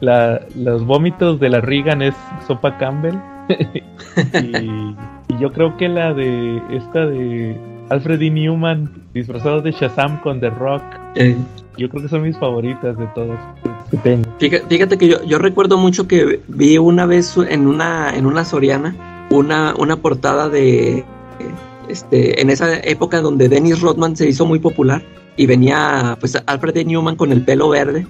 [0.00, 2.14] la- los vómitos de la Regan es
[2.46, 3.16] sopa Campbell.
[3.48, 4.66] y,
[5.28, 7.56] y yo creo que la de esta de
[7.90, 8.30] Alfred E.
[8.30, 10.82] Newman disfrazado de Shazam con The Rock.
[11.16, 11.36] Eh,
[11.78, 13.38] Yo creo que son mis favoritas de todas
[14.38, 18.44] Fíjate, fíjate que yo, yo recuerdo mucho que vi una vez en una, en una
[18.44, 21.04] Soriana una, una portada de
[21.88, 25.02] este, en esa época donde Dennis Rodman se hizo muy popular
[25.36, 26.84] y venía pues Alfred E.
[26.84, 28.06] Newman con el pelo verde,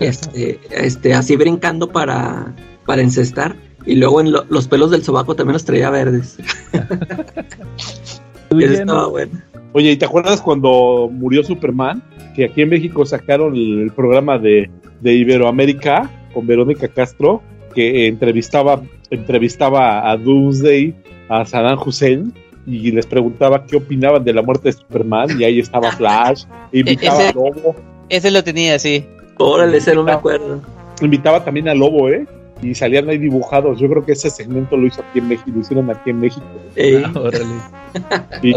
[0.00, 3.56] este, este, así brincando para, para encestar.
[3.86, 6.38] Y luego en lo- los pelos del sobaco también los traía verdes.
[8.80, 9.40] Estaba bueno.
[9.72, 12.02] Oye, ¿y te acuerdas cuando murió Superman?
[12.34, 17.42] Que aquí en México sacaron el, el programa de, de Iberoamérica con Verónica Castro,
[17.74, 20.94] que entrevistaba, entrevistaba a Doomsday,
[21.28, 22.32] a Saddam Hussein,
[22.66, 27.18] y les preguntaba qué opinaban de la muerte de Superman, y ahí estaba Flash, invitaba
[27.20, 27.76] Ese- a Lobo,
[28.08, 29.04] Ese lo tenía, sí.
[29.38, 30.60] Órale, ese no me acuerdo.
[31.02, 32.26] invitaba también a Lobo, ¿eh?
[32.62, 33.78] Y salían ahí dibujados.
[33.78, 36.46] Yo creo que ese segmento lo hizo aquí en México, lo hicieron aquí en México.
[36.74, 37.44] Ey, Ah, órale.
[38.42, 38.54] Y.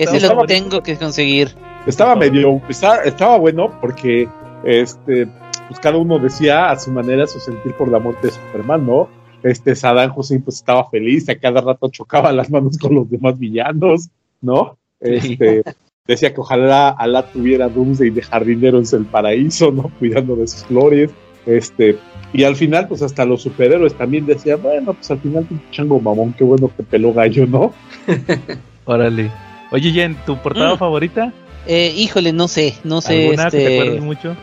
[0.00, 1.50] Ese, lo tengo que conseguir.
[1.86, 4.26] Estaba medio, estaba, estaba bueno porque
[4.64, 5.26] este,
[5.68, 9.08] pues cada uno decía a su manera su sentir por la muerte de Superman, ¿no?
[9.42, 13.38] Este Saddam Hussein pues estaba feliz, a cada rato chocaba las manos con los demás
[13.38, 14.08] villanos,
[14.40, 14.76] ¿no?
[15.00, 15.62] Este,
[16.06, 19.92] decía que ojalá Alá tuviera Doomsday de jardineros en el paraíso, ¿no?
[19.98, 21.10] Cuidando de sus flores,
[21.46, 21.96] este,
[22.32, 26.00] y al final pues hasta los superhéroes también decían, bueno, pues al final un chango
[26.00, 27.72] mamón, qué bueno que peló gallo, ¿no?
[28.84, 29.30] Órale.
[29.70, 30.78] Oye, Jen, ¿tu portada Mm.
[30.78, 31.32] favorita?
[31.66, 33.24] Eh, híjole, no sé, no sé.
[33.26, 34.00] ¿Alguna que te acuerdes Este...
[34.06, 34.36] mucho?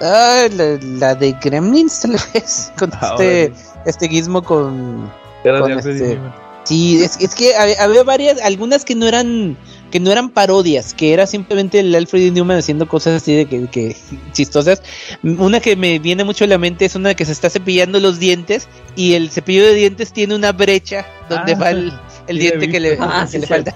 [0.00, 2.72] Ah, la, la de Gremlins, tal vez.
[2.78, 3.52] Con Ah, este, órale.
[3.86, 5.10] este gizmo con.
[5.44, 6.34] Era con de Alfred este- Newman.
[6.64, 9.56] Sí, es, es que hab- había varias, algunas que no eran
[9.90, 12.32] que no eran parodias, que era simplemente el Alfred.
[12.32, 13.96] Newman haciendo cosas así de que, que
[14.32, 14.82] chistosas.
[15.22, 18.18] Una que me viene mucho a la mente es una que se está cepillando los
[18.18, 21.92] dientes y el cepillo de dientes tiene una brecha donde Ah, va el,
[22.28, 22.98] el diente que le.
[23.00, 23.48] Ah, que sí, le sí.
[23.52, 23.74] falta.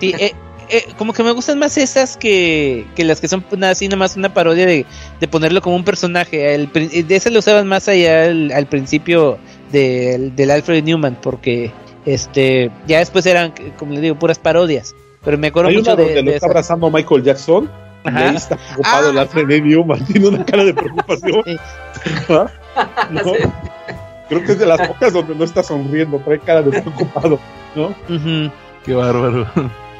[0.00, 0.34] Sí, eh,
[0.70, 3.96] eh, como que me gustan más esas que, que las que son nada así, nada
[3.98, 4.86] más una parodia de,
[5.20, 6.54] de ponerlo como un personaje.
[6.54, 9.38] El, pri- de esas lo usaban más allá al, al principio
[9.72, 11.70] del, del Alfred Newman, porque
[12.06, 14.94] este ya después eran, como le digo, puras parodias.
[15.24, 16.52] Pero me acuerdo Hay mucho una de, donde lo de está esa.
[16.52, 17.70] abrazando a Michael Jackson
[18.04, 19.10] y ahí está preocupado Ah.
[19.10, 19.60] el Alfred E.
[19.60, 21.42] Newman, tiene una cara de preocupación.
[21.44, 21.56] Sí.
[22.30, 22.46] ¿Ah?
[23.10, 23.22] ¿No?
[24.28, 27.38] Creo que es de las pocas donde no está sonriendo, trae cara de preocupado,
[27.74, 27.94] ¿no?
[28.84, 29.46] Qué bárbaro.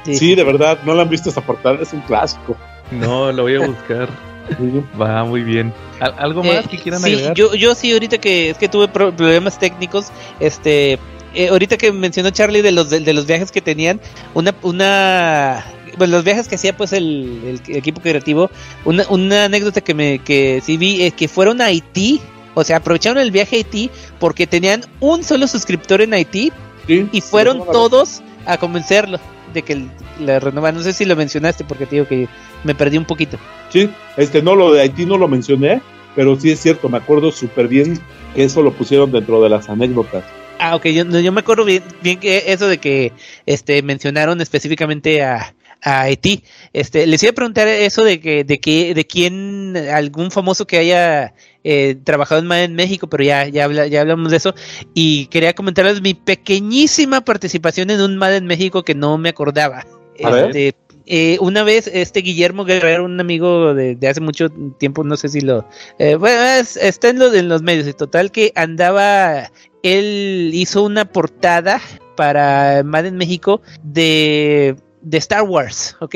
[0.04, 0.16] Sí.
[0.16, 2.56] Sí, de verdad, no la han visto esa portada, es un clásico.
[2.90, 4.08] No, lo voy a buscar.
[5.00, 5.72] Va muy bien.
[6.00, 7.34] ¿Al- ¿Algo más Eh, que quieran sí, agregar?
[7.34, 10.06] yo, yo sí, ahorita que es que tuve pro- problemas técnicos,
[10.40, 10.98] este,
[11.34, 14.00] eh, ahorita que mencionó Charlie de los de, de los viajes que tenían,
[14.32, 15.64] una, una,
[15.98, 18.50] bueno, los viajes que hacía pues el, el equipo creativo,
[18.86, 22.20] una, una anécdota que me, que sí vi, es que fueron a Haití,
[22.54, 26.52] o sea, aprovecharon el viaje a Haití porque tenían un solo suscriptor en Haití
[26.86, 29.18] Sí, y fueron sí, todos a convencerlo
[29.52, 29.86] de que
[30.20, 30.76] la renovaran.
[30.76, 32.28] No sé si lo mencionaste porque te digo que
[32.64, 33.38] me perdí un poquito.
[33.70, 35.80] Sí, este, no, lo de Haití no lo mencioné,
[36.14, 37.98] pero sí es cierto, me acuerdo súper bien
[38.34, 40.24] que eso lo pusieron dentro de las anécdotas.
[40.58, 43.12] Ah, ok, yo, yo me acuerdo bien, bien que eso de que
[43.46, 46.42] este mencionaron específicamente a, a Haití.
[46.72, 50.78] Este, les iba a preguntar eso de que, de que, de quién, algún famoso que
[50.78, 51.34] haya
[51.64, 54.54] eh, trabajado en MAD en México, pero ya, ya, habla- ya hablamos de eso.
[54.94, 59.86] Y quería comentarles mi pequeñísima participación en un MAD en México que no me acordaba.
[60.24, 60.44] A ver.
[60.56, 60.74] Este,
[61.10, 65.28] eh, una vez, este Guillermo Guerrero, un amigo de, de hace mucho tiempo, no sé
[65.30, 65.66] si lo.
[65.98, 69.50] eh, bueno, es- está en, lo- en los medios, y total que andaba.
[69.82, 71.80] Él hizo una portada
[72.16, 74.74] para Madden México de,
[75.08, 76.14] de Star Wars, ¿ok?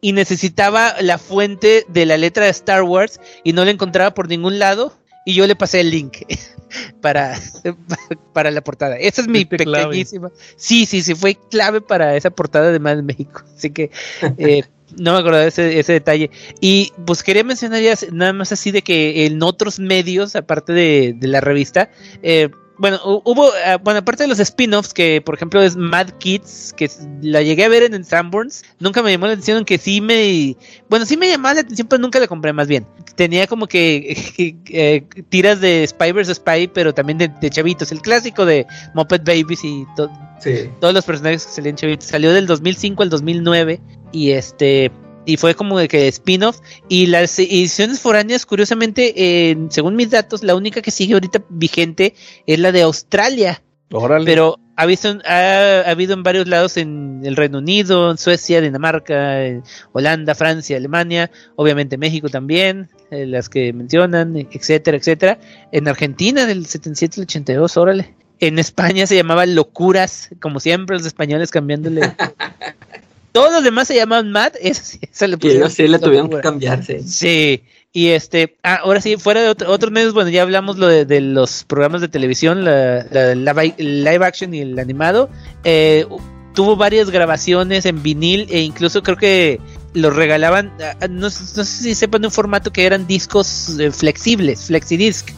[0.00, 4.28] Y necesitaba la fuente de la letra de Star Wars y no la encontraba por
[4.28, 4.92] ningún lado.
[5.24, 6.18] Y yo le pasé el link
[7.00, 7.38] para,
[8.32, 8.96] para la portada.
[8.96, 9.84] Esa es mi clave.
[9.84, 10.30] pequeñísima.
[10.56, 13.42] Sí, sí, sí, fue clave para esa portada de Madden México.
[13.56, 13.92] Así que
[14.38, 14.64] eh,
[14.98, 16.30] no me acordaba de ese, ese detalle.
[16.60, 21.14] Y pues quería mencionar ya nada más así de que en otros medios, aparte de,
[21.16, 21.90] de la revista,
[22.22, 22.50] eh,
[22.82, 26.74] bueno, hu- hubo, ah, bueno, aparte de los spin-offs, que por ejemplo es Mad Kids,
[26.76, 26.90] que
[27.22, 30.56] la llegué a ver en el Sanborns, nunca me llamó la atención, que sí me,
[30.90, 32.84] bueno, sí me llamaba la atención, pero nunca la compré más bien.
[33.14, 34.16] Tenía como que
[34.68, 36.34] eh, tiras de Spy vs.
[36.34, 40.68] Spy, pero también de, de chavitos, el clásico de Muppet Babies y to- Sí.
[40.80, 42.08] todos los personajes que salían chavitos.
[42.08, 43.80] Salió del 2005 al 2009
[44.10, 44.90] y este
[45.24, 46.58] y fue como de que spin-off.
[46.88, 52.14] Y las ediciones foráneas, curiosamente, eh, según mis datos, la única que sigue ahorita vigente
[52.46, 53.62] es la de Australia.
[53.90, 54.24] Órale.
[54.24, 58.60] Pero ha, visto, ha, ha habido en varios lados en el Reino Unido, en Suecia,
[58.60, 65.38] Dinamarca, en Holanda, Francia, Alemania, obviamente México también, eh, las que mencionan, etcétera, etcétera.
[65.72, 68.14] En Argentina del 77 al 82, órale.
[68.40, 72.00] En España se llamaba Locuras, como siempre los españoles cambiándole.
[73.32, 76.40] Todos los demás se llamaban Mad, eso sí, eso le pusieron sí le tuvieron que
[76.40, 77.02] cambiarse.
[77.02, 77.62] Sí,
[77.92, 81.04] y este, ah, ahora sí, fuera de otro- otros medios, bueno, ya hablamos lo de,
[81.04, 85.28] de los programas de televisión, la, la- la vi- live action y el animado.
[85.64, 86.06] Eh,
[86.54, 89.60] tuvo varias grabaciones en vinil e incluso creo que
[89.94, 94.66] los regalaban, ah, no, no sé si sepan un formato que eran discos eh, flexibles,
[94.66, 95.30] flexidisc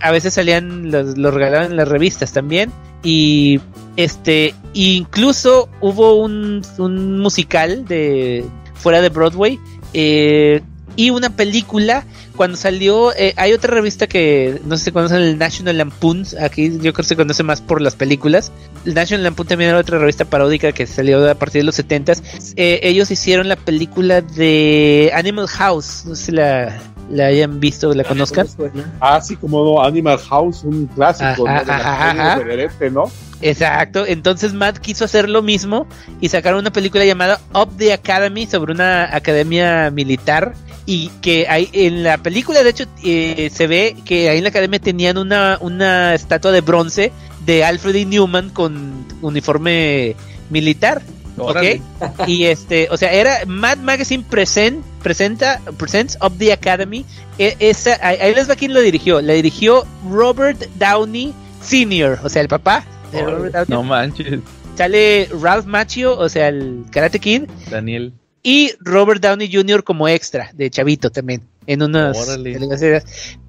[0.00, 2.72] A veces salían, los, los regalaban en las revistas también.
[3.02, 3.60] Y
[3.96, 6.62] este, incluso hubo un,
[7.20, 9.58] musical de fuera de Broadway
[9.94, 10.60] eh,
[10.96, 12.04] y una película.
[12.36, 16.26] Cuando salió, eh, hay otra revista que no sé si conocen, el National Lampoon.
[16.40, 18.52] Aquí yo creo que se conoce más por las películas.
[18.84, 22.54] El National Lampoon también era otra revista paródica que salió a partir de los 70s.
[22.56, 26.04] Eh, ellos hicieron la película de Animal House.
[26.06, 26.78] No sé la,
[27.10, 28.46] la hayan visto la conozcan.
[29.00, 31.64] Así como Animal House, un clásico, Ajá, ¿no?
[31.64, 32.90] De ajá, ajá.
[32.90, 33.10] ¿no?
[33.42, 35.86] Exacto, entonces Matt quiso hacer lo mismo
[36.20, 40.54] y sacaron una película llamada Up the Academy sobre una academia militar
[40.86, 44.50] y que hay en la película de hecho eh, se ve que ahí en la
[44.50, 47.12] academia tenían una, una estatua de bronce
[47.44, 48.04] de Alfred E.
[48.04, 50.16] Newman con uniforme
[50.50, 51.02] militar.
[51.36, 51.82] Órale.
[52.00, 52.28] ¿Ok?
[52.28, 57.04] Y este, o sea, era Mad Magazine present, presenta, presents Up the Academy.
[57.38, 59.20] E- esa, ahí, les va quién lo dirigió.
[59.20, 63.68] La dirigió Robert Downey Sr., o sea, el papá de Robert Downey.
[63.68, 64.40] No manches,
[64.76, 68.12] Sale Ralph Macchio, o sea, el Karate Kid, Daniel.
[68.42, 69.82] y Robert Downey Jr.
[69.84, 72.16] como extra de Chavito también, en unas.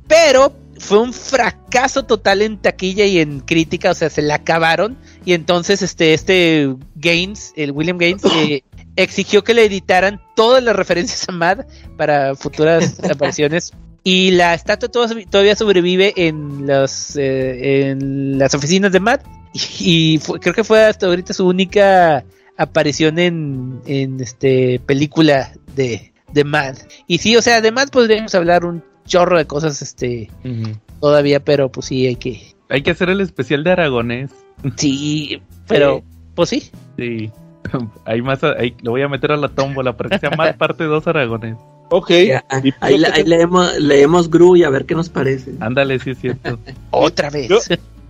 [0.08, 4.98] Pero fue un fracaso total en taquilla y en crítica, o sea, se la acabaron.
[5.26, 8.64] Y entonces este, este Gaines, el William Gaines, eh,
[8.96, 11.66] exigió que le editaran todas las referencias a Mad
[11.98, 13.74] para futuras apariciones.
[14.04, 19.20] Y la estatua to- todavía sobrevive en, los, eh, en las oficinas de Mad.
[19.54, 22.24] Y, y fue- creo que fue hasta ahorita su única
[22.56, 26.76] aparición en, en este película de, de Mad.
[27.06, 30.30] Y sí, o sea, además podríamos hablar un chorro de cosas este
[31.00, 34.30] todavía, pero pues sí hay que Hay que hacer el especial de Aragonés.
[34.76, 36.04] sí, pero
[36.36, 36.70] pues sí.
[36.98, 37.32] Sí.
[38.06, 40.86] Hay más, ahí lo voy a meter a la tómbola para que sea más parte
[40.86, 41.58] 2 Aragonés.
[41.90, 42.10] Ok.
[42.28, 45.54] Ya, Y ahí, te, leemos, leemos Gru y a ver qué nos parece.
[45.60, 46.60] Ándale, sí es cierto.
[46.92, 47.48] Otra vez.
[47.50, 47.60] Yo-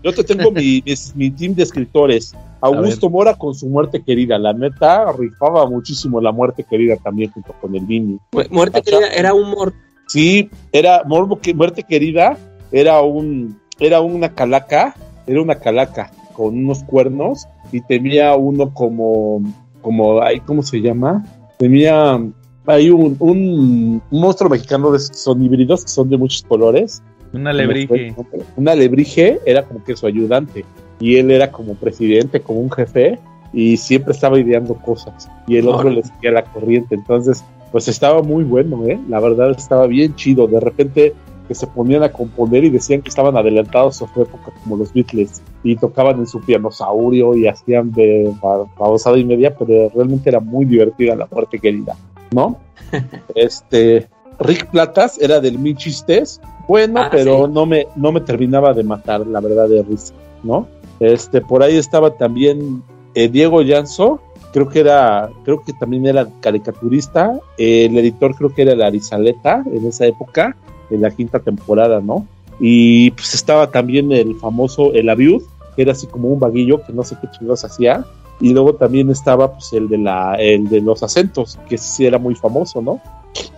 [0.04, 2.36] yo te tengo mi, mis- mi team de escritores.
[2.62, 4.38] Augusto Mora con su muerte querida.
[4.38, 8.20] La neta, rifaba muchísimo la muerte querida también junto con el Vini.
[8.32, 8.92] Mu- Muerte Acá.
[8.92, 9.74] querida, era humor.
[10.08, 12.38] Sí, era Morbo que muerte querida,
[12.72, 14.96] era un era una calaca,
[15.26, 19.42] era una calaca con unos cuernos y tenía uno como
[19.82, 21.26] como ay, ¿cómo se llama?
[21.58, 22.20] Tenía
[22.66, 27.02] hay un, un, un monstruo mexicano de son híbridos, que son de muchos colores.
[27.34, 28.14] Una alebrije.
[28.56, 30.66] Una alebrije era como que su ayudante
[31.00, 33.20] y él era como presidente, como un jefe
[33.54, 36.96] y siempre estaba ideando cosas y el otro le seguía la corriente.
[36.96, 39.00] Entonces, pues estaba muy bueno, ¿eh?
[39.10, 40.48] La verdad estaba bien chido.
[40.48, 41.14] De repente
[41.48, 44.92] que se ponían a componer y decían que estaban adelantados a su época como los
[44.94, 48.34] Beatles y tocaban en su pianosaurio y hacían de
[48.78, 51.96] babosada y media, pero realmente era muy divertida la muerte querida,
[52.32, 52.58] ¿no?
[53.36, 57.54] este Rick Platas era del Mil Chistes, bueno, Ah, pero sí.
[57.54, 60.14] no me no me terminaba de matar, la verdad de risa,
[60.44, 60.68] ¿no?
[61.00, 62.84] Este por ahí estaba también
[63.16, 64.20] eh, Diego Llanzo,
[64.54, 69.64] creo que era, creo que también era caricaturista, el editor creo que era la Arizaleta
[69.72, 70.56] en esa época,
[70.90, 72.26] en la quinta temporada, ¿no?
[72.60, 75.44] Y pues estaba también el famoso El Aviud,
[75.76, 78.06] que era así como un vaguillo que no sé qué chingados hacía.
[78.40, 82.20] Y luego también estaba pues el de la, el de los acentos, que sí era
[82.20, 83.02] muy famoso, ¿no?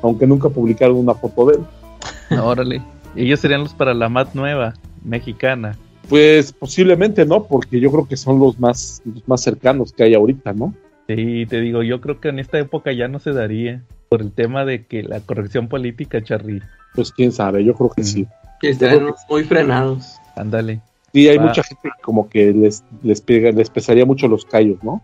[0.01, 2.39] Aunque nunca publicaron una foto de él.
[2.41, 2.81] Órale.
[3.15, 5.77] Ellos serían los para la MAT nueva, mexicana.
[6.09, 7.43] Pues posiblemente, ¿no?
[7.45, 10.73] Porque yo creo que son los más, los más cercanos que hay ahorita, ¿no?
[11.07, 13.81] Sí, te digo, yo creo que en esta época ya no se daría.
[14.09, 16.63] Por el tema de que la corrección política, Charly.
[16.95, 18.25] Pues quién sabe, yo creo que sí.
[18.59, 20.17] Que están muy frenados.
[20.35, 20.81] Ándale.
[21.13, 24.83] Sí, hay mucha gente que como que les, les, pega, les pesaría mucho los callos,
[24.83, 25.03] ¿no?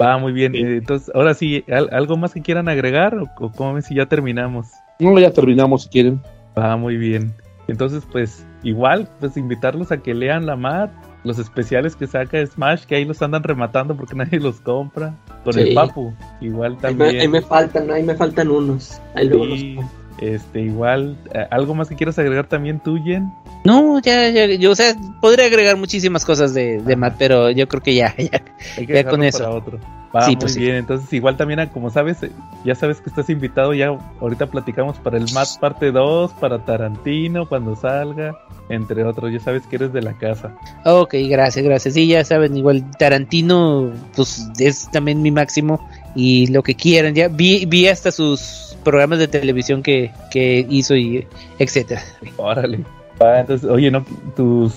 [0.00, 0.52] Va muy bien.
[0.52, 0.58] Sí.
[0.58, 3.16] Eh, Entonces, ahora sí, ¿al- ¿algo más que quieran agregar?
[3.18, 4.68] ¿O, o cómo ven si ya terminamos?
[5.00, 6.20] No, ya terminamos si quieren.
[6.56, 7.32] Va muy bien.
[7.66, 10.90] Entonces, pues, igual, pues invitarlos a que lean la MAT,
[11.24, 15.14] los especiales que saca Smash, que ahí los andan rematando porque nadie los compra.
[15.44, 15.60] Con Sí.
[15.60, 16.12] el Papu.
[16.40, 17.20] igual Ahí me, también.
[17.20, 19.00] ahí me faltan, ahí me faltan unos.
[19.14, 19.78] Ahí luego Sí.
[20.20, 23.30] Este, igual, eh, ¿algo más que quieras agregar también tú, Jen?
[23.64, 27.66] No, ya, ya, yo, o sea, podría agregar muchísimas cosas de, de Matt, pero yo
[27.68, 28.42] creo que ya, ya.
[28.78, 29.38] Hay que Ya con eso.
[29.40, 29.80] para otro.
[30.14, 30.60] Va, Sí, muy pues sí.
[30.60, 30.76] bien.
[30.76, 32.30] Entonces, igual también, ah, como sabes, eh,
[32.64, 33.74] ya sabes que estás invitado.
[33.74, 33.88] Ya
[34.20, 38.34] ahorita platicamos para el Matt parte 2, para Tarantino, cuando salga,
[38.68, 39.32] entre otros.
[39.32, 40.52] Ya sabes que eres de la casa.
[40.84, 41.94] Ok, gracias, gracias.
[41.94, 45.86] Sí, ya saben, igual Tarantino, pues es también mi máximo
[46.16, 47.14] y lo que quieran.
[47.14, 51.26] Ya vi, vi hasta sus programas de televisión que, que hizo y
[51.58, 52.02] etcétera.
[52.38, 52.80] Órale.
[53.20, 54.04] Entonces, oye, no,
[54.34, 54.72] tus.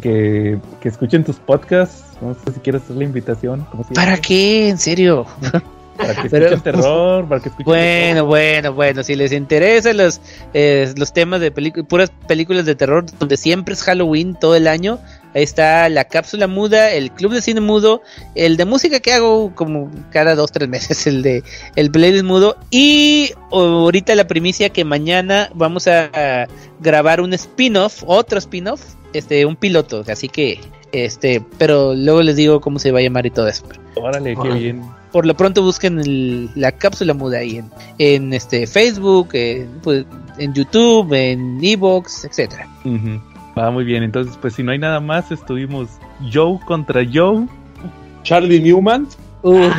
[0.00, 2.04] Que, que escuchen tus podcasts.
[2.20, 3.66] No sé si quieres hacer la invitación.
[3.94, 4.68] ¿Para qué?
[4.68, 5.26] En serio.
[5.96, 7.66] Para que Pero- escuchen terror, para que escuchen.
[7.66, 10.20] Bueno, bueno, bueno, si les interesan los,
[10.54, 14.68] eh, los temas de películas, puras películas de terror, donde siempre es Halloween todo el
[14.68, 14.98] año,
[15.34, 18.02] ahí está la cápsula muda, el club de cine mudo,
[18.34, 21.42] el de música que hago como cada dos, tres meses, el de
[21.76, 26.46] el playlist mudo, y ahorita la primicia que mañana vamos a, a
[26.80, 30.60] grabar un spin-off, otro spin-off, este, un piloto, así que,
[30.92, 33.64] este, pero luego les digo cómo se va a llamar y todo eso.
[33.94, 34.82] Órale, qué bien.
[35.12, 40.06] Por lo pronto busquen el- la cápsula muda ahí en, en este Facebook, en, pues,
[40.38, 42.66] en YouTube, en Evox, etcétera.
[43.58, 44.02] Va muy bien.
[44.02, 45.88] Entonces, pues si no hay nada más, estuvimos
[46.32, 47.46] Joe contra Joe.
[48.22, 49.06] Charlie Newman.
[49.42, 49.74] Bueno,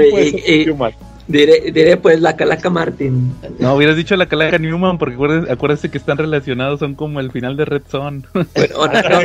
[0.00, 0.92] y- y- Newman.
[1.26, 3.34] Diré, diré pues la Calaca Martin.
[3.58, 7.30] No, hubieras dicho la calaca Newman porque acuérdense, acuérdense que están relacionados, son como el
[7.30, 8.22] final de Red Zone.
[8.54, 9.20] Bueno, ahora no.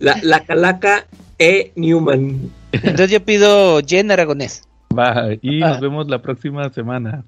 [0.00, 1.04] La, la Calaca
[1.38, 1.72] E.
[1.76, 2.50] Newman.
[2.72, 4.62] Entonces yo pido Jen Aragonés.
[4.98, 7.24] Va, y nos vemos la próxima semana.